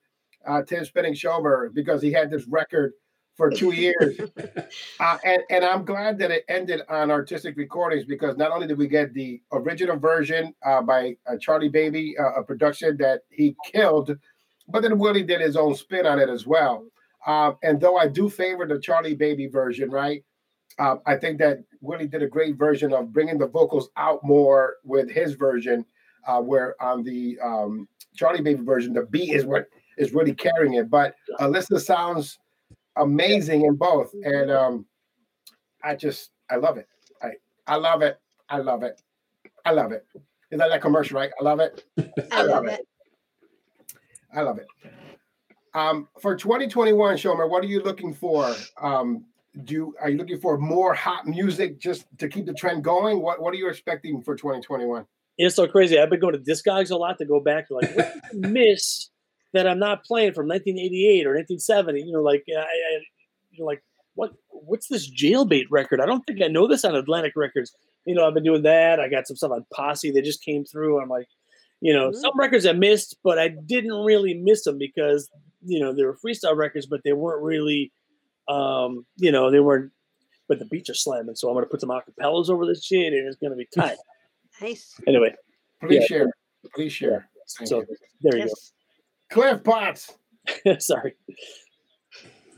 uh, 0.47 0.61
Tim 0.63 0.83
Spinning 0.85 1.13
Schober, 1.13 1.69
because 1.73 2.01
he 2.01 2.11
had 2.11 2.31
this 2.31 2.47
record 2.47 2.93
for 3.35 3.51
two 3.51 3.71
years. 3.71 4.17
uh, 4.99 5.17
and, 5.23 5.43
and 5.49 5.63
I'm 5.63 5.85
glad 5.85 6.17
that 6.19 6.31
it 6.31 6.45
ended 6.47 6.81
on 6.89 7.11
artistic 7.11 7.57
recordings 7.57 8.05
because 8.05 8.37
not 8.37 8.51
only 8.51 8.67
did 8.67 8.77
we 8.77 8.87
get 8.87 9.13
the 9.13 9.41
original 9.51 9.97
version 9.97 10.53
uh, 10.65 10.81
by 10.81 11.17
uh, 11.27 11.37
Charlie 11.39 11.69
Baby, 11.69 12.15
uh, 12.17 12.39
a 12.39 12.43
production 12.43 12.97
that 12.97 13.21
he 13.29 13.55
killed, 13.65 14.15
but 14.67 14.81
then 14.81 14.97
Willie 14.97 15.23
did 15.23 15.41
his 15.41 15.55
own 15.55 15.75
spin 15.75 16.05
on 16.05 16.19
it 16.19 16.29
as 16.29 16.47
well. 16.47 16.85
Um, 17.27 17.57
and 17.63 17.79
though 17.79 17.97
I 17.97 18.07
do 18.07 18.29
favor 18.29 18.65
the 18.67 18.79
Charlie 18.79 19.15
Baby 19.15 19.47
version, 19.47 19.89
right? 19.89 20.23
Um, 20.77 21.01
I 21.05 21.15
think 21.15 21.39
that 21.39 21.63
Willie 21.81 22.07
did 22.07 22.21
a 22.21 22.27
great 22.27 22.57
version 22.57 22.93
of 22.93 23.13
bringing 23.13 23.37
the 23.37 23.47
vocals 23.47 23.89
out 23.95 24.23
more 24.23 24.75
with 24.83 25.09
his 25.09 25.35
version, 25.35 25.85
uh, 26.27 26.41
where 26.41 26.81
on 26.81 27.03
the 27.03 27.39
um, 27.41 27.87
Charlie 28.15 28.41
Baby 28.41 28.63
version, 28.63 28.93
the 28.93 29.03
beat 29.03 29.31
is 29.33 29.45
what 29.45 29.67
is 29.97 30.13
really 30.13 30.33
carrying 30.33 30.73
it. 30.73 30.89
But 30.89 31.15
Alyssa 31.39 31.79
sounds 31.79 32.39
amazing 32.97 33.65
in 33.65 33.75
both, 33.75 34.13
and 34.23 34.51
um, 34.51 34.85
I 35.83 35.95
just 35.95 36.31
I 36.49 36.57
love 36.57 36.77
it. 36.77 36.87
I 37.21 37.31
I 37.67 37.75
love 37.75 38.01
it. 38.01 38.19
I 38.49 38.57
love 38.57 38.83
it. 38.83 39.01
I 39.65 39.71
love 39.71 39.91
it. 39.91 40.05
Is 40.51 40.59
that 40.59 40.69
that 40.69 40.81
commercial, 40.81 41.17
right? 41.17 41.31
I 41.39 41.43
love 41.43 41.59
it. 41.59 41.83
I, 42.31 42.43
love, 42.43 42.65
it. 42.65 42.79
it. 42.79 42.87
I 44.33 44.41
love 44.41 44.59
it. 44.59 44.67
Um, 45.73 46.07
for 46.21 46.35
2021, 46.35 47.17
Shomer, 47.17 47.49
what 47.49 47.63
are 47.63 47.67
you 47.67 47.81
looking 47.81 48.13
for? 48.13 48.53
Um, 48.81 49.25
do 49.63 49.73
you, 49.73 49.95
are 50.01 50.09
you 50.09 50.17
looking 50.17 50.39
for 50.39 50.57
more 50.57 50.93
hot 50.93 51.27
music 51.27 51.79
just 51.79 52.05
to 52.17 52.27
keep 52.27 52.45
the 52.45 52.53
trend 52.53 52.83
going? 52.83 53.21
What 53.21 53.41
What 53.41 53.53
are 53.53 53.57
you 53.57 53.69
expecting 53.69 54.21
for 54.21 54.35
2021? 54.35 55.05
It's 55.37 55.55
so 55.55 55.67
crazy. 55.67 55.99
I've 55.99 56.09
been 56.09 56.19
going 56.19 56.33
to 56.33 56.39
Discogs 56.39 56.91
a 56.91 56.95
lot 56.95 57.17
to 57.17 57.25
go 57.25 57.39
back. 57.39 57.67
Like, 57.69 57.93
what 57.95 58.13
did 58.31 58.45
I 58.45 58.47
miss 58.49 59.09
that 59.53 59.67
I'm 59.67 59.79
not 59.79 60.05
playing 60.05 60.33
from 60.33 60.47
1988 60.47 61.25
or 61.25 61.35
1970? 61.35 62.01
You 62.01 62.13
know, 62.13 62.21
like, 62.21 62.43
I, 62.49 62.61
I, 62.61 62.99
you 63.51 63.59
know, 63.59 63.65
like 63.65 63.83
what 64.15 64.31
what's 64.49 64.87
this 64.87 65.09
jailbait 65.09 65.65
record? 65.69 65.99
I 65.99 66.05
don't 66.05 66.25
think 66.25 66.41
I 66.41 66.47
know 66.47 66.67
this 66.67 66.85
on 66.85 66.95
Atlantic 66.95 67.33
Records. 67.35 67.75
You 68.05 68.15
know, 68.15 68.25
I've 68.25 68.33
been 68.33 68.43
doing 68.43 68.63
that. 68.63 68.99
I 68.99 69.09
got 69.09 69.27
some 69.27 69.35
stuff 69.35 69.51
on 69.51 69.65
Posse 69.73 70.11
that 70.11 70.23
just 70.23 70.43
came 70.43 70.63
through. 70.63 71.01
I'm 71.01 71.09
like, 71.09 71.27
you 71.81 71.93
know, 71.93 72.09
mm-hmm. 72.09 72.19
some 72.19 72.37
records 72.37 72.65
I 72.65 72.73
missed, 72.73 73.17
but 73.23 73.39
I 73.39 73.49
didn't 73.49 74.05
really 74.05 74.35
miss 74.35 74.63
them 74.63 74.77
because 74.77 75.29
you 75.65 75.79
know, 75.79 75.93
they 75.93 76.03
were 76.03 76.15
freestyle 76.15 76.55
records, 76.55 76.85
but 76.85 77.01
they 77.03 77.13
weren't 77.13 77.43
really, 77.43 77.91
um, 78.47 79.05
you 79.17 79.31
know, 79.31 79.51
they 79.51 79.59
weren't. 79.59 79.91
But 80.47 80.59
the 80.59 80.65
beats 80.65 80.91
are 80.91 80.95
slamming, 80.95 81.35
so 81.35 81.49
I'm 81.49 81.55
gonna 81.55 81.65
put 81.65 81.81
some 81.81 81.89
acapellas 81.89 82.49
over 82.49 82.67
this 82.67 82.85
shit, 82.85 83.13
and 83.13 83.27
it's 83.27 83.37
gonna 83.37 83.55
be 83.55 83.67
tight. 83.75 83.97
nice. 84.61 84.93
Anyway, 85.07 85.33
please 85.81 86.01
yeah. 86.01 86.05
share. 86.05 86.33
Please 86.75 86.93
share. 86.93 87.27
Thank 87.57 87.67
so 87.67 87.79
you. 87.79 87.87
there 88.21 88.37
you 88.37 88.45
go. 88.45 88.53
Cliff 89.31 89.63
Potts. 89.63 90.13
Sorry. 90.79 91.15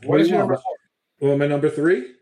what, 0.02 0.08
what 0.08 0.20
is 0.20 0.28
your 0.28 0.40
number? 0.40 0.60
Well, 1.20 1.38
my 1.38 1.46
number 1.46 1.70
three. 1.70 2.12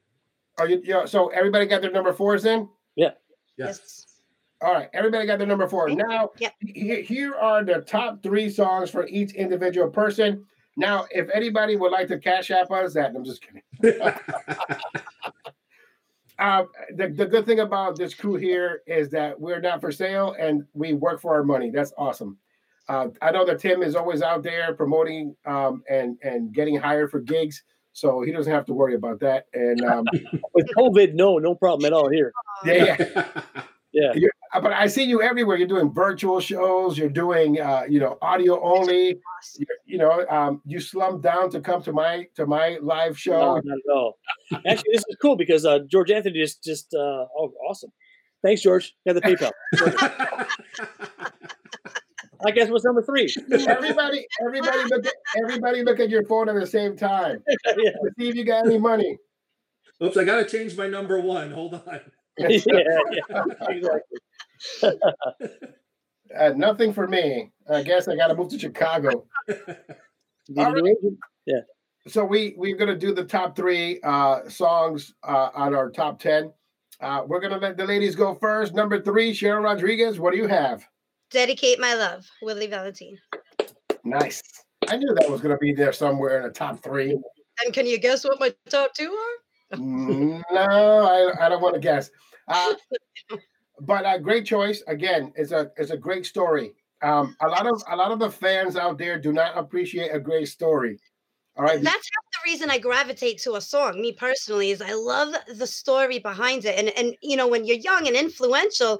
Are 0.58 0.68
you? 0.68 0.80
Yeah. 0.84 1.04
So 1.04 1.28
everybody 1.28 1.66
got 1.66 1.82
their 1.82 1.90
number 1.90 2.12
fours 2.12 2.44
in. 2.44 2.68
Yeah. 2.94 3.10
Yes. 3.58 4.06
All 4.62 4.72
right, 4.72 4.88
everybody 4.94 5.26
got 5.26 5.38
their 5.38 5.46
number 5.46 5.68
four. 5.68 5.90
Now, 5.90 6.30
yep. 6.38 6.54
here 6.60 7.34
are 7.34 7.62
the 7.62 7.82
top 7.82 8.22
three 8.22 8.48
songs 8.48 8.88
for 8.88 9.06
each 9.06 9.34
individual 9.34 9.90
person. 9.90 10.46
Now, 10.76 11.06
if 11.10 11.28
anybody 11.32 11.76
would 11.76 11.92
like 11.92 12.08
to 12.08 12.18
cash 12.18 12.50
app 12.50 12.70
us 12.70 12.94
that, 12.94 13.14
I'm 13.14 13.24
just 13.24 13.42
kidding. 13.42 13.62
uh, 16.38 16.64
the, 16.94 17.08
the 17.08 17.26
good 17.26 17.46
thing 17.46 17.60
about 17.60 17.96
this 17.96 18.14
crew 18.14 18.36
here 18.36 18.82
is 18.86 19.08
that 19.10 19.40
we're 19.40 19.60
not 19.60 19.80
for 19.80 19.90
sale 19.90 20.36
and 20.38 20.64
we 20.74 20.92
work 20.92 21.20
for 21.20 21.34
our 21.34 21.42
money. 21.42 21.70
That's 21.70 21.94
awesome. 21.96 22.36
Uh, 22.88 23.08
I 23.22 23.30
know 23.30 23.44
that 23.46 23.58
Tim 23.58 23.82
is 23.82 23.96
always 23.96 24.22
out 24.22 24.42
there 24.42 24.72
promoting 24.74 25.34
um, 25.44 25.82
and 25.90 26.16
and 26.22 26.52
getting 26.52 26.76
hired 26.76 27.10
for 27.10 27.18
gigs, 27.18 27.64
so 27.92 28.22
he 28.22 28.30
doesn't 28.30 28.52
have 28.52 28.64
to 28.66 28.74
worry 28.74 28.94
about 28.94 29.18
that. 29.20 29.46
And 29.54 29.84
um, 29.84 30.04
with 30.54 30.68
COVID, 30.76 31.14
no, 31.14 31.38
no 31.38 31.56
problem 31.56 31.84
at 31.84 31.92
all 31.92 32.08
here. 32.08 32.32
Yeah, 32.64 32.96
yeah. 33.14 33.32
Yeah. 33.96 34.12
You're, 34.14 34.30
but 34.54 34.72
I 34.72 34.86
see 34.86 35.04
you 35.04 35.22
everywhere. 35.22 35.56
You're 35.56 35.68
doing 35.68 35.92
virtual 35.92 36.40
shows. 36.40 36.96
You're 36.96 37.08
doing, 37.08 37.60
uh, 37.60 37.84
you 37.88 38.00
know, 38.00 38.18
audio 38.22 38.62
only. 38.62 39.18
you 39.58 39.66
you 39.84 39.98
know, 39.98 40.26
um, 40.28 40.62
you 40.64 40.80
slumped 40.80 41.22
down 41.22 41.50
to 41.50 41.60
come 41.60 41.82
to 41.82 41.92
my 41.92 42.26
to 42.36 42.46
my 42.46 42.78
live 42.82 43.18
show. 43.18 43.38
No, 43.38 43.60
not 43.64 43.78
at 43.78 43.94
all. 43.94 44.18
Actually, 44.66 44.92
this 44.92 45.04
is 45.08 45.16
cool 45.20 45.36
because 45.36 45.64
uh, 45.64 45.80
George 45.88 46.10
Anthony 46.10 46.38
just 46.38 46.62
just 46.62 46.94
uh, 46.94 47.26
oh 47.38 47.52
awesome. 47.68 47.90
Thanks, 48.42 48.62
George. 48.62 48.94
Got 49.06 49.14
the 49.14 49.20
PayPal. 49.22 49.50
I 52.44 52.50
guess 52.50 52.68
what's 52.68 52.84
number 52.84 53.02
three? 53.02 53.34
everybody, 53.50 54.26
everybody 54.40 54.84
look 54.90 55.06
at 55.06 55.14
everybody 55.42 55.82
look 55.82 56.00
at 56.00 56.10
your 56.10 56.24
phone 56.26 56.48
at 56.48 56.54
the 56.54 56.66
same 56.66 56.96
time. 56.96 57.42
yeah. 57.66 57.90
To 57.90 58.10
see 58.18 58.28
if 58.28 58.34
you 58.34 58.44
got 58.44 58.66
any 58.66 58.78
money. 58.78 59.18
Oops, 60.02 60.16
I 60.16 60.24
gotta 60.24 60.44
change 60.44 60.76
my 60.76 60.86
number 60.86 61.18
one. 61.20 61.50
Hold 61.50 61.74
on. 61.74 62.00
yeah, 62.38 62.48
yeah, 62.48 63.44
exactly. 63.68 64.18
uh, 64.82 66.52
nothing 66.56 66.92
for 66.92 67.06
me. 67.06 67.52
I 67.70 67.82
guess 67.82 68.08
I 68.08 68.16
got 68.16 68.28
to 68.28 68.34
move 68.34 68.50
to 68.50 68.58
Chicago. 68.58 69.26
Right. 70.48 70.94
Yeah. 71.46 71.60
So 72.06 72.24
we 72.24 72.54
we're 72.56 72.76
gonna 72.76 72.96
do 72.96 73.12
the 73.12 73.24
top 73.24 73.56
three 73.56 74.00
uh, 74.02 74.48
songs 74.48 75.14
uh, 75.24 75.50
on 75.54 75.74
our 75.74 75.90
top 75.90 76.20
ten. 76.20 76.52
Uh, 77.00 77.22
we're 77.26 77.40
gonna 77.40 77.58
let 77.58 77.76
the 77.76 77.84
ladies 77.84 78.14
go 78.14 78.34
first. 78.34 78.74
Number 78.74 79.00
three, 79.00 79.32
Cheryl 79.32 79.64
Rodriguez. 79.64 80.20
What 80.20 80.32
do 80.32 80.38
you 80.38 80.46
have? 80.46 80.86
Dedicate 81.30 81.80
my 81.80 81.94
love, 81.94 82.24
Willie 82.42 82.68
Valentine. 82.68 83.18
Nice. 84.04 84.40
I 84.88 84.96
knew 84.96 85.14
that 85.18 85.28
was 85.28 85.40
gonna 85.40 85.58
be 85.58 85.72
there 85.74 85.92
somewhere 85.92 86.36
in 86.36 86.44
the 86.44 86.50
top 86.50 86.80
three. 86.80 87.18
And 87.64 87.74
can 87.74 87.86
you 87.86 87.98
guess 87.98 88.24
what 88.24 88.38
my 88.38 88.54
top 88.68 88.94
two 88.94 89.10
are? 89.10 89.78
No, 89.78 90.44
I, 90.52 91.46
I 91.46 91.48
don't 91.48 91.60
want 91.60 91.74
to 91.74 91.80
guess. 91.80 92.08
Uh, 92.46 92.74
but 93.80 94.04
a 94.06 94.18
great 94.18 94.46
choice. 94.46 94.82
Again, 94.86 95.32
it's 95.36 95.52
a 95.52 95.70
it's 95.76 95.90
a 95.90 95.96
great 95.96 96.26
story. 96.26 96.72
Um, 97.02 97.36
a 97.40 97.48
lot 97.48 97.66
of 97.66 97.82
a 97.90 97.96
lot 97.96 98.12
of 98.12 98.18
the 98.18 98.30
fans 98.30 98.76
out 98.76 98.98
there 98.98 99.18
do 99.18 99.32
not 99.32 99.56
appreciate 99.56 100.14
a 100.14 100.20
great 100.20 100.48
story. 100.48 100.98
All 101.56 101.64
right. 101.64 101.82
That's 101.82 101.86
half 101.86 102.24
the 102.32 102.50
reason 102.50 102.70
I 102.70 102.78
gravitate 102.78 103.38
to 103.42 103.54
a 103.54 103.60
song. 103.60 104.00
Me 104.00 104.12
personally, 104.12 104.70
is 104.70 104.82
I 104.82 104.92
love 104.92 105.34
the 105.54 105.66
story 105.66 106.18
behind 106.18 106.64
it, 106.64 106.78
and 106.78 106.88
and 106.90 107.14
you 107.22 107.36
know 107.36 107.48
when 107.48 107.64
you're 107.64 107.78
young 107.78 108.06
and 108.06 108.16
influential, 108.16 108.98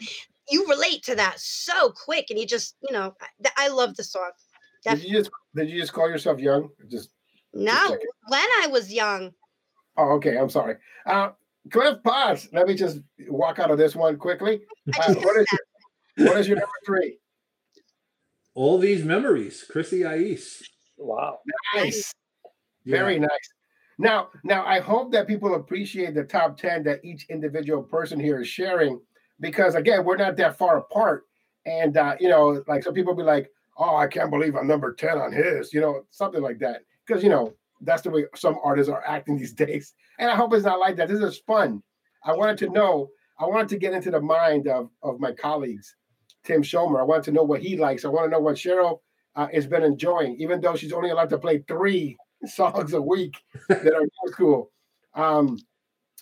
you 0.50 0.66
relate 0.66 1.02
to 1.04 1.14
that 1.16 1.38
so 1.38 1.92
quick, 2.04 2.26
and 2.30 2.38
you 2.38 2.46
just 2.46 2.76
you 2.82 2.92
know 2.92 3.14
I, 3.20 3.50
I 3.56 3.68
love 3.68 3.96
the 3.96 4.04
song. 4.04 4.30
Definitely. 4.84 5.02
Did 5.02 5.12
you 5.12 5.18
just 5.18 5.30
did 5.54 5.70
you 5.70 5.80
just 5.80 5.92
call 5.92 6.08
yourself 6.08 6.38
young? 6.38 6.70
Just 6.88 7.10
no, 7.52 7.72
just 7.72 7.96
when 8.28 8.48
I 8.62 8.68
was 8.70 8.92
young. 8.92 9.32
Oh, 9.96 10.12
okay. 10.16 10.36
I'm 10.36 10.50
sorry. 10.50 10.76
Uh, 11.06 11.30
Cliff 11.70 11.98
Potts. 12.04 12.48
Let 12.52 12.66
me 12.66 12.74
just 12.74 13.00
walk 13.28 13.58
out 13.58 13.70
of 13.70 13.78
this 13.78 13.96
one 13.96 14.16
quickly. 14.16 14.60
Uh, 14.98 15.14
what, 15.14 15.36
is 15.36 15.46
your, 15.52 16.28
what 16.28 16.36
is 16.38 16.48
your 16.48 16.56
number 16.56 16.70
three? 16.84 17.18
All 18.54 18.78
these 18.78 19.04
memories, 19.04 19.64
Chrissy 19.68 20.06
I-eece. 20.06 20.62
Wow. 20.96 21.40
Nice. 21.74 22.14
Yeah. 22.84 22.98
Very 22.98 23.18
nice. 23.18 23.30
Now, 23.98 24.28
now 24.44 24.64
I 24.64 24.80
hope 24.80 25.12
that 25.12 25.26
people 25.26 25.54
appreciate 25.54 26.14
the 26.14 26.24
top 26.24 26.56
10 26.56 26.84
that 26.84 27.04
each 27.04 27.26
individual 27.28 27.82
person 27.82 28.20
here 28.20 28.40
is 28.40 28.48
sharing 28.48 29.00
because 29.40 29.74
again, 29.74 30.04
we're 30.04 30.16
not 30.16 30.36
that 30.36 30.58
far 30.58 30.78
apart. 30.78 31.24
And 31.64 31.96
uh, 31.96 32.16
you 32.20 32.28
know, 32.28 32.62
like 32.68 32.82
some 32.82 32.94
people 32.94 33.14
be 33.14 33.22
like, 33.22 33.50
Oh, 33.78 33.96
I 33.96 34.06
can't 34.06 34.30
believe 34.30 34.54
I'm 34.54 34.66
number 34.66 34.94
10 34.94 35.18
on 35.18 35.32
his, 35.32 35.72
you 35.72 35.80
know, 35.80 36.02
something 36.10 36.40
like 36.42 36.58
that. 36.60 36.82
Because 37.06 37.22
you 37.22 37.28
know, 37.28 37.54
that's 37.80 38.02
the 38.02 38.10
way 38.10 38.24
some 38.34 38.58
artists 38.62 38.90
are 38.90 39.04
acting 39.06 39.36
these 39.36 39.52
days. 39.66 39.94
And 40.18 40.30
I 40.30 40.36
hope 40.36 40.54
it's 40.54 40.64
not 40.64 40.80
like 40.80 40.96
that. 40.96 41.08
This 41.08 41.20
is 41.20 41.38
fun. 41.46 41.82
I 42.24 42.34
wanted 42.34 42.58
to 42.58 42.70
know, 42.70 43.08
I 43.38 43.46
wanted 43.46 43.68
to 43.68 43.78
get 43.78 43.92
into 43.92 44.10
the 44.10 44.20
mind 44.20 44.66
of, 44.66 44.90
of 45.02 45.20
my 45.20 45.32
colleagues, 45.32 45.94
Tim 46.44 46.62
Schomer. 46.62 47.00
I 47.00 47.04
wanted 47.04 47.24
to 47.24 47.32
know 47.32 47.42
what 47.42 47.62
he 47.62 47.76
likes. 47.76 48.04
I 48.04 48.08
want 48.08 48.26
to 48.26 48.30
know 48.30 48.40
what 48.40 48.56
Cheryl 48.56 49.00
uh, 49.36 49.48
has 49.52 49.66
been 49.66 49.82
enjoying, 49.82 50.36
even 50.40 50.60
though 50.60 50.74
she's 50.74 50.92
only 50.92 51.10
allowed 51.10 51.30
to 51.30 51.38
play 51.38 51.62
three 51.68 52.16
songs 52.46 52.94
a 52.94 53.00
week 53.00 53.36
that 53.68 53.94
are 53.94 54.00
new 54.00 54.32
school. 54.32 54.72
Um, 55.14 55.58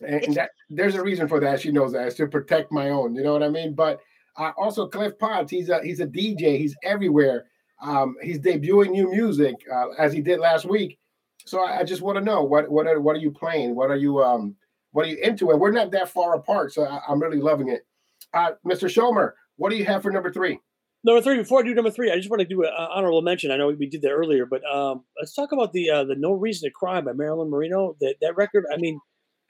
and, 0.02 0.24
and 0.24 0.34
that 0.34 0.50
there's 0.70 0.96
a 0.96 1.02
reason 1.02 1.28
for 1.28 1.40
that. 1.40 1.60
She 1.60 1.70
knows 1.70 1.92
that. 1.92 2.06
It's 2.06 2.16
to 2.16 2.26
protect 2.26 2.72
my 2.72 2.90
own. 2.90 3.14
You 3.14 3.22
know 3.22 3.32
what 3.32 3.42
I 3.42 3.48
mean? 3.48 3.74
But 3.74 4.00
uh, 4.36 4.52
also 4.56 4.88
Cliff 4.88 5.18
Potts, 5.18 5.50
he's 5.50 5.68
a 5.68 5.82
he's 5.82 6.00
a 6.00 6.06
DJ. 6.06 6.58
He's 6.58 6.76
everywhere. 6.82 7.46
Um, 7.80 8.16
he's 8.22 8.38
debuting 8.38 8.90
new 8.90 9.10
music 9.10 9.54
uh, 9.72 9.90
as 9.98 10.12
he 10.12 10.20
did 10.20 10.40
last 10.40 10.64
week. 10.64 10.98
So 11.46 11.64
I, 11.64 11.80
I 11.80 11.84
just 11.84 12.02
want 12.02 12.18
to 12.18 12.24
know 12.24 12.42
what 12.42 12.70
what 12.70 12.86
are 12.86 13.00
what 13.00 13.16
are 13.16 13.20
you 13.20 13.30
playing? 13.30 13.74
What 13.74 13.90
are 13.90 13.96
you 13.96 14.22
um 14.22 14.56
what 14.92 15.06
are 15.06 15.08
you 15.08 15.18
into? 15.22 15.50
And 15.50 15.60
we're 15.60 15.72
not 15.72 15.90
that 15.90 16.08
far 16.08 16.34
apart, 16.36 16.72
so 16.72 16.84
I, 16.84 17.00
am 17.10 17.20
really 17.20 17.40
loving 17.40 17.68
it. 17.68 17.86
Uh, 18.32 18.52
Mr. 18.66 18.88
Schomer, 18.88 19.32
what 19.56 19.70
do 19.70 19.76
you 19.76 19.84
have 19.84 20.02
for 20.02 20.10
number 20.10 20.32
three? 20.32 20.60
Number 21.02 21.20
three. 21.20 21.36
Before 21.36 21.60
I 21.60 21.62
do 21.62 21.74
number 21.74 21.90
three, 21.90 22.10
I 22.10 22.16
just 22.16 22.30
want 22.30 22.40
to 22.40 22.46
do 22.46 22.62
an 22.62 22.70
honorable 22.70 23.20
mention. 23.20 23.50
I 23.50 23.56
know 23.56 23.68
we 23.68 23.86
did 23.86 24.02
that 24.02 24.10
earlier, 24.10 24.46
but 24.46 24.62
um, 24.64 25.04
let's 25.20 25.34
talk 25.34 25.52
about 25.52 25.72
the 25.72 25.90
uh, 25.90 26.04
the 26.04 26.14
No 26.16 26.32
Reason 26.32 26.68
to 26.68 26.72
Cry 26.72 27.00
by 27.00 27.12
Marilyn 27.12 27.50
Marino. 27.50 27.96
That 28.00 28.16
that 28.22 28.36
record. 28.36 28.64
I 28.72 28.78
mean, 28.78 29.00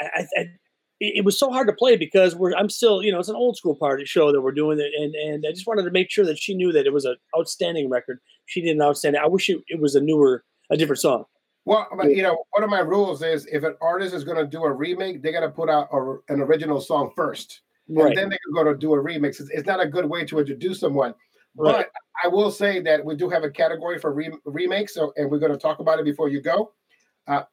I, 0.00 0.26
I, 0.36 0.46
it 1.00 1.24
was 1.24 1.38
so 1.38 1.50
hard 1.50 1.68
to 1.68 1.72
play 1.72 1.96
because 1.96 2.34
we're 2.34 2.54
I'm 2.54 2.70
still 2.70 3.02
you 3.02 3.12
know 3.12 3.18
it's 3.18 3.28
an 3.28 3.36
old 3.36 3.56
school 3.56 3.76
party 3.76 4.04
show 4.04 4.32
that 4.32 4.40
we're 4.40 4.52
doing 4.52 4.80
it, 4.80 4.90
and 4.98 5.14
and 5.14 5.44
I 5.46 5.52
just 5.52 5.66
wanted 5.66 5.84
to 5.84 5.90
make 5.90 6.10
sure 6.10 6.24
that 6.24 6.38
she 6.38 6.54
knew 6.54 6.72
that 6.72 6.86
it 6.86 6.92
was 6.92 7.04
an 7.04 7.16
outstanding 7.38 7.88
record. 7.88 8.18
She 8.46 8.60
did 8.60 8.74
an 8.74 8.82
outstanding. 8.82 9.20
I 9.22 9.28
wish 9.28 9.48
it, 9.48 9.58
it 9.68 9.80
was 9.80 9.94
a 9.94 10.00
newer, 10.00 10.44
a 10.70 10.76
different 10.76 11.00
song. 11.00 11.24
Well, 11.66 11.88
you 12.04 12.22
know, 12.22 12.44
one 12.50 12.62
of 12.62 12.68
my 12.68 12.80
rules 12.80 13.22
is 13.22 13.46
if 13.46 13.62
an 13.62 13.74
artist 13.80 14.14
is 14.14 14.22
going 14.22 14.36
to 14.36 14.46
do 14.46 14.64
a 14.64 14.72
remake, 14.72 15.22
they 15.22 15.32
got 15.32 15.40
to 15.40 15.48
put 15.48 15.70
out 15.70 15.88
a, 15.92 16.16
an 16.32 16.40
original 16.40 16.80
song 16.80 17.10
first, 17.16 17.62
right. 17.88 18.08
and 18.08 18.16
then 18.16 18.28
they 18.28 18.38
can 18.44 18.52
go 18.52 18.64
to 18.64 18.76
do 18.76 18.92
a 18.94 18.98
remix. 18.98 19.40
It's, 19.40 19.50
it's, 19.50 19.66
not 19.66 19.80
a 19.80 19.86
good 19.86 20.04
way 20.04 20.26
to 20.26 20.38
introduce 20.38 20.80
someone. 20.80 21.14
Right. 21.56 21.86
But 21.86 21.90
I 22.22 22.28
will 22.28 22.50
say 22.50 22.80
that 22.80 23.02
we 23.02 23.16
do 23.16 23.30
have 23.30 23.44
a 23.44 23.50
category 23.50 23.98
for 23.98 24.12
re- 24.12 24.36
remakes, 24.44 24.94
so 24.94 25.14
and 25.16 25.30
we're 25.30 25.38
going 25.38 25.52
to 25.52 25.58
talk 25.58 25.78
about 25.78 25.98
it 25.98 26.04
before 26.04 26.28
you 26.28 26.42
go. 26.42 26.72
Uh, 27.26 27.44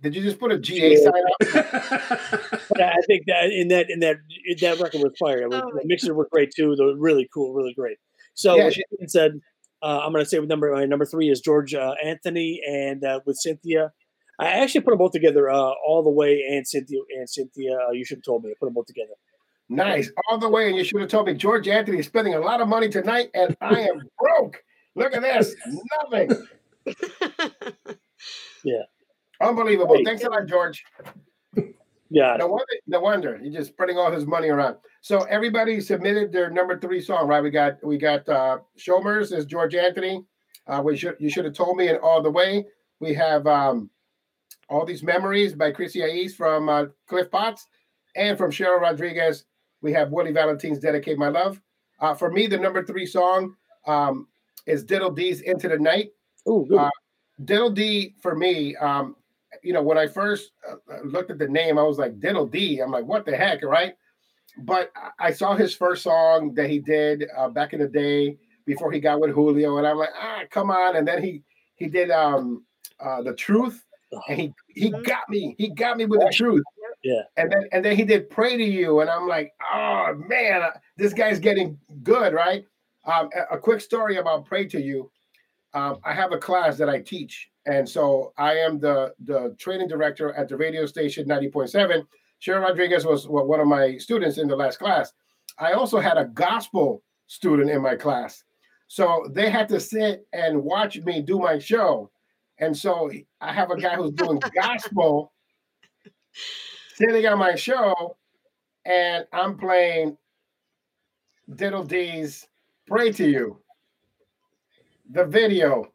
did 0.00 0.14
you 0.14 0.22
just 0.22 0.38
put 0.38 0.52
a 0.52 0.58
GA 0.58 0.92
yeah. 0.92 0.98
sign 1.02 1.12
up? 1.12 2.60
I 2.76 3.00
think 3.06 3.24
that 3.26 3.50
in 3.50 3.68
that 3.68 3.90
in 3.90 4.00
that 4.00 4.16
in 4.44 4.56
that 4.60 4.78
record 4.78 5.00
was 5.00 5.16
fire. 5.18 5.48
Was, 5.48 5.62
oh. 5.64 5.70
The 5.74 5.82
mixer 5.86 6.14
was 6.14 6.28
great 6.30 6.52
too. 6.54 6.76
They 6.76 6.84
were 6.84 6.96
really 6.96 7.28
cool, 7.32 7.54
really 7.54 7.72
great. 7.72 7.96
So 8.34 8.56
yeah, 8.56 8.70
she, 8.70 8.82
said 9.06 9.40
uh, 9.84 10.00
I'm 10.02 10.12
going 10.12 10.24
to 10.24 10.28
say 10.28 10.38
with 10.38 10.48
number 10.48 10.72
my 10.72 10.86
number 10.86 11.04
three 11.04 11.28
is 11.28 11.40
George 11.40 11.74
uh, 11.74 11.94
Anthony, 12.02 12.60
and 12.66 13.04
uh, 13.04 13.20
with 13.26 13.36
Cynthia, 13.36 13.92
I 14.40 14.46
actually 14.46 14.80
put 14.80 14.90
them 14.92 14.98
both 14.98 15.12
together 15.12 15.50
uh, 15.50 15.72
all 15.86 16.02
the 16.02 16.10
way. 16.10 16.42
And 16.50 16.66
Cynthia 16.66 17.00
and 17.16 17.28
Cynthia, 17.28 17.76
uh, 17.88 17.92
you 17.92 18.04
should 18.04 18.18
have 18.18 18.24
told 18.24 18.44
me. 18.44 18.50
I 18.50 18.54
put 18.58 18.66
them 18.66 18.74
both 18.74 18.86
together. 18.86 19.12
Nice, 19.68 20.10
all 20.28 20.38
the 20.38 20.48
way, 20.48 20.68
and 20.68 20.76
you 20.76 20.84
should 20.84 21.00
have 21.00 21.10
told 21.10 21.26
me. 21.26 21.34
George 21.34 21.68
Anthony 21.68 21.98
is 21.98 22.06
spending 22.06 22.34
a 22.34 22.40
lot 22.40 22.60
of 22.60 22.68
money 22.68 22.88
tonight, 22.88 23.28
and 23.34 23.56
I 23.60 23.80
am 23.80 24.02
broke. 24.18 24.62
Look 24.94 25.14
at 25.14 25.22
this, 25.22 25.54
nothing. 26.02 26.46
yeah, 28.64 28.82
unbelievable. 29.40 29.98
Thanks 30.04 30.24
a 30.24 30.30
lot, 30.30 30.46
George. 30.46 30.82
Yeah. 32.10 32.36
No 32.38 32.46
wonder, 32.46 32.72
no 32.86 33.00
wonder. 33.00 33.38
He's 33.38 33.54
just 33.54 33.70
spreading 33.70 33.96
all 33.98 34.12
his 34.12 34.26
money 34.26 34.48
around. 34.48 34.76
So 35.00 35.22
everybody 35.22 35.80
submitted 35.80 36.32
their 36.32 36.50
number 36.50 36.78
three 36.78 37.00
song, 37.00 37.26
right? 37.26 37.42
We 37.42 37.50
got 37.50 37.82
we 37.84 37.98
got 37.98 38.28
uh 38.28 38.58
Shomers 38.78 39.36
is 39.36 39.46
George 39.46 39.74
Anthony. 39.74 40.24
Uh 40.66 40.82
we 40.84 40.96
should 40.96 41.16
you 41.18 41.30
should 41.30 41.44
have 41.44 41.54
told 41.54 41.76
me 41.76 41.88
and 41.88 41.98
all 41.98 42.22
the 42.22 42.30
way. 42.30 42.66
We 43.00 43.14
have 43.14 43.46
um 43.46 43.90
all 44.68 44.84
these 44.84 45.02
memories 45.02 45.54
by 45.54 45.70
Chrissy 45.70 46.02
I-eece 46.02 46.34
from 46.34 46.68
uh, 46.68 46.86
Cliff 47.06 47.30
Potts 47.30 47.66
and 48.16 48.38
from 48.38 48.50
Cheryl 48.50 48.80
Rodriguez. 48.80 49.44
We 49.82 49.92
have 49.92 50.10
Willie 50.10 50.32
Valentine's 50.32 50.78
Dedicate 50.78 51.18
My 51.18 51.28
Love. 51.28 51.60
Uh, 52.00 52.14
for 52.14 52.30
me, 52.30 52.46
the 52.46 52.56
number 52.56 52.84
three 52.84 53.06
song 53.06 53.54
um, 53.86 54.28
is 54.66 54.84
Diddle 54.84 55.10
D's 55.10 55.42
Into 55.42 55.68
the 55.68 55.78
Night. 55.78 56.10
Ooh, 56.48 56.66
uh, 56.78 56.90
Diddle 57.44 57.70
D 57.70 58.14
for 58.20 58.34
me, 58.34 58.76
um, 58.76 59.16
you 59.64 59.72
know, 59.72 59.82
when 59.82 59.98
I 59.98 60.06
first 60.06 60.52
uh, 60.70 60.74
uh, 60.92 61.00
looked 61.04 61.30
at 61.30 61.38
the 61.38 61.48
name, 61.48 61.78
I 61.78 61.82
was 61.82 61.98
like, 61.98 62.20
Diddle 62.20 62.46
D. 62.46 62.80
I'm 62.80 62.90
like, 62.90 63.06
what 63.06 63.24
the 63.24 63.36
heck, 63.36 63.64
right? 63.64 63.94
But 64.58 64.92
I 65.18 65.32
saw 65.32 65.56
his 65.56 65.74
first 65.74 66.02
song 66.02 66.54
that 66.54 66.70
he 66.70 66.78
did 66.78 67.24
uh, 67.36 67.48
back 67.48 67.72
in 67.72 67.80
the 67.80 67.88
day 67.88 68.36
before 68.66 68.92
he 68.92 69.00
got 69.00 69.20
with 69.20 69.30
Julio, 69.30 69.78
and 69.78 69.86
I'm 69.86 69.96
like, 69.96 70.10
ah, 70.16 70.42
come 70.50 70.70
on. 70.70 70.96
And 70.96 71.08
then 71.08 71.22
he 71.22 71.42
he 71.76 71.88
did 71.88 72.10
um 72.10 72.64
uh, 73.00 73.22
the 73.22 73.34
truth, 73.34 73.82
and 74.28 74.38
he 74.38 74.54
he 74.68 74.92
mm-hmm. 74.92 75.02
got 75.02 75.28
me. 75.28 75.56
He 75.58 75.68
got 75.68 75.96
me 75.96 76.04
with 76.06 76.20
the 76.20 76.30
truth. 76.32 76.62
Yeah. 77.02 77.22
And 77.36 77.50
then 77.50 77.64
and 77.72 77.84
then 77.84 77.96
he 77.96 78.04
did 78.04 78.30
pray 78.30 78.56
to 78.56 78.64
you, 78.64 79.00
and 79.00 79.10
I'm 79.10 79.26
like, 79.26 79.52
oh 79.72 80.14
man, 80.28 80.62
uh, 80.62 80.70
this 80.96 81.12
guy's 81.12 81.40
getting 81.40 81.78
good, 82.02 82.32
right? 82.32 82.64
Um, 83.06 83.28
a, 83.34 83.56
a 83.56 83.58
quick 83.58 83.80
story 83.80 84.18
about 84.18 84.46
pray 84.46 84.66
to 84.66 84.80
you. 84.80 85.10
Um, 85.74 85.98
I 86.04 86.12
have 86.14 86.32
a 86.32 86.38
class 86.38 86.78
that 86.78 86.88
I 86.88 87.00
teach, 87.00 87.50
and 87.66 87.88
so 87.88 88.32
I 88.38 88.54
am 88.54 88.78
the 88.78 89.12
the 89.24 89.54
training 89.58 89.88
director 89.88 90.32
at 90.32 90.48
the 90.48 90.56
radio 90.56 90.86
station 90.86 91.26
90.7. 91.26 92.06
Cheryl 92.40 92.62
Rodriguez 92.62 93.04
was 93.04 93.26
one 93.26 93.60
of 93.60 93.66
my 93.66 93.96
students 93.98 94.38
in 94.38 94.48
the 94.48 94.56
last 94.56 94.78
class. 94.78 95.12
I 95.58 95.72
also 95.72 95.98
had 95.98 96.16
a 96.18 96.26
gospel 96.26 97.02
student 97.26 97.70
in 97.70 97.82
my 97.82 97.96
class. 97.96 98.44
So 98.86 99.26
they 99.32 99.50
had 99.50 99.68
to 99.70 99.80
sit 99.80 100.26
and 100.32 100.62
watch 100.62 100.98
me 101.00 101.22
do 101.22 101.38
my 101.38 101.58
show. 101.58 102.10
And 102.58 102.76
so 102.76 103.10
I 103.40 103.52
have 103.52 103.70
a 103.70 103.80
guy 103.80 103.96
who's 103.96 104.12
doing 104.12 104.40
gospel 104.54 105.32
sitting 106.94 107.26
on 107.26 107.38
my 107.38 107.54
show, 107.54 108.16
and 108.84 109.26
I'm 109.32 109.56
playing 109.58 110.16
Diddle 111.56 111.84
D's 111.84 112.46
Pray 112.86 113.10
to 113.12 113.28
You. 113.28 113.63
The 115.10 115.24
video. 115.24 115.90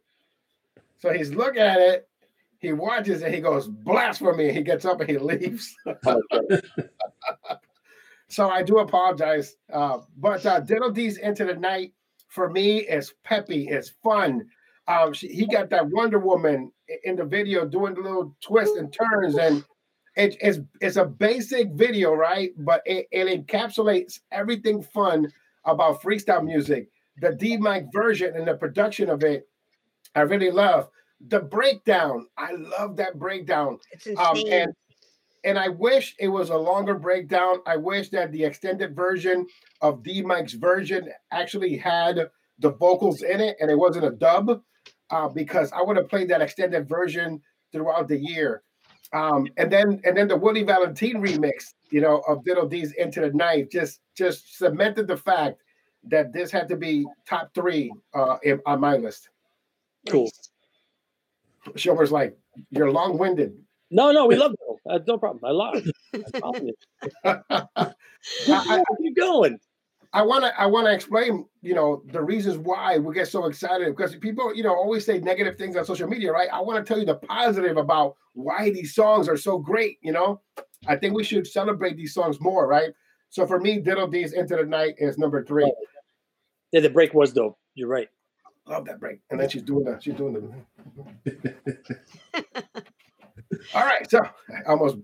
So 0.99 1.14
he's 1.14 1.34
looking 1.34 1.61
at 1.61 1.80
it, 1.80 2.10
he 2.60 2.73
watches 2.73 3.22
it, 3.22 3.34
he 3.34 3.40
goes, 3.40 3.68
blasphemy. 3.68 4.52
He 4.52 4.61
gets 4.61 4.86
up 4.86 4.99
and 4.99 5.10
he 5.10 5.18
leaves. 5.18 5.76
so 8.27 8.49
I 8.49 8.64
do 8.64 8.80
apologize. 8.80 9.56
Uh, 9.72 9.99
but 10.18 10.45
uh, 10.45 10.60
Diddle 10.60 10.91
D's 10.91 11.18
Into 11.18 11.45
the 11.45 11.56
Night 11.56 11.94
for 12.27 12.49
me 12.49 12.80
is 12.80 13.14
peppy, 13.23 13.68
it's 13.68 13.90
fun. 14.03 14.45
Um, 14.88 15.14
she, 15.14 15.27
he 15.27 15.45
got 15.45 15.69
that 15.69 15.88
Wonder 15.88 16.19
Woman 16.19 16.72
in 17.03 17.15
the 17.15 17.26
video 17.26 17.65
doing 17.65 17.94
the 17.94 18.02
little 18.02 18.36
twists 18.41 18.77
and 18.77 18.91
turns, 18.91 19.38
and 19.38 19.64
it, 20.15 20.36
it's 20.41 20.60
it's 20.81 20.95
a 20.95 21.06
basic 21.06 21.72
video, 21.72 22.14
right? 22.14 22.52
But 22.57 22.81
it, 22.86 23.07
it 23.11 23.48
encapsulates 23.48 24.19
everything 24.31 24.81
fun 24.81 25.31
about 25.65 26.02
freestyle 26.02 26.44
music. 26.44 26.90
The 27.22 27.36
D 27.36 27.58
Mike 27.58 27.88
version 27.94 28.36
and 28.36 28.48
the 28.48 28.56
production 28.56 29.10
of 29.10 29.24
it, 29.24 29.48
I 30.16 30.22
really 30.22 30.52
love. 30.52 30.90
The 31.28 31.41
breakdown, 31.41 32.28
I 32.38 32.54
love 32.54 32.96
that 32.98 33.20
breakdown. 33.20 33.80
It's 33.91 34.08
insane. 34.08 34.20
Um, 34.20 34.38
and 34.52 34.74
and 35.44 35.58
I 35.58 35.70
wish 35.70 36.16
it 36.20 36.28
was 36.28 36.50
a 36.50 36.58
longer 36.58 36.96
breakdown. 36.96 37.58
I 37.66 37.78
wish 37.78 38.10
that 38.10 38.32
the 38.32 38.44
extended 38.44 38.96
version 38.96 39.48
of 39.82 40.04
D 40.04 40.22
Mike's 40.22 40.54
version 40.54 41.10
actually 41.32 41.78
had 41.78 42.30
the 42.60 42.72
vocals 42.72 43.22
in 43.22 43.40
it 43.40 43.56
and 43.60 43.72
it 43.72 43.78
wasn't 43.78 44.06
a 44.06 44.12
dub 44.12 44.62
uh, 45.12 45.30
because 45.30 45.72
I 45.72 45.82
would 45.82 45.98
have 45.98 46.10
played 46.10 46.30
that 46.30 46.41
extended 46.41 46.88
version 46.88 47.41
throughout 47.72 48.08
the 48.08 48.18
year. 48.18 48.64
Um, 49.12 49.48
and 49.58 49.72
then 49.72 50.02
and 50.04 50.16
then 50.16 50.28
the 50.28 50.38
Willie 50.38 50.64
Valentine 50.64 51.24
remix, 51.24 51.74
you 51.90 52.02
know, 52.02 52.22
of 52.28 52.44
Diddle 52.44 52.68
D's 52.68 52.94
Into 52.94 53.22
the 53.22 53.32
Night 53.32 53.72
just 53.72 54.02
just 54.16 54.58
cemented 54.58 55.08
the 55.08 55.18
fact 55.18 55.62
that 56.04 56.34
this 56.34 56.52
had 56.52 56.68
to 56.70 56.76
be 56.76 57.06
top 57.28 57.54
three 57.54 57.92
uh, 58.14 58.38
in, 58.44 58.60
on 58.66 58.80
my 58.80 58.98
list. 58.98 59.30
Cool. 60.10 60.30
Shomer's 61.76 62.12
like, 62.12 62.38
you're 62.72 62.92
long 62.92 63.18
winded. 63.18 63.58
No, 63.92 64.12
no, 64.12 64.26
we 64.26 64.36
love 64.36 64.54
it. 64.54 64.60
Uh, 64.90 65.00
no 65.08 65.18
problem. 65.18 65.44
I 65.44 65.52
love 65.52 65.76
it. 65.76 66.76
I, 67.26 67.94
I, 68.48 68.84
keep 69.02 69.16
going. 69.16 69.60
I 70.14 70.24
want 70.24 70.44
to 70.44 70.60
I 70.60 70.66
want 70.66 70.88
to 70.88 70.94
explain, 70.94 71.46
you 71.62 71.76
know, 71.76 72.02
the 72.08 72.22
reasons 72.22 72.58
why 72.58 72.98
we 72.98 73.14
get 73.14 73.28
so 73.28 73.46
excited 73.46 73.96
because 73.96 74.16
people, 74.16 74.56
you 74.56 74.64
know, 74.64 74.74
always 74.74 75.06
say 75.06 75.20
negative 75.20 75.58
things 75.58 75.76
on 75.76 75.86
social 75.86 76.08
media, 76.08 76.32
right? 76.32 76.50
I 76.52 76.62
want 76.62 76.84
to 76.84 76.88
tell 76.88 77.00
you 77.00 77.06
the 77.06 77.16
positive 77.16 77.78
about 77.78 78.16
why 78.34 78.72
these 78.72 78.96
songs 78.96 79.28
are 79.28 79.38
so 79.38 79.58
great, 79.60 79.98
you 80.02 80.12
know? 80.12 80.42
I 80.88 80.96
think 80.96 81.14
we 81.14 81.24
should 81.24 81.46
celebrate 81.46 81.98
these 81.98 82.14
songs 82.14 82.40
more, 82.40 82.68
right? 82.68 82.92
So 83.30 83.46
for 83.46 83.60
me, 83.60 83.80
Diddle 83.80 84.08
D's 84.08 84.34
Into 84.34 84.56
the 84.56 84.66
Night 84.66 84.96
is 84.98 85.18
number 85.18 85.44
3. 85.44 85.72
Yeah, 86.72 86.82
the 86.82 86.90
break 86.90 87.14
was 87.14 87.34
dope. 87.34 87.58
You're 87.76 87.88
right. 87.88 88.08
Love 88.68 88.86
that 88.86 89.00
break. 89.00 89.20
And 89.32 89.40
then 89.40 89.50
she's 89.50 89.64
doing 89.64 89.84
that. 89.86 90.04
she's 90.04 90.14
doing 90.14 90.34
the 90.34 90.42
All 93.74 93.84
right, 93.84 94.10
so 94.10 94.20
I 94.22 94.62
almost 94.68 94.98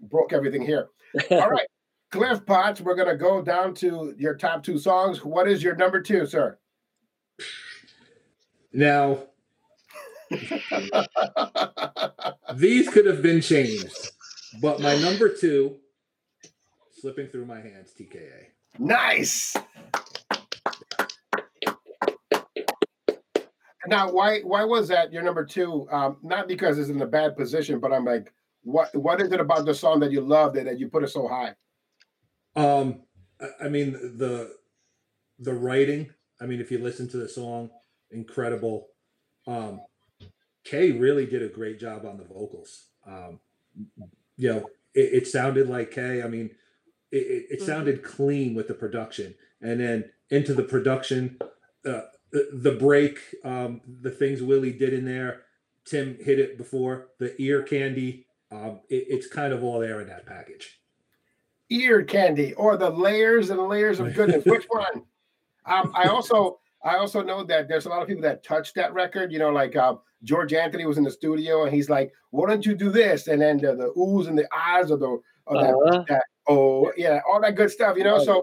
broke 0.00 0.32
everything 0.32 0.62
here. 0.62 0.88
All 1.30 1.50
right. 1.50 1.66
Cliff 2.10 2.44
Potts, 2.46 2.80
we're 2.80 2.94
going 2.94 3.08
to 3.08 3.16
go 3.16 3.42
down 3.42 3.74
to 3.74 4.14
your 4.16 4.36
top 4.36 4.62
two 4.62 4.78
songs. 4.78 5.24
What 5.24 5.48
is 5.48 5.62
your 5.62 5.74
number 5.74 6.00
two, 6.00 6.26
sir? 6.26 6.58
Now, 8.72 9.24
these 12.54 12.88
could 12.88 13.06
have 13.06 13.20
been 13.22 13.40
changed, 13.40 14.12
but 14.60 14.80
my 14.80 14.96
number 14.96 15.28
two, 15.28 15.78
slipping 17.04 17.28
through 17.28 17.44
my 17.44 17.60
hands, 17.60 17.92
TKA. 17.92 18.46
Nice. 18.78 19.54
Now, 23.86 24.10
why 24.10 24.40
why 24.40 24.64
was 24.64 24.88
that 24.88 25.12
your 25.12 25.22
number 25.22 25.44
two? 25.44 25.86
Um, 25.90 26.16
not 26.22 26.48
because 26.48 26.78
it's 26.78 26.88
in 26.88 27.02
a 27.02 27.06
bad 27.06 27.36
position, 27.36 27.78
but 27.78 27.92
I'm 27.92 28.06
like, 28.06 28.32
what 28.62 28.88
what 28.96 29.20
is 29.20 29.32
it 29.32 29.38
about 29.38 29.66
the 29.66 29.74
song 29.74 30.00
that 30.00 30.12
you 30.12 30.22
love 30.22 30.54
that, 30.54 30.64
that 30.64 30.78
you 30.80 30.88
put 30.88 31.04
it 31.04 31.08
so 31.08 31.28
high? 31.28 31.54
Um, 32.56 33.02
I 33.60 33.68
mean 33.68 33.92
the 33.92 34.54
the 35.38 35.52
writing. 35.52 36.08
I 36.40 36.46
mean, 36.46 36.58
if 36.58 36.70
you 36.70 36.78
listen 36.78 37.06
to 37.08 37.18
the 37.18 37.28
song, 37.28 37.68
incredible. 38.12 38.88
Um, 39.46 39.82
Kay 40.64 40.92
really 40.92 41.26
did 41.26 41.42
a 41.42 41.48
great 41.48 41.78
job 41.78 42.06
on 42.06 42.16
the 42.16 42.24
vocals. 42.24 42.86
Um, 43.06 43.40
you 44.38 44.50
know, 44.50 44.70
it, 44.94 45.12
it 45.12 45.26
sounded 45.26 45.68
like 45.68 45.90
Kay. 45.90 46.22
I 46.22 46.28
mean, 46.28 46.48
it, 47.14 47.46
it, 47.50 47.56
mm-hmm. 47.58 47.66
sounded 47.66 48.02
clean 48.02 48.54
with 48.54 48.68
the 48.68 48.74
production, 48.74 49.34
and 49.60 49.80
then 49.80 50.04
into 50.30 50.54
the 50.54 50.62
production, 50.62 51.38
uh, 51.86 52.02
the, 52.32 52.48
the 52.52 52.72
break, 52.72 53.18
um, 53.44 53.80
the 54.02 54.10
things 54.10 54.42
Willie 54.42 54.72
did 54.72 54.92
in 54.92 55.04
there. 55.04 55.42
Tim 55.84 56.16
hit 56.18 56.38
it 56.38 56.56
before 56.56 57.08
the 57.18 57.40
ear 57.40 57.62
candy. 57.62 58.26
Um, 58.50 58.80
it, 58.88 59.06
it's 59.08 59.26
kind 59.26 59.52
of 59.52 59.62
all 59.62 59.80
there 59.80 60.00
in 60.00 60.08
that 60.08 60.26
package 60.26 60.80
ear 61.70 62.02
candy 62.02 62.52
or 62.54 62.76
the 62.76 62.90
layers 62.90 63.50
and 63.50 63.60
layers 63.68 64.00
of 64.00 64.14
goodness. 64.14 64.44
Which 64.46 64.66
one? 64.68 65.02
Um, 65.66 65.92
I 65.94 66.08
also 66.08 66.60
I 66.84 66.96
also 66.96 67.22
know 67.22 67.44
that 67.44 67.68
there's 67.68 67.86
a 67.86 67.88
lot 67.88 68.02
of 68.02 68.08
people 68.08 68.22
that 68.22 68.44
touch 68.44 68.74
that 68.74 68.92
record. 68.92 69.32
You 69.32 69.38
know, 69.38 69.50
like 69.50 69.76
uh, 69.76 69.94
George 70.22 70.52
Anthony 70.52 70.86
was 70.86 70.98
in 70.98 71.04
the 71.04 71.10
studio 71.10 71.64
and 71.64 71.74
he's 71.74 71.90
like, 71.90 72.12
"Why 72.30 72.48
don't 72.48 72.66
you 72.66 72.74
do 72.74 72.90
this?" 72.90 73.28
And 73.28 73.40
then 73.40 73.58
the, 73.58 73.74
the 73.74 73.92
oohs 73.96 74.28
and 74.28 74.38
the 74.38 74.48
eyes 74.54 74.90
of 74.90 75.00
the 75.00 75.18
of 75.46 75.60
that, 75.60 75.74
uh-huh. 75.74 76.04
that, 76.08 76.24
oh 76.48 76.92
yeah, 76.96 77.20
all 77.28 77.40
that 77.40 77.56
good 77.56 77.70
stuff. 77.70 77.96
You 77.96 78.04
know, 78.04 78.22
so. 78.22 78.42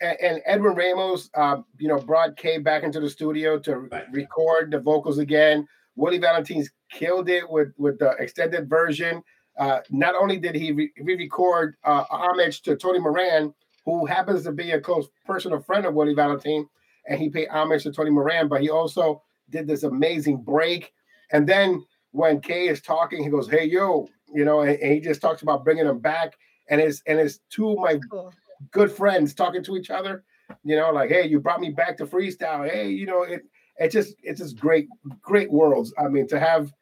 And, 0.00 0.16
and 0.20 0.42
Edwin 0.46 0.76
Ramos, 0.76 1.28
uh, 1.34 1.56
you 1.80 1.88
know, 1.88 1.98
brought 1.98 2.36
Kay 2.36 2.58
back 2.58 2.84
into 2.84 3.00
the 3.00 3.10
studio 3.10 3.58
to 3.58 3.78
right. 3.78 4.04
record 4.12 4.70
the 4.70 4.78
vocals 4.78 5.18
again. 5.18 5.66
Willie 5.96 6.18
Valentine's 6.18 6.70
killed 6.92 7.28
it 7.28 7.50
with 7.50 7.72
with 7.78 7.98
the 7.98 8.10
extended 8.20 8.68
version. 8.68 9.20
Uh, 9.58 9.80
not 9.90 10.14
only 10.14 10.38
did 10.38 10.54
he 10.54 10.70
re- 10.70 10.92
record 11.02 11.74
uh, 11.82 12.04
homage 12.10 12.62
to 12.62 12.76
Tony 12.76 13.00
Moran, 13.00 13.52
who 13.84 14.06
happens 14.06 14.44
to 14.44 14.52
be 14.52 14.70
a 14.70 14.80
close 14.80 15.08
personal 15.26 15.60
friend 15.60 15.84
of 15.84 15.94
Willie 15.94 16.14
Valentine, 16.14 16.64
and 17.08 17.18
he 17.18 17.28
paid 17.28 17.48
homage 17.48 17.82
to 17.82 17.90
Tony 17.90 18.10
Moran, 18.10 18.46
but 18.46 18.60
he 18.60 18.70
also 18.70 19.20
did 19.50 19.66
this 19.66 19.82
amazing 19.82 20.42
break. 20.42 20.92
And 21.32 21.48
then 21.48 21.84
when 22.12 22.40
Kay 22.40 22.68
is 22.68 22.80
talking, 22.80 23.24
he 23.24 23.30
goes, 23.30 23.50
"Hey 23.50 23.64
yo," 23.64 24.06
you 24.34 24.44
know, 24.44 24.60
and, 24.60 24.78
and 24.78 24.92
he 24.92 25.00
just 25.00 25.20
talks 25.20 25.42
about 25.42 25.64
bringing 25.64 25.86
them 25.86 25.98
back. 25.98 26.34
And 26.70 26.80
his 26.80 27.02
and 27.06 27.18
his 27.18 27.40
two 27.50 27.70
of 27.70 27.78
my 27.78 27.98
cool. 28.10 28.32
good 28.70 28.92
friends 28.92 29.34
talking 29.34 29.64
to 29.64 29.76
each 29.76 29.90
other, 29.90 30.24
you 30.64 30.76
know, 30.76 30.90
like, 30.90 31.08
"Hey, 31.08 31.26
you 31.26 31.40
brought 31.40 31.60
me 31.60 31.70
back 31.70 31.96
to 31.96 32.06
freestyle." 32.06 32.70
Hey, 32.70 32.90
you 32.90 33.06
know, 33.06 33.22
it 33.22 33.42
it 33.78 33.90
just 33.90 34.14
it's 34.22 34.40
just 34.40 34.58
great 34.58 34.88
great 35.22 35.50
worlds. 35.50 35.94
I 35.98 36.08
mean, 36.08 36.26
to 36.28 36.38
have 36.38 36.72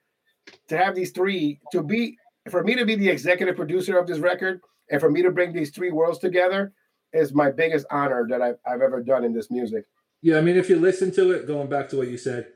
to 0.68 0.77
have 0.77 0.94
these 0.94 1.12
three 1.12 1.60
to 1.73 1.82
be 1.82 2.18
for 2.51 2.64
me 2.64 2.74
to 2.74 2.85
be 2.85 2.94
the 2.94 3.09
executive 3.09 3.56
producer 3.56 3.98
of 3.98 4.06
this 4.06 4.18
record 4.18 4.60
and 4.90 5.01
for 5.01 5.10
me 5.10 5.23
to 5.23 5.31
bring 5.31 5.52
these 5.52 5.70
three 5.70 5.90
worlds 5.90 6.18
together 6.18 6.73
is 7.12 7.32
my 7.32 7.51
biggest 7.51 7.86
honor 7.90 8.27
that 8.28 8.43
I've, 8.43 8.59
I've 8.66 8.82
ever 8.82 9.02
done 9.02 9.24
in 9.24 9.32
this 9.32 9.51
music. 9.51 9.85
Yeah, 10.23 10.39
I 10.39 10.40
mean, 10.40 10.56
if 10.56 10.68
you 10.68 10.77
listen 10.77 11.12
to 11.12 11.32
it, 11.32 11.47
going 11.47 11.68
back 11.68 11.89
to 11.90 11.97
what 11.97 12.09
you 12.09 12.18
said, 12.18 12.48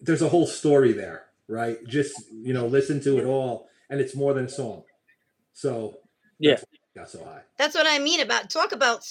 there's 0.00 0.22
a 0.22 0.28
whole 0.28 0.46
story 0.46 0.92
there, 0.92 1.26
right? 1.48 1.78
Just 1.86 2.30
you 2.32 2.52
know, 2.52 2.66
listen 2.66 3.00
to 3.02 3.18
it 3.18 3.24
all, 3.24 3.68
and 3.90 4.00
it's 4.00 4.14
more 4.14 4.34
than 4.34 4.46
a 4.46 4.48
song. 4.48 4.82
So 5.52 5.98
yeah, 6.38 6.58
got 6.94 7.10
so 7.10 7.24
high. 7.24 7.42
That's 7.58 7.74
what 7.74 7.86
I 7.88 7.98
mean 7.98 8.20
about 8.20 8.50
talk 8.50 8.72
about 8.72 9.04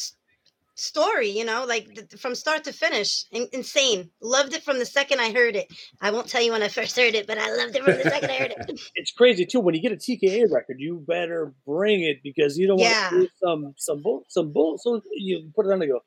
story, 0.76 1.30
you 1.30 1.45
know, 1.45 1.65
like 1.65 2.11
from 2.19 2.35
start 2.35 2.65
to 2.65 2.73
finish. 2.73 3.26
In- 3.31 3.47
insane. 3.52 4.11
Loved 4.22 4.53
it 4.53 4.64
from 4.64 4.77
the 4.77 4.85
second 4.85 5.19
I 5.19 5.31
heard 5.34 5.56
it. 5.56 5.68
I 6.02 6.11
won't 6.11 6.27
tell 6.27 6.41
you 6.41 6.52
when 6.52 6.61
I 6.61 6.68
first 6.68 6.95
heard 6.95 7.15
it, 7.15 7.27
but 7.27 7.38
I 7.38 7.56
loved 7.56 7.76
it 7.76 7.84
from 7.84 7.97
the 7.97 8.03
second 8.03 8.30
I 8.30 8.35
heard 8.35 8.52
it. 8.52 8.81
It's 8.95 9.11
crazy 9.11 9.45
too. 9.45 9.60
When 9.60 9.73
you 9.73 9.81
get 9.81 9.91
a 9.91 9.95
TKA 9.95 10.52
record, 10.52 10.77
you 10.80 11.03
better 11.07 11.53
bring 11.65 12.02
it 12.02 12.22
because 12.23 12.57
you 12.57 12.68
don't 12.68 12.80
yeah. 12.80 13.11
want 13.11 13.14
to 13.14 13.22
do 13.22 13.30
some 13.43 13.73
some 13.77 14.02
bull 14.02 14.26
some 14.30 14.52
bull. 14.52 14.77
So 14.77 15.02
you 15.14 15.49
put 15.56 15.65
it 15.65 15.72
on 15.72 15.81
and 15.81 15.91
go, 15.91 16.02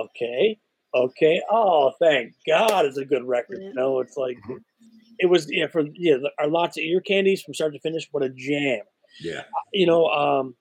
okay, 0.00 0.58
okay. 0.94 1.40
Oh, 1.50 1.92
thank 2.00 2.32
God, 2.46 2.86
it's 2.86 2.98
a 2.98 3.04
good 3.04 3.24
record. 3.24 3.58
Yeah. 3.60 3.70
No, 3.74 4.00
it's 4.00 4.16
like 4.16 4.38
mm-hmm. 4.38 4.56
It 5.18 5.26
was. 5.26 5.46
Yeah, 5.50 5.66
for 5.68 5.84
yeah, 5.94 6.16
our 6.38 6.48
lots 6.48 6.76
of 6.76 6.82
ear 6.82 7.00
candies 7.00 7.42
from 7.42 7.54
start 7.54 7.72
to 7.72 7.80
finish. 7.80 8.08
What 8.10 8.22
a 8.22 8.28
jam. 8.28 8.82
Yeah. 9.20 9.42
You 9.72 9.86
know, 9.86 10.06
um, 10.06 10.54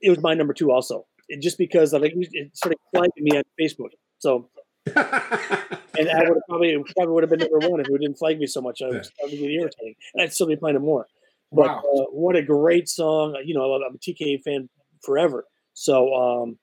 it 0.00 0.10
was 0.10 0.20
my 0.20 0.34
number 0.34 0.52
two 0.52 0.70
also 0.70 1.06
just 1.38 1.58
because 1.58 1.92
like 1.92 2.12
it 2.14 2.56
started 2.56 2.78
flagging 2.94 3.24
me 3.24 3.36
on 3.36 3.42
Facebook. 3.60 3.90
So, 4.18 4.48
and 4.86 4.96
I 4.96 6.18
would 6.20 6.36
have 6.36 6.42
probably 6.48 6.76
probably 6.96 7.14
would 7.14 7.22
have 7.22 7.30
been 7.30 7.40
number 7.40 7.68
one 7.68 7.80
if 7.80 7.86
it 7.88 8.00
didn't 8.00 8.18
flag 8.18 8.38
me 8.38 8.46
so 8.46 8.60
much. 8.60 8.82
I 8.82 8.88
was 8.88 9.10
starting 9.14 9.38
to 9.38 9.42
get 9.42 9.50
irritating, 9.52 9.94
and 10.14 10.22
I'd 10.22 10.32
still 10.32 10.46
be 10.46 10.56
playing 10.56 10.76
it 10.76 10.80
more. 10.80 11.06
But 11.52 11.68
wow. 11.68 11.78
uh, 11.78 12.04
what 12.10 12.36
a 12.36 12.42
great 12.42 12.88
song! 12.88 13.36
You 13.44 13.54
know, 13.54 13.72
I'm 13.72 13.94
a 13.94 13.98
TK 13.98 14.42
fan 14.42 14.68
forever. 15.04 15.44
So, 15.74 16.12
um, 16.14 16.58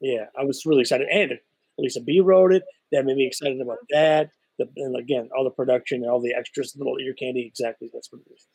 yeah, 0.00 0.26
I 0.38 0.44
was 0.44 0.66
really 0.66 0.82
excited. 0.82 1.08
And 1.10 1.32
Lisa 1.78 2.00
B 2.00 2.20
wrote 2.20 2.52
it. 2.52 2.62
That 2.92 3.04
made 3.04 3.16
me 3.16 3.26
excited 3.26 3.60
about 3.60 3.78
that. 3.90 4.30
The, 4.58 4.68
and 4.76 4.96
again, 4.96 5.28
all 5.36 5.44
the 5.44 5.50
production 5.50 6.02
and 6.02 6.10
all 6.10 6.20
the 6.20 6.34
extras, 6.34 6.74
little 6.76 6.98
ear 6.98 7.14
candy. 7.14 7.46
Exactly, 7.46 7.90
that's 7.92 8.10
what 8.12 8.22
it 8.26 8.32
is. 8.34 8.46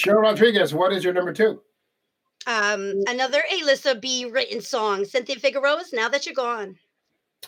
Cheryl 0.00 0.22
Rodriguez, 0.22 0.74
what 0.74 0.92
is 0.92 1.04
your 1.04 1.12
number 1.12 1.32
two? 1.32 1.60
Um, 2.46 2.94
another 3.06 3.42
A-lister 3.50 3.94
B 3.94 4.26
written 4.26 4.60
song, 4.60 5.04
Cynthia 5.04 5.36
Figueroa's 5.36 5.92
Now 5.92 6.08
That 6.08 6.26
You're 6.26 6.34
Gone. 6.34 6.76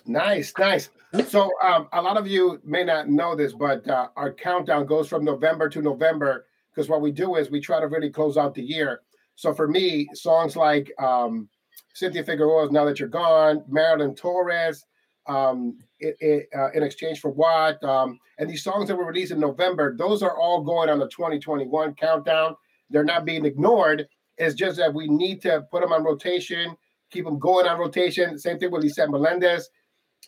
Nice, 0.06 0.52
nice. 0.58 0.90
So 1.28 1.50
um, 1.62 1.88
a 1.92 2.02
lot 2.02 2.16
of 2.16 2.26
you 2.26 2.60
may 2.64 2.84
not 2.84 3.08
know 3.08 3.34
this, 3.34 3.52
but 3.52 3.88
uh, 3.88 4.08
our 4.16 4.32
countdown 4.32 4.86
goes 4.86 5.08
from 5.08 5.24
November 5.24 5.68
to 5.70 5.80
November 5.80 6.46
because 6.70 6.88
what 6.88 7.00
we 7.00 7.10
do 7.10 7.36
is 7.36 7.50
we 7.50 7.60
try 7.60 7.80
to 7.80 7.88
really 7.88 8.10
close 8.10 8.36
out 8.36 8.54
the 8.54 8.62
year. 8.62 9.00
So 9.34 9.54
for 9.54 9.68
me, 9.68 10.08
songs 10.14 10.56
like 10.56 10.92
um, 10.98 11.48
Cynthia 11.94 12.24
Figueroa's 12.24 12.70
"Now 12.70 12.84
That 12.84 12.98
You're 12.98 13.08
Gone," 13.08 13.64
Marilyn 13.68 14.14
Torres, 14.14 14.84
um, 15.26 15.78
it, 16.00 16.16
it, 16.20 16.48
uh, 16.56 16.70
"In 16.72 16.82
Exchange 16.82 17.20
for 17.20 17.30
What," 17.30 17.82
um, 17.84 18.18
and 18.38 18.48
these 18.48 18.62
songs 18.62 18.88
that 18.88 18.96
were 18.96 19.06
released 19.06 19.32
in 19.32 19.40
November, 19.40 19.96
those 19.96 20.22
are 20.22 20.36
all 20.36 20.62
going 20.62 20.88
on 20.88 20.98
the 20.98 21.08
2021 21.08 21.94
countdown. 21.94 22.56
They're 22.90 23.04
not 23.04 23.24
being 23.24 23.44
ignored. 23.44 24.08
It's 24.38 24.54
just 24.54 24.76
that 24.76 24.92
we 24.92 25.08
need 25.08 25.40
to 25.42 25.66
put 25.70 25.80
them 25.80 25.92
on 25.92 26.04
rotation, 26.04 26.76
keep 27.10 27.24
them 27.24 27.38
going 27.38 27.66
on 27.66 27.78
rotation. 27.78 28.38
Same 28.38 28.58
thing 28.58 28.70
with 28.70 28.82
Lisette 28.82 29.10
Melendez 29.10 29.70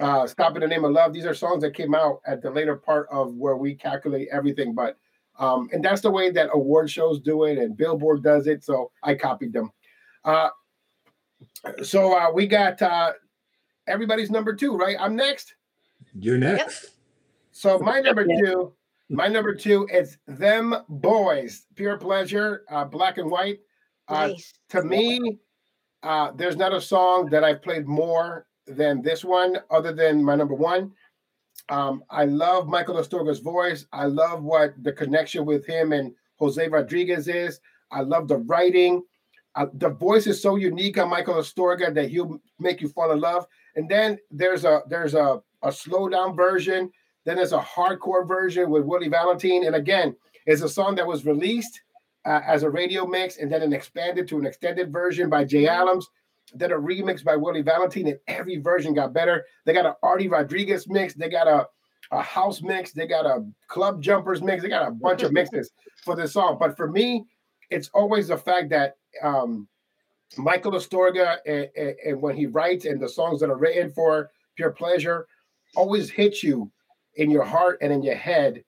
uh, 0.01 0.27
Stop 0.27 0.55
in 0.55 0.61
the 0.61 0.69
Name 0.69 0.85
of 0.85 0.93
Love. 0.93 1.13
These 1.13 1.27
are 1.27 1.35
songs 1.35 1.63
that 1.63 1.75
came 1.75 1.95
out 1.95 2.21
at 2.27 2.43
the 2.43 2.51
later 2.51 2.77
part 2.77 3.09
of 3.11 3.35
where 3.35 3.57
we 3.57 3.75
calculate 3.75 4.29
everything. 4.31 4.75
But 4.75 4.97
um, 5.39 5.69
and 5.73 5.85
that's 5.85 6.01
the 6.01 6.11
way 6.11 6.31
that 6.31 6.51
award 6.53 6.91
shows 6.91 7.21
do 7.21 7.45
it 7.45 7.59
and 7.59 7.77
Billboard 7.77 8.23
does 8.23 8.47
it. 8.47 8.65
So 8.65 8.91
I 9.03 9.15
copied 9.15 9.53
them. 9.53 9.71
Uh, 10.25 10.49
so 11.83 12.17
uh, 12.17 12.31
we 12.33 12.47
got 12.47 12.81
uh, 12.83 13.13
everybody's 13.87 14.31
number 14.31 14.55
two, 14.55 14.77
right? 14.77 14.97
I'm 14.99 15.15
next. 15.15 15.55
You're 16.21 16.39
next. 16.39 16.83
Yep. 16.83 16.93
So 17.53 17.79
my 17.79 18.01
number 18.01 18.25
two, 18.25 18.73
my 19.09 19.29
number 19.29 19.55
two 19.55 19.89
is 19.93 20.19
Them 20.27 20.75
Boys, 20.89 21.67
Pure 21.75 21.99
Pleasure, 21.99 22.65
uh, 22.71 22.85
Black 22.85 23.19
and 23.19 23.31
White. 23.31 23.61
Uh, 24.09 24.29
nice. 24.29 24.53
To 24.71 24.83
me, 24.83 25.39
uh, 26.03 26.33
there's 26.37 26.57
not 26.57 26.75
a 26.75 26.81
song 26.81 27.29
that 27.31 27.45
I've 27.45 27.63
played 27.63 27.87
more 27.87 28.47
than 28.67 29.03
this 29.03 29.25
one, 29.25 29.57
other 29.71 29.93
than 29.93 30.23
my 30.23 30.35
number 30.35 30.55
one. 30.55 30.93
Um, 31.69 32.03
I 32.11 32.25
love 32.25 32.67
Michael 32.69 32.97
Astorga's 32.97 33.41
voice. 33.41 33.87
I 33.93 34.07
love 34.07 34.43
what 34.43 34.75
the 34.83 34.93
connection 34.93 35.45
with 35.45 35.67
him 35.67 35.93
and 35.93 36.15
Jose 36.37 36.67
Rodriguez 36.69 37.29
is. 37.29 37.61
I 37.91 38.01
love 38.01 38.29
the 38.29 38.39
writing. 38.39 39.03
Uh, 39.55 39.67
the 39.75 39.89
voice 39.89 40.27
is 40.27 40.41
so 40.41 40.57
unique 40.57 40.99
on 40.99 41.11
Michael 41.11 41.35
Astorga 41.35 41.93
that 41.93 42.09
he'll 42.11 42.41
make 42.59 42.81
you 42.81 42.89
fall 42.89 43.11
in 43.11 43.21
love. 43.21 43.47
And 43.75 43.89
then 43.89 44.19
there's 44.31 44.65
a 44.65 44.83
there's 44.89 45.15
a 45.15 45.43
a 45.63 45.73
slow 45.73 46.09
down 46.09 46.37
version. 46.37 46.91
Then 47.25 47.37
there's 47.37 47.53
a 47.53 47.61
hardcore 47.61 48.27
version 48.27 48.71
with 48.71 48.85
Willie 48.85 49.09
Valentine. 49.09 49.65
And 49.65 49.77
again, 49.77 50.17
it's 50.47 50.63
a 50.63 50.69
song 50.69 50.95
that 50.97 51.07
was 51.07 51.27
released 51.27 51.81
uh, 52.25 52.41
as 52.47 52.63
a 52.63 52.71
radio 52.71 53.07
mix 53.07 53.39
and 53.39 53.51
then 53.51 53.63
an 53.63 53.73
expanded 53.73 54.29
to 54.29 54.39
an 54.39 54.47
extended 54.47 54.93
version 54.93 55.29
by 55.29 55.45
Jay 55.45 55.67
Adams 55.67 56.09
then 56.55 56.73
a 56.73 56.77
remix 56.77 57.25
by 57.25 57.37
Willie 57.37 57.63
Valentine, 57.63 58.09
and 58.09 58.19
every 58.27 58.57
version 58.57 58.95
got 58.95 59.13
better. 59.13 59.45
They 59.65 59.73
got 59.73 59.87
an 59.87 59.95
Artie 60.03 60.29
Rodriguez 60.29 60.89
mix, 60.89 61.15
they 61.15 61.29
got 61.29 61.47
a, 61.47 61.67
a 62.11 62.23
house 62.23 62.63
mix, 62.63 62.93
they 62.93 63.07
got 63.07 63.27
a 63.27 63.45
club 63.67 64.03
jumpers 64.03 64.43
mix, 64.43 64.63
they 64.63 64.69
got 64.69 64.87
a 64.87 64.91
bunch 64.91 65.23
of 65.23 65.33
mixes 65.33 65.71
for 66.05 66.17
this 66.17 66.33
song. 66.33 66.57
But 66.59 66.77
for 66.77 66.89
me, 66.89 67.27
it's 67.71 67.91
always 67.93 68.29
the 68.29 68.37
fact 68.37 68.71
that 68.71 68.97
um, 69.23 69.69
Michael 70.37 70.73
Astorga, 70.73 71.39
and, 71.47 71.69
and, 71.77 71.95
and 72.05 72.23
when 72.23 72.37
he 72.37 72.47
writes 72.47 72.85
and 72.85 73.01
the 73.01 73.09
songs 73.09 73.41
that 73.41 73.51
are 73.51 73.59
written 73.59 73.91
for 73.91 74.31
Pure 74.57 74.73
Pleasure, 74.73 75.27
always 75.77 76.11
hit 76.11 76.43
you 76.43 76.71
in 77.15 77.31
your 77.31 77.45
heart 77.45 77.79
and 77.83 77.93
in 77.93 78.03
your 78.03 78.15
head, 78.15 78.65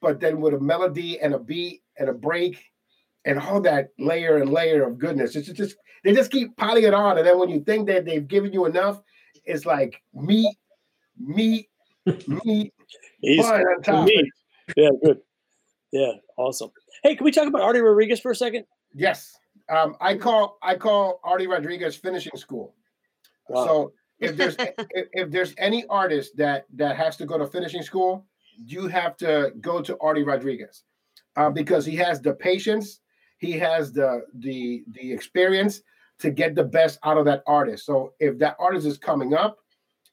but 0.00 0.20
then 0.20 0.40
with 0.40 0.54
a 0.54 0.60
melody 0.60 1.20
and 1.20 1.34
a 1.34 1.38
beat 1.38 1.82
and 1.98 2.08
a 2.08 2.12
break 2.12 2.64
and 3.24 3.38
all 3.38 3.60
that 3.60 3.88
layer 3.98 4.38
and 4.38 4.50
layer 4.50 4.84
of 4.84 4.98
goodness. 4.98 5.36
It's 5.36 5.48
just 5.50 5.76
they 6.04 6.14
just 6.14 6.30
keep 6.30 6.56
piling 6.56 6.84
it 6.84 6.94
on, 6.94 7.18
and 7.18 7.26
then 7.26 7.38
when 7.38 7.48
you 7.48 7.60
think 7.60 7.88
that 7.88 8.04
they've 8.04 8.26
given 8.26 8.52
you 8.52 8.66
enough, 8.66 9.00
it's 9.44 9.66
like 9.66 10.00
meat, 10.14 10.56
meat, 11.18 11.68
meat. 12.44 12.72
On 13.22 13.82
top. 13.82 14.04
Meat. 14.04 14.30
Yeah, 14.76 14.90
good. 15.04 15.18
Yeah, 15.92 16.12
awesome. 16.36 16.70
Hey, 17.02 17.16
can 17.16 17.24
we 17.24 17.32
talk 17.32 17.48
about 17.48 17.62
Artie 17.62 17.80
Rodriguez 17.80 18.20
for 18.20 18.30
a 18.30 18.36
second? 18.36 18.64
Yes. 18.94 19.36
Um, 19.68 19.96
I 20.00 20.14
call 20.14 20.58
I 20.62 20.76
call 20.76 21.20
Artie 21.24 21.46
Rodriguez 21.46 21.96
finishing 21.96 22.36
school. 22.36 22.74
Wow. 23.48 23.66
So 23.66 23.92
if 24.20 24.36
there's 24.36 24.56
if, 24.58 25.08
if 25.12 25.30
there's 25.30 25.54
any 25.58 25.86
artist 25.86 26.36
that 26.36 26.66
that 26.74 26.96
has 26.96 27.16
to 27.18 27.26
go 27.26 27.38
to 27.38 27.46
finishing 27.46 27.82
school, 27.82 28.26
you 28.56 28.88
have 28.88 29.16
to 29.18 29.52
go 29.60 29.80
to 29.80 29.96
Artie 30.00 30.24
Rodriguez 30.24 30.84
uh, 31.36 31.50
because 31.50 31.84
he 31.84 31.96
has 31.96 32.20
the 32.20 32.34
patience 32.34 33.00
he 33.38 33.52
has 33.52 33.92
the 33.92 34.22
the 34.34 34.84
the 34.90 35.12
experience 35.12 35.82
to 36.18 36.30
get 36.30 36.54
the 36.54 36.64
best 36.64 36.98
out 37.04 37.16
of 37.16 37.24
that 37.24 37.42
artist. 37.46 37.86
So 37.86 38.12
if 38.18 38.38
that 38.38 38.56
artist 38.58 38.86
is 38.86 38.98
coming 38.98 39.34
up, 39.34 39.58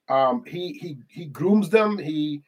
um, 0.07 0.43
he 0.45 0.73
he 0.73 0.97
he 1.09 1.25
grooms 1.25 1.69
them, 1.69 1.97
he 1.97 2.43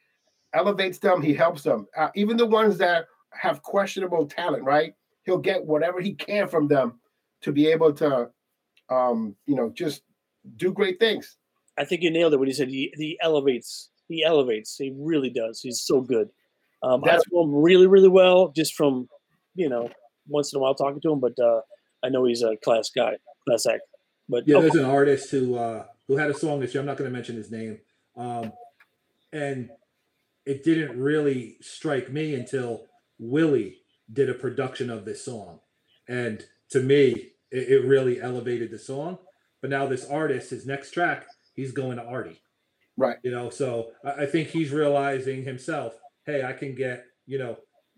elevates 0.53 0.99
them, 0.99 1.21
he 1.21 1.33
helps 1.33 1.63
them. 1.63 1.87
Uh, 1.97 2.09
even 2.15 2.37
the 2.37 2.45
ones 2.45 2.77
that 2.77 3.05
have 3.33 3.63
questionable 3.63 4.27
talent, 4.27 4.63
right? 4.63 4.93
He'll 5.23 5.39
get 5.39 5.65
whatever 5.65 5.99
he 5.99 6.13
can 6.13 6.47
from 6.47 6.67
them 6.67 6.99
to 7.41 7.51
be 7.51 7.67
able 7.67 7.93
to, 7.93 8.29
um, 8.89 9.35
you 9.45 9.55
know, 9.55 9.71
just 9.75 10.03
do 10.55 10.71
great 10.71 10.99
things. 10.99 11.37
I 11.77 11.85
think 11.85 12.01
you 12.01 12.11
nailed 12.11 12.33
it 12.33 12.37
when 12.37 12.47
you 12.47 12.53
said 12.53 12.69
he, 12.69 12.93
he 12.95 13.17
elevates. 13.21 13.89
He 14.07 14.23
elevates. 14.23 14.77
He 14.77 14.93
really 14.97 15.29
does. 15.29 15.61
He's 15.61 15.81
so 15.81 16.01
good. 16.01 16.29
Um, 16.81 17.01
That's, 17.03 17.23
I 17.25 17.29
know 17.31 17.43
him 17.43 17.55
really, 17.55 17.87
really 17.87 18.07
well 18.07 18.49
just 18.55 18.75
from, 18.75 19.09
you 19.55 19.69
know, 19.69 19.89
once 20.27 20.53
in 20.53 20.57
a 20.57 20.61
while 20.61 20.75
talking 20.75 21.01
to 21.01 21.11
him, 21.11 21.19
but 21.19 21.37
uh, 21.39 21.61
I 22.03 22.09
know 22.09 22.25
he's 22.25 22.43
a 22.43 22.55
class 22.57 22.89
guy, 22.89 23.17
class 23.47 23.65
act. 23.65 23.81
But 24.29 24.47
yeah, 24.47 24.57
oh, 24.57 24.61
there's 24.61 24.75
an 24.75 24.85
artist 24.85 25.31
who 25.31 25.55
uh, 25.55 25.85
who 26.07 26.17
had 26.17 26.29
a 26.29 26.33
song 26.33 26.59
this 26.59 26.73
year. 26.73 26.81
I'm 26.81 26.85
not 26.85 26.97
going 26.97 27.09
to 27.09 27.15
mention 27.15 27.35
his 27.35 27.49
name, 27.49 27.79
um, 28.15 28.51
and 29.31 29.69
it 30.45 30.63
didn't 30.63 30.99
really 30.99 31.57
strike 31.61 32.11
me 32.11 32.35
until 32.35 32.83
Willie 33.19 33.77
did 34.11 34.29
a 34.29 34.33
production 34.33 34.89
of 34.89 35.05
this 35.05 35.23
song, 35.23 35.61
and 36.07 36.43
to 36.71 36.81
me, 36.81 37.31
it, 37.51 37.69
it 37.69 37.85
really 37.85 38.21
elevated 38.21 38.69
the 38.69 38.79
song. 38.79 39.17
But 39.61 39.69
now 39.69 39.87
this 39.87 40.05
artist, 40.05 40.49
his 40.49 40.65
next 40.65 40.91
track, 40.91 41.25
he's 41.57 41.73
going 41.73 41.97
to 41.97 42.03
Artie. 42.03 42.41
Right. 42.95 43.17
You 43.23 43.31
know, 43.31 43.49
so 43.49 43.91
I 44.03 44.25
think 44.25 44.47
he's 44.47 44.71
realizing 44.71 45.43
himself, 45.43 45.95
hey, 46.25 46.43
I 46.43 46.53
can 46.53 46.73
get, 46.73 47.05
you 47.25 47.37
know, 47.37 47.57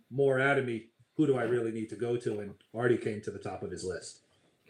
more 0.09 0.39
out 0.39 0.57
of 0.57 0.65
me 0.65 0.87
who 1.15 1.27
do 1.27 1.37
I 1.37 1.43
really 1.43 1.71
need 1.71 1.89
to 1.89 1.95
go 1.95 2.17
to? 2.17 2.39
And 2.39 2.55
Artie 2.73 2.97
came 2.97 3.21
to 3.21 3.31
the 3.31 3.39
top 3.39 3.61
of 3.61 3.69
his 3.69 3.83
list. 3.83 4.21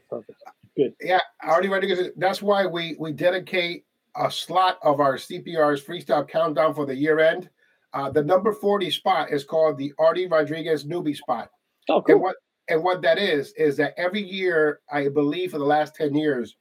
Perfect. 0.10 0.44
Good. 0.76 0.94
Yeah, 1.00 1.20
Artie 1.44 1.70
Rodriguez. 1.70 2.10
That's 2.18 2.42
why 2.42 2.66
we 2.66 2.96
we 3.00 3.12
dedicate 3.12 3.86
a 4.16 4.32
slot 4.32 4.80
of 4.82 5.00
our 5.00 5.16
CPR's 5.16 5.84
freestyle 5.84 6.28
countdown 6.28 6.74
for 6.74 6.86
the 6.86 6.96
year 6.96 7.20
end. 7.20 7.50
Uh, 7.94 8.10
the 8.10 8.24
number 8.24 8.52
40 8.52 8.90
spot 8.92 9.32
is 9.32 9.44
called 9.44 9.78
the 9.78 9.94
Artie 10.00 10.28
Rodriguez 10.28 10.86
newbie 10.86 11.16
spot. 11.16 11.50
Oh, 11.88 12.02
cool. 12.02 12.16
And 12.16 12.24
what 12.24 12.36
and 12.68 12.84
what 12.84 13.02
that 13.02 13.18
is 13.18 13.54
is 13.54 13.78
that 13.78 13.94
every 13.98 14.24
year, 14.24 14.80
I 14.92 15.10
believe 15.10 15.52
for 15.52 15.60
the 15.60 15.66
last 15.66 15.96
10 15.96 16.16
years, 16.16 16.56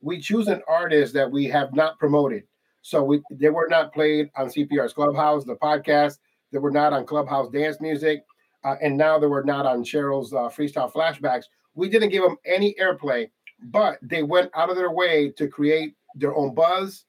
we 0.00 0.20
choose 0.20 0.48
an 0.48 0.62
artist 0.68 1.14
that 1.14 1.30
we 1.30 1.46
have 1.46 1.74
not 1.74 1.98
promoted. 1.98 2.44
So 2.82 3.02
we 3.02 3.20
they 3.30 3.50
were 3.50 3.68
not 3.68 3.92
played 3.92 4.30
on 4.36 4.46
CPR's 4.46 4.92
Clubhouse, 4.92 5.44
the 5.44 5.56
podcast. 5.56 6.18
They 6.52 6.58
were 6.58 6.70
not 6.70 6.92
on 6.92 7.04
Clubhouse 7.04 7.50
Dance 7.50 7.80
Music 7.80 8.24
uh, 8.64 8.76
and 8.80 8.96
now 8.96 9.18
they 9.18 9.26
we're 9.26 9.44
not 9.44 9.66
on 9.66 9.84
Cheryl's 9.84 10.32
uh, 10.32 10.48
freestyle 10.48 10.92
flashbacks, 10.92 11.44
we 11.74 11.88
didn't 11.88 12.10
give 12.10 12.22
them 12.22 12.36
any 12.44 12.74
airplay, 12.80 13.30
but 13.62 13.98
they 14.02 14.22
went 14.22 14.50
out 14.54 14.70
of 14.70 14.76
their 14.76 14.90
way 14.90 15.30
to 15.30 15.48
create 15.48 15.94
their 16.14 16.34
own 16.34 16.54
buzz, 16.54 17.04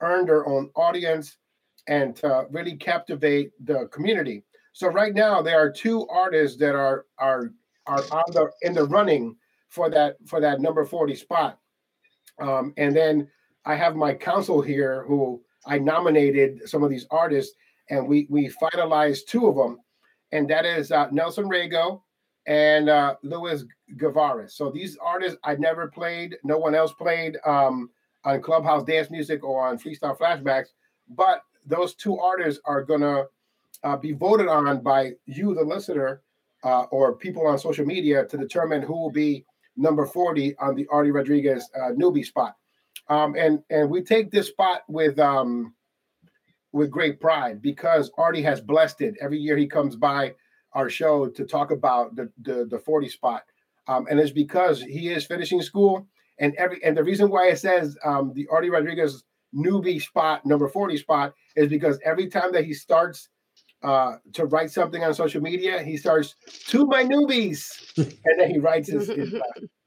earn 0.00 0.26
their 0.26 0.46
own 0.46 0.70
audience, 0.76 1.36
and 1.88 2.14
to 2.16 2.46
really 2.50 2.76
captivate 2.76 3.50
the 3.64 3.88
community. 3.88 4.44
So 4.72 4.88
right 4.88 5.14
now 5.14 5.42
there 5.42 5.58
are 5.58 5.70
two 5.70 6.06
artists 6.08 6.56
that 6.58 6.74
are 6.74 7.06
are 7.18 7.52
are 7.86 8.02
on 8.12 8.24
the 8.28 8.50
in 8.62 8.74
the 8.74 8.84
running 8.84 9.36
for 9.68 9.90
that 9.90 10.16
for 10.26 10.40
that 10.40 10.60
number 10.60 10.84
40 10.84 11.14
spot. 11.16 11.58
Um, 12.40 12.74
and 12.76 12.94
then 12.94 13.28
I 13.64 13.76
have 13.76 13.96
my 13.96 14.14
council 14.14 14.60
here 14.60 15.04
who 15.06 15.40
I 15.66 15.78
nominated 15.78 16.68
some 16.68 16.82
of 16.82 16.90
these 16.90 17.06
artists, 17.10 17.54
and 17.90 18.08
we 18.08 18.26
we 18.30 18.48
finalized 18.48 19.26
two 19.26 19.46
of 19.46 19.56
them 19.56 19.78
and 20.32 20.48
that 20.48 20.64
is 20.64 20.90
uh, 20.90 21.08
Nelson 21.12 21.44
Rago 21.44 22.02
and 22.46 22.88
uh, 22.88 23.14
Luis 23.22 23.64
Guevara. 23.96 24.48
So 24.48 24.70
these 24.70 24.96
artists 25.00 25.38
I 25.44 25.54
never 25.56 25.88
played, 25.88 26.36
no 26.42 26.58
one 26.58 26.74
else 26.74 26.92
played 26.92 27.36
um, 27.46 27.90
on 28.24 28.40
Clubhouse 28.40 28.84
Dance 28.84 29.10
Music 29.10 29.44
or 29.44 29.66
on 29.66 29.78
Freestyle 29.78 30.18
Flashbacks, 30.18 30.68
but 31.10 31.42
those 31.66 31.94
two 31.94 32.18
artists 32.18 32.60
are 32.64 32.82
gonna 32.82 33.24
uh, 33.84 33.96
be 33.96 34.12
voted 34.12 34.48
on 34.48 34.80
by 34.82 35.12
you, 35.26 35.54
the 35.54 35.62
listener, 35.62 36.22
uh, 36.64 36.82
or 36.84 37.14
people 37.14 37.46
on 37.46 37.58
social 37.58 37.84
media 37.84 38.24
to 38.26 38.36
determine 38.36 38.82
who 38.82 38.94
will 38.94 39.10
be 39.10 39.44
number 39.76 40.06
40 40.06 40.56
on 40.58 40.74
the 40.74 40.86
Artie 40.90 41.10
Rodriguez 41.10 41.68
uh, 41.76 41.90
newbie 41.92 42.24
spot. 42.24 42.56
Um, 43.08 43.34
and 43.36 43.62
and 43.70 43.90
we 43.90 44.02
take 44.02 44.30
this 44.30 44.48
spot 44.48 44.82
with 44.88 45.18
um, 45.18 45.74
with 46.72 46.90
great 46.90 47.20
pride 47.20 47.60
because 47.60 48.10
Artie 48.16 48.42
has 48.42 48.60
blessed 48.60 49.00
it. 49.02 49.14
Every 49.20 49.38
year 49.38 49.56
he 49.56 49.66
comes 49.66 49.96
by 49.96 50.34
our 50.74 50.88
show 50.88 51.28
to 51.28 51.44
talk 51.44 51.70
about 51.70 52.16
the 52.16 52.30
the, 52.42 52.66
the 52.70 52.78
40 52.78 53.08
spot. 53.08 53.42
um, 53.88 54.06
and 54.10 54.20
it's 54.20 54.30
because 54.30 54.80
he 54.82 55.10
is 55.10 55.26
finishing 55.26 55.62
school. 55.62 56.06
And 56.38 56.54
every 56.56 56.82
and 56.84 56.96
the 56.96 57.04
reason 57.04 57.30
why 57.30 57.48
it 57.48 57.58
says 57.58 57.96
um, 58.04 58.32
the 58.34 58.46
Artie 58.50 58.70
Rodriguez 58.70 59.24
newbie 59.54 60.00
spot 60.00 60.46
number 60.46 60.68
40 60.68 60.96
spot 60.96 61.34
is 61.56 61.68
because 61.68 61.98
every 62.04 62.28
time 62.28 62.52
that 62.52 62.64
he 62.64 62.72
starts 62.72 63.28
uh, 63.82 64.16
to 64.34 64.46
write 64.46 64.70
something 64.70 65.02
on 65.02 65.14
social 65.14 65.40
media, 65.40 65.82
he 65.82 65.96
starts 65.96 66.34
to 66.68 66.86
my 66.86 67.04
newbies, 67.04 67.92
and 67.96 68.40
then 68.40 68.50
he 68.50 68.58
writes 68.58 68.88
his. 68.88 69.08
his 69.08 69.34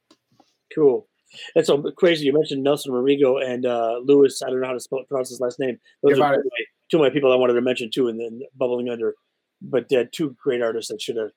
cool. 0.75 1.07
That's 1.53 1.67
so 1.67 1.81
crazy. 1.97 2.25
You 2.25 2.33
mentioned 2.33 2.63
Nelson 2.63 2.93
Rodrigo 2.93 3.37
and 3.37 3.65
uh, 3.65 3.99
Lewis. 4.03 4.41
I 4.41 4.49
don't 4.49 4.61
know 4.61 4.67
how 4.67 4.73
to 4.73 4.79
spell, 4.79 5.03
pronounce 5.07 5.29
his 5.29 5.39
last 5.39 5.59
name. 5.59 5.77
Those 6.01 6.19
are 6.19 6.33
two 6.33 6.39
of, 6.39 6.45
my, 6.45 6.65
two 6.89 6.97
of, 6.97 7.01
my, 7.01 7.09
people 7.09 7.31
I 7.31 7.35
wanted 7.35 7.53
to 7.53 7.61
mention 7.61 7.89
too, 7.91 8.07
and 8.07 8.19
then 8.19 8.41
bubbling 8.55 8.89
under. 8.89 9.15
But 9.61 9.91
uh, 9.91 10.05
two 10.11 10.35
great 10.41 10.61
artists 10.61 10.91
that 10.91 11.01
should 11.01 11.17
have, 11.17 11.31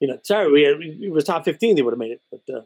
you 0.00 0.08
know, 0.08 0.18
sorry, 0.24 0.50
we 0.50 0.62
had, 0.62 0.76
it 0.80 1.12
was 1.12 1.24
top 1.24 1.44
fifteen. 1.44 1.76
They 1.76 1.82
would 1.82 1.92
have 1.92 1.98
made 1.98 2.12
it, 2.12 2.22
but 2.30 2.54
uh, 2.54 2.60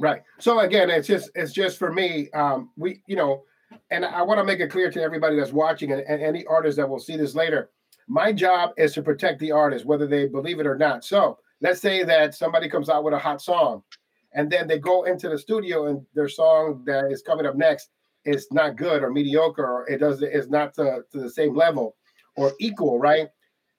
right. 0.00 0.22
So 0.38 0.60
again, 0.60 0.90
it's 0.90 1.06
just 1.06 1.30
it's 1.34 1.52
just 1.52 1.78
for 1.78 1.92
me. 1.92 2.30
Um, 2.30 2.70
we 2.76 3.02
you 3.06 3.16
know, 3.16 3.44
and 3.90 4.04
I 4.04 4.22
want 4.22 4.38
to 4.38 4.44
make 4.44 4.60
it 4.60 4.70
clear 4.70 4.90
to 4.90 5.02
everybody 5.02 5.36
that's 5.36 5.52
watching 5.52 5.92
and, 5.92 6.02
and 6.02 6.22
any 6.22 6.44
artist 6.46 6.76
that 6.78 6.88
will 6.88 6.98
see 6.98 7.16
this 7.16 7.34
later. 7.34 7.70
My 8.08 8.32
job 8.32 8.70
is 8.76 8.94
to 8.94 9.02
protect 9.02 9.38
the 9.38 9.52
artist, 9.52 9.84
whether 9.84 10.06
they 10.06 10.26
believe 10.26 10.60
it 10.60 10.66
or 10.66 10.76
not. 10.76 11.04
So 11.04 11.38
let's 11.60 11.80
say 11.80 12.04
that 12.04 12.34
somebody 12.34 12.68
comes 12.68 12.88
out 12.88 13.04
with 13.04 13.14
a 13.14 13.18
hot 13.18 13.42
song 13.42 13.82
and 14.32 14.50
then 14.50 14.66
they 14.66 14.78
go 14.78 15.04
into 15.04 15.28
the 15.28 15.38
studio 15.38 15.86
and 15.86 16.04
their 16.14 16.28
song 16.28 16.82
that 16.86 17.10
is 17.10 17.22
coming 17.22 17.46
up 17.46 17.56
next 17.56 17.90
is 18.24 18.46
not 18.50 18.76
good 18.76 19.02
or 19.02 19.10
mediocre 19.10 19.64
or 19.64 19.88
it 19.88 19.98
does 19.98 20.22
is 20.22 20.48
not 20.48 20.74
to, 20.74 21.02
to 21.10 21.20
the 21.20 21.30
same 21.30 21.54
level 21.54 21.96
or 22.36 22.52
equal 22.60 22.98
right 22.98 23.28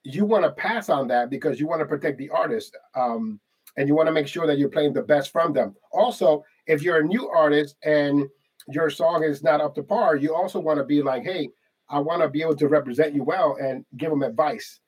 you 0.02 0.24
want 0.24 0.44
to 0.44 0.50
pass 0.52 0.88
on 0.88 1.06
that 1.08 1.30
because 1.30 1.60
you 1.60 1.66
want 1.66 1.80
to 1.80 1.86
protect 1.86 2.18
the 2.18 2.30
artist 2.30 2.76
um, 2.94 3.38
and 3.76 3.86
you 3.86 3.94
want 3.94 4.06
to 4.06 4.12
make 4.12 4.26
sure 4.26 4.46
that 4.46 4.58
you're 4.58 4.68
playing 4.68 4.92
the 4.92 5.02
best 5.02 5.30
from 5.30 5.52
them 5.52 5.74
also 5.92 6.44
if 6.66 6.82
you're 6.82 7.00
a 7.00 7.06
new 7.06 7.28
artist 7.28 7.76
and 7.84 8.26
your 8.68 8.90
song 8.90 9.22
is 9.22 9.42
not 9.42 9.60
up 9.60 9.74
to 9.74 9.82
par 9.82 10.16
you 10.16 10.34
also 10.34 10.58
want 10.58 10.78
to 10.78 10.84
be 10.84 11.02
like 11.02 11.22
hey 11.22 11.48
i 11.90 11.98
want 11.98 12.22
to 12.22 12.28
be 12.28 12.42
able 12.42 12.56
to 12.56 12.68
represent 12.68 13.14
you 13.14 13.22
well 13.22 13.56
and 13.60 13.84
give 13.96 14.10
them 14.10 14.22
advice 14.22 14.80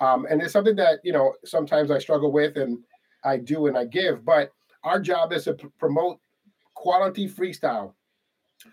um, 0.00 0.26
and 0.30 0.40
it's 0.40 0.52
something 0.52 0.76
that 0.76 1.00
you 1.02 1.12
know 1.12 1.34
sometimes 1.44 1.90
i 1.90 1.98
struggle 1.98 2.32
with 2.32 2.56
and 2.56 2.78
i 3.24 3.36
do 3.36 3.66
and 3.66 3.76
i 3.76 3.84
give 3.84 4.24
but 4.24 4.50
our 4.84 5.00
job 5.00 5.32
is 5.32 5.44
to 5.44 5.54
p- 5.54 5.68
promote 5.78 6.18
quality 6.74 7.28
freestyle. 7.28 7.92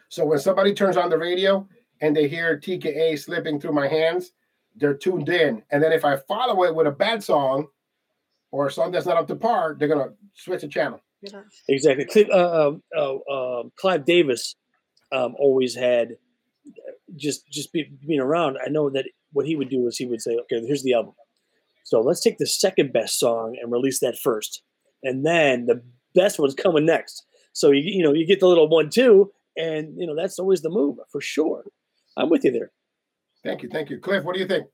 So 0.10 0.26
when 0.26 0.40
somebody 0.40 0.74
turns 0.74 0.98
on 0.98 1.10
the 1.10 1.18
radio 1.18 1.68
and 2.02 2.16
they 2.16 2.28
hear 2.28 2.58
TKA 2.60 3.20
slipping 3.20 3.60
through 3.60 3.74
my 3.74 3.88
hands, 3.88 4.32
they're 4.76 4.94
tuned 4.94 5.30
in. 5.30 5.64
And 5.72 5.82
then 5.84 5.92
if 5.92 6.06
I 6.06 6.18
follow 6.28 6.64
it 6.64 6.76
with 6.76 6.88
a 6.88 6.92
bad 6.92 7.24
song 7.24 7.68
or 8.52 8.68
a 8.68 8.72
song 8.72 8.92
that's 8.92 9.06
not 9.06 9.18
up 9.18 9.28
to 9.28 9.36
par, 9.36 9.76
they're 9.78 9.88
gonna 9.88 10.14
switch 10.34 10.62
the 10.62 10.68
channel. 10.68 11.02
Exactly. 11.68 12.32
Uh, 12.32 12.68
um, 12.68 12.84
uh, 12.96 13.16
uh, 13.16 13.64
Clive 13.78 14.06
Davis 14.06 14.56
um, 15.12 15.36
always 15.38 15.76
had 15.76 16.16
just 17.16 17.48
just 17.50 17.72
be, 17.74 17.90
being 18.06 18.20
around. 18.20 18.58
I 18.64 18.70
know 18.70 18.90
that 18.90 19.06
what 19.34 19.46
he 19.46 19.56
would 19.56 19.70
do 19.70 19.88
is 19.88 19.98
he 19.98 20.06
would 20.06 20.22
say, 20.22 20.36
"Okay, 20.36 20.66
here's 20.66 20.84
the 20.84 20.94
album. 20.94 21.14
So 21.84 22.02
let's 22.02 22.22
take 22.22 22.38
the 22.38 22.48
second 22.48 22.92
best 22.92 23.20
song 23.20 23.58
and 23.62 23.72
release 23.72 24.00
that 24.00 24.18
first, 24.18 24.62
and 25.04 25.26
then 25.26 25.66
the 25.66 25.82
best 26.14 26.40
one's 26.40 26.56
coming 26.56 26.86
next. 26.86 27.26
So 27.54 27.72
you 27.72 27.82
you 27.84 28.04
know 28.04 28.14
you 28.14 28.26
get 28.26 28.40
the 28.40 28.48
little 28.48 28.68
one 28.68 28.90
too, 28.90 29.32
and 29.56 29.98
you 29.98 30.06
know 30.06 30.16
that's 30.16 30.40
always 30.40 30.62
the 30.62 30.70
move 30.70 30.98
for 31.12 31.22
sure. 31.22 31.64
I'm 32.16 32.30
with 32.30 32.44
you 32.44 32.52
there. 32.52 32.72
Thank 33.44 33.64
you, 33.64 33.70
thank 33.70 33.90
you, 33.90 34.00
Cliff. 34.00 34.24
What 34.24 34.34
do 34.34 34.42
you 34.42 34.48
think? 34.48 34.68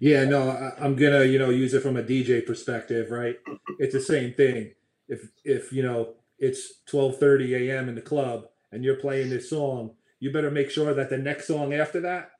Yeah, 0.00 0.24
no, 0.24 0.50
I, 0.50 0.84
am 0.84 0.94
gonna 0.94 1.24
you 1.24 1.38
know 1.38 1.50
use 1.50 1.74
it 1.74 1.82
from 1.82 1.96
a 1.96 2.02
DJ 2.02 2.46
perspective, 2.46 3.10
right? 3.10 3.36
It's 3.78 3.94
the 3.94 4.00
same 4.00 4.32
thing. 4.32 4.72
If 5.08 5.28
if 5.44 5.72
you 5.72 5.82
know 5.82 6.14
it's 6.38 6.80
12:30 6.90 7.68
a.m. 7.68 7.88
in 7.88 7.94
the 7.94 8.00
club 8.00 8.46
and 8.70 8.84
you're 8.84 8.96
playing 8.96 9.30
this 9.30 9.50
song, 9.50 9.94
you 10.20 10.32
better 10.32 10.50
make 10.50 10.70
sure 10.70 10.94
that 10.94 11.10
the 11.10 11.18
next 11.18 11.46
song 11.46 11.72
after 11.72 12.00
that 12.00 12.30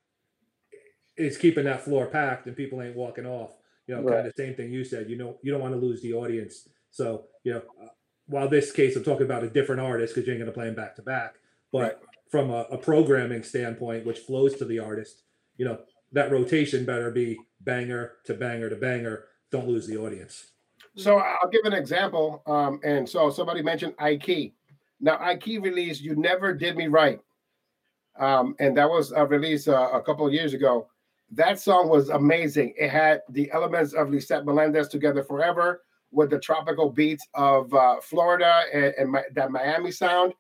is 1.17 1.37
keeping 1.37 1.65
that 1.65 1.83
floor 1.83 2.07
packed 2.07 2.47
and 2.47 2.57
people 2.57 2.81
ain't 2.83 2.97
walking 2.97 3.27
off. 3.27 3.51
You 3.87 3.97
know, 3.97 4.03
right. 4.03 4.17
kind 4.17 4.27
of 4.27 4.35
the 4.35 4.43
same 4.43 4.55
thing 4.55 4.71
you 4.71 4.85
said. 4.85 5.09
You 5.09 5.17
know, 5.17 5.39
you 5.43 5.51
don't 5.51 5.61
want 5.61 5.75
to 5.75 5.81
lose 5.81 6.03
the 6.03 6.13
audience. 6.13 6.69
So 6.91 7.25
you 7.45 7.55
know, 7.55 7.63
while 8.27 8.49
this 8.49 8.71
case 8.71 8.97
I'm 8.97 9.05
talking 9.05 9.27
about 9.27 9.45
a 9.45 9.51
different 9.51 9.81
artist 9.81 10.15
because 10.15 10.27
you 10.27 10.35
ain't 10.35 10.41
going 10.41 10.51
to 10.51 10.55
play 10.55 10.67
them 10.67 10.75
back 10.75 10.95
to 10.97 11.03
back, 11.03 11.37
but 11.73 11.81
right. 11.81 11.97
from 12.31 12.51
a, 12.51 12.67
a, 12.71 12.77
programming 12.77 13.43
standpoint, 13.43 14.05
which 14.05 14.19
flows 14.19 14.55
to 14.57 14.65
the 14.67 14.79
artist, 14.79 15.23
you 15.57 15.65
know, 15.65 15.79
that 16.13 16.31
rotation 16.31 16.85
better 16.85 17.11
be 17.11 17.39
banger 17.61 18.13
to 18.27 18.35
banger 18.35 18.69
to 18.69 18.77
banger. 18.77 19.25
Don't 19.51 19.67
lose 19.67 19.87
the 19.87 19.97
audience. 19.97 20.53
So 20.97 21.19
I'll 21.19 21.49
give 21.51 21.65
an 21.65 21.73
example. 21.73 22.43
Um, 22.47 22.81
and 22.85 23.09
so 23.09 23.31
somebody 23.31 23.63
mentioned 23.63 23.95
Ike. 23.99 24.53
Now 25.01 25.19
Ike 25.21 25.47
released 25.47 26.03
"You 26.03 26.17
Never 26.17 26.53
Did 26.53 26.77
Me 26.77 26.89
Right," 26.89 27.21
um, 28.19 28.55
and 28.59 28.77
that 28.77 28.89
was 28.89 29.13
a 29.13 29.25
release 29.25 29.69
uh, 29.69 29.91
a 29.93 30.03
couple 30.03 30.27
of 30.27 30.33
years 30.33 30.55
ago. 30.55 30.89
That 31.31 31.61
song 31.61 31.89
was 31.89 32.09
amazing. 32.09 32.75
It 32.79 32.91
had 32.91 33.23
the 33.29 33.51
elements 33.53 33.93
of 33.93 34.11
Lisette 34.11 34.45
Melendez 34.45 34.89
together 34.89 35.23
forever 35.23 35.83
with 36.11 36.31
the 36.31 36.39
tropical 36.39 36.91
beats 36.91 37.27
of 37.35 37.73
uh, 37.75 38.01
Florida 38.01 38.63
and, 38.73 38.95
and 38.99 39.13
my, 39.13 39.23
that 39.35 39.51
Miami 39.51 39.91
sound. 39.91 40.33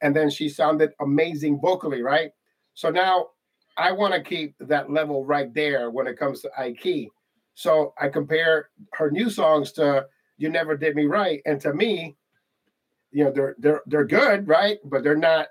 And 0.00 0.14
then 0.14 0.30
she 0.30 0.48
sounded 0.48 0.92
amazing 1.00 1.60
vocally, 1.60 2.02
right? 2.02 2.30
So 2.74 2.90
now 2.90 3.28
I 3.76 3.92
want 3.92 4.14
to 4.14 4.20
keep 4.20 4.54
that 4.60 4.90
level 4.90 5.24
right 5.24 5.52
there 5.54 5.90
when 5.90 6.06
it 6.06 6.18
comes 6.18 6.40
to 6.42 6.50
Ike. 6.58 7.08
So 7.54 7.94
I 8.00 8.08
compare 8.08 8.70
her 8.94 9.10
new 9.10 9.28
songs 9.30 9.72
to 9.72 10.06
"You 10.38 10.48
Never 10.48 10.76
Did 10.76 10.96
Me 10.96 11.04
Right," 11.04 11.42
and 11.44 11.60
to 11.60 11.74
me, 11.74 12.16
you 13.10 13.24
know, 13.24 13.30
they're 13.30 13.54
they're 13.58 13.82
they're 13.86 14.06
good, 14.06 14.48
right? 14.48 14.78
But 14.84 15.04
they're 15.04 15.16
not 15.16 15.48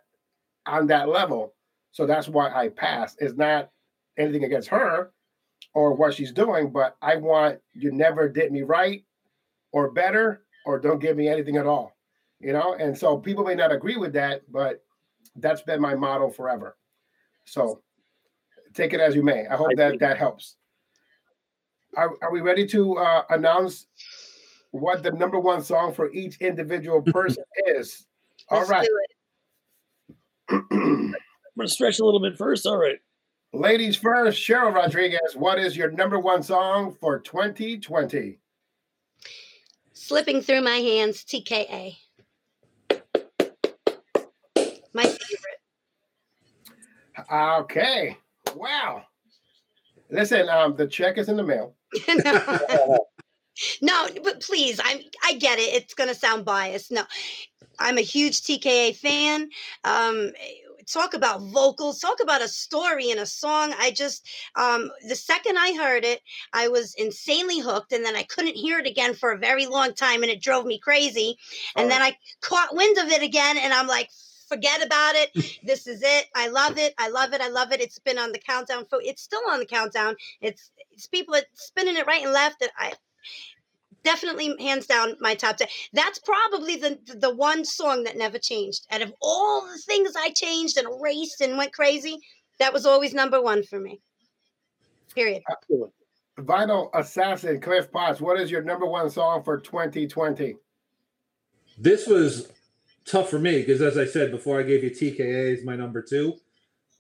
on 0.66 0.88
that 0.88 1.10
level. 1.10 1.54
So 1.92 2.06
that's 2.06 2.28
why 2.28 2.52
I 2.52 2.70
pass. 2.70 3.16
It's 3.20 3.36
not 3.36 3.70
anything 4.18 4.44
against 4.44 4.70
her 4.70 5.12
or 5.74 5.94
what 5.94 6.14
she's 6.14 6.32
doing, 6.32 6.72
but 6.72 6.98
I 7.02 7.16
want 7.16 7.60
"You 7.74 7.92
Never 7.92 8.30
Did 8.30 8.52
Me 8.52 8.62
Right" 8.62 9.04
or 9.72 9.92
better 9.92 10.44
or 10.66 10.80
don't 10.80 11.00
give 11.00 11.18
me 11.18 11.28
anything 11.28 11.58
at 11.58 11.66
all 11.66 11.96
you 12.42 12.54
know? 12.54 12.76
And 12.80 12.98
so 12.98 13.18
people 13.18 13.44
may 13.44 13.56
not 13.56 13.72
agree 13.72 13.98
with 13.98 14.14
that 14.14 14.42
but 14.52 14.84
that's 15.38 15.62
been 15.62 15.80
my 15.80 15.96
motto 15.96 16.30
forever. 16.30 16.76
So 17.46 17.82
take 18.74 18.94
it 18.94 19.00
as 19.00 19.16
you 19.16 19.24
may. 19.24 19.48
I 19.48 19.56
hope 19.56 19.72
that 19.78 20.00
that 20.00 20.18
helps. 20.18 20.58
Are, 21.96 22.12
are 22.22 22.32
we 22.32 22.42
ready 22.42 22.66
to 22.68 22.98
uh, 22.98 23.24
announce 23.30 23.88
what 24.72 25.04
the 25.04 25.12
number 25.12 25.40
one 25.40 25.62
song 25.64 25.94
for 25.94 26.12
each 26.12 26.38
individual 26.42 27.02
person 27.14 27.44
is? 27.68 28.06
All 28.50 28.66
Let's 28.66 28.70
right 28.70 28.88
i'm 31.62 31.66
gonna 31.66 31.70
stretch 31.70 32.00
a 32.00 32.06
little 32.06 32.20
bit 32.20 32.38
first 32.38 32.66
all 32.66 32.78
right 32.78 33.00
ladies 33.54 33.96
first 33.96 34.40
cheryl 34.40 34.74
rodriguez 34.74 35.36
what 35.36 35.60
is 35.60 35.78
your 35.78 35.92
number 35.92 36.20
one 36.20 36.42
song 36.44 36.96
for 37.00 37.20
2020 37.20 38.38
Slipping 40.04 40.42
through 40.42 40.62
my 40.62 40.78
hands, 40.78 41.24
TKA. 41.24 41.96
My 44.94 45.04
favorite. 45.04 45.60
Okay. 47.32 48.18
Wow. 48.56 49.04
Listen, 50.10 50.50
um, 50.50 50.76
the 50.76 50.88
check 50.88 51.18
is 51.18 51.30
in 51.30 51.38
the 51.38 51.44
mail. 51.44 51.76
no. 52.26 53.06
no, 53.82 54.08
but 54.24 54.42
please, 54.42 54.82
I'm 54.84 55.00
I 55.24 55.36
get 55.36 55.60
it. 55.60 55.74
It's 55.76 55.94
gonna 55.94 56.16
sound 56.16 56.46
biased. 56.46 56.92
No. 56.92 57.04
I'm 57.80 57.98
a 57.98 58.02
huge 58.02 58.42
TKA 58.42 58.96
fan. 58.98 59.50
Um, 59.84 60.32
talk 60.92 61.14
about 61.14 61.42
vocals, 61.42 62.00
talk 62.00 62.20
about 62.22 62.42
a 62.42 62.48
story 62.48 63.10
in 63.10 63.20
a 63.20 63.26
song. 63.26 63.74
I 63.80 63.92
just, 63.92 64.28
um, 64.56 64.92
the 65.08 65.16
second 65.16 65.58
I 65.58 65.74
heard 65.74 66.04
it, 66.04 66.22
I 66.54 66.68
was 66.68 66.94
insanely 66.96 67.60
hooked, 67.60 67.92
and 67.94 68.04
then 68.06 68.16
I 68.16 68.24
couldn't 68.24 68.56
hear 68.56 68.80
it 68.80 68.88
again 68.88 69.14
for 69.14 69.32
a 69.32 69.38
very 69.38 69.66
long 69.66 69.94
time, 69.94 70.24
and 70.24 70.32
it 70.32 70.42
drove 70.42 70.66
me 70.66 70.80
crazy. 70.80 71.38
And 71.76 71.90
then 71.90 72.02
I 72.02 72.18
caught 72.42 72.76
wind 72.76 72.98
of 72.98 73.10
it 73.10 73.24
again, 73.24 73.58
and 73.58 73.74
I'm 73.74 73.88
like, 73.88 74.10
forget 74.52 74.86
about 74.86 75.16
it. 75.16 75.60
this 75.64 75.88
is 75.88 76.02
it. 76.04 76.26
I 76.36 76.50
love 76.50 76.78
it. 76.78 76.94
I 76.98 77.10
love 77.10 77.34
it. 77.34 77.42
I 77.42 77.50
love 77.50 77.72
it. 77.72 77.82
It's 77.82 78.00
been 78.00 78.20
on 78.20 78.32
the 78.32 78.40
countdown 78.40 78.86
for. 78.90 79.00
It's 79.02 79.22
still 79.22 79.42
on 79.50 79.60
the 79.60 79.66
countdown. 79.66 80.16
It's 80.42 80.72
it's 80.92 81.08
people 81.08 81.36
spinning 81.54 81.96
it 81.96 82.06
right 82.06 82.24
and 82.24 82.34
left. 82.34 82.60
That 82.60 82.72
I 82.78 82.94
definitely 84.04 84.56
hands 84.60 84.88
down 84.88 85.16
my 85.20 85.36
top 85.36 85.58
10 85.58 85.68
that's 85.94 86.20
probably 86.20 86.76
the 86.76 86.98
the 87.20 87.34
one 87.36 87.64
song 87.66 88.04
that 88.04 88.18
never 88.18 88.38
changed. 88.38 88.86
Out 88.92 89.02
of 89.02 89.14
all 89.22 89.62
the 89.62 89.78
things 89.86 90.14
i 90.18 90.30
changed 90.32 90.78
and 90.78 90.88
erased 90.88 91.42
and 91.42 91.58
went 91.58 91.74
crazy 91.74 92.18
that 92.60 92.74
was 92.74 92.86
always 92.86 93.14
number 93.14 93.42
one 93.42 93.64
for 93.64 93.80
me. 93.80 94.02
Period. 95.16 95.42
Absolutely. 95.50 95.90
vinyl 96.40 96.90
assassin 96.94 97.60
cliff 97.60 97.92
potts 97.92 98.22
what 98.22 98.40
is 98.40 98.50
your 98.50 98.64
number 98.64 98.86
one 98.86 99.10
song 99.10 99.44
for 99.44 99.60
2020 99.60 100.56
this 101.78 102.08
was 102.08 102.52
tough 103.06 103.30
for 103.30 103.40
me 103.40 103.60
because 103.60 103.82
as 103.82 103.98
i 103.98 104.06
said 104.06 104.32
before 104.32 104.60
i 104.60 104.64
gave 104.64 104.84
you 104.84 104.90
tka 104.90 105.54
as 105.54 105.66
my 105.66 105.76
number 105.76 106.02
two 106.02 106.36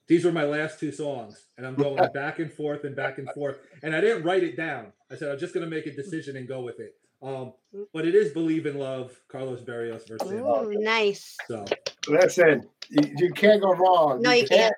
these 0.07 0.25
were 0.25 0.31
my 0.31 0.43
last 0.43 0.79
two 0.79 0.91
songs, 0.91 1.47
and 1.57 1.65
I'm 1.65 1.75
going 1.75 2.11
back 2.13 2.39
and 2.39 2.51
forth 2.51 2.83
and 2.83 2.95
back 2.95 3.17
and 3.17 3.29
forth. 3.33 3.57
And 3.83 3.95
I 3.95 4.01
didn't 4.01 4.23
write 4.23 4.43
it 4.43 4.57
down. 4.57 4.93
I 5.11 5.15
said 5.15 5.31
I'm 5.31 5.39
just 5.39 5.53
going 5.53 5.63
to 5.63 5.69
make 5.69 5.85
a 5.85 5.91
decision 5.93 6.35
and 6.37 6.47
go 6.47 6.61
with 6.61 6.79
it. 6.79 6.95
Um, 7.21 7.53
but 7.93 8.05
it 8.07 8.15
is 8.15 8.33
"Believe 8.33 8.65
in 8.65 8.79
Love," 8.79 9.15
Carlos 9.31 9.61
barrios 9.61 10.03
versus. 10.07 10.31
Ooh, 10.31 10.73
nice. 10.79 11.37
So 11.47 11.65
listen, 12.07 12.67
you, 12.89 13.15
you, 13.17 13.33
can't 13.33 13.61
go 13.61 13.73
wrong. 13.73 14.21
No, 14.21 14.31
you, 14.31 14.41
you 14.41 14.47
can't. 14.47 14.59
can't. 14.59 14.75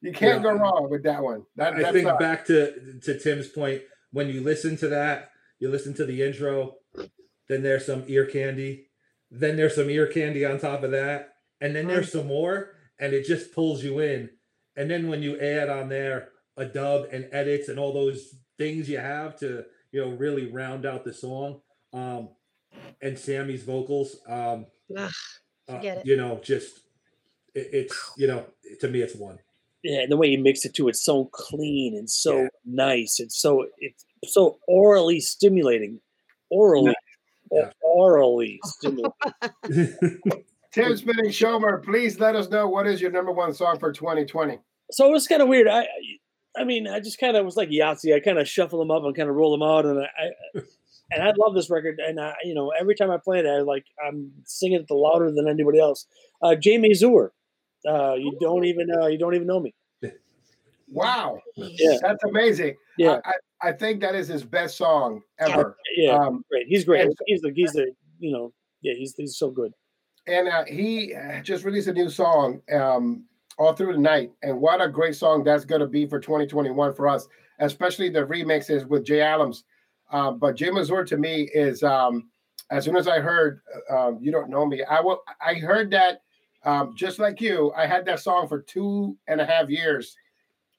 You 0.00 0.12
can't 0.12 0.42
yeah. 0.42 0.50
go 0.50 0.58
wrong 0.58 0.88
with 0.90 1.02
that 1.04 1.22
one. 1.22 1.44
That, 1.56 1.74
I 1.74 1.92
think 1.92 2.08
back 2.18 2.46
to 2.46 2.98
to 3.02 3.18
Tim's 3.18 3.48
point 3.48 3.82
when 4.10 4.28
you 4.28 4.40
listen 4.40 4.76
to 4.78 4.88
that, 4.88 5.30
you 5.58 5.68
listen 5.68 5.94
to 5.94 6.04
the 6.04 6.22
intro, 6.22 6.76
then 7.48 7.62
there's 7.62 7.86
some 7.86 8.04
ear 8.06 8.26
candy, 8.26 8.86
then 9.30 9.56
there's 9.56 9.74
some 9.74 9.90
ear 9.90 10.06
candy 10.06 10.44
on 10.44 10.58
top 10.58 10.82
of 10.82 10.90
that, 10.92 11.34
and 11.60 11.74
then 11.74 11.86
there's 11.86 12.12
some 12.12 12.26
more, 12.26 12.74
and 12.98 13.12
it 13.12 13.26
just 13.26 13.52
pulls 13.52 13.82
you 13.82 13.98
in. 13.98 14.30
And 14.76 14.90
then 14.90 15.08
when 15.08 15.22
you 15.22 15.38
add 15.38 15.68
on 15.68 15.88
there 15.88 16.30
a 16.56 16.64
dub 16.64 17.06
and 17.12 17.28
edits 17.32 17.68
and 17.68 17.78
all 17.78 17.92
those 17.92 18.34
things 18.58 18.88
you 18.88 18.98
have 18.98 19.38
to, 19.40 19.64
you 19.90 20.00
know, 20.00 20.10
really 20.12 20.50
round 20.50 20.86
out 20.86 21.04
the 21.04 21.12
song, 21.12 21.60
um, 21.92 22.30
and 23.00 23.18
Sammy's 23.18 23.64
vocals, 23.64 24.16
um, 24.28 24.66
Ugh, 24.96 25.12
uh, 25.68 25.80
you 26.04 26.16
know, 26.16 26.40
just 26.42 26.80
it, 27.54 27.68
it's 27.72 28.12
you 28.16 28.26
know, 28.26 28.46
to 28.80 28.88
me, 28.88 29.00
it's 29.00 29.14
one. 29.14 29.38
Yeah, 29.82 30.02
and 30.02 30.12
the 30.12 30.16
way 30.16 30.30
he 30.30 30.36
mix 30.36 30.64
it 30.64 30.74
too, 30.74 30.88
it's 30.88 31.02
so 31.02 31.26
clean 31.26 31.96
and 31.96 32.08
so 32.08 32.42
yeah. 32.42 32.48
nice. 32.64 33.20
It's 33.20 33.36
so 33.36 33.66
it's 33.78 34.04
so 34.26 34.58
orally 34.68 35.20
stimulating. 35.20 36.00
Orally. 36.50 36.94
Yeah. 37.50 37.70
Orally 37.82 38.60
stimulating. 38.64 39.12
Tim 40.72 40.96
Spinning 40.96 41.30
Shomer, 41.30 41.84
please 41.84 42.18
let 42.18 42.34
us 42.34 42.48
know 42.48 42.66
what 42.66 42.86
is 42.86 43.00
your 43.00 43.10
number 43.10 43.30
one 43.30 43.52
song 43.52 43.78
for 43.78 43.92
2020. 43.92 44.58
So 44.90 45.06
it 45.06 45.12
was 45.12 45.28
kind 45.28 45.42
of 45.42 45.48
weird. 45.48 45.68
I 45.68 45.86
I 46.56 46.64
mean, 46.64 46.86
I 46.86 47.00
just 47.00 47.18
kind 47.18 47.36
of 47.36 47.44
was 47.44 47.56
like 47.56 47.70
Yahtzee. 47.70 48.14
I 48.14 48.20
kind 48.20 48.38
of 48.38 48.48
shuffle 48.48 48.78
them 48.78 48.90
up 48.90 49.04
and 49.04 49.16
kind 49.16 49.28
of 49.28 49.36
roll 49.36 49.52
them 49.52 49.62
out, 49.62 49.86
and 49.86 50.00
I, 50.00 50.60
and 51.10 51.22
I 51.22 51.32
love 51.38 51.54
this 51.54 51.70
record. 51.70 51.98
And 51.98 52.20
I, 52.20 52.34
you 52.44 52.54
know, 52.54 52.72
every 52.78 52.94
time 52.94 53.10
I 53.10 53.18
play 53.22 53.38
it, 53.38 53.46
I 53.46 53.60
like 53.60 53.84
I'm 54.06 54.32
singing 54.44 54.80
it 54.80 54.90
louder 54.90 55.30
than 55.30 55.48
anybody 55.48 55.80
else. 55.80 56.06
Uh, 56.42 56.54
Jay 56.54 56.76
Mazur, 56.78 57.32
uh, 57.88 58.14
you 58.14 58.36
don't 58.40 58.64
even 58.64 58.88
uh, 58.90 59.06
you 59.06 59.18
don't 59.18 59.34
even 59.34 59.46
know 59.46 59.60
me. 59.60 59.74
Wow, 60.88 61.40
yeah, 61.56 61.96
that's 62.02 62.22
amazing. 62.24 62.76
Yeah, 62.98 63.20
I, 63.24 63.30
I, 63.62 63.68
I 63.70 63.72
think 63.72 64.02
that 64.02 64.14
is 64.14 64.28
his 64.28 64.44
best 64.44 64.76
song 64.76 65.22
ever. 65.38 65.76
Yeah, 65.96 66.16
um, 66.16 66.44
great. 66.50 66.66
He's 66.68 66.84
great. 66.84 67.08
He's 67.26 67.40
the 67.40 67.52
he's 67.54 67.72
the 67.72 67.92
you 68.18 68.30
know 68.30 68.52
yeah 68.82 68.92
he's 68.94 69.14
he's 69.16 69.38
so 69.38 69.50
good. 69.50 69.72
And 70.26 70.48
uh, 70.48 70.64
he 70.64 71.14
just 71.42 71.64
released 71.64 71.88
a 71.88 71.92
new 71.92 72.08
song 72.08 72.62
um, 72.72 73.24
all 73.58 73.72
through 73.72 73.92
the 73.92 73.98
night, 73.98 74.30
and 74.42 74.60
what 74.60 74.80
a 74.80 74.88
great 74.88 75.16
song 75.16 75.42
that's 75.42 75.64
going 75.64 75.80
to 75.80 75.86
be 75.86 76.06
for 76.06 76.20
2021 76.20 76.94
for 76.94 77.08
us, 77.08 77.26
especially 77.58 78.08
the 78.08 78.24
remixes 78.24 78.86
with 78.86 79.04
Jay 79.04 79.20
Adams. 79.20 79.64
Uh, 80.12 80.30
but 80.30 80.54
Jay 80.56 80.70
Mazur 80.70 81.04
to 81.04 81.16
me 81.16 81.50
is 81.54 81.82
um, 81.82 82.28
as 82.70 82.84
soon 82.84 82.96
as 82.96 83.08
I 83.08 83.18
heard 83.18 83.60
uh, 83.90 84.08
um, 84.08 84.18
"You 84.20 84.30
Don't 84.30 84.50
Know 84.50 84.64
Me," 84.66 84.82
I 84.84 85.00
will 85.00 85.22
I 85.44 85.54
heard 85.54 85.90
that 85.90 86.22
um, 86.64 86.94
just 86.94 87.18
like 87.18 87.40
you, 87.40 87.72
I 87.76 87.86
had 87.86 88.04
that 88.06 88.20
song 88.20 88.46
for 88.46 88.60
two 88.60 89.16
and 89.26 89.40
a 89.40 89.46
half 89.46 89.68
years, 89.68 90.16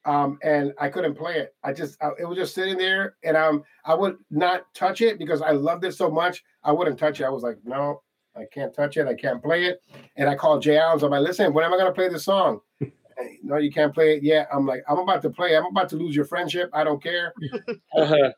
um, 0.06 0.40
and 0.44 0.74
I 0.80 0.90
couldn't 0.90 1.15
play 1.15 1.36
it. 1.36 1.56
I 1.64 1.74
just 1.74 2.02
I, 2.02 2.11
it 2.20 2.26
was 2.26 2.38
just 2.38 2.56
sitting 2.56 2.78
there, 2.78 3.15
and 3.24 3.36
um, 3.36 3.64
I 3.86 3.94
would 3.94 4.18
not 4.32 4.74
touch 4.74 5.02
it 5.02 5.20
because 5.20 5.41
I 5.41 5.52
loved 5.52 5.84
it 5.84 5.94
so 5.94 6.10
much. 6.10 6.44
I 6.64 6.72
wouldn't 6.72 6.99
touch 6.99 7.20
it. 7.20 7.26
I 7.26 7.30
was 7.30 7.44
like, 7.44 7.57
no, 7.64 8.02
I 8.36 8.46
can't 8.52 8.74
touch 8.74 8.98
it. 8.98 9.08
I 9.08 9.14
can't 9.14 9.42
play 9.42 9.66
it. 9.66 9.82
And 10.16 10.30
I 10.30 10.36
called 10.36 10.64
Jay 10.64 10.78
Allen. 10.78 11.04
I'm 11.04 11.12
like, 11.12 11.22
listen, 11.22 11.54
when 11.54 11.66
am 11.66 11.74
I 11.74 11.78
going 11.78 11.90
to 11.90 11.94
play 11.94 12.10
this 12.10 12.26
song? 12.26 12.60
no, 13.44 13.58
you 13.58 13.72
can't 13.72 13.94
play 13.94 14.16
it 14.16 14.24
yet. 14.24 14.48
I'm 14.52 14.66
like, 14.66 14.84
I'm 14.90 15.00
about 15.00 15.22
to 15.24 15.30
play. 15.30 15.56
I'm 15.56 15.66
about 15.66 15.90
to 15.90 15.98
lose 15.98 16.16
your 16.16 16.26
friendship. 16.26 16.70
I 16.74 16.84
don't 16.84 17.02
care. 17.02 17.34
uh-huh. 17.98 18.32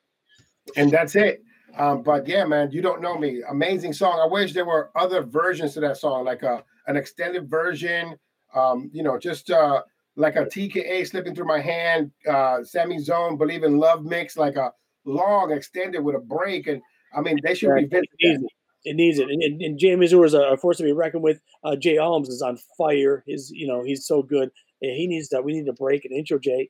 And 0.76 0.92
that's 0.92 1.16
it. 1.16 1.44
Um, 1.78 2.04
but 2.04 2.28
yeah, 2.28 2.46
man, 2.46 2.72
you 2.72 2.82
don't 2.82 3.02
know 3.02 3.18
me. 3.18 3.42
Amazing 3.50 3.94
song. 3.94 4.20
I 4.22 4.28
wish 4.32 4.54
there 4.54 4.66
were 4.66 4.92
other 4.96 5.22
versions 5.22 5.74
to 5.74 5.80
that 5.82 5.98
song, 5.98 6.26
like 6.26 6.44
a 6.44 6.64
an 6.88 6.96
extended 6.96 7.50
version. 7.50 8.16
Um, 8.54 8.90
you 8.94 9.04
know, 9.04 9.20
just 9.20 9.52
uh, 9.52 9.82
like 10.16 10.38
a 10.38 10.46
TKA 10.46 11.06
slipping 11.08 11.36
through 11.36 11.48
my 11.48 11.60
hand, 11.60 12.12
uh, 12.30 12.64
Sammy 12.64 13.00
Zone, 13.00 13.38
Believe 13.38 13.64
in 13.64 13.78
Love 13.78 14.06
mix, 14.06 14.38
like 14.38 14.56
a 14.56 14.72
long 15.04 15.52
extended 15.52 16.00
with 16.00 16.16
a 16.16 16.20
break. 16.20 16.68
And 16.68 16.82
I 17.14 17.22
mean, 17.22 17.40
they 17.44 17.54
should 17.54 17.70
right. 17.70 17.90
be 17.90 18.38
it 18.86 18.95
needs 18.95 19.20
it. 19.20 19.30
And, 19.30 19.41
and, 19.44 19.62
and 19.62 19.80
Jay 19.80 19.95
Mazur 19.95 20.24
is 20.24 20.34
a 20.34 20.57
force 20.57 20.78
to 20.78 20.84
be 20.84 20.94
reckoned 20.94 21.24
with. 21.24 21.41
Uh, 21.64 21.76
Jay 21.76 21.98
Alms 21.98 22.30
is 22.30 22.41
on 22.41 22.57
fire. 22.78 23.24
His, 23.28 23.52
you 23.52 23.68
know, 23.68 23.84
he's 23.84 24.06
so 24.07 24.22
good. 24.22 24.49
And 24.82 24.91
he 24.95 25.07
needs 25.07 25.30
that. 25.30 25.44
We 25.44 25.53
need 25.53 25.66
to 25.66 25.74
break 25.74 26.06
an 26.06 26.12
intro, 26.16 26.40
Jay. 26.40 26.70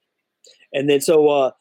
And 0.74 0.90
then 0.90 1.02
so 1.02 1.30
uh, 1.30 1.52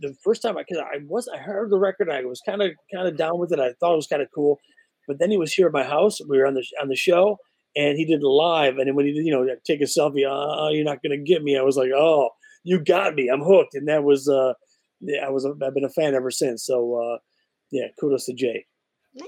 the 0.00 0.14
first 0.24 0.42
time 0.42 0.56
I, 0.56 0.64
cause 0.64 0.78
I 0.78 0.98
was, 1.06 1.28
I 1.28 1.38
heard 1.38 1.70
the 1.70 1.78
record. 1.78 2.10
I 2.10 2.24
was 2.24 2.40
kind 2.44 2.62
of, 2.62 2.72
kind 2.92 3.06
of 3.06 3.16
down 3.16 3.38
with 3.38 3.52
it. 3.52 3.60
I 3.60 3.72
thought 3.78 3.92
it 3.92 3.96
was 3.96 4.06
kind 4.06 4.22
of 4.22 4.28
cool. 4.34 4.58
But 5.06 5.18
then 5.18 5.30
he 5.30 5.38
was 5.38 5.52
here 5.54 5.66
at 5.66 5.72
my 5.72 5.84
house. 5.84 6.20
We 6.28 6.38
were 6.38 6.46
on 6.46 6.54
the 6.54 6.64
on 6.80 6.88
the 6.88 6.96
show, 6.96 7.38
and 7.74 7.96
he 7.96 8.04
did 8.04 8.20
it 8.20 8.26
live. 8.26 8.76
And 8.76 8.86
then 8.86 8.94
when 8.94 9.06
he 9.06 9.12
did, 9.12 9.24
you 9.24 9.32
know, 9.32 9.46
take 9.66 9.80
a 9.80 9.84
selfie, 9.84 10.24
oh, 10.28 10.68
you're 10.68 10.84
not 10.84 10.98
to 11.02 11.16
get 11.16 11.42
me. 11.42 11.56
I 11.56 11.62
was 11.62 11.78
like, 11.78 11.90
oh, 11.96 12.28
you 12.62 12.78
got 12.78 13.14
me. 13.14 13.30
I'm 13.32 13.42
hooked. 13.42 13.74
And 13.74 13.88
that 13.88 14.04
was, 14.04 14.28
uh, 14.28 14.52
yeah, 15.00 15.24
I 15.26 15.30
was, 15.30 15.46
I've 15.46 15.74
been 15.74 15.84
a 15.84 15.88
fan 15.88 16.14
ever 16.14 16.30
since. 16.30 16.66
So, 16.66 17.00
uh, 17.02 17.18
yeah, 17.70 17.86
kudos 17.98 18.26
to 18.26 18.34
Jay. 18.34 18.66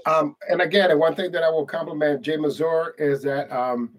Um, 0.07 0.37
and 0.49 0.61
again, 0.61 0.97
one 0.99 1.15
thing 1.15 1.31
that 1.33 1.43
I 1.43 1.51
will 1.51 1.67
compliment 1.67 2.23
Jay 2.23 2.37
Mazur 2.37 2.95
is 2.99 3.23
that 3.23 3.51
um, 3.51 3.97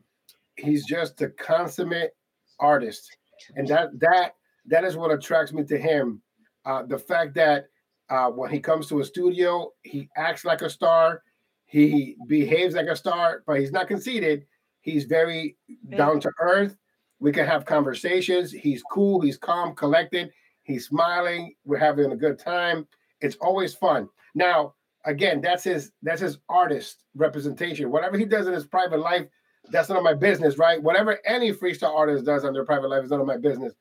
he's 0.55 0.85
just 0.85 1.21
a 1.21 1.29
consummate 1.29 2.15
artist, 2.59 3.15
and 3.55 3.67
that 3.67 3.99
that 3.99 4.35
that 4.67 4.83
is 4.83 4.95
what 4.95 5.11
attracts 5.11 5.53
me 5.53 5.63
to 5.65 5.77
him. 5.77 6.21
Uh, 6.65 6.83
the 6.83 6.99
fact 6.99 7.33
that 7.35 7.67
uh, 8.09 8.29
when 8.29 8.51
he 8.51 8.59
comes 8.59 8.87
to 8.87 8.99
a 8.99 9.05
studio, 9.05 9.71
he 9.83 10.09
acts 10.17 10.45
like 10.45 10.61
a 10.61 10.69
star. 10.69 11.23
He 11.65 12.17
behaves 12.27 12.75
like 12.75 12.87
a 12.87 12.95
star, 12.95 13.43
but 13.47 13.59
he's 13.59 13.71
not 13.71 13.87
conceited. 13.87 14.45
He's 14.81 15.05
very 15.05 15.55
down 15.95 16.19
to 16.19 16.31
earth. 16.41 16.75
We 17.19 17.31
can 17.31 17.45
have 17.45 17.65
conversations. 17.65 18.51
He's 18.51 18.83
cool. 18.83 19.21
He's 19.21 19.37
calm, 19.37 19.75
collected. 19.75 20.31
He's 20.63 20.87
smiling. 20.87 21.55
We're 21.63 21.77
having 21.77 22.11
a 22.11 22.15
good 22.15 22.39
time. 22.39 22.87
It's 23.21 23.37
always 23.37 23.73
fun. 23.73 24.09
Now, 24.35 24.73
again, 25.05 25.41
that's 25.41 25.63
his 25.63 25.91
that's 26.01 26.21
his 26.21 26.37
artist 26.49 27.03
representation. 27.15 27.91
Whatever 27.91 28.17
he 28.17 28.25
does 28.25 28.47
in 28.47 28.53
his 28.53 28.65
private 28.65 28.99
life, 28.99 29.27
that's 29.69 29.89
none 29.89 29.97
of 29.97 30.03
my 30.03 30.13
business, 30.13 30.57
right? 30.57 30.81
Whatever 30.81 31.19
any 31.25 31.51
freestyle 31.51 31.95
artist 31.95 32.25
does 32.25 32.45
on 32.45 32.53
their 32.53 32.65
private 32.65 32.89
life 32.89 33.03
is 33.03 33.11
none 33.11 33.21
of 33.21 33.27
my 33.27 33.37
business. 33.37 33.73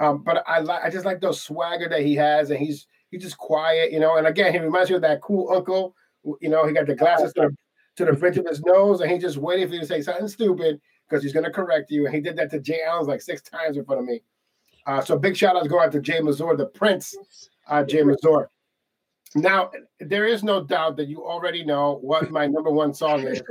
Um, 0.00 0.22
but 0.22 0.42
I 0.46 0.60
like 0.60 0.82
I 0.82 0.90
just 0.90 1.04
like 1.04 1.20
the 1.20 1.32
swagger 1.32 1.88
that 1.88 2.02
he 2.02 2.14
has, 2.16 2.50
and 2.50 2.58
he's 2.58 2.86
he's 3.10 3.22
just 3.22 3.38
quiet, 3.38 3.92
you 3.92 4.00
know. 4.00 4.16
And 4.16 4.26
again, 4.26 4.52
he 4.52 4.58
reminds 4.58 4.90
me 4.90 4.96
of 4.96 5.02
that 5.02 5.20
cool 5.20 5.50
uncle 5.54 5.94
you 6.40 6.48
know, 6.48 6.66
he 6.66 6.72
got 6.72 6.86
the 6.86 6.94
glasses 6.94 7.32
to 7.34 7.42
the, 7.42 7.56
to 7.96 8.10
the 8.10 8.18
bridge 8.18 8.38
of 8.38 8.46
his 8.46 8.62
nose, 8.62 9.00
and 9.00 9.10
he 9.10 9.18
just 9.18 9.36
waiting 9.36 9.68
for 9.68 9.74
you 9.74 9.80
to 9.80 9.86
say 9.86 10.00
something 10.00 10.28
stupid 10.28 10.80
because 11.08 11.22
he's 11.22 11.32
going 11.32 11.44
to 11.44 11.50
correct 11.50 11.90
you. 11.90 12.06
And 12.06 12.14
he 12.14 12.20
did 12.20 12.36
that 12.36 12.50
to 12.50 12.60
Jay 12.60 12.80
Allen 12.86 13.06
like 13.06 13.20
six 13.20 13.42
times 13.42 13.76
in 13.76 13.84
front 13.84 14.00
of 14.00 14.06
me. 14.06 14.22
Uh, 14.86 15.00
so 15.00 15.18
big 15.18 15.36
shout 15.36 15.56
out 15.56 15.62
to 15.62 15.68
go 15.68 15.80
out 15.80 15.92
to 15.92 16.00
Jay 16.00 16.20
Mazur, 16.20 16.56
the 16.56 16.66
Prince, 16.66 17.16
uh, 17.68 17.84
Jay 17.84 18.02
Mazur. 18.02 18.50
Now, 19.34 19.70
there 20.00 20.26
is 20.26 20.42
no 20.42 20.62
doubt 20.62 20.96
that 20.96 21.08
you 21.08 21.24
already 21.24 21.64
know 21.64 21.98
what 22.02 22.30
my 22.38 22.46
number 22.46 22.70
one 22.70 22.94
song 22.94 23.26
is. 23.26 23.42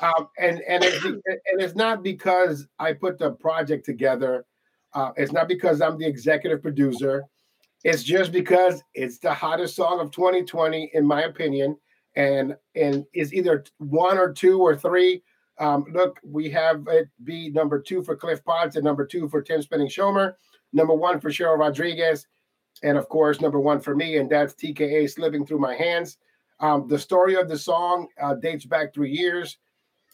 Um, 0.00 0.28
and 0.38 0.60
and 0.60 0.84
it's, 0.84 1.04
and 1.04 1.60
it's 1.60 1.74
not 1.74 2.02
because 2.02 2.66
I 2.78 2.92
put 2.92 3.18
the 3.18 3.32
project 3.32 3.84
together. 3.84 4.44
Uh, 4.94 5.12
it's 5.16 5.32
not 5.32 5.48
because 5.48 5.80
I'm 5.80 5.98
the 5.98 6.06
executive 6.06 6.62
producer. 6.62 7.24
It's 7.84 8.02
just 8.02 8.30
because 8.30 8.82
it's 8.94 9.18
the 9.18 9.34
hottest 9.34 9.74
song 9.74 9.98
of 9.98 10.12
2020, 10.12 10.90
in 10.94 11.04
my 11.04 11.22
opinion 11.22 11.76
and 12.16 12.56
and 12.74 13.04
is 13.14 13.32
either 13.32 13.64
one 13.78 14.18
or 14.18 14.32
two 14.32 14.60
or 14.60 14.76
three. 14.76 15.22
Um, 15.58 15.86
look, 15.92 16.18
we 16.24 16.50
have 16.50 16.86
it 16.88 17.08
be 17.24 17.50
number 17.50 17.80
two 17.80 18.02
for 18.02 18.16
Cliff 18.16 18.44
Potts 18.44 18.76
and 18.76 18.84
number 18.84 19.06
two 19.06 19.28
for 19.28 19.42
Tim 19.42 19.62
Spinning 19.62 19.88
Shomer, 19.88 20.34
number 20.72 20.94
one 20.94 21.20
for 21.20 21.30
Cheryl 21.30 21.58
Rodriguez, 21.58 22.26
and 22.82 22.98
of 22.98 23.08
course 23.08 23.40
number 23.40 23.60
one 23.60 23.80
for 23.80 23.94
me, 23.94 24.16
and 24.16 24.30
that's 24.30 24.54
TKA 24.54 25.10
slipping 25.10 25.46
through 25.46 25.60
my 25.60 25.74
hands. 25.74 26.18
Um, 26.60 26.86
the 26.88 26.98
story 26.98 27.34
of 27.34 27.48
the 27.48 27.58
song 27.58 28.08
uh, 28.20 28.34
dates 28.34 28.64
back 28.64 28.94
three 28.94 29.10
years 29.10 29.58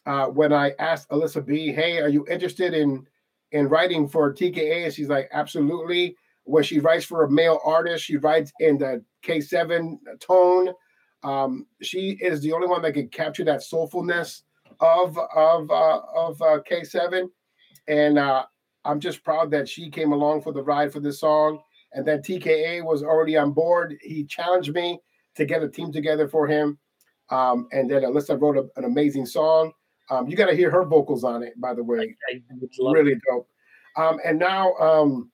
uh, 0.07 0.27
when 0.27 0.53
I 0.53 0.73
asked 0.79 1.11
Alyssa 1.11 1.45
B, 1.45 1.73
"Hey, 1.73 2.01
are 2.01 2.09
you 2.09 2.27
interested 2.29 2.75
in 2.75 3.07
in 3.53 3.69
writing 3.69 4.09
for 4.09 4.33
TKA?" 4.33 4.85
And 4.85 4.95
she's 4.95 5.09
like, 5.09 5.29
"Absolutely." 5.33 6.17
When 6.45 6.63
she 6.63 6.81
writes 6.81 7.05
for 7.05 7.25
a 7.25 7.31
male 7.31 7.61
artist, 7.63 8.05
she 8.05 8.17
writes 8.17 8.51
in 8.59 8.79
the 8.79 9.05
K7 9.23 9.99
tone. 10.19 10.73
Um, 11.23 11.67
she 11.83 12.17
is 12.23 12.41
the 12.41 12.55
only 12.55 12.69
one 12.69 12.81
that 12.83 12.95
can 12.95 13.09
capture 13.09 13.45
that 13.45 13.61
soulfulness 13.61 14.43
of 14.81 15.19
of 15.19 15.71
uh, 15.71 16.01
of 16.15 16.41
uh, 16.41 16.61
K7, 16.71 17.29
and 17.87 18.19
uh, 18.19 18.47
I'm 18.85 19.01
just 19.01 19.25
proud 19.25 19.51
that 19.51 19.69
she 19.69 19.91
came 19.91 20.13
along 20.13 20.43
for 20.43 20.53
the 20.53 20.63
ride 20.63 20.93
for 20.93 21.01
this 21.01 21.21
song. 21.21 21.61
And 21.99 22.07
then 22.07 22.21
TKA 22.21 22.85
was 22.85 23.03
already 23.03 23.37
on 23.37 23.51
board. 23.51 23.97
He 24.01 24.25
challenged 24.25 24.73
me 24.73 25.01
to 25.35 25.45
get 25.45 25.65
a 25.65 25.69
team 25.69 25.91
together 25.91 26.29
for 26.29 26.47
him. 26.47 26.79
Um, 27.31 27.67
and 27.73 27.91
then 27.91 28.03
Alyssa 28.03 28.41
wrote 28.41 28.57
a, 28.57 28.69
an 28.77 28.85
amazing 28.85 29.27
song. 29.27 29.73
Um, 30.09 30.29
you 30.29 30.37
got 30.37 30.47
to 30.47 30.55
hear 30.55 30.71
her 30.71 30.85
vocals 30.85 31.25
on 31.25 31.43
it, 31.43 31.61
by 31.61 31.75
the 31.75 31.83
way. 31.83 32.15
I, 32.33 32.37
I 32.37 32.93
really 32.93 33.17
dope. 33.29 33.49
Um, 33.97 34.21
and 34.25 34.39
now 34.39 34.75
um, 34.75 35.33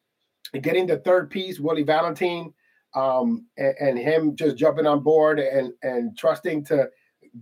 getting 0.63 0.87
the 0.87 0.97
third 1.01 1.29
piece, 1.29 1.61
Willie 1.61 1.83
Valentine, 1.83 2.55
um, 2.95 3.47
and, 3.59 3.75
and, 3.79 3.99
him 3.99 4.35
just 4.35 4.57
jumping 4.57 4.87
on 4.87 5.01
board 5.01 5.41
and 5.41 5.73
and 5.83 6.17
trusting 6.17 6.65
to 6.67 6.89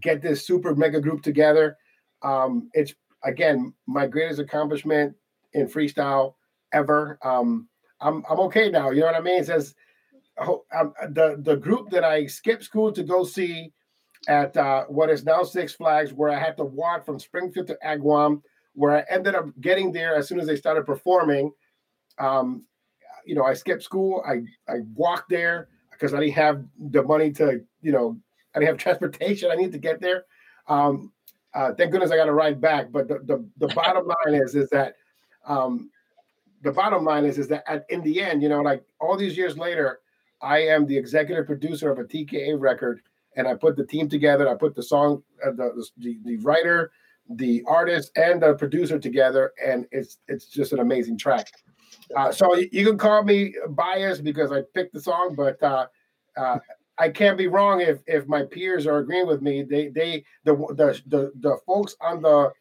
get 0.01 0.21
this 0.21 0.47
super 0.47 0.75
mega 0.75 1.01
group 1.01 1.23
together. 1.23 1.77
Um, 2.23 2.71
it's 2.73 2.95
again 3.23 3.73
my 3.87 4.09
greatest 4.09 4.41
accomplishment 4.41 5.15
in 5.53 5.69
freestyle 5.69 6.35
ever. 6.73 7.19
Um, 7.23 7.69
I'm 8.03 8.25
I'm 8.29 8.41
okay 8.41 8.71
now. 8.71 8.91
You 8.91 9.01
know 9.01 9.07
what 9.07 9.17
I 9.17 9.21
mean? 9.21 9.41
It 9.41 9.47
says 9.47 9.75
um, 10.39 10.93
the 11.11 11.37
the 11.41 11.57
group 11.57 11.91
that 11.91 12.05
I 12.05 12.27
skipped 12.27 12.65
school 12.65 12.93
to 12.93 13.03
go 13.03 13.25
see 13.25 13.73
at 14.29 14.57
uh, 14.57 14.85
what 14.85 15.11
is 15.11 15.25
now 15.25 15.43
Six 15.43 15.73
Flags, 15.73 16.13
where 16.13 16.31
I 16.31 16.39
had 16.39 16.57
to 16.59 16.65
walk 16.65 17.05
from 17.05 17.19
Springfield 17.19 17.67
to 17.69 17.79
Agawam, 17.85 18.43
where 18.75 18.97
I 18.97 19.05
ended 19.09 19.35
up 19.35 19.47
getting 19.61 19.93
there 19.93 20.15
as 20.15 20.29
soon 20.29 20.41
as 20.41 20.47
they 20.47 20.57
started 20.57 20.87
performing. 20.87 21.53
Um, 22.19 22.65
you 23.25 23.35
know, 23.35 23.45
I 23.45 23.55
skipped 23.55 23.83
school. 23.83 24.23
I 24.27 24.43
I 24.73 24.81
walked 24.95 25.31
there 25.31 25.69
because 25.91 26.15
I 26.15 26.21
didn't 26.21 26.35
have 26.35 26.65
the 26.91 27.03
money 27.03 27.31
to, 27.33 27.61
you 27.81 27.93
know, 27.93 28.19
I 28.55 28.59
didn't 28.59 28.71
have 28.71 28.79
transportation. 28.79 29.51
I 29.51 29.55
need 29.55 29.73
to 29.73 29.79
get 29.79 30.01
there. 30.01 30.25
Um, 30.69 31.13
uh, 31.55 31.73
thank 31.75 31.93
goodness 31.93 32.11
I 32.11 32.17
got 32.17 32.29
a 32.29 32.33
ride 32.33 32.61
back. 32.61 32.91
But 32.91 33.09
the, 33.09 33.21
the, 33.25 33.47
the 33.59 33.73
bottom 33.75 34.07
line 34.07 34.41
is 34.41 34.55
is 34.55 34.69
that 34.71 34.95
um, 35.47 35.91
the 36.63 36.73
bottom 36.73 37.05
line 37.05 37.25
is 37.25 37.39
is 37.39 37.49
that 37.49 37.65
at, 37.67 37.85
in 37.89 38.03
the 38.03 38.23
end, 38.23 38.43
you 38.43 38.49
know, 38.49 38.63
like 38.63 38.85
all 39.01 39.17
these 39.17 39.37
years 39.37 39.57
later, 39.59 40.01
I 40.41 40.59
am 40.59 40.87
the 40.87 40.97
executive 40.97 41.47
producer 41.47 41.91
of 41.91 41.99
a 41.99 42.05
TKA 42.05 42.59
record, 42.59 43.01
and 43.37 43.47
I 43.47 43.55
put 43.55 43.77
the 43.77 43.87
team 43.87 44.09
together. 44.09 44.49
I 44.49 44.55
put 44.55 44.75
the 44.75 44.83
song, 44.83 45.23
uh, 45.45 45.51
the, 45.51 45.85
the 45.99 46.19
the 46.25 46.37
writer, 46.39 46.93
the 47.29 47.63
artist, 47.67 48.13
and 48.17 48.43
the 48.43 48.55
producer 48.55 48.99
together, 48.99 49.53
and 49.65 49.87
it's 49.91 50.19
it's 50.29 50.47
just 50.47 50.73
an 50.73 50.81
amazing 50.81 51.19
track. 51.19 51.49
Uh, 52.17 52.33
so 52.33 52.55
you 52.57 52.85
can 52.85 52.99
call 52.99 53.23
me 53.23 53.55
biased 53.71 54.25
because 54.25 54.53
I 54.53 54.63
picked 54.75 54.95
the 54.95 55.01
song, 55.01 55.35
but 55.37 55.63
uh, 55.63 55.87
uh, 56.37 56.59
I 56.99 57.09
can't 57.09 57.39
be 57.39 57.49
wrong 57.49 57.81
if 57.81 58.01
if 58.07 58.27
my 58.27 58.45
peers 58.45 58.87
are 58.87 58.99
agreeing 58.99 59.27
with 59.27 59.43
me. 59.43 59.63
They 59.63 59.89
they 59.89 60.25
the 60.45 60.55
the 60.55 61.01
the, 61.07 61.33
the 61.41 61.59
folks 61.67 61.97
on 62.01 62.23
the 62.23 62.53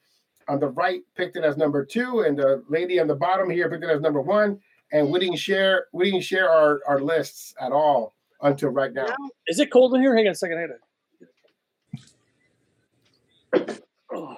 on 0.51 0.59
the 0.59 0.67
right 0.67 1.01
picked 1.15 1.37
it 1.37 1.45
as 1.45 1.55
number 1.55 1.85
two, 1.85 2.25
and 2.27 2.37
the 2.37 2.61
lady 2.67 2.99
on 2.99 3.07
the 3.07 3.15
bottom 3.15 3.49
here 3.49 3.69
picked 3.69 3.85
it 3.85 3.89
as 3.89 4.01
number 4.01 4.21
one. 4.21 4.59
And 4.91 5.09
we 5.09 5.19
didn't 5.19 5.37
share 5.37 5.85
we 5.93 6.11
didn't 6.11 6.25
share 6.25 6.49
our, 6.49 6.81
our 6.85 6.99
lists 6.99 7.55
at 7.59 7.71
all 7.71 8.13
until 8.41 8.69
right 8.69 8.91
now. 8.91 9.15
Is 9.47 9.59
it 9.59 9.71
cold 9.71 9.95
in 9.95 10.01
here? 10.01 10.13
Hang 10.13 10.27
on 10.27 10.33
a 10.33 10.35
second. 10.35 10.57
Hang 10.57 10.69
on. 13.53 13.77
Oh. 14.13 14.35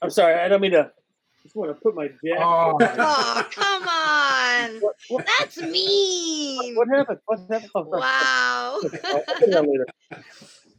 I'm 0.00 0.08
sorry. 0.08 0.34
I 0.40 0.48
don't 0.48 0.62
mean 0.62 0.72
to 0.72 0.90
I 0.90 1.42
just 1.42 1.54
want 1.54 1.70
to 1.70 1.74
put 1.82 1.94
my 1.94 2.08
jacket. 2.08 2.38
Oh, 2.38 2.78
oh 2.80 3.46
come 3.50 3.88
on. 3.88 4.80
What, 4.80 4.94
what, 5.08 5.26
That's 5.26 5.60
mean. 5.60 6.74
What, 6.74 6.88
what 6.88 6.96
happened? 6.96 7.18
What 7.26 7.40
happened? 7.50 7.70
wow. 7.74 8.80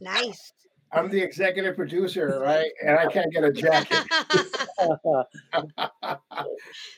nice. 0.00 0.52
I'm 0.92 1.10
the 1.10 1.20
executive 1.20 1.74
producer, 1.76 2.40
right? 2.40 2.70
And 2.82 2.98
I 2.98 3.06
can't 3.06 3.32
get 3.32 3.44
a 3.44 3.52
jacket. 3.52 3.98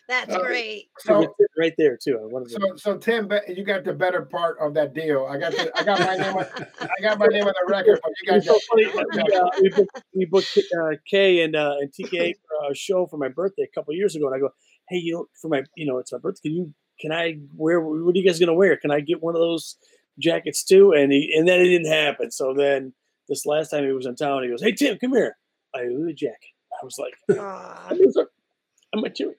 That's 0.08 0.34
uh, 0.34 0.40
great. 0.40 0.90
So 0.98 1.34
right 1.58 1.72
there 1.78 1.96
too. 1.96 2.30
So, 2.48 2.76
so 2.76 2.98
Tim, 2.98 3.30
you 3.48 3.64
got 3.64 3.84
the 3.84 3.94
better 3.94 4.22
part 4.22 4.58
of 4.60 4.74
that 4.74 4.94
deal. 4.94 5.26
I 5.28 5.38
got 5.38 5.52
the, 5.52 5.72
I 5.74 5.84
got 5.84 6.00
my 6.00 6.16
name. 6.16 6.36
On, 6.36 6.46
I 6.80 7.02
got 7.02 7.18
my 7.18 7.26
name 7.26 7.44
on 7.44 7.54
the 7.66 7.66
record, 7.72 7.98
but 8.02 8.12
you 8.22 8.30
got. 8.30 8.42
So 8.44 8.58
funny, 8.70 8.86
we, 8.94 9.34
uh, 9.34 9.48
we, 9.60 9.68
booked, 9.70 10.02
we 10.14 10.24
booked 10.26 10.58
uh, 10.58 10.96
Kay 11.10 11.42
and 11.42 11.56
uh, 11.56 11.76
and 11.80 11.90
TK 11.90 12.34
for 12.34 12.70
a 12.70 12.74
show 12.74 13.06
for 13.06 13.16
my 13.16 13.28
birthday 13.28 13.62
a 13.62 13.74
couple 13.74 13.94
years 13.94 14.14
ago, 14.14 14.26
and 14.26 14.34
I 14.36 14.38
go, 14.38 14.50
hey, 14.88 14.98
you 14.98 15.14
know, 15.14 15.26
for 15.40 15.48
my, 15.48 15.62
you 15.76 15.86
know, 15.86 15.98
it's 15.98 16.12
my 16.12 16.18
birthday. 16.18 16.50
Can 16.50 16.56
you, 16.56 16.74
can 17.00 17.12
I 17.12 17.38
wear? 17.54 17.80
What 17.80 18.14
are 18.14 18.18
you 18.18 18.26
guys 18.26 18.38
gonna 18.38 18.54
wear? 18.54 18.76
Can 18.76 18.90
I 18.90 19.00
get 19.00 19.22
one 19.22 19.34
of 19.34 19.40
those 19.40 19.76
jackets 20.18 20.62
too? 20.62 20.92
And 20.92 21.10
he, 21.10 21.34
and 21.36 21.48
then 21.48 21.60
it 21.60 21.64
didn't 21.64 21.90
happen. 21.90 22.30
So 22.30 22.54
then 22.54 22.92
this 23.28 23.46
last 23.46 23.70
time 23.70 23.84
he 23.84 23.92
was 23.92 24.06
in 24.06 24.16
town, 24.16 24.42
he 24.42 24.48
goes, 24.48 24.62
"Hey 24.62 24.72
Tim, 24.72 24.98
come 24.98 25.14
here. 25.14 25.36
I 25.74 25.80
owe 25.80 25.88
you 25.88 26.08
a 26.08 26.12
jacket." 26.12 26.50
I 26.80 26.84
was 26.84 26.98
like, 26.98 27.14
ah. 27.38 27.88
"I'm 28.94 29.04
a 29.04 29.10
cheerio." 29.10 29.34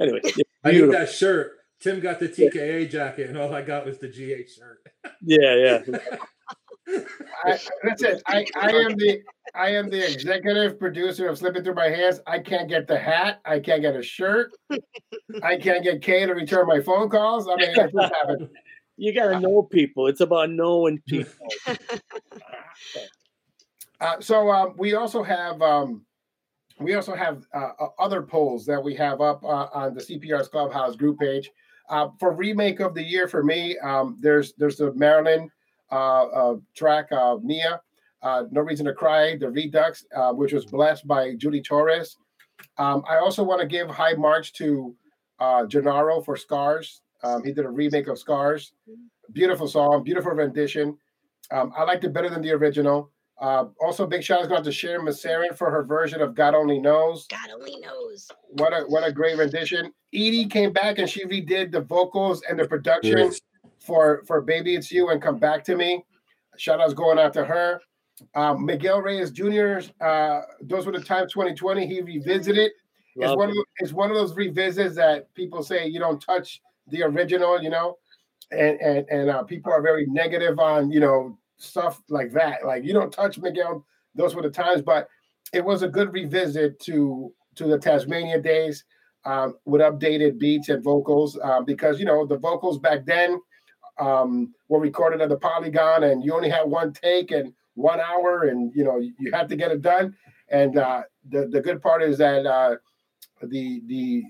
Anyway, 0.00 0.20
I 0.64 0.72
need 0.72 0.90
that 0.92 1.10
shirt. 1.10 1.52
Tim 1.80 2.00
got 2.00 2.18
the 2.18 2.28
TKA 2.28 2.90
jacket, 2.90 3.28
and 3.28 3.38
all 3.38 3.52
I 3.54 3.62
got 3.62 3.84
was 3.84 3.98
the 3.98 4.08
GA 4.08 4.46
shirt. 4.46 4.80
yeah, 5.22 5.80
yeah. 5.86 5.98
I, 7.44 7.58
listen, 7.84 8.20
I, 8.26 8.44
I 8.56 8.70
am 8.70 8.96
the 8.96 9.22
I 9.54 9.70
am 9.70 9.88
the 9.88 10.12
executive 10.12 10.78
producer 10.78 11.28
of 11.28 11.38
Slipping 11.38 11.64
Through 11.64 11.74
My 11.74 11.88
Hands. 11.88 12.20
I 12.26 12.38
can't 12.38 12.68
get 12.68 12.86
the 12.86 12.98
hat. 12.98 13.40
I 13.44 13.60
can't 13.60 13.80
get 13.80 13.96
a 13.96 14.02
shirt. 14.02 14.52
I 15.42 15.56
can't 15.56 15.82
get 15.82 16.02
Kay 16.02 16.26
to 16.26 16.34
return 16.34 16.66
my 16.66 16.80
phone 16.80 17.08
calls. 17.08 17.48
I 17.48 17.56
mean, 17.56 17.70
it 17.70 17.92
just 17.92 18.14
happened. 18.14 18.48
You 18.96 19.12
got 19.14 19.30
to 19.30 19.40
know 19.40 19.62
people. 19.62 20.06
It's 20.06 20.20
about 20.20 20.50
knowing 20.50 21.02
people. 21.06 21.32
Uh, 24.00 24.20
so 24.20 24.50
um, 24.50 24.74
we 24.76 24.94
also 24.94 25.22
have 25.22 25.60
um, 25.62 26.04
we 26.80 26.94
also 26.94 27.14
have 27.14 27.44
uh, 27.54 27.70
uh 27.78 27.88
other 27.98 28.22
polls 28.22 28.66
that 28.66 28.82
we 28.82 28.94
have 28.94 29.20
up 29.20 29.44
uh, 29.44 29.68
on 29.72 29.94
the 29.94 30.00
CPR's 30.00 30.48
Clubhouse 30.48 30.96
group 30.96 31.18
page. 31.18 31.50
Uh, 31.90 32.08
for 32.18 32.32
remake 32.32 32.80
of 32.80 32.94
the 32.94 33.02
year 33.02 33.28
for 33.28 33.42
me, 33.42 33.78
um, 33.78 34.16
there's 34.20 34.54
there's 34.54 34.76
the 34.76 34.92
Marilyn 34.94 35.50
track 36.74 37.06
of 37.12 37.44
Mia, 37.44 37.80
No 38.22 38.62
Reason 38.62 38.86
to 38.86 38.94
Cry, 38.94 39.36
the 39.36 39.50
Redux, 39.50 40.04
which 40.32 40.52
was 40.52 40.64
blessed 40.66 41.06
by 41.06 41.34
Judy 41.36 41.60
Torres. 41.60 42.16
Um, 42.78 43.04
I 43.08 43.18
also 43.18 43.44
want 43.44 43.60
to 43.60 43.66
give 43.66 43.88
high 43.90 44.14
marks 44.14 44.50
to 44.52 44.94
Gennaro 45.68 46.22
for 46.22 46.36
Scars. 46.36 47.02
Um, 47.22 47.44
he 47.44 47.52
did 47.52 47.64
a 47.64 47.70
remake 47.70 48.08
of 48.08 48.18
Scars. 48.18 48.72
Beautiful 49.32 49.68
song, 49.68 50.02
beautiful 50.02 50.32
rendition. 50.32 50.98
Um, 51.50 51.72
I 51.76 51.84
liked 51.84 52.04
it 52.04 52.12
better 52.12 52.28
than 52.28 52.42
the 52.42 52.52
original. 52.52 53.10
Uh, 53.44 53.66
also, 53.78 54.06
big 54.06 54.22
shout 54.22 54.40
out 54.40 54.48
going 54.48 54.64
to 54.64 54.72
Sharon 54.72 55.04
Massarin 55.04 55.54
for 55.54 55.70
her 55.70 55.82
version 55.82 56.22
of 56.22 56.34
God 56.34 56.54
Only 56.54 56.78
Knows. 56.78 57.26
God 57.26 57.50
Only 57.52 57.78
Knows. 57.78 58.30
What 58.48 58.72
a 58.72 58.84
what 58.88 59.06
a 59.06 59.12
great 59.12 59.36
rendition. 59.36 59.92
Edie 60.14 60.46
came 60.46 60.72
back 60.72 60.98
and 60.98 61.06
she 61.06 61.26
redid 61.26 61.70
the 61.70 61.82
vocals 61.82 62.42
and 62.48 62.58
the 62.58 62.66
production 62.66 63.18
yes. 63.18 63.40
for 63.80 64.22
for 64.26 64.40
Baby 64.40 64.76
It's 64.76 64.90
You 64.90 65.10
and 65.10 65.20
Come 65.20 65.36
Back 65.36 65.62
to 65.64 65.76
Me. 65.76 66.02
Shout 66.56 66.80
outs 66.80 66.94
going 66.94 67.18
out 67.18 67.34
to 67.34 67.44
her. 67.44 67.82
Um, 68.34 68.64
Miguel 68.64 69.02
Reyes 69.02 69.30
Jr. 69.30 69.80
Uh, 70.00 70.40
those 70.62 70.86
were 70.86 70.92
the 70.92 71.04
times 71.04 71.34
2020. 71.34 71.86
He 71.86 72.00
revisited. 72.00 72.72
Love 73.14 73.30
it's 73.30 73.36
one 73.36 73.50
of 73.50 73.56
it's 73.76 73.92
one 73.92 74.10
of 74.10 74.16
those 74.16 74.34
revisits 74.34 74.96
that 74.96 75.34
people 75.34 75.62
say 75.62 75.86
you 75.86 76.00
don't 76.00 76.18
touch 76.18 76.62
the 76.88 77.02
original, 77.02 77.62
you 77.62 77.68
know, 77.68 77.98
and 78.52 78.80
and 78.80 79.06
and 79.10 79.28
uh, 79.28 79.42
people 79.42 79.70
are 79.70 79.82
very 79.82 80.06
negative 80.06 80.58
on 80.58 80.90
you 80.90 81.00
know 81.00 81.36
stuff 81.56 82.02
like 82.08 82.32
that. 82.32 82.64
Like 82.64 82.84
you 82.84 82.92
don't 82.92 83.12
touch 83.12 83.38
Miguel. 83.38 83.86
Those 84.14 84.34
were 84.34 84.42
the 84.42 84.50
times, 84.50 84.82
but 84.82 85.08
it 85.52 85.64
was 85.64 85.82
a 85.82 85.88
good 85.88 86.12
revisit 86.12 86.80
to 86.80 87.32
to 87.56 87.66
the 87.66 87.78
Tasmania 87.78 88.40
days 88.40 88.84
um, 89.24 89.56
with 89.64 89.80
updated 89.80 90.38
beats 90.38 90.68
and 90.68 90.82
vocals 90.82 91.38
um, 91.42 91.64
because 91.64 91.98
you 91.98 92.04
know 92.04 92.26
the 92.26 92.38
vocals 92.38 92.78
back 92.78 93.04
then 93.04 93.40
um, 93.98 94.54
were 94.68 94.80
recorded 94.80 95.20
at 95.20 95.28
the 95.28 95.36
Polygon, 95.36 96.04
and 96.04 96.24
you 96.24 96.34
only 96.34 96.48
had 96.48 96.64
one 96.64 96.92
take 96.92 97.30
and 97.30 97.52
one 97.74 98.00
hour, 98.00 98.44
and 98.44 98.72
you 98.74 98.84
know 98.84 98.98
you 98.98 99.32
had 99.32 99.48
to 99.48 99.56
get 99.56 99.70
it 99.70 99.82
done. 99.82 100.16
And 100.48 100.78
uh, 100.78 101.02
the 101.30 101.46
the 101.46 101.60
good 101.60 101.80
part 101.82 102.02
is 102.02 102.18
that 102.18 102.46
uh, 102.46 102.76
the 103.42 103.82
the 103.86 104.24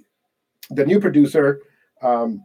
the 0.70 0.84
new 0.84 1.00
producer, 1.00 1.62
um, 2.02 2.44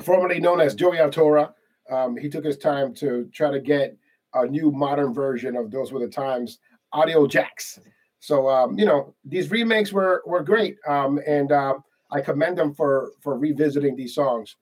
formerly 0.00 0.40
known 0.40 0.60
as 0.60 0.74
Joey 0.74 0.98
Altora, 0.98 1.52
um, 1.90 2.16
he 2.16 2.28
took 2.28 2.44
his 2.44 2.56
time 2.56 2.94
to 2.94 3.28
try 3.32 3.50
to 3.50 3.60
get 3.60 3.96
a 4.34 4.46
new 4.46 4.70
modern 4.70 5.14
version 5.14 5.56
of 5.56 5.70
Those 5.70 5.92
Were 5.92 6.00
the 6.00 6.08
Times 6.08 6.58
audio 6.92 7.26
jacks. 7.26 7.78
So 8.20 8.48
um, 8.48 8.78
you 8.78 8.86
know 8.86 9.14
these 9.24 9.50
remakes 9.50 9.92
were 9.92 10.22
were 10.26 10.42
great, 10.42 10.78
um, 10.86 11.20
and 11.26 11.52
uh, 11.52 11.74
I 12.10 12.20
commend 12.20 12.56
them 12.58 12.74
for 12.74 13.12
for 13.20 13.38
revisiting 13.38 13.96
these 13.96 14.14
songs. 14.14 14.56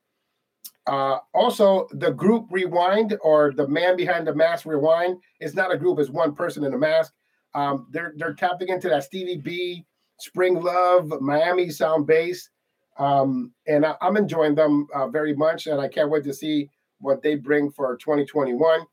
Uh, 0.89 1.19
also, 1.33 1.87
the 1.93 2.11
group 2.11 2.47
Rewind 2.51 3.17
or 3.23 3.53
the 3.53 3.69
man 3.69 3.97
behind 3.97 4.27
the 4.27 4.35
mask 4.35 4.67
Rewind 4.67 5.19
is 5.41 5.55
not 5.55 5.73
a 5.73 5.79
group; 5.79 6.01
it's 6.01 6.11
one 6.11 6.35
person 6.35 6.65
in 6.65 6.75
a 6.75 6.79
mask. 6.79 7.13
Um, 7.55 7.87
they're 7.93 8.15
they're 8.17 8.35
tapping 8.35 8.69
into 8.69 8.89
that 8.89 9.05
Stevie 9.05 9.37
B, 9.37 9.85
Spring 10.19 10.61
Love, 10.61 11.13
Miami 11.21 11.71
sound 11.71 12.07
bass, 12.07 12.51
um, 12.99 13.53
and 13.69 13.87
I, 13.87 13.95
am 14.03 14.17
enjoying 14.17 14.55
them 14.57 14.89
uh, 14.95 15.07
very 15.07 15.37
much, 15.37 15.69
and 15.69 15.81
I 15.81 15.89
can't 15.89 16.11
wait 16.11 16.25
to 16.25 16.35
see 16.35 16.69
what 16.99 17.23
they 17.23 17.37
bring 17.37 17.71
for 17.71 17.97
2021. 17.97 18.87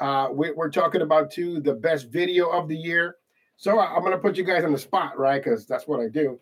Uh, 0.00 0.28
we, 0.32 0.52
are 0.58 0.70
talking 0.70 1.02
about 1.02 1.30
too 1.30 1.60
the 1.60 1.74
best 1.74 2.10
video 2.10 2.48
of 2.48 2.68
the 2.68 2.76
year. 2.76 3.16
So 3.56 3.78
I, 3.78 3.94
am 3.96 4.00
going 4.00 4.12
to 4.12 4.18
put 4.18 4.36
you 4.36 4.44
guys 4.44 4.64
on 4.64 4.72
the 4.72 4.78
spot, 4.78 5.18
right? 5.18 5.42
Because 5.42 5.66
that's 5.66 5.86
what 5.86 6.00
I 6.00 6.08
do. 6.08 6.40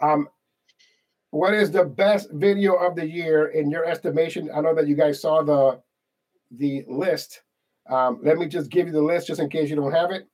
Um, 0.00 0.28
what 1.30 1.54
is 1.54 1.70
the 1.70 1.84
best 1.84 2.30
video 2.32 2.74
of 2.74 2.96
the 2.96 3.08
year 3.08 3.48
in 3.48 3.70
your 3.70 3.84
estimation? 3.84 4.50
I 4.54 4.60
know 4.60 4.74
that 4.74 4.86
you 4.86 4.96
guys 4.96 5.20
saw 5.20 5.42
the 5.42 5.80
the 6.56 6.84
list. 6.88 7.42
Um, 7.90 8.20
let 8.22 8.38
me 8.38 8.46
just 8.46 8.70
give 8.70 8.86
you 8.86 8.92
the 8.92 9.02
list 9.02 9.26
just 9.26 9.40
in 9.40 9.48
case 9.48 9.68
you 9.70 9.76
don't 9.76 9.92
have 9.92 10.10
it. 10.10 10.28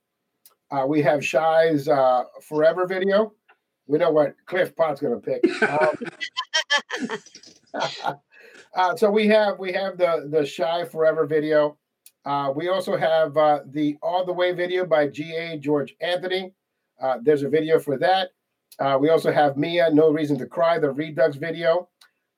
Uh, 0.71 0.85
we 0.87 1.01
have 1.01 1.25
Shy's 1.25 1.87
uh, 1.87 2.23
Forever 2.41 2.87
video, 2.87 3.33
we 3.91 3.97
know 3.97 4.11
what 4.11 4.35
Cliff 4.45 4.73
Pot's 4.75 5.01
going 5.01 5.19
to 5.19 5.39
pick. 5.39 5.61
Um, 5.63 5.95
uh, 8.75 8.95
so 8.95 9.09
we 9.09 9.27
have 9.27 9.59
we 9.59 9.73
have 9.73 9.97
the 9.97 10.29
the 10.31 10.45
Shy 10.45 10.85
Forever 10.85 11.25
video. 11.25 11.77
Uh, 12.25 12.51
we 12.55 12.69
also 12.69 12.95
have 12.95 13.35
uh, 13.35 13.59
the 13.67 13.97
All 14.01 14.25
the 14.25 14.33
Way 14.33 14.51
video 14.51 14.85
by 14.85 15.07
G.A. 15.07 15.57
George 15.57 15.95
Anthony. 16.01 16.53
Uh, 17.01 17.17
there's 17.21 17.43
a 17.43 17.49
video 17.49 17.79
for 17.79 17.97
that. 17.97 18.29
Uh, 18.79 18.97
we 18.99 19.09
also 19.09 19.31
have 19.31 19.57
Mia, 19.57 19.89
No 19.91 20.11
Reason 20.11 20.37
to 20.37 20.45
Cry, 20.45 20.77
the 20.77 20.91
Redux 20.91 21.35
video. 21.35 21.89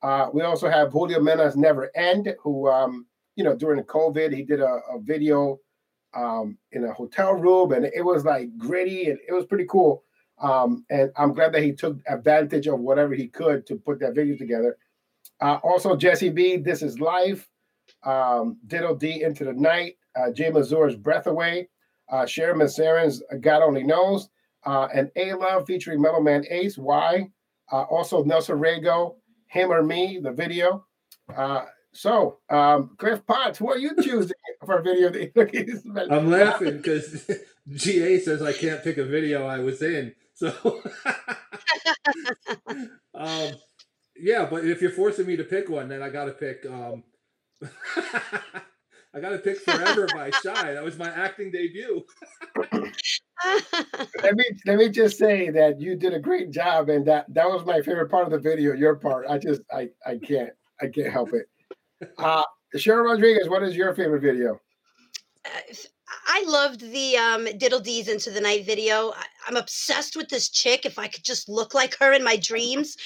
Uh, 0.02 0.28
we 0.32 0.42
also 0.42 0.68
have 0.68 0.92
Julio 0.92 1.20
Mena's 1.20 1.56
Never 1.56 1.90
End, 1.96 2.34
who, 2.42 2.68
um, 2.68 3.06
you 3.36 3.44
know, 3.44 3.54
during 3.54 3.82
COVID, 3.84 4.34
he 4.34 4.42
did 4.42 4.60
a, 4.60 4.80
a 4.92 5.00
video 5.00 5.58
um, 6.14 6.58
in 6.72 6.84
a 6.84 6.92
hotel 6.92 7.32
room 7.34 7.72
and 7.72 7.86
it 7.86 8.04
was 8.04 8.24
like 8.24 8.56
gritty 8.56 9.10
and 9.10 9.18
it 9.26 9.32
was 9.32 9.46
pretty 9.46 9.66
cool. 9.68 10.04
Um, 10.40 10.84
and 10.90 11.10
I'm 11.16 11.32
glad 11.32 11.52
that 11.52 11.62
he 11.62 11.72
took 11.72 11.98
advantage 12.08 12.66
of 12.66 12.80
whatever 12.80 13.14
he 13.14 13.28
could 13.28 13.66
to 13.66 13.76
put 13.76 14.00
that 14.00 14.14
video 14.14 14.36
together. 14.36 14.76
Uh, 15.40 15.58
also, 15.62 15.96
Jesse 15.96 16.30
B, 16.30 16.56
This 16.56 16.82
Is 16.82 17.00
Life, 17.00 17.48
um, 18.04 18.58
Diddle 18.66 18.94
D, 18.94 19.22
Into 19.22 19.44
the 19.44 19.52
Night, 19.52 19.96
uh, 20.16 20.30
Jay 20.32 20.50
Mazur's 20.50 20.96
Breath 20.96 21.26
Away, 21.26 21.68
uh, 22.10 22.26
Sharon 22.26 22.58
Massarin's 22.58 23.22
God 23.40 23.62
Only 23.62 23.82
Knows, 23.82 24.28
uh, 24.66 24.88
and 24.94 25.10
A 25.16 25.34
Love 25.34 25.66
featuring 25.66 26.00
Mellow 26.00 26.20
Man 26.20 26.44
Ace, 26.50 26.78
Why, 26.78 27.30
uh, 27.72 27.82
also 27.82 28.24
Nelson 28.24 28.58
Rego, 28.58 29.16
Him 29.46 29.72
or 29.72 29.82
Me, 29.82 30.20
the 30.22 30.32
video. 30.32 30.84
Uh, 31.34 31.64
so, 31.92 32.38
um, 32.50 32.96
Cliff 32.98 33.24
Potts, 33.26 33.58
who 33.58 33.70
are 33.70 33.78
you 33.78 33.94
choosing 34.02 34.36
for 34.66 34.78
a 34.78 34.82
video? 34.82 35.12
I'm 36.10 36.28
laughing 36.28 36.78
because 36.78 37.30
GA 37.68 38.18
says 38.20 38.42
I 38.42 38.52
can't 38.52 38.82
pick 38.82 38.98
a 38.98 39.04
video 39.04 39.46
I 39.46 39.60
was 39.60 39.80
in. 39.80 40.12
So, 40.34 40.52
um, 43.14 43.52
yeah, 44.16 44.46
but 44.50 44.66
if 44.66 44.82
you're 44.82 44.90
forcing 44.90 45.26
me 45.26 45.36
to 45.36 45.44
pick 45.44 45.68
one, 45.68 45.88
then 45.88 46.02
I 46.02 46.08
got 46.08 46.24
to 46.24 46.32
pick. 46.32 46.66
Um, 46.66 47.04
I 49.14 49.20
got 49.20 49.30
to 49.30 49.38
pick 49.38 49.58
Forever 49.58 50.08
by 50.12 50.30
Shy. 50.42 50.72
That 50.72 50.82
was 50.82 50.98
my 50.98 51.08
acting 51.08 51.52
debut. 51.52 52.04
let 54.22 54.34
me 54.34 54.44
let 54.66 54.76
me 54.76 54.88
just 54.88 55.18
say 55.18 55.50
that 55.50 55.80
you 55.80 55.96
did 55.96 56.14
a 56.14 56.18
great 56.18 56.50
job, 56.50 56.88
and 56.88 57.06
that 57.06 57.32
that 57.32 57.46
was 57.46 57.64
my 57.64 57.80
favorite 57.80 58.10
part 58.10 58.24
of 58.24 58.32
the 58.32 58.38
video. 58.38 58.72
Your 58.72 58.96
part, 58.96 59.26
I 59.28 59.38
just 59.38 59.62
I 59.72 59.88
I 60.04 60.18
can't 60.18 60.50
I 60.80 60.88
can't 60.88 61.12
help 61.12 61.30
it. 61.32 61.46
Uh, 62.18 62.42
Cheryl 62.76 63.04
Rodriguez, 63.04 63.48
what 63.48 63.62
is 63.62 63.76
your 63.76 63.94
favorite 63.94 64.20
video? 64.20 64.60
Uh, 65.44 65.74
I 66.26 66.44
loved 66.46 66.80
the 66.80 67.16
um, 67.16 67.46
Diddle 67.58 67.80
Dees 67.80 68.08
into 68.08 68.30
the 68.30 68.40
night 68.40 68.66
video. 68.66 69.10
I, 69.10 69.24
I'm 69.46 69.56
obsessed 69.56 70.16
with 70.16 70.28
this 70.28 70.48
chick. 70.48 70.84
If 70.84 70.98
I 70.98 71.06
could 71.06 71.24
just 71.24 71.48
look 71.48 71.72
like 71.72 71.96
her 71.98 72.12
in 72.12 72.24
my 72.24 72.36
dreams. 72.36 72.96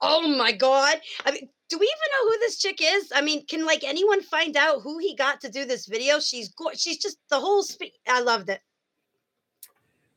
Oh 0.00 0.28
my 0.28 0.52
god! 0.52 1.00
I 1.24 1.32
mean, 1.32 1.48
do 1.72 1.78
we 1.78 1.86
even 1.86 2.10
know 2.12 2.30
who 2.30 2.38
this 2.40 2.58
chick 2.58 2.80
is? 2.82 3.10
I 3.14 3.22
mean, 3.22 3.46
can 3.46 3.64
like 3.64 3.82
anyone 3.82 4.20
find 4.20 4.58
out 4.58 4.82
who 4.82 4.98
he 4.98 5.16
got 5.16 5.40
to 5.40 5.48
do 5.48 5.64
this 5.64 5.86
video? 5.86 6.20
She's 6.20 6.50
go- 6.50 6.72
she's 6.74 6.98
just 6.98 7.16
the 7.30 7.40
whole. 7.40 7.62
Spe- 7.62 7.96
I 8.06 8.20
loved 8.20 8.50
it. 8.50 8.60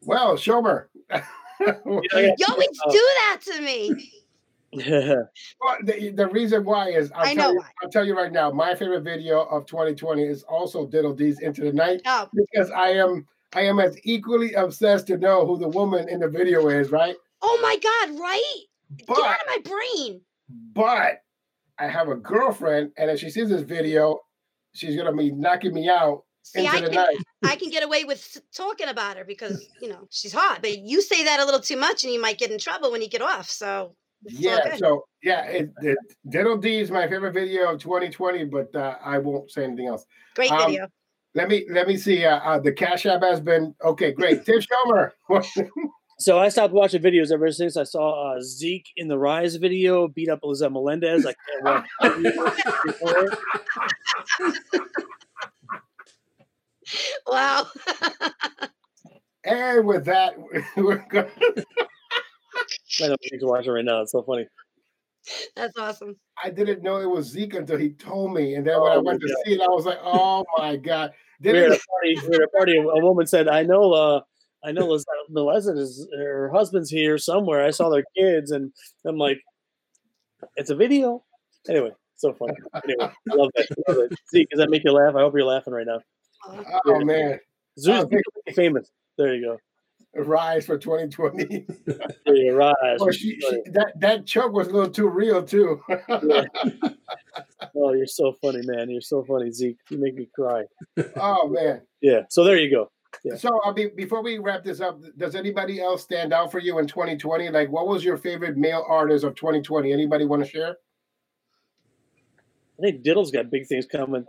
Well, 0.01 0.35
Shomer. 0.35 0.87
you 1.09 1.21
always 1.85 2.79
do 2.91 3.07
that 3.21 3.39
to 3.45 3.61
me. 3.61 4.11
well, 5.61 5.77
the, 5.83 6.11
the 6.13 6.27
reason 6.27 6.65
why 6.65 6.89
is 6.89 7.09
I'll 7.15 7.25
i 7.25 7.33
know 7.33 7.51
you, 7.51 7.59
why. 7.59 7.67
I'll 7.81 7.89
tell 7.89 8.03
you 8.03 8.17
right 8.17 8.33
now. 8.33 8.51
My 8.51 8.75
favorite 8.75 9.03
video 9.03 9.43
of 9.43 9.65
2020 9.65 10.23
is 10.23 10.43
also 10.43 10.85
Diddle 10.85 11.13
D's 11.13 11.39
Into 11.39 11.61
the 11.61 11.71
Night 11.71 12.01
oh. 12.05 12.27
because 12.33 12.69
I 12.71 12.89
am 12.89 13.25
I 13.53 13.61
am 13.61 13.79
as 13.79 13.97
equally 14.03 14.51
obsessed 14.55 15.07
to 15.07 15.17
know 15.17 15.47
who 15.47 15.57
the 15.57 15.69
woman 15.69 16.09
in 16.09 16.19
the 16.19 16.27
video 16.27 16.67
is. 16.67 16.91
Right? 16.91 17.15
Oh 17.41 17.59
my 17.61 17.77
god! 17.77 18.19
Right? 18.19 18.61
But, 19.07 19.15
Get 19.15 19.25
out 19.25 19.39
of 19.39 19.47
my 19.47 19.57
brain. 19.63 20.21
But 20.73 21.21
I 21.79 21.87
have 21.87 22.07
a 22.09 22.15
girlfriend, 22.15 22.91
and 22.97 23.11
if 23.11 23.19
she 23.19 23.29
sees 23.29 23.49
this 23.49 23.61
video, 23.61 24.19
she's 24.73 24.95
gonna 24.95 25.15
be 25.15 25.31
knocking 25.31 25.73
me 25.73 25.89
out 25.89 26.23
See, 26.45 26.67
I 26.67 26.79
can, 26.79 27.07
I 27.43 27.55
can 27.55 27.71
get 27.71 27.83
away 27.83 28.03
with 28.03 28.39
talking 28.55 28.87
about 28.87 29.17
her 29.17 29.25
because 29.25 29.67
you 29.81 29.89
know 29.89 30.07
she's 30.11 30.31
hot, 30.31 30.59
but 30.61 30.77
you 30.77 31.01
say 31.01 31.23
that 31.23 31.39
a 31.39 31.45
little 31.45 31.59
too 31.59 31.75
much, 31.75 32.03
and 32.03 32.13
you 32.13 32.21
might 32.21 32.37
get 32.37 32.51
in 32.51 32.59
trouble 32.59 32.91
when 32.91 33.01
you 33.01 33.09
get 33.09 33.23
off. 33.23 33.49
So 33.49 33.95
yeah, 34.21 34.75
so 34.75 35.05
yeah, 35.23 35.45
it, 35.45 35.71
it, 35.81 35.97
Diddle 36.29 36.57
D 36.57 36.79
is 36.79 36.91
my 36.91 37.07
favorite 37.07 37.33
video 37.33 37.73
of 37.73 37.79
2020, 37.79 38.45
but 38.45 38.73
uh, 38.75 38.95
I 39.03 39.17
won't 39.17 39.49
say 39.49 39.63
anything 39.63 39.87
else. 39.87 40.05
Great 40.35 40.51
um, 40.51 40.67
video. 40.67 40.87
Let 41.33 41.49
me 41.49 41.65
let 41.71 41.87
me 41.87 41.97
see. 41.97 42.23
Uh, 42.23 42.37
uh, 42.37 42.59
the 42.59 42.71
Cash 42.71 43.07
App 43.07 43.23
has 43.23 43.41
been 43.41 43.73
okay. 43.83 44.11
Great, 44.11 44.45
Tim 44.45 44.59
Shomer. 44.59 45.13
so 46.17 46.39
I 46.39 46.49
stopped 46.49 46.73
watching 46.73 47.01
videos 47.01 47.31
ever 47.31 47.51
since 47.51 47.75
I 47.75 47.83
saw 47.83 48.35
uh, 48.35 48.41
Zeke 48.41 48.87
in 48.95 49.07
the 49.07 49.17
Rise 49.17 49.55
video 49.55 50.07
beat 50.07 50.29
up 50.29 50.39
Lisette 50.43 50.71
Melendez. 50.71 51.25
I 51.25 51.33
can't 51.61 51.85
wait. 52.01 52.13
wow. 57.27 57.67
and 59.43 59.85
with 59.85 60.05
that, 60.05 60.35
we're 60.77 61.05
going. 61.09 61.29
I 63.01 63.07
don't 63.07 63.19
need 63.31 63.39
to 63.39 63.47
watch 63.47 63.67
it 63.67 63.71
right 63.71 63.83
now. 63.83 64.01
It's 64.01 64.11
so 64.11 64.23
funny. 64.23 64.47
That's 65.55 65.77
awesome. 65.77 66.15
I 66.41 66.49
didn't 66.49 66.83
know 66.83 66.97
it 66.97 67.09
was 67.09 67.27
Zeke 67.27 67.55
until 67.55 67.77
he 67.77 67.89
told 67.89 68.33
me, 68.33 68.55
and 68.55 68.65
then 68.65 68.79
when 68.79 68.91
oh, 68.91 68.95
I 68.95 68.97
went 68.99 69.21
to 69.21 69.27
see 69.43 69.53
it, 69.53 69.61
I 69.61 69.67
was 69.67 69.85
like, 69.85 69.97
"Oh 70.01 70.45
my 70.57 70.77
god!" 70.77 71.11
we 71.41 71.51
were, 71.51 71.57
at 71.57 71.71
a 71.71 71.79
party, 71.89 72.15
we 72.21 72.27
were 72.27 72.35
at 72.35 72.41
a 72.41 72.47
party. 72.49 72.77
A 72.77 73.03
woman 73.03 73.25
said, 73.25 73.47
"I 73.47 73.63
know, 73.63 73.91
uh, 73.91 74.21
I 74.65 74.71
know, 74.71 74.97
Melissa 75.29 75.73
is 75.73 76.07
her 76.17 76.49
husband's 76.53 76.89
here 76.89 77.17
somewhere. 77.17 77.63
I 77.63 77.71
saw 77.71 77.89
their 77.89 78.05
kids, 78.17 78.51
and 78.51 78.71
I'm 79.05 79.17
like, 79.17 79.39
it's 80.55 80.69
a 80.69 80.75
video." 80.75 81.23
Anyway, 81.69 81.91
so 82.15 82.33
funny. 82.33 82.53
Anyway, 82.83 83.13
I 83.31 83.35
love 83.35 83.51
that. 83.55 83.67
Love 83.87 83.97
it. 83.97 84.19
Zeke, 84.31 84.49
does 84.49 84.59
that 84.59 84.69
make 84.69 84.83
you 84.83 84.91
laugh? 84.91 85.15
I 85.15 85.19
hope 85.19 85.33
you're 85.35 85.45
laughing 85.45 85.73
right 85.73 85.87
now. 85.87 85.99
Oh 86.85 86.99
yeah. 86.99 87.05
man, 87.05 87.39
Zeus 87.79 88.05
oh, 88.11 88.53
famous. 88.53 88.89
There 89.17 89.33
you 89.33 89.45
go 89.45 89.57
rise 90.15 90.65
for 90.65 90.77
2020. 90.77 91.65
yeah, 92.27 92.51
rise. 92.51 92.75
Oh, 92.99 93.11
she, 93.11 93.39
she, 93.39 93.61
that 93.71 93.93
that 93.99 94.25
choke 94.25 94.53
was 94.53 94.67
a 94.67 94.71
little 94.71 94.89
too 94.89 95.09
real 95.09 95.43
too. 95.43 95.81
oh, 96.09 97.93
you're 97.93 98.07
so 98.07 98.33
funny, 98.41 98.61
man. 98.63 98.89
You're 98.89 99.01
so 99.01 99.23
funny, 99.23 99.51
Zeke. 99.51 99.77
You 99.89 99.97
make 99.97 100.15
me 100.15 100.29
cry. 100.33 100.63
Oh 101.17 101.49
man. 101.49 101.81
Yeah. 102.01 102.21
So 102.29 102.43
there 102.43 102.57
you 102.57 102.71
go. 102.71 102.91
Yeah. 103.23 103.35
So 103.35 103.59
I'll 103.63 103.73
be 103.73 103.87
before 103.87 104.21
we 104.21 104.37
wrap 104.37 104.63
this 104.63 104.81
up, 104.81 104.99
does 105.17 105.35
anybody 105.35 105.81
else 105.81 106.03
stand 106.03 106.33
out 106.33 106.51
for 106.51 106.59
you 106.59 106.79
in 106.79 106.87
2020? 106.87 107.49
Like 107.49 107.69
what 107.69 107.87
was 107.87 108.03
your 108.03 108.17
favorite 108.17 108.57
male 108.57 108.85
artist 108.87 109.23
of 109.23 109.35
2020? 109.35 109.91
Anybody 109.91 110.25
want 110.25 110.43
to 110.43 110.49
share? 110.49 110.77
I 112.77 112.81
think 112.81 113.03
Diddle's 113.03 113.31
got 113.31 113.49
big 113.49 113.67
things 113.67 113.85
coming. 113.85 114.25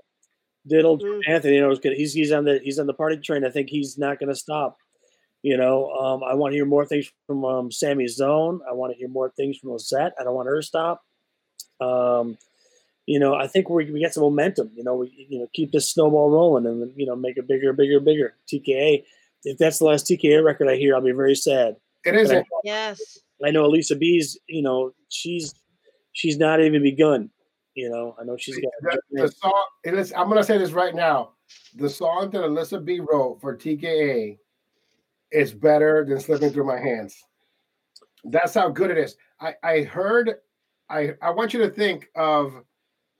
Diddle 0.66 0.98
mm. 0.98 1.20
Anthony, 1.28 1.56
you 1.56 1.60
know, 1.60 1.76
he's 1.82 2.12
he's 2.12 2.32
on 2.32 2.44
the 2.44 2.60
he's 2.62 2.78
on 2.78 2.86
the 2.86 2.94
party 2.94 3.16
train. 3.18 3.44
I 3.44 3.50
think 3.50 3.68
he's 3.68 3.98
not 3.98 4.18
going 4.18 4.28
to 4.28 4.34
stop. 4.34 4.78
You 5.42 5.56
know, 5.56 5.90
um, 5.90 6.24
I 6.24 6.34
want 6.34 6.52
to 6.52 6.56
hear 6.56 6.64
more 6.64 6.84
things 6.84 7.10
from 7.26 7.44
um, 7.44 7.70
Sammy 7.70 8.08
Zone. 8.08 8.60
I 8.68 8.72
want 8.72 8.92
to 8.92 8.98
hear 8.98 9.08
more 9.08 9.30
things 9.36 9.58
from 9.58 9.70
Lisette. 9.70 10.12
I 10.18 10.24
don't 10.24 10.34
want 10.34 10.48
her 10.48 10.56
to 10.56 10.66
stop. 10.66 11.02
Um, 11.80 12.36
you 13.06 13.20
know, 13.20 13.34
I 13.34 13.46
think 13.46 13.70
we 13.70 13.90
we 13.90 14.00
get 14.00 14.12
some 14.12 14.24
momentum. 14.24 14.70
You 14.74 14.84
know, 14.84 14.96
we 14.96 15.26
you 15.30 15.38
know 15.38 15.48
keep 15.54 15.72
this 15.72 15.88
snowball 15.88 16.30
rolling 16.30 16.66
and 16.66 16.92
you 16.96 17.06
know 17.06 17.16
make 17.16 17.36
it 17.36 17.48
bigger, 17.48 17.72
bigger, 17.72 18.00
bigger. 18.00 18.34
TKA. 18.52 19.04
If 19.44 19.58
that's 19.58 19.78
the 19.78 19.84
last 19.84 20.06
TKA 20.06 20.44
record 20.44 20.68
I 20.68 20.76
hear, 20.76 20.94
I'll 20.94 21.00
be 21.00 21.12
very 21.12 21.36
sad. 21.36 21.76
It 22.04 22.16
is. 22.16 22.32
I, 22.32 22.44
yes. 22.64 23.18
I 23.44 23.50
know 23.50 23.68
Alyssa 23.70 23.98
B's. 23.98 24.38
You 24.48 24.62
know, 24.62 24.92
she's 25.08 25.54
she's 26.12 26.36
not 26.36 26.60
even 26.60 26.82
begun. 26.82 27.30
You 27.74 27.90
know, 27.90 28.16
I 28.18 28.24
know 28.24 28.36
she's 28.36 28.58
got 28.58 28.98
the, 29.10 29.22
the 29.22 29.28
song. 29.28 29.66
I'm 29.84 30.28
going 30.28 30.36
to 30.38 30.44
say 30.44 30.56
this 30.58 30.72
right 30.72 30.94
now. 30.94 31.32
The 31.76 31.90
song 31.90 32.30
that 32.30 32.40
Alyssa 32.40 32.82
B 32.82 33.00
wrote 33.00 33.38
for 33.40 33.54
TKA 33.54 34.38
is 35.30 35.52
better 35.52 36.04
than 36.08 36.18
slipping 36.18 36.50
through 36.50 36.66
my 36.66 36.80
hands. 36.80 37.22
That's 38.24 38.54
how 38.54 38.70
good 38.70 38.90
it 38.90 38.98
is. 38.98 39.16
I, 39.40 39.54
I 39.62 39.82
heard, 39.82 40.36
I, 40.88 41.10
I 41.20 41.30
want 41.30 41.52
you 41.52 41.60
to 41.60 41.70
think 41.70 42.08
of 42.16 42.64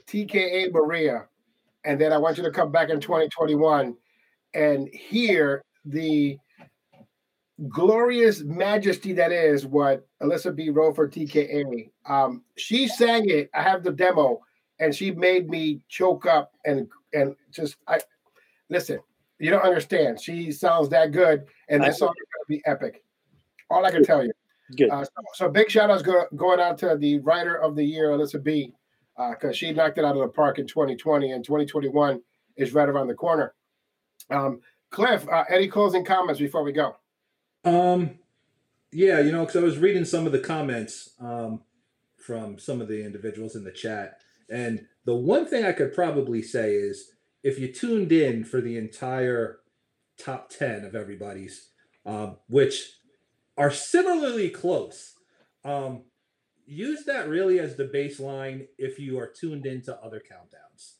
TKA 0.08 0.72
Maria, 0.72 1.26
and 1.84 2.00
then 2.00 2.12
I 2.12 2.18
want 2.18 2.36
you 2.36 2.44
to 2.44 2.50
come 2.50 2.70
back 2.70 2.90
in 2.90 3.00
2021 3.00 3.96
and 4.54 4.88
hear 4.88 5.62
the 5.84 6.38
glorious 7.68 8.42
majesty 8.42 9.12
that 9.14 9.32
is 9.32 9.66
what 9.66 10.06
Alyssa 10.22 10.54
B 10.54 10.70
wrote 10.70 10.94
for 10.94 11.08
TKA. 11.08 11.90
Um, 12.06 12.42
she 12.56 12.86
sang 12.86 13.28
it. 13.28 13.50
I 13.54 13.62
have 13.62 13.82
the 13.82 13.92
demo, 13.92 14.40
and 14.78 14.94
she 14.94 15.10
made 15.10 15.48
me 15.48 15.80
choke 15.88 16.26
up 16.26 16.52
and 16.64 16.88
and 17.12 17.34
just 17.50 17.76
I 17.86 18.00
listen. 18.68 19.00
You 19.38 19.50
don't 19.50 19.64
understand. 19.64 20.20
She 20.20 20.50
sounds 20.50 20.88
that 20.90 21.12
good, 21.12 21.44
and 21.68 21.82
that 21.82 21.96
song 21.96 22.14
is 22.16 22.26
going 22.32 22.44
to 22.44 22.48
be 22.48 22.62
epic. 22.64 23.04
All 23.68 23.84
I 23.84 23.90
can 23.90 24.02
tell 24.02 24.24
you. 24.24 24.32
Good. 24.76 24.90
Uh, 24.90 25.04
so, 25.04 25.10
so, 25.34 25.48
big 25.48 25.70
shout 25.70 25.90
outs 25.90 26.02
go, 26.02 26.24
going 26.34 26.58
out 26.58 26.78
to 26.78 26.96
the 26.96 27.20
writer 27.20 27.54
of 27.54 27.76
the 27.76 27.84
year, 27.84 28.08
Alyssa 28.08 28.42
B, 28.42 28.72
because 29.16 29.50
uh, 29.50 29.52
she 29.52 29.72
knocked 29.72 29.98
it 29.98 30.04
out 30.04 30.16
of 30.16 30.22
the 30.22 30.28
park 30.28 30.58
in 30.58 30.66
2020, 30.66 31.32
and 31.32 31.44
2021 31.44 32.20
is 32.56 32.74
right 32.74 32.88
around 32.88 33.08
the 33.08 33.14
corner. 33.14 33.54
Um, 34.30 34.60
Cliff, 34.90 35.28
uh, 35.28 35.44
any 35.50 35.68
closing 35.68 36.04
comments 36.04 36.40
before 36.40 36.62
we 36.62 36.72
go? 36.72 36.96
Um, 37.64 38.18
Yeah, 38.92 39.20
you 39.20 39.32
know, 39.32 39.44
because 39.44 39.56
I 39.56 39.64
was 39.64 39.78
reading 39.78 40.04
some 40.04 40.26
of 40.26 40.32
the 40.32 40.38
comments 40.38 41.10
um, 41.20 41.62
from 42.16 42.58
some 42.58 42.80
of 42.80 42.88
the 42.88 43.04
individuals 43.04 43.56
in 43.56 43.64
the 43.64 43.72
chat, 43.72 44.18
and 44.48 44.86
the 45.04 45.14
one 45.14 45.46
thing 45.46 45.64
I 45.64 45.72
could 45.72 45.94
probably 45.94 46.42
say 46.42 46.74
is 46.74 47.10
if 47.42 47.58
you 47.58 47.72
tuned 47.72 48.12
in 48.12 48.44
for 48.44 48.60
the 48.60 48.76
entire 48.76 49.58
top 50.18 50.50
10 50.50 50.84
of 50.84 50.94
everybody's, 50.94 51.70
um, 52.04 52.36
which 52.48 52.92
are 53.56 53.70
similarly 53.70 54.50
close, 54.50 55.14
um, 55.64 56.02
use 56.66 57.04
that 57.04 57.28
really 57.28 57.58
as 57.58 57.76
the 57.76 57.84
baseline 57.84 58.66
if 58.78 58.98
you 58.98 59.18
are 59.18 59.26
tuned 59.26 59.66
into 59.66 59.96
other 59.96 60.20
countdowns. 60.20 60.94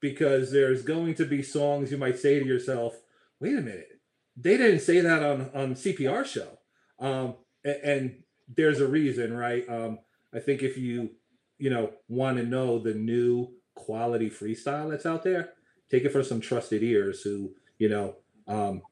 Because 0.00 0.52
there's 0.52 0.82
going 0.82 1.14
to 1.16 1.24
be 1.24 1.42
songs 1.42 1.90
you 1.90 1.98
might 1.98 2.18
say 2.18 2.38
to 2.38 2.44
yourself, 2.44 2.94
wait 3.40 3.56
a 3.56 3.60
minute, 3.60 4.00
they 4.36 4.56
didn't 4.56 4.80
say 4.80 5.00
that 5.00 5.22
on, 5.22 5.50
on 5.54 5.74
CPR 5.74 6.24
show. 6.24 6.58
Um, 6.98 7.34
and, 7.64 7.76
and, 7.82 8.22
there's 8.56 8.80
a 8.80 8.86
reason, 8.86 9.36
right? 9.36 9.68
Um, 9.68 9.98
I 10.32 10.38
think 10.38 10.62
if 10.62 10.78
you, 10.78 11.10
you 11.58 11.68
know, 11.68 11.90
want 12.08 12.36
to 12.36 12.44
know 12.44 12.78
the 12.78 12.94
new 12.94 13.48
quality 13.74 14.30
freestyle 14.30 14.88
that's 14.88 15.04
out 15.04 15.24
there, 15.24 15.54
take 15.90 16.04
it 16.04 16.12
from 16.12 16.22
some 16.22 16.40
trusted 16.40 16.84
ears 16.84 17.22
who, 17.22 17.54
you 17.78 17.88
know, 17.88 18.14
um, 18.46 18.82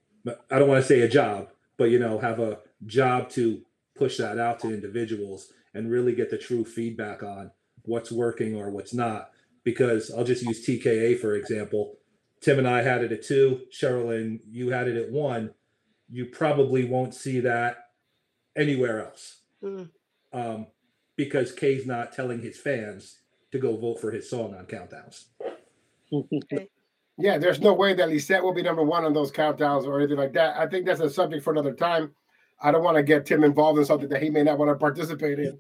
I 0.51 0.59
don't 0.59 0.69
want 0.69 0.83
to 0.83 0.89
say 0.89 1.03
a 1.03 1.09
job, 1.09 1.51
but 1.77 1.85
you 1.85 2.01
know, 2.01 2.19
have 2.19 2.41
a 2.41 2.59
job 2.85 3.31
to 3.31 3.63
push 3.97 4.17
that 4.19 4.41
out 4.41 4.59
to 4.61 4.75
individuals 4.75 5.53
and 5.75 5.91
really 5.91 6.15
get 6.15 6.31
the 6.31 6.39
true 6.39 6.65
feedback 6.65 7.23
on 7.23 7.51
what's 7.85 8.13
working 8.13 8.57
or 8.57 8.71
what's 8.71 8.95
not. 8.95 9.31
Because 9.65 10.11
I'll 10.11 10.25
just 10.25 10.43
use 10.43 10.67
TKA 10.67 11.19
for 11.19 11.35
example. 11.35 11.97
Tim 12.41 12.59
and 12.59 12.69
I 12.69 12.83
had 12.83 13.03
it 13.03 13.13
at 13.13 13.23
two, 13.23 13.63
Cheryl 13.73 14.15
and 14.15 14.41
you 14.51 14.71
had 14.71 14.89
it 14.89 14.97
at 14.97 15.11
one. 15.11 15.51
You 16.11 16.27
probably 16.27 16.85
won't 16.85 17.15
see 17.15 17.41
that 17.41 17.91
anywhere 18.55 19.07
else. 19.07 19.41
Mm. 19.63 19.89
Um, 20.33 20.67
because 21.17 21.53
Kay's 21.53 21.87
not 21.87 22.13
telling 22.13 22.43
his 22.43 22.59
fans 22.59 23.21
to 23.53 23.59
go 23.59 23.77
vote 23.77 24.01
for 24.01 24.11
his 24.11 24.29
song 24.29 24.55
on 24.55 24.67
countdowns. 24.67 25.25
Yeah, 27.17 27.39
there's 27.39 27.61
no 27.61 27.73
way 27.73 27.95
that 27.95 28.09
Lisette 28.09 28.43
will 28.43 28.53
be 28.53 28.63
number 28.63 28.83
one 28.83 29.05
on 29.05 29.13
those 29.13 29.31
countdowns 29.31 29.87
or 29.87 29.99
anything 30.01 30.17
like 30.17 30.33
that. 30.33 30.57
I 30.57 30.67
think 30.67 30.85
that's 30.85 31.01
a 31.01 31.09
subject 31.09 31.45
for 31.45 31.53
another 31.53 31.73
time. 31.73 32.13
I 32.65 32.73
don't 32.73 32.83
want 32.83 32.97
to 32.97 33.03
get 33.03 33.27
Tim 33.27 33.45
involved 33.45 33.79
in 33.79 33.85
something 33.85 34.09
that 34.09 34.23
he 34.23 34.31
may 34.31 34.43
not 34.43 34.57
want 34.57 34.71
to 34.71 34.75
participate 34.75 35.39
in. 35.39 35.59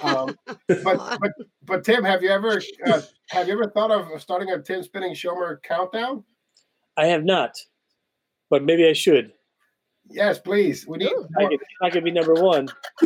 Um, 0.00 0.34
but, 0.46 1.18
but 1.20 1.32
but 1.62 1.84
Tim, 1.84 2.02
have 2.02 2.22
you 2.22 2.30
ever 2.30 2.60
uh, 2.86 3.02
have 3.28 3.46
you 3.46 3.52
ever 3.52 3.70
thought 3.70 3.90
of 3.90 4.20
starting 4.20 4.50
a 4.50 4.60
Tim 4.60 4.82
Spinning 4.82 5.12
Shomer 5.12 5.62
countdown? 5.62 6.24
I 6.96 7.08
have 7.08 7.24
not, 7.24 7.52
but 8.48 8.64
maybe 8.64 8.88
I 8.88 8.94
should. 8.94 9.32
Yes, 10.08 10.38
please. 10.38 10.86
We 10.86 10.98
need. 10.98 11.12
I 11.38 11.46
could, 11.46 11.60
I 11.82 11.90
could 11.90 12.04
be 12.04 12.10
number 12.10 12.34
one. 12.34 12.68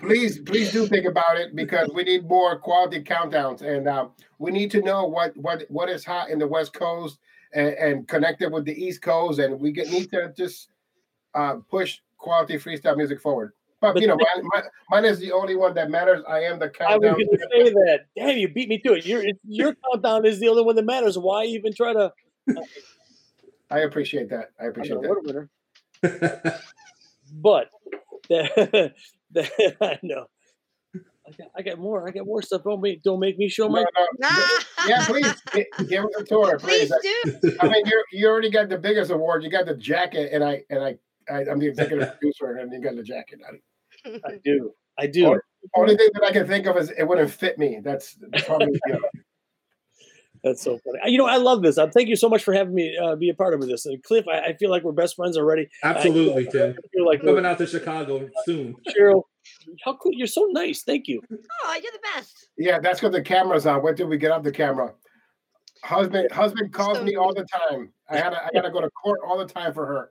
please, 0.00 0.40
please 0.40 0.72
do 0.72 0.88
think 0.88 1.06
about 1.06 1.36
it 1.36 1.54
because 1.54 1.88
we 1.94 2.02
need 2.02 2.26
more 2.26 2.58
quality 2.58 3.04
countdowns, 3.04 3.62
and 3.62 3.86
um, 3.86 4.10
we 4.40 4.50
need 4.50 4.72
to 4.72 4.82
know 4.82 5.04
what 5.04 5.36
what 5.36 5.62
what 5.68 5.88
is 5.88 6.04
hot 6.04 6.30
in 6.30 6.40
the 6.40 6.48
West 6.48 6.72
Coast 6.72 7.20
and, 7.52 7.68
and 7.74 8.08
connect 8.08 8.42
it 8.42 8.50
with 8.50 8.64
the 8.64 8.72
East 8.72 9.02
Coast, 9.02 9.38
and 9.38 9.60
we 9.60 9.72
get, 9.72 9.90
need 9.90 10.10
to 10.10 10.32
just 10.36 10.68
uh, 11.34 11.56
push 11.70 11.98
quality 12.18 12.54
freestyle 12.58 12.96
music 12.96 13.20
forward. 13.20 13.52
But, 13.80 13.94
but 13.94 14.02
you 14.02 14.08
know, 14.08 14.16
mine, 14.16 14.48
mine, 14.54 14.62
mine, 14.90 15.04
is 15.04 15.18
the 15.18 15.32
only 15.32 15.54
one 15.54 15.74
that 15.74 15.90
matters. 15.90 16.22
I 16.26 16.40
am 16.40 16.58
the 16.58 16.70
countdown. 16.70 17.12
I 17.12 17.16
was 17.16 17.26
going 17.26 17.38
to 17.38 17.48
say 17.52 17.70
that. 17.70 18.06
Damn, 18.16 18.38
you 18.38 18.48
beat 18.48 18.68
me 18.68 18.78
to 18.78 18.94
it. 18.94 19.04
Your 19.04 19.22
your 19.44 19.74
countdown 19.74 20.24
is 20.24 20.40
the 20.40 20.48
only 20.48 20.62
one 20.62 20.76
that 20.76 20.84
matters. 20.84 21.18
Why 21.18 21.44
even 21.44 21.74
try 21.74 21.92
to? 21.92 22.12
I 23.70 23.80
appreciate 23.80 24.30
that. 24.30 24.52
I 24.60 24.66
appreciate 24.66 24.98
I 24.98 25.00
know, 25.00 25.48
that. 26.02 26.60
but 27.32 27.70
that, 28.28 28.94
that 29.32 29.76
I 29.80 29.98
know. 30.02 30.26
I 31.26 31.32
got, 31.32 31.50
I 31.56 31.62
got 31.62 31.78
more. 31.78 32.08
I 32.08 32.12
got 32.12 32.26
more 32.26 32.40
stuff. 32.42 32.62
Don't 32.62 32.80
make 32.80 33.02
don't 33.02 33.18
make 33.18 33.36
me 33.38 33.48
show 33.48 33.68
my. 33.68 33.84
No, 33.96 34.06
no. 34.18 34.46
yeah, 34.86 35.04
please 35.06 35.34
give 35.88 36.04
us 36.04 36.10
a 36.18 36.24
tour, 36.24 36.58
please. 36.58 36.92
please 37.02 37.34
do. 37.42 37.56
I 37.60 37.68
mean, 37.68 37.84
you 37.86 38.04
you 38.12 38.28
already 38.28 38.50
got 38.50 38.68
the 38.68 38.78
biggest 38.78 39.10
award. 39.10 39.42
You 39.42 39.50
got 39.50 39.66
the 39.66 39.74
jacket, 39.74 40.30
and 40.32 40.44
I 40.44 40.62
and 40.70 40.82
I, 40.82 40.96
I 41.28 41.40
am 41.42 41.58
the 41.58 41.66
executive 41.66 42.08
producer, 42.18 42.58
and 42.58 42.72
you 42.72 42.80
got 42.80 42.96
the 42.96 43.02
jacket. 43.02 43.40
I 43.44 44.20
I 44.24 44.38
do. 44.44 44.72
I 44.98 45.06
do. 45.06 45.26
Only, 45.26 45.40
only 45.76 45.96
thing 45.96 46.10
that 46.14 46.24
I 46.24 46.32
can 46.32 46.46
think 46.46 46.66
of 46.66 46.76
is 46.76 46.90
it 46.90 47.04
wouldn't 47.04 47.30
fit 47.30 47.58
me. 47.58 47.80
That's 47.82 48.16
probably. 48.44 48.78
That's 50.44 50.62
so 50.62 50.78
funny. 50.78 50.98
You 51.10 51.18
know, 51.18 51.26
I 51.26 51.36
love 51.36 51.62
this. 51.62 51.78
Uh, 51.78 51.88
thank 51.88 52.08
you 52.08 52.16
so 52.16 52.28
much 52.28 52.42
for 52.42 52.52
having 52.54 52.74
me 52.74 52.96
uh, 52.96 53.16
be 53.16 53.28
a 53.28 53.34
part 53.34 53.54
of 53.54 53.60
this. 53.60 53.86
And 53.86 54.02
Cliff, 54.02 54.26
I, 54.28 54.40
I, 54.40 54.56
feel 54.56 54.70
like 54.70 54.82
we're 54.82 54.92
best 54.92 55.16
friends 55.16 55.36
already. 55.36 55.68
Absolutely, 55.82 56.48
I 56.48 56.50
Tim. 56.50 56.70
I 56.70 56.88
feel 56.92 57.06
like 57.06 57.20
coming 57.20 57.46
out 57.46 57.58
to 57.58 57.66
Chicago 57.66 58.28
soon. 58.44 58.74
Cheryl, 58.88 59.22
how 59.84 59.96
cool! 59.96 60.12
You're 60.14 60.26
so 60.26 60.46
nice. 60.50 60.82
Thank 60.82 61.08
you. 61.08 61.20
Oh, 61.30 61.74
you're 61.82 61.92
the 61.92 62.00
best. 62.14 62.48
Yeah, 62.58 62.78
that's 62.78 63.00
because 63.00 63.14
the 63.14 63.22
camera's 63.22 63.66
on. 63.66 63.82
When 63.82 63.94
did 63.94 64.08
we 64.08 64.18
get 64.18 64.30
off 64.30 64.42
the 64.42 64.52
camera? 64.52 64.92
Husband, 65.84 66.30
husband 66.32 66.72
calls 66.72 66.98
so 66.98 67.04
me 67.04 67.16
all 67.16 67.34
the 67.34 67.44
time. 67.44 67.92
I 68.08 68.16
had 68.16 68.34
I 68.34 68.50
got 68.52 68.62
to 68.62 68.70
go 68.70 68.80
to 68.80 68.90
court 68.90 69.20
all 69.26 69.38
the 69.38 69.46
time 69.46 69.72
for 69.72 69.86
her 69.86 70.10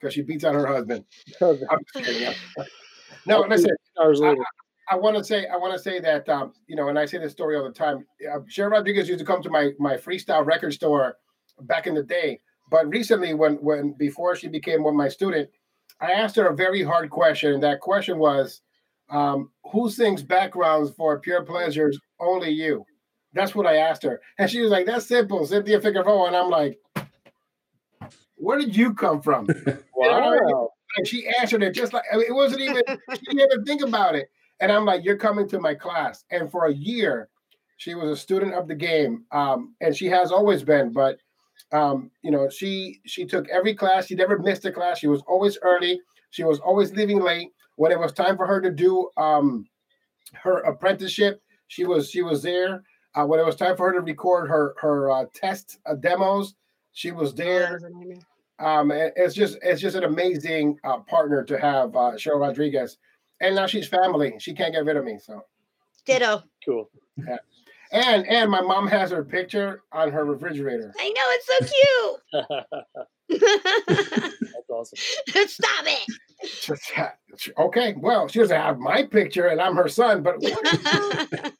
because 0.00 0.14
she 0.14 0.22
beats 0.22 0.44
on 0.44 0.54
her 0.54 0.66
husband. 0.66 1.04
no, 3.26 3.40
listen. 3.40 3.70
Hours 4.00 4.20
later. 4.20 4.44
I 4.88 4.96
want 4.96 5.16
to 5.16 5.24
say 5.24 5.46
I 5.46 5.56
want 5.56 5.72
to 5.72 5.78
say 5.78 5.98
that 6.00 6.28
um, 6.28 6.52
you 6.66 6.76
know, 6.76 6.88
and 6.88 6.98
I 6.98 7.06
say 7.06 7.18
this 7.18 7.32
story 7.32 7.56
all 7.56 7.64
the 7.64 7.72
time. 7.72 8.06
Uh, 8.30 8.38
Cheryl 8.40 8.70
Rodriguez 8.70 9.08
used 9.08 9.20
to 9.20 9.26
come 9.26 9.42
to 9.42 9.50
my 9.50 9.72
my 9.78 9.96
freestyle 9.96 10.44
record 10.46 10.72
store 10.72 11.16
back 11.62 11.86
in 11.86 11.94
the 11.94 12.02
day, 12.02 12.40
but 12.70 12.88
recently, 12.88 13.34
when 13.34 13.54
when 13.56 13.94
before 13.98 14.36
she 14.36 14.48
became 14.48 14.82
one 14.82 14.94
of 14.94 14.98
my 14.98 15.08
student, 15.08 15.50
I 16.00 16.12
asked 16.12 16.36
her 16.36 16.46
a 16.46 16.54
very 16.54 16.82
hard 16.82 17.10
question, 17.10 17.54
and 17.54 17.62
that 17.62 17.80
question 17.80 18.18
was, 18.18 18.62
um, 19.10 19.50
"Who 19.72 19.90
sings 19.90 20.22
backgrounds 20.22 20.92
for 20.92 21.18
Pure 21.18 21.44
Pleasures? 21.44 21.98
Only 22.20 22.50
you." 22.50 22.84
That's 23.32 23.54
what 23.54 23.66
I 23.66 23.76
asked 23.76 24.02
her, 24.04 24.20
and 24.38 24.48
she 24.48 24.60
was 24.60 24.70
like, 24.70 24.86
"That's 24.86 25.06
simple, 25.06 25.44
Cynthia 25.46 25.80
Figueroa," 25.80 26.28
and 26.28 26.36
I'm 26.36 26.50
like, 26.50 26.78
"Where 28.36 28.58
did 28.58 28.76
you 28.76 28.94
come 28.94 29.20
from?" 29.20 29.48
wow. 29.96 30.70
And 30.96 31.06
she 31.06 31.28
answered 31.40 31.62
it 31.62 31.72
just 31.72 31.92
like 31.92 32.04
I 32.12 32.16
mean, 32.16 32.26
it 32.28 32.34
wasn't 32.34 32.62
even. 32.62 32.82
she 32.86 33.20
didn't 33.26 33.40
even 33.40 33.64
think 33.64 33.82
about 33.82 34.14
it. 34.14 34.28
And 34.60 34.72
I'm 34.72 34.84
like, 34.84 35.04
you're 35.04 35.16
coming 35.16 35.48
to 35.48 35.60
my 35.60 35.74
class. 35.74 36.24
And 36.30 36.50
for 36.50 36.66
a 36.66 36.74
year, 36.74 37.28
she 37.76 37.94
was 37.94 38.10
a 38.10 38.16
student 38.16 38.54
of 38.54 38.68
the 38.68 38.74
game. 38.74 39.24
Um, 39.32 39.74
and 39.80 39.94
she 39.94 40.06
has 40.06 40.32
always 40.32 40.62
been, 40.62 40.92
but 40.92 41.18
um, 41.72 42.10
you 42.22 42.30
know, 42.30 42.48
she 42.48 43.00
she 43.06 43.24
took 43.24 43.48
every 43.48 43.74
class. 43.74 44.06
She 44.06 44.14
never 44.14 44.38
missed 44.38 44.64
a 44.64 44.72
class. 44.72 44.98
She 44.98 45.08
was 45.08 45.22
always 45.26 45.58
early. 45.62 46.00
She 46.30 46.44
was 46.44 46.60
always 46.60 46.92
leaving 46.92 47.20
late. 47.20 47.50
When 47.76 47.92
it 47.92 47.98
was 47.98 48.12
time 48.12 48.36
for 48.36 48.46
her 48.46 48.60
to 48.60 48.70
do 48.70 49.10
um, 49.16 49.66
her 50.34 50.58
apprenticeship, 50.60 51.42
she 51.68 51.84
was 51.84 52.10
she 52.10 52.22
was 52.22 52.42
there. 52.42 52.82
Uh, 53.14 53.24
when 53.24 53.40
it 53.40 53.46
was 53.46 53.56
time 53.56 53.76
for 53.76 53.86
her 53.88 53.94
to 53.94 54.00
record 54.00 54.48
her 54.48 54.74
her 54.80 55.10
uh, 55.10 55.24
test 55.34 55.78
uh, 55.86 55.94
demos, 55.94 56.54
she 56.92 57.10
was 57.10 57.34
there. 57.34 57.80
Um, 58.58 58.90
it's 58.92 59.34
just 59.34 59.58
it's 59.62 59.80
just 59.80 59.96
an 59.96 60.04
amazing 60.04 60.78
uh, 60.84 60.98
partner 61.00 61.42
to 61.44 61.58
have, 61.58 61.94
uh, 61.96 62.12
Cheryl 62.12 62.40
Rodriguez 62.40 62.96
and 63.40 63.54
now 63.54 63.66
she's 63.66 63.88
family. 63.88 64.34
She 64.38 64.54
can't 64.54 64.72
get 64.72 64.84
rid 64.84 64.96
of 64.96 65.04
me. 65.04 65.18
So 65.18 65.42
ditto. 66.04 66.42
Cool. 66.64 66.90
Yeah. 67.16 67.38
And 67.92 68.26
and 68.26 68.50
my 68.50 68.60
mom 68.60 68.86
has 68.88 69.10
her 69.10 69.24
picture 69.24 69.82
on 69.92 70.10
her 70.10 70.24
refrigerator. 70.24 70.92
I 70.98 71.08
know 71.08 71.22
it's 71.28 71.46
so 71.46 71.58
cute. 71.72 72.76
That's 73.28 74.70
awesome. 74.70 74.98
Stop 75.46 75.84
it. 75.86 77.52
Okay, 77.58 77.94
well, 77.98 78.28
she 78.28 78.38
doesn't 78.38 78.56
have 78.56 78.78
my 78.78 79.02
picture, 79.04 79.48
and 79.48 79.60
I'm 79.60 79.74
her 79.76 79.88
son. 79.88 80.22
But 80.22 80.36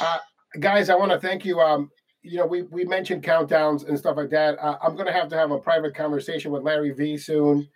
uh, 0.00 0.18
guys, 0.60 0.88
I 0.88 0.94
want 0.94 1.12
to 1.12 1.18
thank 1.18 1.44
you. 1.44 1.60
Um, 1.60 1.90
you 2.22 2.38
know, 2.38 2.46
we 2.46 2.62
we 2.62 2.84
mentioned 2.84 3.22
countdowns 3.24 3.88
and 3.88 3.98
stuff 3.98 4.16
like 4.16 4.30
that. 4.30 4.58
Uh, 4.60 4.76
I'm 4.82 4.94
going 4.94 5.06
to 5.06 5.12
have 5.12 5.28
to 5.28 5.36
have 5.36 5.50
a 5.50 5.58
private 5.58 5.94
conversation 5.94 6.52
with 6.52 6.62
Larry 6.62 6.90
V 6.90 7.16
soon 7.16 7.68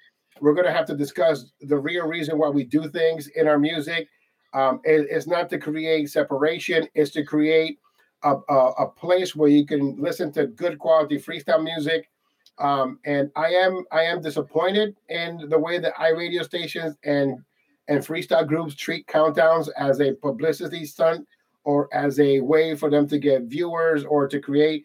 we're 0.42 0.54
going 0.54 0.66
to 0.66 0.72
have 0.72 0.86
to 0.86 0.96
discuss 0.96 1.52
the 1.60 1.78
real 1.78 2.04
reason 2.04 2.36
why 2.36 2.48
we 2.48 2.64
do 2.64 2.88
things 2.88 3.28
in 3.28 3.46
our 3.46 3.60
music. 3.60 4.08
Um, 4.52 4.80
it, 4.82 5.06
it's 5.08 5.28
not 5.28 5.48
to 5.50 5.58
create 5.58 6.10
separation; 6.10 6.88
it's 6.94 7.12
to 7.12 7.24
create 7.24 7.78
a, 8.24 8.34
a, 8.48 8.70
a, 8.80 8.88
place 8.88 9.36
where 9.36 9.48
you 9.48 9.64
can 9.64 9.96
listen 9.96 10.32
to 10.32 10.48
good 10.48 10.80
quality 10.80 11.16
freestyle 11.16 11.62
music. 11.62 12.10
Um, 12.58 12.98
and 13.06 13.30
I 13.36 13.50
am 13.50 13.84
I 13.92 14.02
am 14.02 14.20
disappointed 14.20 14.96
in 15.08 15.48
the 15.48 15.58
way 15.58 15.78
that 15.78 15.94
iRadio 15.94 16.44
stations 16.44 16.96
and 17.04 17.38
and 17.86 18.00
freestyle 18.00 18.46
groups 18.46 18.74
treat 18.74 19.06
countdowns 19.06 19.68
as 19.78 20.00
a 20.00 20.12
publicity 20.14 20.84
stunt 20.84 21.26
or 21.64 21.88
as 21.94 22.18
a 22.18 22.40
way 22.40 22.74
for 22.74 22.90
them 22.90 23.06
to 23.08 23.18
get 23.18 23.44
viewers 23.44 24.04
or 24.04 24.26
to 24.26 24.40
create 24.40 24.84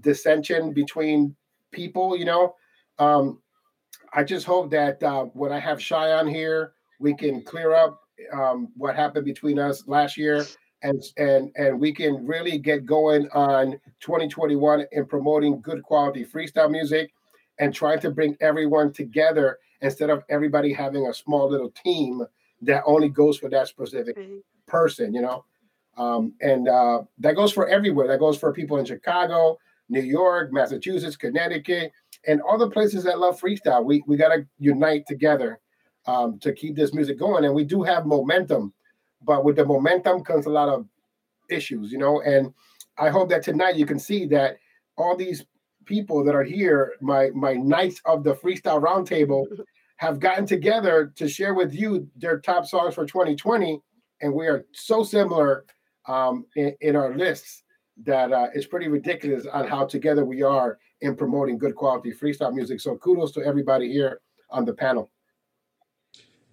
dissension 0.00 0.72
between 0.72 1.34
people. 1.72 2.16
You 2.16 2.26
know, 2.26 2.54
um, 3.00 3.40
I 4.14 4.22
just 4.22 4.46
hope 4.46 4.70
that 4.70 5.02
uh, 5.02 5.24
when 5.24 5.52
I 5.52 5.58
have 5.58 5.82
Shy 5.82 6.12
on 6.12 6.28
here, 6.28 6.72
we 7.00 7.14
can 7.14 7.42
clear 7.42 7.74
up 7.74 8.00
um, 8.32 8.68
what 8.76 8.94
happened 8.94 9.24
between 9.24 9.58
us 9.58 9.86
last 9.88 10.16
year, 10.16 10.46
and 10.82 11.02
and 11.16 11.50
and 11.56 11.80
we 11.80 11.92
can 11.92 12.24
really 12.24 12.58
get 12.58 12.86
going 12.86 13.28
on 13.32 13.72
2021 14.00 14.86
in 14.92 15.04
promoting 15.06 15.60
good 15.60 15.82
quality 15.82 16.24
freestyle 16.24 16.70
music, 16.70 17.12
and 17.58 17.74
trying 17.74 17.98
to 18.00 18.10
bring 18.10 18.36
everyone 18.40 18.92
together 18.92 19.58
instead 19.80 20.10
of 20.10 20.22
everybody 20.28 20.72
having 20.72 21.08
a 21.08 21.14
small 21.14 21.50
little 21.50 21.70
team 21.70 22.24
that 22.62 22.82
only 22.86 23.08
goes 23.08 23.36
for 23.36 23.50
that 23.50 23.68
specific 23.68 24.16
mm-hmm. 24.16 24.38
person, 24.66 25.12
you 25.12 25.20
know. 25.20 25.44
Um, 25.96 26.34
and 26.40 26.68
uh, 26.68 27.02
that 27.18 27.36
goes 27.36 27.52
for 27.52 27.68
everywhere. 27.68 28.08
That 28.08 28.20
goes 28.20 28.38
for 28.38 28.52
people 28.52 28.78
in 28.78 28.84
Chicago, 28.84 29.58
New 29.88 30.00
York, 30.00 30.52
Massachusetts, 30.52 31.16
Connecticut, 31.16 31.92
and 32.26 32.40
all 32.42 32.58
the 32.58 32.70
places 32.70 33.04
that 33.04 33.18
love 33.18 33.40
freestyle. 33.40 33.84
We 33.84 34.02
we 34.06 34.16
gotta 34.16 34.46
unite 34.58 35.06
together 35.06 35.60
um, 36.06 36.38
to 36.40 36.52
keep 36.52 36.76
this 36.76 36.94
music 36.94 37.18
going. 37.18 37.44
And 37.44 37.54
we 37.54 37.64
do 37.64 37.82
have 37.82 38.06
momentum, 38.06 38.72
but 39.22 39.44
with 39.44 39.56
the 39.56 39.64
momentum 39.64 40.22
comes 40.22 40.46
a 40.46 40.50
lot 40.50 40.68
of 40.68 40.86
issues, 41.50 41.92
you 41.92 41.98
know. 41.98 42.20
And 42.22 42.52
I 42.98 43.08
hope 43.08 43.28
that 43.30 43.42
tonight 43.42 43.76
you 43.76 43.86
can 43.86 43.98
see 43.98 44.26
that 44.26 44.58
all 44.96 45.16
these 45.16 45.44
people 45.84 46.24
that 46.24 46.34
are 46.34 46.44
here, 46.44 46.94
my 47.00 47.30
my 47.30 47.54
knights 47.54 48.00
of 48.04 48.24
the 48.24 48.34
freestyle 48.34 48.82
roundtable, 48.82 49.44
have 49.96 50.20
gotten 50.20 50.46
together 50.46 51.12
to 51.16 51.28
share 51.28 51.54
with 51.54 51.72
you 51.74 52.08
their 52.16 52.40
top 52.40 52.66
songs 52.66 52.94
for 52.94 53.06
2020, 53.06 53.80
and 54.20 54.32
we 54.32 54.46
are 54.46 54.64
so 54.72 55.02
similar 55.02 55.64
um, 56.06 56.44
in, 56.56 56.74
in, 56.80 56.96
our 56.96 57.16
lists 57.16 57.62
that 58.04 58.32
uh, 58.32 58.48
it's 58.54 58.66
pretty 58.66 58.88
ridiculous 58.88 59.46
on 59.46 59.66
how 59.66 59.86
together 59.86 60.24
we 60.24 60.42
are 60.42 60.78
in 61.00 61.16
promoting 61.16 61.58
good 61.58 61.74
quality 61.74 62.12
freestyle 62.12 62.52
music. 62.52 62.80
So 62.80 62.96
kudos 62.96 63.32
to 63.32 63.44
everybody 63.44 63.92
here 63.92 64.20
on 64.50 64.64
the 64.64 64.72
panel. 64.72 65.10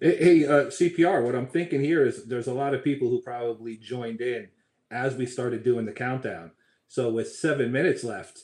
Hey, 0.00 0.44
uh, 0.44 0.64
CPR, 0.64 1.24
what 1.24 1.36
I'm 1.36 1.46
thinking 1.46 1.80
here 1.80 2.04
is 2.04 2.24
there's 2.24 2.48
a 2.48 2.54
lot 2.54 2.74
of 2.74 2.82
people 2.82 3.08
who 3.08 3.22
probably 3.22 3.76
joined 3.76 4.20
in 4.20 4.48
as 4.90 5.14
we 5.14 5.26
started 5.26 5.62
doing 5.62 5.86
the 5.86 5.92
countdown. 5.92 6.50
So 6.88 7.10
with 7.10 7.32
seven 7.32 7.70
minutes 7.70 8.02
left, 8.02 8.40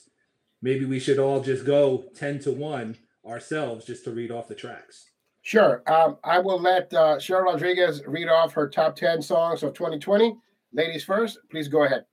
maybe 0.61 0.85
we 0.85 0.99
should 0.99 1.19
all 1.19 1.41
just 1.41 1.65
go 1.65 2.05
10 2.15 2.39
to 2.39 2.51
1 2.51 2.97
ourselves 3.25 3.85
just 3.85 4.05
to 4.05 4.11
read 4.11 4.31
off 4.31 4.47
the 4.47 4.55
tracks. 4.55 5.09
Sure. 5.41 5.83
Um, 5.87 6.17
I 6.23 6.39
will 6.39 6.59
let 6.59 6.93
uh, 6.93 7.17
Cheryl 7.17 7.45
Rodriguez 7.45 8.01
read 8.07 8.29
off 8.29 8.53
her 8.53 8.69
top 8.69 8.95
10 8.95 9.21
songs 9.21 9.61
of 9.61 9.73
2020. 9.73 10.35
Ladies 10.73 11.03
first, 11.03 11.39
please 11.51 11.67
go 11.67 11.83
ahead. 11.83 12.05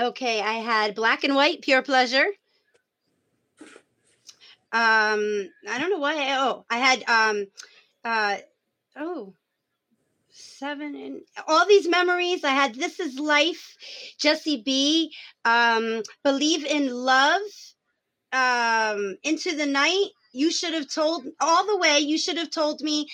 Okay, 0.00 0.40
I 0.40 0.54
had 0.54 0.94
Black 0.94 1.24
and 1.24 1.34
White, 1.34 1.62
Pure 1.62 1.82
Pleasure. 1.82 2.26
Um, 4.72 5.48
I 5.68 5.78
don't 5.78 5.90
know 5.90 5.98
why. 5.98 6.36
oh, 6.38 6.64
I 6.68 6.78
had 6.78 7.08
um, 7.08 7.46
uh, 8.04 8.36
oh, 8.96 9.34
seven 10.30 10.94
and 10.94 11.20
all 11.46 11.66
these 11.66 11.88
memories. 11.88 12.44
I 12.44 12.50
had 12.50 12.74
This 12.74 13.00
Is 13.00 13.18
Life, 13.18 13.76
Jesse 14.18 14.62
B, 14.64 15.12
um, 15.44 16.02
Believe 16.24 16.64
in 16.64 16.92
Love, 16.92 17.40
um, 18.32 19.16
Into 19.22 19.56
the 19.56 19.66
Night. 19.66 20.08
You 20.32 20.50
should 20.50 20.74
have 20.74 20.88
told 20.92 21.24
all 21.40 21.66
the 21.66 21.78
way. 21.78 22.00
You 22.00 22.18
should 22.18 22.36
have 22.36 22.50
told 22.50 22.80
me, 22.82 23.06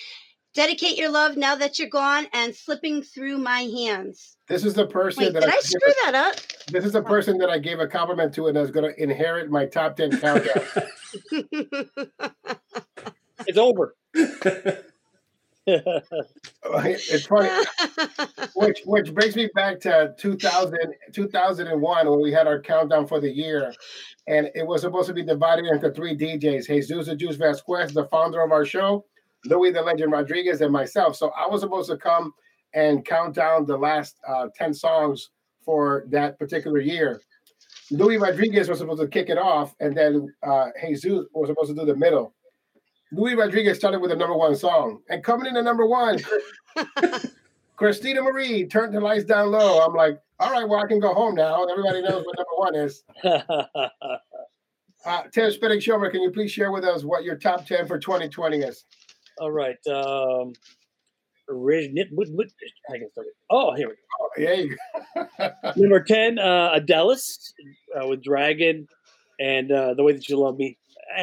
dedicate 0.53 0.97
your 0.97 1.09
love 1.09 1.37
now 1.37 1.55
that 1.55 1.79
you're 1.79 1.89
gone, 1.89 2.27
and 2.33 2.55
slipping 2.55 3.03
through 3.03 3.37
my 3.37 3.61
hands. 3.61 4.37
This 4.53 4.65
is 4.65 4.75
the 4.75 4.85
person 4.85 5.23
Wait, 5.23 5.33
that 5.33 5.39
did 5.39 5.49
I, 5.49 5.55
I 5.55 5.59
screw 5.61 5.91
a, 5.91 5.95
that 6.05 6.13
up? 6.13 6.35
This 6.67 6.85
is 6.85 6.91
the 6.91 7.01
person 7.01 7.39
that 7.39 7.49
I 7.49 7.57
gave 7.57 7.79
a 7.79 7.87
compliment 7.87 8.35
to 8.35 8.45
and 8.45 8.55
that's 8.55 8.69
going 8.69 8.93
to 8.93 9.01
inherit 9.01 9.49
my 9.49 9.65
top 9.65 9.95
ten 9.95 10.11
countdown. 10.19 10.63
it's 13.47 13.57
over. 13.57 13.95
it's 15.65 17.25
funny, 17.25 17.49
which 18.53 18.81
which 18.85 19.11
brings 19.15 19.35
me 19.35 19.49
back 19.55 19.79
to 19.79 20.13
2000, 20.19 20.77
2001 21.13 22.09
when 22.11 22.21
we 22.21 22.31
had 22.31 22.45
our 22.45 22.61
countdown 22.61 23.07
for 23.07 23.19
the 23.19 23.31
year, 23.31 23.73
and 24.27 24.51
it 24.53 24.67
was 24.67 24.81
supposed 24.81 25.07
to 25.07 25.15
be 25.15 25.23
divided 25.23 25.65
into 25.65 25.89
three 25.89 26.15
DJs: 26.15 26.67
Jesus 26.67 27.07
the 27.07 27.15
Juice 27.15 27.37
Vasquez, 27.37 27.91
the 27.91 28.05
founder 28.05 28.41
of 28.41 28.51
our 28.51 28.65
show, 28.65 29.03
Louis 29.45 29.71
the 29.71 29.81
Legend 29.81 30.11
Rodriguez, 30.11 30.61
and 30.61 30.71
myself. 30.71 31.15
So 31.15 31.31
I 31.31 31.47
was 31.47 31.61
supposed 31.61 31.89
to 31.89 31.97
come 31.97 32.35
and 32.73 33.05
count 33.05 33.35
down 33.35 33.65
the 33.65 33.77
last 33.77 34.17
uh, 34.27 34.47
ten 34.55 34.73
songs 34.73 35.29
for 35.63 36.05
that 36.09 36.37
particular 36.39 36.79
year. 36.79 37.21
Louis 37.91 38.17
Rodriguez 38.17 38.69
was 38.69 38.79
supposed 38.79 39.01
to 39.01 39.07
kick 39.07 39.29
it 39.29 39.37
off, 39.37 39.75
and 39.79 39.95
then 39.95 40.33
uh, 40.41 40.69
Jesus 40.81 41.25
was 41.33 41.49
supposed 41.49 41.69
to 41.69 41.75
do 41.75 41.85
the 41.85 41.95
middle. 41.95 42.33
Louis 43.11 43.35
Rodriguez 43.35 43.77
started 43.77 43.99
with 43.99 44.09
the 44.09 44.17
number 44.17 44.35
one 44.35 44.55
song, 44.55 45.01
and 45.09 45.23
coming 45.23 45.45
in 45.47 45.57
at 45.57 45.63
number 45.63 45.85
one, 45.85 46.19
Christina 47.75 48.21
Marie 48.21 48.65
turned 48.65 48.93
the 48.93 48.99
lights 48.99 49.25
down 49.25 49.51
low. 49.51 49.85
I'm 49.85 49.93
like, 49.93 50.19
all 50.39 50.51
right, 50.51 50.67
well, 50.67 50.79
I 50.79 50.87
can 50.87 50.99
go 50.99 51.13
home 51.13 51.35
now. 51.35 51.65
Everybody 51.65 52.01
knows 52.01 52.25
what 52.25 52.35
number 52.37 52.55
one 52.55 52.75
is. 52.75 53.03
uh, 55.05 55.23
Tim 55.31 55.51
Spinning 55.51 55.79
Shomer, 55.79 56.11
can 56.11 56.21
you 56.21 56.31
please 56.31 56.51
share 56.51 56.71
with 56.71 56.83
us 56.83 57.03
what 57.03 57.23
your 57.23 57.35
top 57.35 57.65
10 57.65 57.87
for 57.87 57.99
2020 57.99 58.57
is? 58.59 58.85
All 59.39 59.51
right. 59.51 59.77
Um, 59.87 60.53
Oh, 63.49 63.75
here 63.75 63.89
we 63.89 63.95
go. 63.95 63.99
Oh, 64.21 64.29
yeah, 64.37 64.53
you 64.53 64.77
go. 65.15 65.73
Number 65.75 66.01
10, 66.01 66.39
uh, 66.39 66.79
Adelis 66.79 67.51
uh, 67.99 68.07
with 68.07 68.23
Dragon 68.23 68.87
and 69.39 69.71
uh, 69.71 69.93
The 69.93 70.03
Way 70.03 70.13
That 70.13 70.27
You 70.29 70.39
Love 70.39 70.57
Me. 70.57 70.77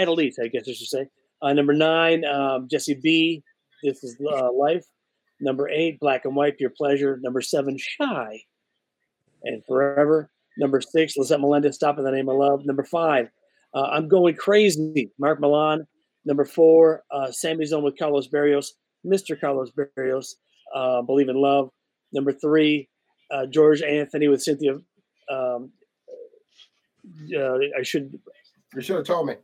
Least, 0.06 0.38
I 0.42 0.48
guess 0.48 0.68
I 0.68 0.72
should 0.72 0.86
say. 0.88 1.06
Uh, 1.42 1.52
number 1.52 1.72
nine, 1.72 2.24
um, 2.24 2.68
Jesse 2.70 2.94
B. 2.94 3.42
This 3.82 4.04
is 4.04 4.16
uh, 4.20 4.52
Life. 4.52 4.84
Number 5.40 5.68
eight, 5.68 5.98
Black 6.00 6.26
and 6.26 6.36
White, 6.36 6.58
Pure 6.58 6.72
Pleasure. 6.76 7.18
Number 7.22 7.40
seven, 7.40 7.78
Shy 7.78 8.42
and 9.44 9.64
Forever. 9.66 10.30
Number 10.58 10.80
six, 10.80 11.16
Lisette 11.16 11.40
Melendez, 11.40 11.76
Stop 11.76 11.98
in 11.98 12.04
the 12.04 12.10
Name 12.10 12.28
of 12.28 12.36
Love. 12.36 12.66
Number 12.66 12.84
five, 12.84 13.30
uh, 13.74 13.84
I'm 13.84 14.08
Going 14.08 14.34
Crazy, 14.36 15.10
Mark 15.18 15.40
Milan. 15.40 15.86
Number 16.26 16.44
four, 16.44 17.04
uh, 17.10 17.32
Sammy 17.32 17.64
Zone 17.64 17.82
with 17.82 17.98
Carlos 17.98 18.28
Barrios, 18.28 18.74
Mr. 19.06 19.40
Carlos 19.40 19.70
Barrios, 19.70 20.36
uh, 20.74 21.02
Believe 21.02 21.28
in 21.28 21.36
Love. 21.36 21.70
Number 22.12 22.32
three, 22.32 22.88
uh, 23.30 23.46
George 23.46 23.82
Anthony 23.82 24.28
with 24.28 24.42
Cynthia. 24.42 24.74
Um, 25.30 25.70
uh, 27.36 27.58
I 27.78 27.82
should. 27.82 28.18
You 28.74 28.82
should 28.82 28.96
have 28.96 29.06
told 29.06 29.26
me. 29.26 29.34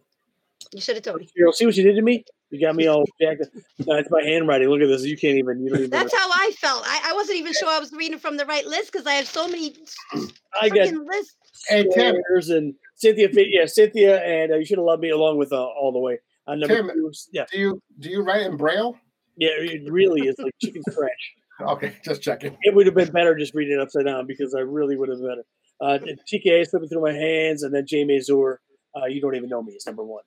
You 0.72 0.80
should 0.80 0.96
have 0.96 1.04
told 1.04 1.20
me. 1.20 1.28
You 1.34 1.52
see 1.52 1.66
what 1.66 1.76
you 1.76 1.84
did 1.84 1.96
to 1.96 2.02
me? 2.02 2.24
You 2.50 2.60
got 2.60 2.76
me 2.76 2.86
all 2.86 3.04
jacked. 3.20 3.42
No, 3.86 3.96
it's 3.96 4.10
my 4.10 4.22
handwriting. 4.22 4.68
Look 4.68 4.80
at 4.80 4.86
this. 4.86 5.04
You 5.04 5.16
can't 5.16 5.36
even. 5.36 5.62
You 5.62 5.70
don't 5.70 5.78
even. 5.78 5.90
That's 5.90 6.14
how 6.14 6.28
I 6.30 6.52
felt. 6.60 6.82
I, 6.86 7.10
I 7.10 7.12
wasn't 7.12 7.38
even 7.38 7.52
sure 7.52 7.68
I 7.68 7.78
was 7.78 7.92
reading 7.92 8.18
from 8.18 8.36
the 8.36 8.46
right 8.46 8.64
list 8.66 8.92
because 8.92 9.06
I 9.06 9.14
have 9.14 9.26
so 9.26 9.48
many. 9.48 9.74
I 10.60 10.68
got 10.68 10.92
lists. 10.92 11.36
Hey 11.68 11.86
Tim 11.92 12.16
and 12.30 12.74
Cynthia. 12.94 13.28
Yeah, 13.32 13.66
Cynthia, 13.66 14.22
and 14.22 14.52
uh, 14.52 14.56
you 14.56 14.64
should 14.64 14.78
have 14.78 14.84
loved 14.84 15.02
me 15.02 15.10
along 15.10 15.38
with 15.38 15.52
uh, 15.52 15.64
all 15.64 15.92
the 15.92 15.98
way. 15.98 16.18
Uh, 16.46 16.54
Tim, 16.56 16.88
two, 16.88 17.12
yeah. 17.32 17.44
Do 17.50 17.58
you 17.58 17.82
do 17.98 18.08
you 18.08 18.22
write 18.22 18.42
in 18.42 18.56
braille? 18.56 18.96
Yeah, 19.36 19.50
it 19.52 19.90
really 19.90 20.28
is 20.28 20.36
like 20.38 20.54
chicken 20.62 20.82
scratch. 20.90 21.34
Okay, 21.60 21.94
just 22.04 22.22
checking. 22.22 22.56
It 22.62 22.74
would 22.74 22.86
have 22.86 22.94
been 22.94 23.10
better 23.10 23.34
just 23.34 23.54
reading 23.54 23.74
it 23.74 23.80
upside 23.80 24.04
down 24.04 24.26
because 24.26 24.54
I 24.54 24.60
really 24.60 24.96
would 24.96 25.08
have 25.08 25.18
been 25.18 25.28
better. 25.28 25.44
Uh, 25.80 25.98
TKA 26.30 26.66
slipping 26.66 26.88
through 26.88 27.02
my 27.02 27.12
hands, 27.12 27.62
and 27.62 27.74
then 27.74 27.86
Jay 27.86 28.04
Mazur. 28.04 28.60
Uh, 28.94 29.06
you 29.06 29.20
don't 29.20 29.34
even 29.34 29.48
know 29.48 29.62
me 29.62 29.72
is 29.72 29.86
number 29.86 30.04
one. 30.04 30.22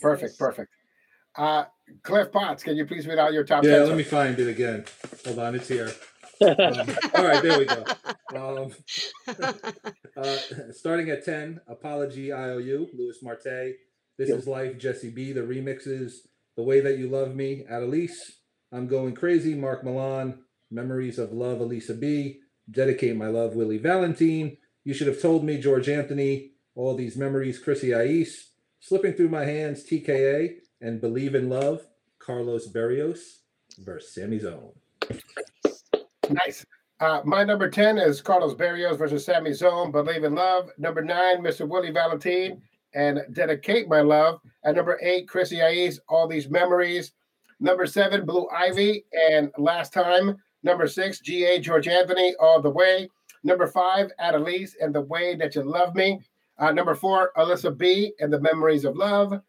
Perfect, 0.00 0.38
perfect. 0.38 0.72
Uh, 1.36 1.64
Cliff 2.02 2.32
Potts, 2.32 2.62
can 2.62 2.76
you 2.76 2.86
please 2.86 3.06
read 3.06 3.18
out 3.18 3.32
your 3.32 3.44
top? 3.44 3.64
Yeah, 3.64 3.78
let 3.78 3.96
me 3.96 4.02
find 4.02 4.38
it 4.38 4.48
again. 4.48 4.84
Hold 5.26 5.38
on, 5.38 5.54
it's 5.54 5.68
here. 5.68 5.92
um, 6.40 6.50
all 7.14 7.24
right, 7.24 7.42
there 7.42 7.58
we 7.58 7.64
go. 7.64 7.84
Um, 8.34 8.72
uh, 10.16 10.36
starting 10.72 11.10
at 11.10 11.24
10, 11.24 11.60
Apology 11.68 12.32
IOU, 12.32 12.88
Louis 12.94 13.22
Marte. 13.22 13.76
This 14.18 14.30
yep. 14.30 14.38
is 14.38 14.46
Life, 14.46 14.78
Jesse 14.78 15.10
B. 15.10 15.32
The 15.32 15.42
remixes, 15.42 16.26
The 16.56 16.62
Way 16.62 16.80
That 16.80 16.98
You 16.98 17.08
Love 17.08 17.34
Me, 17.34 17.66
Adelise. 17.70 18.16
I'm 18.72 18.86
Going 18.86 19.14
Crazy, 19.14 19.54
Mark 19.54 19.84
Milan. 19.84 20.42
Memories 20.70 21.18
of 21.18 21.32
Love, 21.32 21.58
Alyssa 21.58 21.98
B. 22.00 22.40
Dedicate 22.70 23.14
My 23.14 23.28
Love, 23.28 23.54
Willie 23.54 23.78
Valentine. 23.78 24.56
You 24.82 24.94
Should 24.94 25.06
Have 25.06 25.20
Told 25.20 25.44
Me, 25.44 25.58
George 25.58 25.88
Anthony. 25.88 26.52
All 26.74 26.94
These 26.94 27.16
Memories, 27.16 27.58
Chrissy 27.58 27.94
I-eece. 27.94 28.48
Slipping 28.80 29.12
Through 29.12 29.28
My 29.28 29.44
Hands, 29.44 29.82
TKA, 29.84 30.56
and 30.80 31.00
Believe 31.00 31.34
in 31.34 31.50
Love, 31.50 31.86
Carlos 32.18 32.66
Barrios 32.68 33.40
versus 33.84 34.14
Sammy 34.14 34.38
Zone. 34.38 34.72
Nice. 36.30 36.64
Uh, 37.00 37.20
my 37.24 37.44
number 37.44 37.68
10 37.68 37.98
is 37.98 38.22
Carlos 38.22 38.54
Barrios 38.54 38.96
versus 38.96 39.24
Sammy 39.24 39.52
Zone, 39.52 39.92
Believe 39.92 40.24
in 40.24 40.34
Love. 40.34 40.70
Number 40.78 41.02
nine, 41.02 41.42
Mr. 41.42 41.68
Willie 41.68 41.90
Valentine, 41.90 42.62
and 42.96 43.20
Dedicate 43.32 43.88
My 43.88 44.00
Love. 44.00 44.40
At 44.64 44.74
number 44.74 44.98
eight, 45.02 45.28
Chrissy 45.28 45.62
I-eece, 45.62 46.00
All 46.08 46.26
These 46.26 46.48
Memories. 46.48 47.12
Number 47.60 47.86
seven, 47.86 48.26
Blue 48.26 48.48
Ivy, 48.48 49.04
and 49.30 49.52
Last 49.58 49.92
Time. 49.92 50.36
Number 50.64 50.88
six, 50.88 51.20
GA 51.20 51.60
George 51.60 51.86
Anthony, 51.86 52.34
All 52.40 52.60
the 52.60 52.70
Way. 52.70 53.08
Number 53.44 53.66
five, 53.68 54.10
Adelise, 54.20 54.72
and 54.80 54.94
The 54.94 55.02
Way 55.02 55.36
That 55.36 55.54
You 55.54 55.62
Love 55.62 55.94
Me. 55.94 56.20
Uh, 56.58 56.72
number 56.72 56.94
four, 56.94 57.32
Alyssa 57.36 57.76
B 57.76 58.12
and 58.18 58.32
the 58.32 58.40
Memories 58.40 58.84
of 58.84 58.96
Love. 58.96 59.40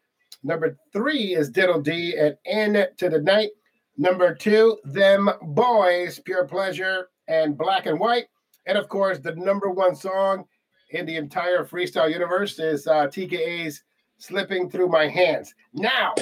Number 0.42 0.76
three 0.92 1.34
is 1.34 1.50
Diddle 1.50 1.80
D 1.80 2.16
and 2.16 2.36
End 2.46 2.86
to 2.98 3.08
the 3.08 3.20
Night. 3.20 3.50
Number 3.96 4.34
two, 4.34 4.78
Them 4.84 5.30
Boys, 5.42 6.20
Pure 6.20 6.46
Pleasure 6.46 7.08
and 7.26 7.56
Black 7.56 7.86
and 7.86 7.98
White. 7.98 8.26
And 8.66 8.76
of 8.76 8.88
course, 8.88 9.18
the 9.18 9.34
number 9.34 9.70
one 9.70 9.96
song 9.96 10.44
in 10.90 11.06
the 11.06 11.16
entire 11.16 11.64
freestyle 11.64 12.10
universe 12.10 12.58
is 12.58 12.86
uh, 12.86 13.06
TKA's 13.06 13.82
Slipping 14.18 14.68
Through 14.70 14.88
My 14.88 15.06
Hands. 15.06 15.52
Now, 15.72 16.14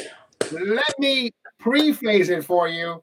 let 0.52 0.98
me 0.98 1.30
preface 1.58 2.28
it 2.28 2.44
for 2.44 2.68
you. 2.68 3.02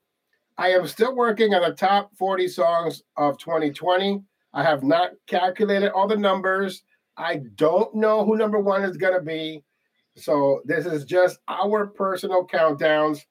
I 0.57 0.69
am 0.69 0.88
still 0.88 1.15
working 1.15 1.53
on 1.53 1.68
the 1.68 1.76
top 1.76 2.11
40 2.18 2.48
songs 2.48 3.03
of 3.18 3.38
2020. 3.40 4.22
I 4.53 4.64
have 4.64 4.84
not 4.84 5.11
calculated 5.26 5.91
all 5.91 6.07
the 6.07 6.15
numbers. 6.15 6.84
I 7.18 7.41
don't 7.56 7.94
know 7.95 8.23
who 8.23 8.38
number 8.38 8.60
one 8.60 8.84
is 8.84 8.98
going 8.98 9.15
to 9.15 9.22
be. 9.22 9.64
So 10.15 10.61
this 10.65 10.85
is 10.85 11.06
just 11.06 11.40
our 11.48 11.88
personal 11.88 12.45
countdowns. 12.45 13.22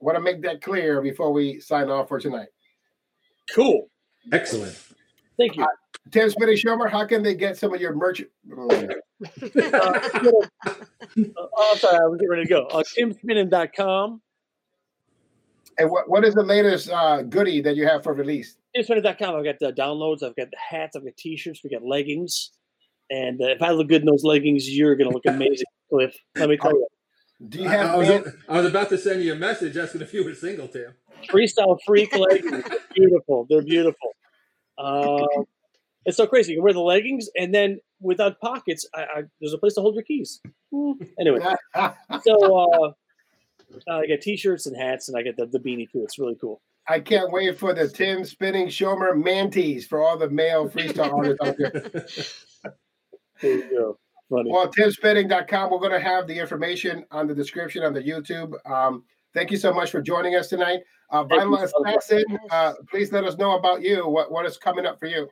Want 0.00 0.16
to 0.16 0.22
make 0.22 0.42
that 0.42 0.60
clear 0.60 1.00
before 1.00 1.32
we 1.32 1.58
sign 1.60 1.88
off 1.88 2.08
for 2.08 2.20
tonight. 2.20 2.48
Cool. 3.54 3.88
Excellent. 4.30 4.76
Thank 5.38 5.56
you. 5.56 5.62
Uh, 5.62 5.68
Tim 6.10 6.30
Spinning 6.30 6.56
Shomer, 6.56 6.90
how 6.90 7.06
can 7.06 7.22
they 7.22 7.34
get 7.34 7.56
some 7.56 7.72
of 7.72 7.80
your 7.80 7.94
merch? 7.94 8.22
uh, 8.22 8.26
oh, 8.50 10.42
I'm 10.74 11.78
sorry, 11.78 11.96
I 11.96 12.06
was 12.06 12.18
getting 12.18 12.30
ready 12.30 12.42
to 12.44 12.48
go. 12.48 12.66
Uh, 12.66 12.82
TimSpinning.com. 12.98 14.20
And 15.78 15.90
what, 15.90 16.08
what 16.08 16.24
is 16.24 16.34
the 16.34 16.42
latest 16.42 16.90
uh, 16.90 17.22
goodie 17.22 17.60
that 17.60 17.76
you 17.76 17.86
have 17.86 18.02
for 18.02 18.12
release? 18.12 18.56
TimSpinning.com. 18.76 19.36
I've 19.36 19.44
got 19.44 19.58
the 19.60 19.72
downloads, 19.72 20.22
I've 20.22 20.36
got 20.36 20.50
the 20.50 20.58
hats, 20.70 20.96
I've 20.96 21.04
got 21.04 21.16
t 21.16 21.36
shirts, 21.36 21.60
we 21.62 21.70
got 21.70 21.84
leggings. 21.84 22.50
And 23.10 23.40
uh, 23.40 23.46
if 23.46 23.62
I 23.62 23.70
look 23.70 23.88
good 23.88 24.02
in 24.02 24.06
those 24.06 24.24
leggings, 24.24 24.68
you're 24.68 24.96
going 24.96 25.08
to 25.08 25.14
look 25.14 25.26
amazing, 25.26 25.66
Cliff. 25.88 26.16
Let 26.36 26.48
me 26.48 26.56
tell 26.56 26.72
you. 26.72 26.86
Do 27.48 27.60
you 27.60 27.68
have? 27.68 27.90
I, 27.90 27.96
was, 27.96 28.08
I 28.48 28.56
was, 28.56 28.66
about 28.66 28.88
to 28.88 28.98
send 28.98 29.22
you 29.22 29.32
a 29.32 29.36
message 29.36 29.76
asking 29.76 30.00
if 30.00 30.12
you 30.12 30.24
were 30.24 30.34
single, 30.34 30.66
Tim. 30.66 30.94
Freestyle 31.30 31.78
freak 31.86 32.12
leggings, 32.16 32.64
beautiful. 32.94 33.46
They're 33.48 33.62
beautiful. 33.62 34.10
Uh, 34.78 35.26
it's 36.04 36.16
so 36.16 36.26
crazy. 36.26 36.52
You 36.52 36.58
can 36.58 36.64
wear 36.64 36.72
the 36.72 36.80
leggings, 36.80 37.28
and 37.36 37.54
then 37.54 37.80
without 38.00 38.40
pockets, 38.40 38.86
I, 38.94 39.00
I, 39.02 39.22
there's 39.40 39.52
a 39.52 39.58
place 39.58 39.74
to 39.74 39.80
hold 39.80 39.94
your 39.94 40.04
keys. 40.04 40.40
Anyway, 41.20 41.40
so 42.22 42.56
uh, 42.56 42.92
I 43.90 44.06
get 44.06 44.22
t-shirts 44.22 44.66
and 44.66 44.76
hats, 44.76 45.08
and 45.08 45.18
I 45.18 45.22
get 45.22 45.36
the, 45.36 45.46
the 45.46 45.58
beanie 45.58 45.90
too. 45.90 46.02
It's 46.02 46.18
really 46.18 46.36
cool. 46.40 46.62
I 46.88 47.00
can't 47.00 47.30
wait 47.30 47.58
for 47.58 47.74
the 47.74 47.86
Tim 47.86 48.24
Spinning 48.24 48.68
Shomer 48.68 49.12
manties 49.12 49.84
for 49.84 50.02
all 50.02 50.16
the 50.16 50.30
male 50.30 50.70
freestyle 50.70 51.12
artists 51.12 51.46
out 51.46 51.56
there. 51.58 51.72
there 53.42 53.52
you 53.52 53.70
go. 53.70 53.98
Funny. 54.30 54.50
Well, 54.50 54.68
timspinning.com, 54.68 55.70
we're 55.70 55.78
going 55.78 55.92
to 55.92 56.00
have 56.00 56.26
the 56.26 56.38
information 56.38 57.04
on 57.10 57.26
the 57.26 57.34
description 57.34 57.82
on 57.82 57.92
the 57.92 58.02
YouTube. 58.02 58.54
Um, 58.70 59.04
thank 59.34 59.50
you 59.50 59.58
so 59.58 59.72
much 59.72 59.90
for 59.90 60.00
joining 60.00 60.34
us 60.34 60.48
tonight. 60.48 60.80
Uh, 61.10 61.24
Vinyl 61.24 61.62
Assassin, 61.62 62.24
uh, 62.50 62.74
please 62.90 63.12
let 63.12 63.24
us 63.24 63.36
know 63.38 63.56
about 63.56 63.82
you. 63.82 64.06
What, 64.06 64.30
what 64.30 64.44
is 64.44 64.58
coming 64.58 64.84
up 64.84 64.98
for 65.00 65.06
you? 65.06 65.28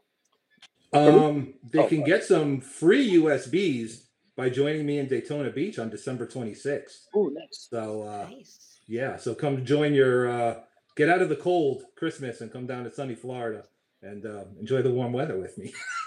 Um, 0.93 1.55
they 1.71 1.81
oh, 1.81 1.87
can 1.87 2.03
get 2.03 2.25
some 2.25 2.61
free 2.61 3.13
USBs 3.15 4.05
by 4.37 4.49
joining 4.49 4.87
me 4.87 4.99
in 4.99 5.07
Daytona 5.09 5.51
Beach 5.51 5.79
on 5.79 5.91
December 5.91 6.27
26th. 6.27 7.07
Oh, 7.15 7.29
nice. 7.29 7.69
So, 7.71 8.03
uh, 8.03 8.29
nice. 8.31 8.81
yeah, 8.87 9.17
so 9.17 9.35
come 9.35 9.65
join 9.65 9.93
your, 9.93 10.29
uh, 10.31 10.61
get 10.97 11.11
out 11.11 11.21
of 11.21 11.29
the 11.29 11.37
cold 11.37 11.85
Christmas 11.97 12.41
and 12.41 12.51
come 12.51 12.67
down 12.67 12.85
to 12.85 12.91
sunny 12.91 13.15
Florida 13.15 13.65
and 14.03 14.25
uh, 14.25 14.45
enjoy 14.59 14.81
the 14.83 14.91
warm 14.91 15.13
weather 15.13 15.39
with 15.39 15.59
me. 15.59 15.75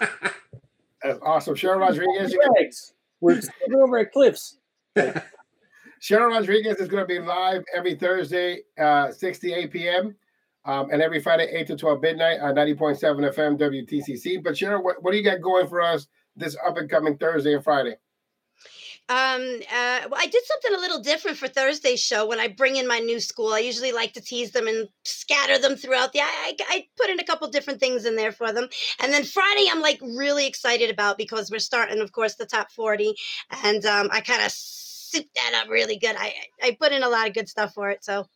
That's 1.02 1.18
awesome. 1.22 1.54
Cheryl 1.54 1.80
Rodriguez. 1.80 2.34
We're 3.20 3.40
over 3.82 3.98
at 3.98 4.12
Cliffs. 4.12 4.58
Cheryl 6.00 6.30
Rodriguez 6.30 6.76
is 6.78 6.88
going 6.88 7.02
to 7.02 7.06
be 7.06 7.18
live 7.18 7.62
every 7.74 7.94
Thursday, 7.94 8.60
uh, 8.78 9.12
6 9.12 9.38
to 9.40 9.52
8 9.52 9.70
p.m. 9.70 10.16
Um, 10.64 10.90
and 10.90 11.02
every 11.02 11.20
Friday, 11.20 11.48
8 11.52 11.66
to 11.68 11.76
12 11.76 12.00
midnight 12.00 12.40
on 12.40 12.54
90.7 12.54 12.98
FM 13.34 13.58
WTCC. 13.58 14.42
But 14.42 14.54
Cheryl, 14.54 14.82
what, 14.82 15.02
what 15.02 15.12
do 15.12 15.18
you 15.18 15.24
got 15.24 15.40
going 15.40 15.68
for 15.68 15.82
us 15.82 16.06
this 16.36 16.56
up 16.66 16.78
and 16.78 16.88
coming 16.88 17.18
Thursday 17.18 17.54
and 17.54 17.64
Friday? 17.64 17.96
Um, 19.10 19.42
uh, 19.72 20.06
well, 20.08 20.20
I 20.20 20.28
did 20.30 20.44
something 20.44 20.72
a 20.72 20.80
little 20.80 21.00
different 21.00 21.36
for 21.36 21.48
Thursday's 21.48 22.00
show. 22.00 22.28
When 22.28 22.38
I 22.38 22.46
bring 22.46 22.76
in 22.76 22.86
my 22.86 23.00
new 23.00 23.18
school, 23.18 23.52
I 23.52 23.58
usually 23.58 23.90
like 23.90 24.12
to 24.12 24.20
tease 24.20 24.52
them 24.52 24.68
and 24.68 24.88
scatter 25.04 25.58
them 25.58 25.74
throughout 25.74 26.12
the. 26.12 26.20
I, 26.20 26.54
I 26.68 26.86
put 26.96 27.10
in 27.10 27.18
a 27.18 27.24
couple 27.24 27.48
different 27.48 27.80
things 27.80 28.04
in 28.04 28.14
there 28.14 28.30
for 28.30 28.52
them, 28.52 28.68
and 29.00 29.12
then 29.12 29.24
Friday 29.24 29.66
I'm 29.68 29.80
like 29.80 30.00
really 30.00 30.46
excited 30.46 30.90
about 30.90 31.18
because 31.18 31.50
we're 31.50 31.58
starting, 31.58 32.00
of 32.00 32.12
course, 32.12 32.36
the 32.36 32.46
top 32.46 32.70
forty, 32.70 33.16
and 33.64 33.84
um, 33.84 34.10
I 34.12 34.20
kind 34.20 34.42
of 34.42 34.52
soup 35.10 35.26
that 35.34 35.62
up 35.62 35.70
really 35.70 35.96
good. 35.96 36.16
I 36.18 36.34
I 36.62 36.76
put 36.80 36.92
in 36.92 37.02
a 37.02 37.08
lot 37.08 37.28
of 37.28 37.34
good 37.34 37.48
stuff 37.48 37.74
for 37.74 37.90
it, 37.90 38.04
so. 38.04 38.26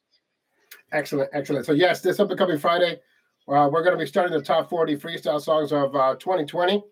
Excellent, 0.92 1.30
excellent. 1.32 1.66
So 1.66 1.72
yes, 1.72 2.01
this 2.01 2.20
up 2.20 2.30
and 2.30 2.38
coming 2.38 2.59
Friday, 2.59 3.01
uh, 3.48 3.68
we're 3.72 3.82
going 3.82 3.96
to 3.96 3.98
be 3.98 4.06
starting 4.06 4.36
the 4.36 4.44
top 4.44 4.68
forty 4.68 4.96
freestyle 4.96 5.40
songs 5.40 5.72
of 5.72 5.94
uh, 5.94 6.14
2020. 6.16 6.82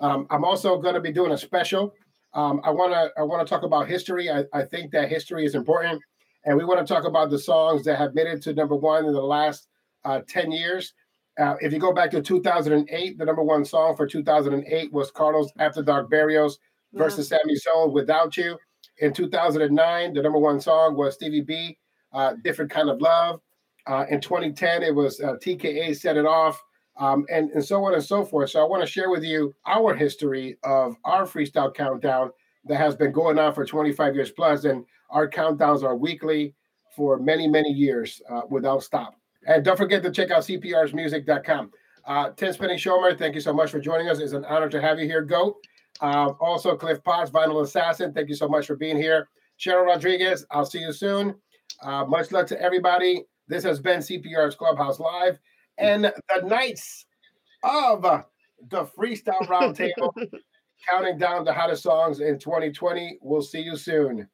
Um, 0.00 0.26
I'm 0.30 0.44
also 0.44 0.78
going 0.78 0.94
to 0.94 1.00
be 1.00 1.12
doing 1.12 1.32
a 1.32 1.38
special 1.38 1.92
um, 2.32 2.60
I 2.62 2.70
want 2.70 2.92
to 2.92 3.10
I 3.18 3.24
want 3.24 3.46
to 3.46 3.50
talk 3.50 3.64
about 3.64 3.88
history. 3.88 4.30
I, 4.30 4.44
I 4.52 4.62
think 4.62 4.92
that 4.92 5.08
history 5.08 5.44
is 5.44 5.54
important, 5.54 6.00
and 6.44 6.56
we 6.56 6.64
want 6.64 6.86
to 6.86 6.92
talk 6.92 7.04
about 7.04 7.30
the 7.30 7.38
songs 7.38 7.84
that 7.84 7.98
have 7.98 8.14
made 8.14 8.28
it 8.28 8.42
to 8.42 8.54
number 8.54 8.76
one 8.76 9.04
in 9.06 9.12
the 9.12 9.20
last 9.20 9.68
uh, 10.04 10.20
ten 10.28 10.52
years. 10.52 10.92
Uh, 11.38 11.56
if 11.60 11.72
you 11.72 11.78
go 11.78 11.92
back 11.92 12.10
to 12.10 12.20
2008, 12.20 13.18
the 13.18 13.24
number 13.24 13.42
one 13.42 13.64
song 13.64 13.96
for 13.96 14.06
2008 14.06 14.92
was 14.92 15.10
Carlos 15.10 15.50
After 15.58 15.82
Dark 15.82 16.10
Barrios 16.10 16.58
versus 16.92 17.28
Sammy 17.28 17.54
Soul 17.56 17.92
Without 17.92 18.36
You. 18.36 18.58
In 19.00 19.14
2009, 19.14 20.12
the 20.12 20.22
number 20.22 20.38
one 20.38 20.60
song 20.60 20.94
was 20.94 21.14
Stevie 21.14 21.40
B, 21.40 21.78
uh, 22.12 22.34
Different 22.44 22.70
Kind 22.70 22.90
of 22.90 23.00
Love. 23.00 23.40
Uh, 23.86 24.04
in 24.10 24.20
2010, 24.20 24.82
it 24.82 24.94
was 24.94 25.20
uh, 25.20 25.34
TKA 25.42 25.96
Set 25.96 26.18
It 26.18 26.26
Off 26.26 26.62
um, 26.98 27.24
and, 27.32 27.50
and 27.52 27.64
so 27.64 27.82
on 27.84 27.94
and 27.94 28.04
so 28.04 28.24
forth. 28.24 28.50
So 28.50 28.60
I 28.60 28.68
want 28.68 28.82
to 28.82 28.86
share 28.86 29.08
with 29.10 29.24
you 29.24 29.54
our 29.66 29.94
history 29.94 30.58
of 30.64 30.96
our 31.04 31.24
freestyle 31.24 31.74
countdown 31.74 32.30
that 32.66 32.76
has 32.76 32.94
been 32.94 33.10
going 33.10 33.38
on 33.38 33.54
for 33.54 33.64
25 33.64 34.14
years 34.14 34.30
plus, 34.30 34.64
and 34.64 34.84
our 35.08 35.28
countdowns 35.28 35.82
are 35.82 35.96
weekly 35.96 36.54
for 36.94 37.18
many, 37.18 37.48
many 37.48 37.70
years 37.70 38.20
uh, 38.28 38.42
without 38.50 38.82
stop. 38.82 39.14
And 39.46 39.64
don't 39.64 39.78
forget 39.78 40.02
to 40.02 40.10
check 40.10 40.30
out 40.30 40.42
cprsmusic.com. 40.42 41.70
Uh, 42.04 42.30
Tim 42.36 42.52
Spinning 42.52 42.76
Shomer, 42.76 43.18
thank 43.18 43.34
you 43.34 43.40
so 43.40 43.54
much 43.54 43.70
for 43.70 43.80
joining 43.80 44.10
us. 44.10 44.18
It's 44.18 44.34
an 44.34 44.44
honor 44.44 44.68
to 44.68 44.80
have 44.80 44.98
you 44.98 45.06
here, 45.06 45.22
Goat. 45.22 45.56
Um, 46.00 46.36
also, 46.40 46.76
Cliff 46.76 47.02
Potts, 47.02 47.30
Vinyl 47.30 47.62
Assassin, 47.62 48.12
thank 48.12 48.28
you 48.28 48.34
so 48.34 48.48
much 48.48 48.66
for 48.66 48.76
being 48.76 48.96
here. 48.96 49.28
Cheryl 49.58 49.86
Rodriguez, 49.86 50.46
I'll 50.50 50.64
see 50.64 50.80
you 50.80 50.92
soon. 50.92 51.34
Uh, 51.82 52.04
much 52.06 52.32
luck 52.32 52.46
to 52.48 52.60
everybody. 52.60 53.24
This 53.48 53.62
has 53.64 53.80
been 53.80 54.00
CPR's 54.00 54.54
Clubhouse 54.54 54.98
Live 54.98 55.38
and 55.76 56.04
the 56.04 56.46
Knights 56.46 57.04
of 57.62 58.02
the 58.70 58.86
Freestyle 58.86 59.46
Roundtable, 59.46 60.12
counting 60.88 61.18
down 61.18 61.44
the 61.44 61.52
hottest 61.52 61.82
songs 61.82 62.20
in 62.20 62.38
2020. 62.38 63.18
We'll 63.20 63.42
see 63.42 63.60
you 63.60 63.76
soon. 63.76 64.28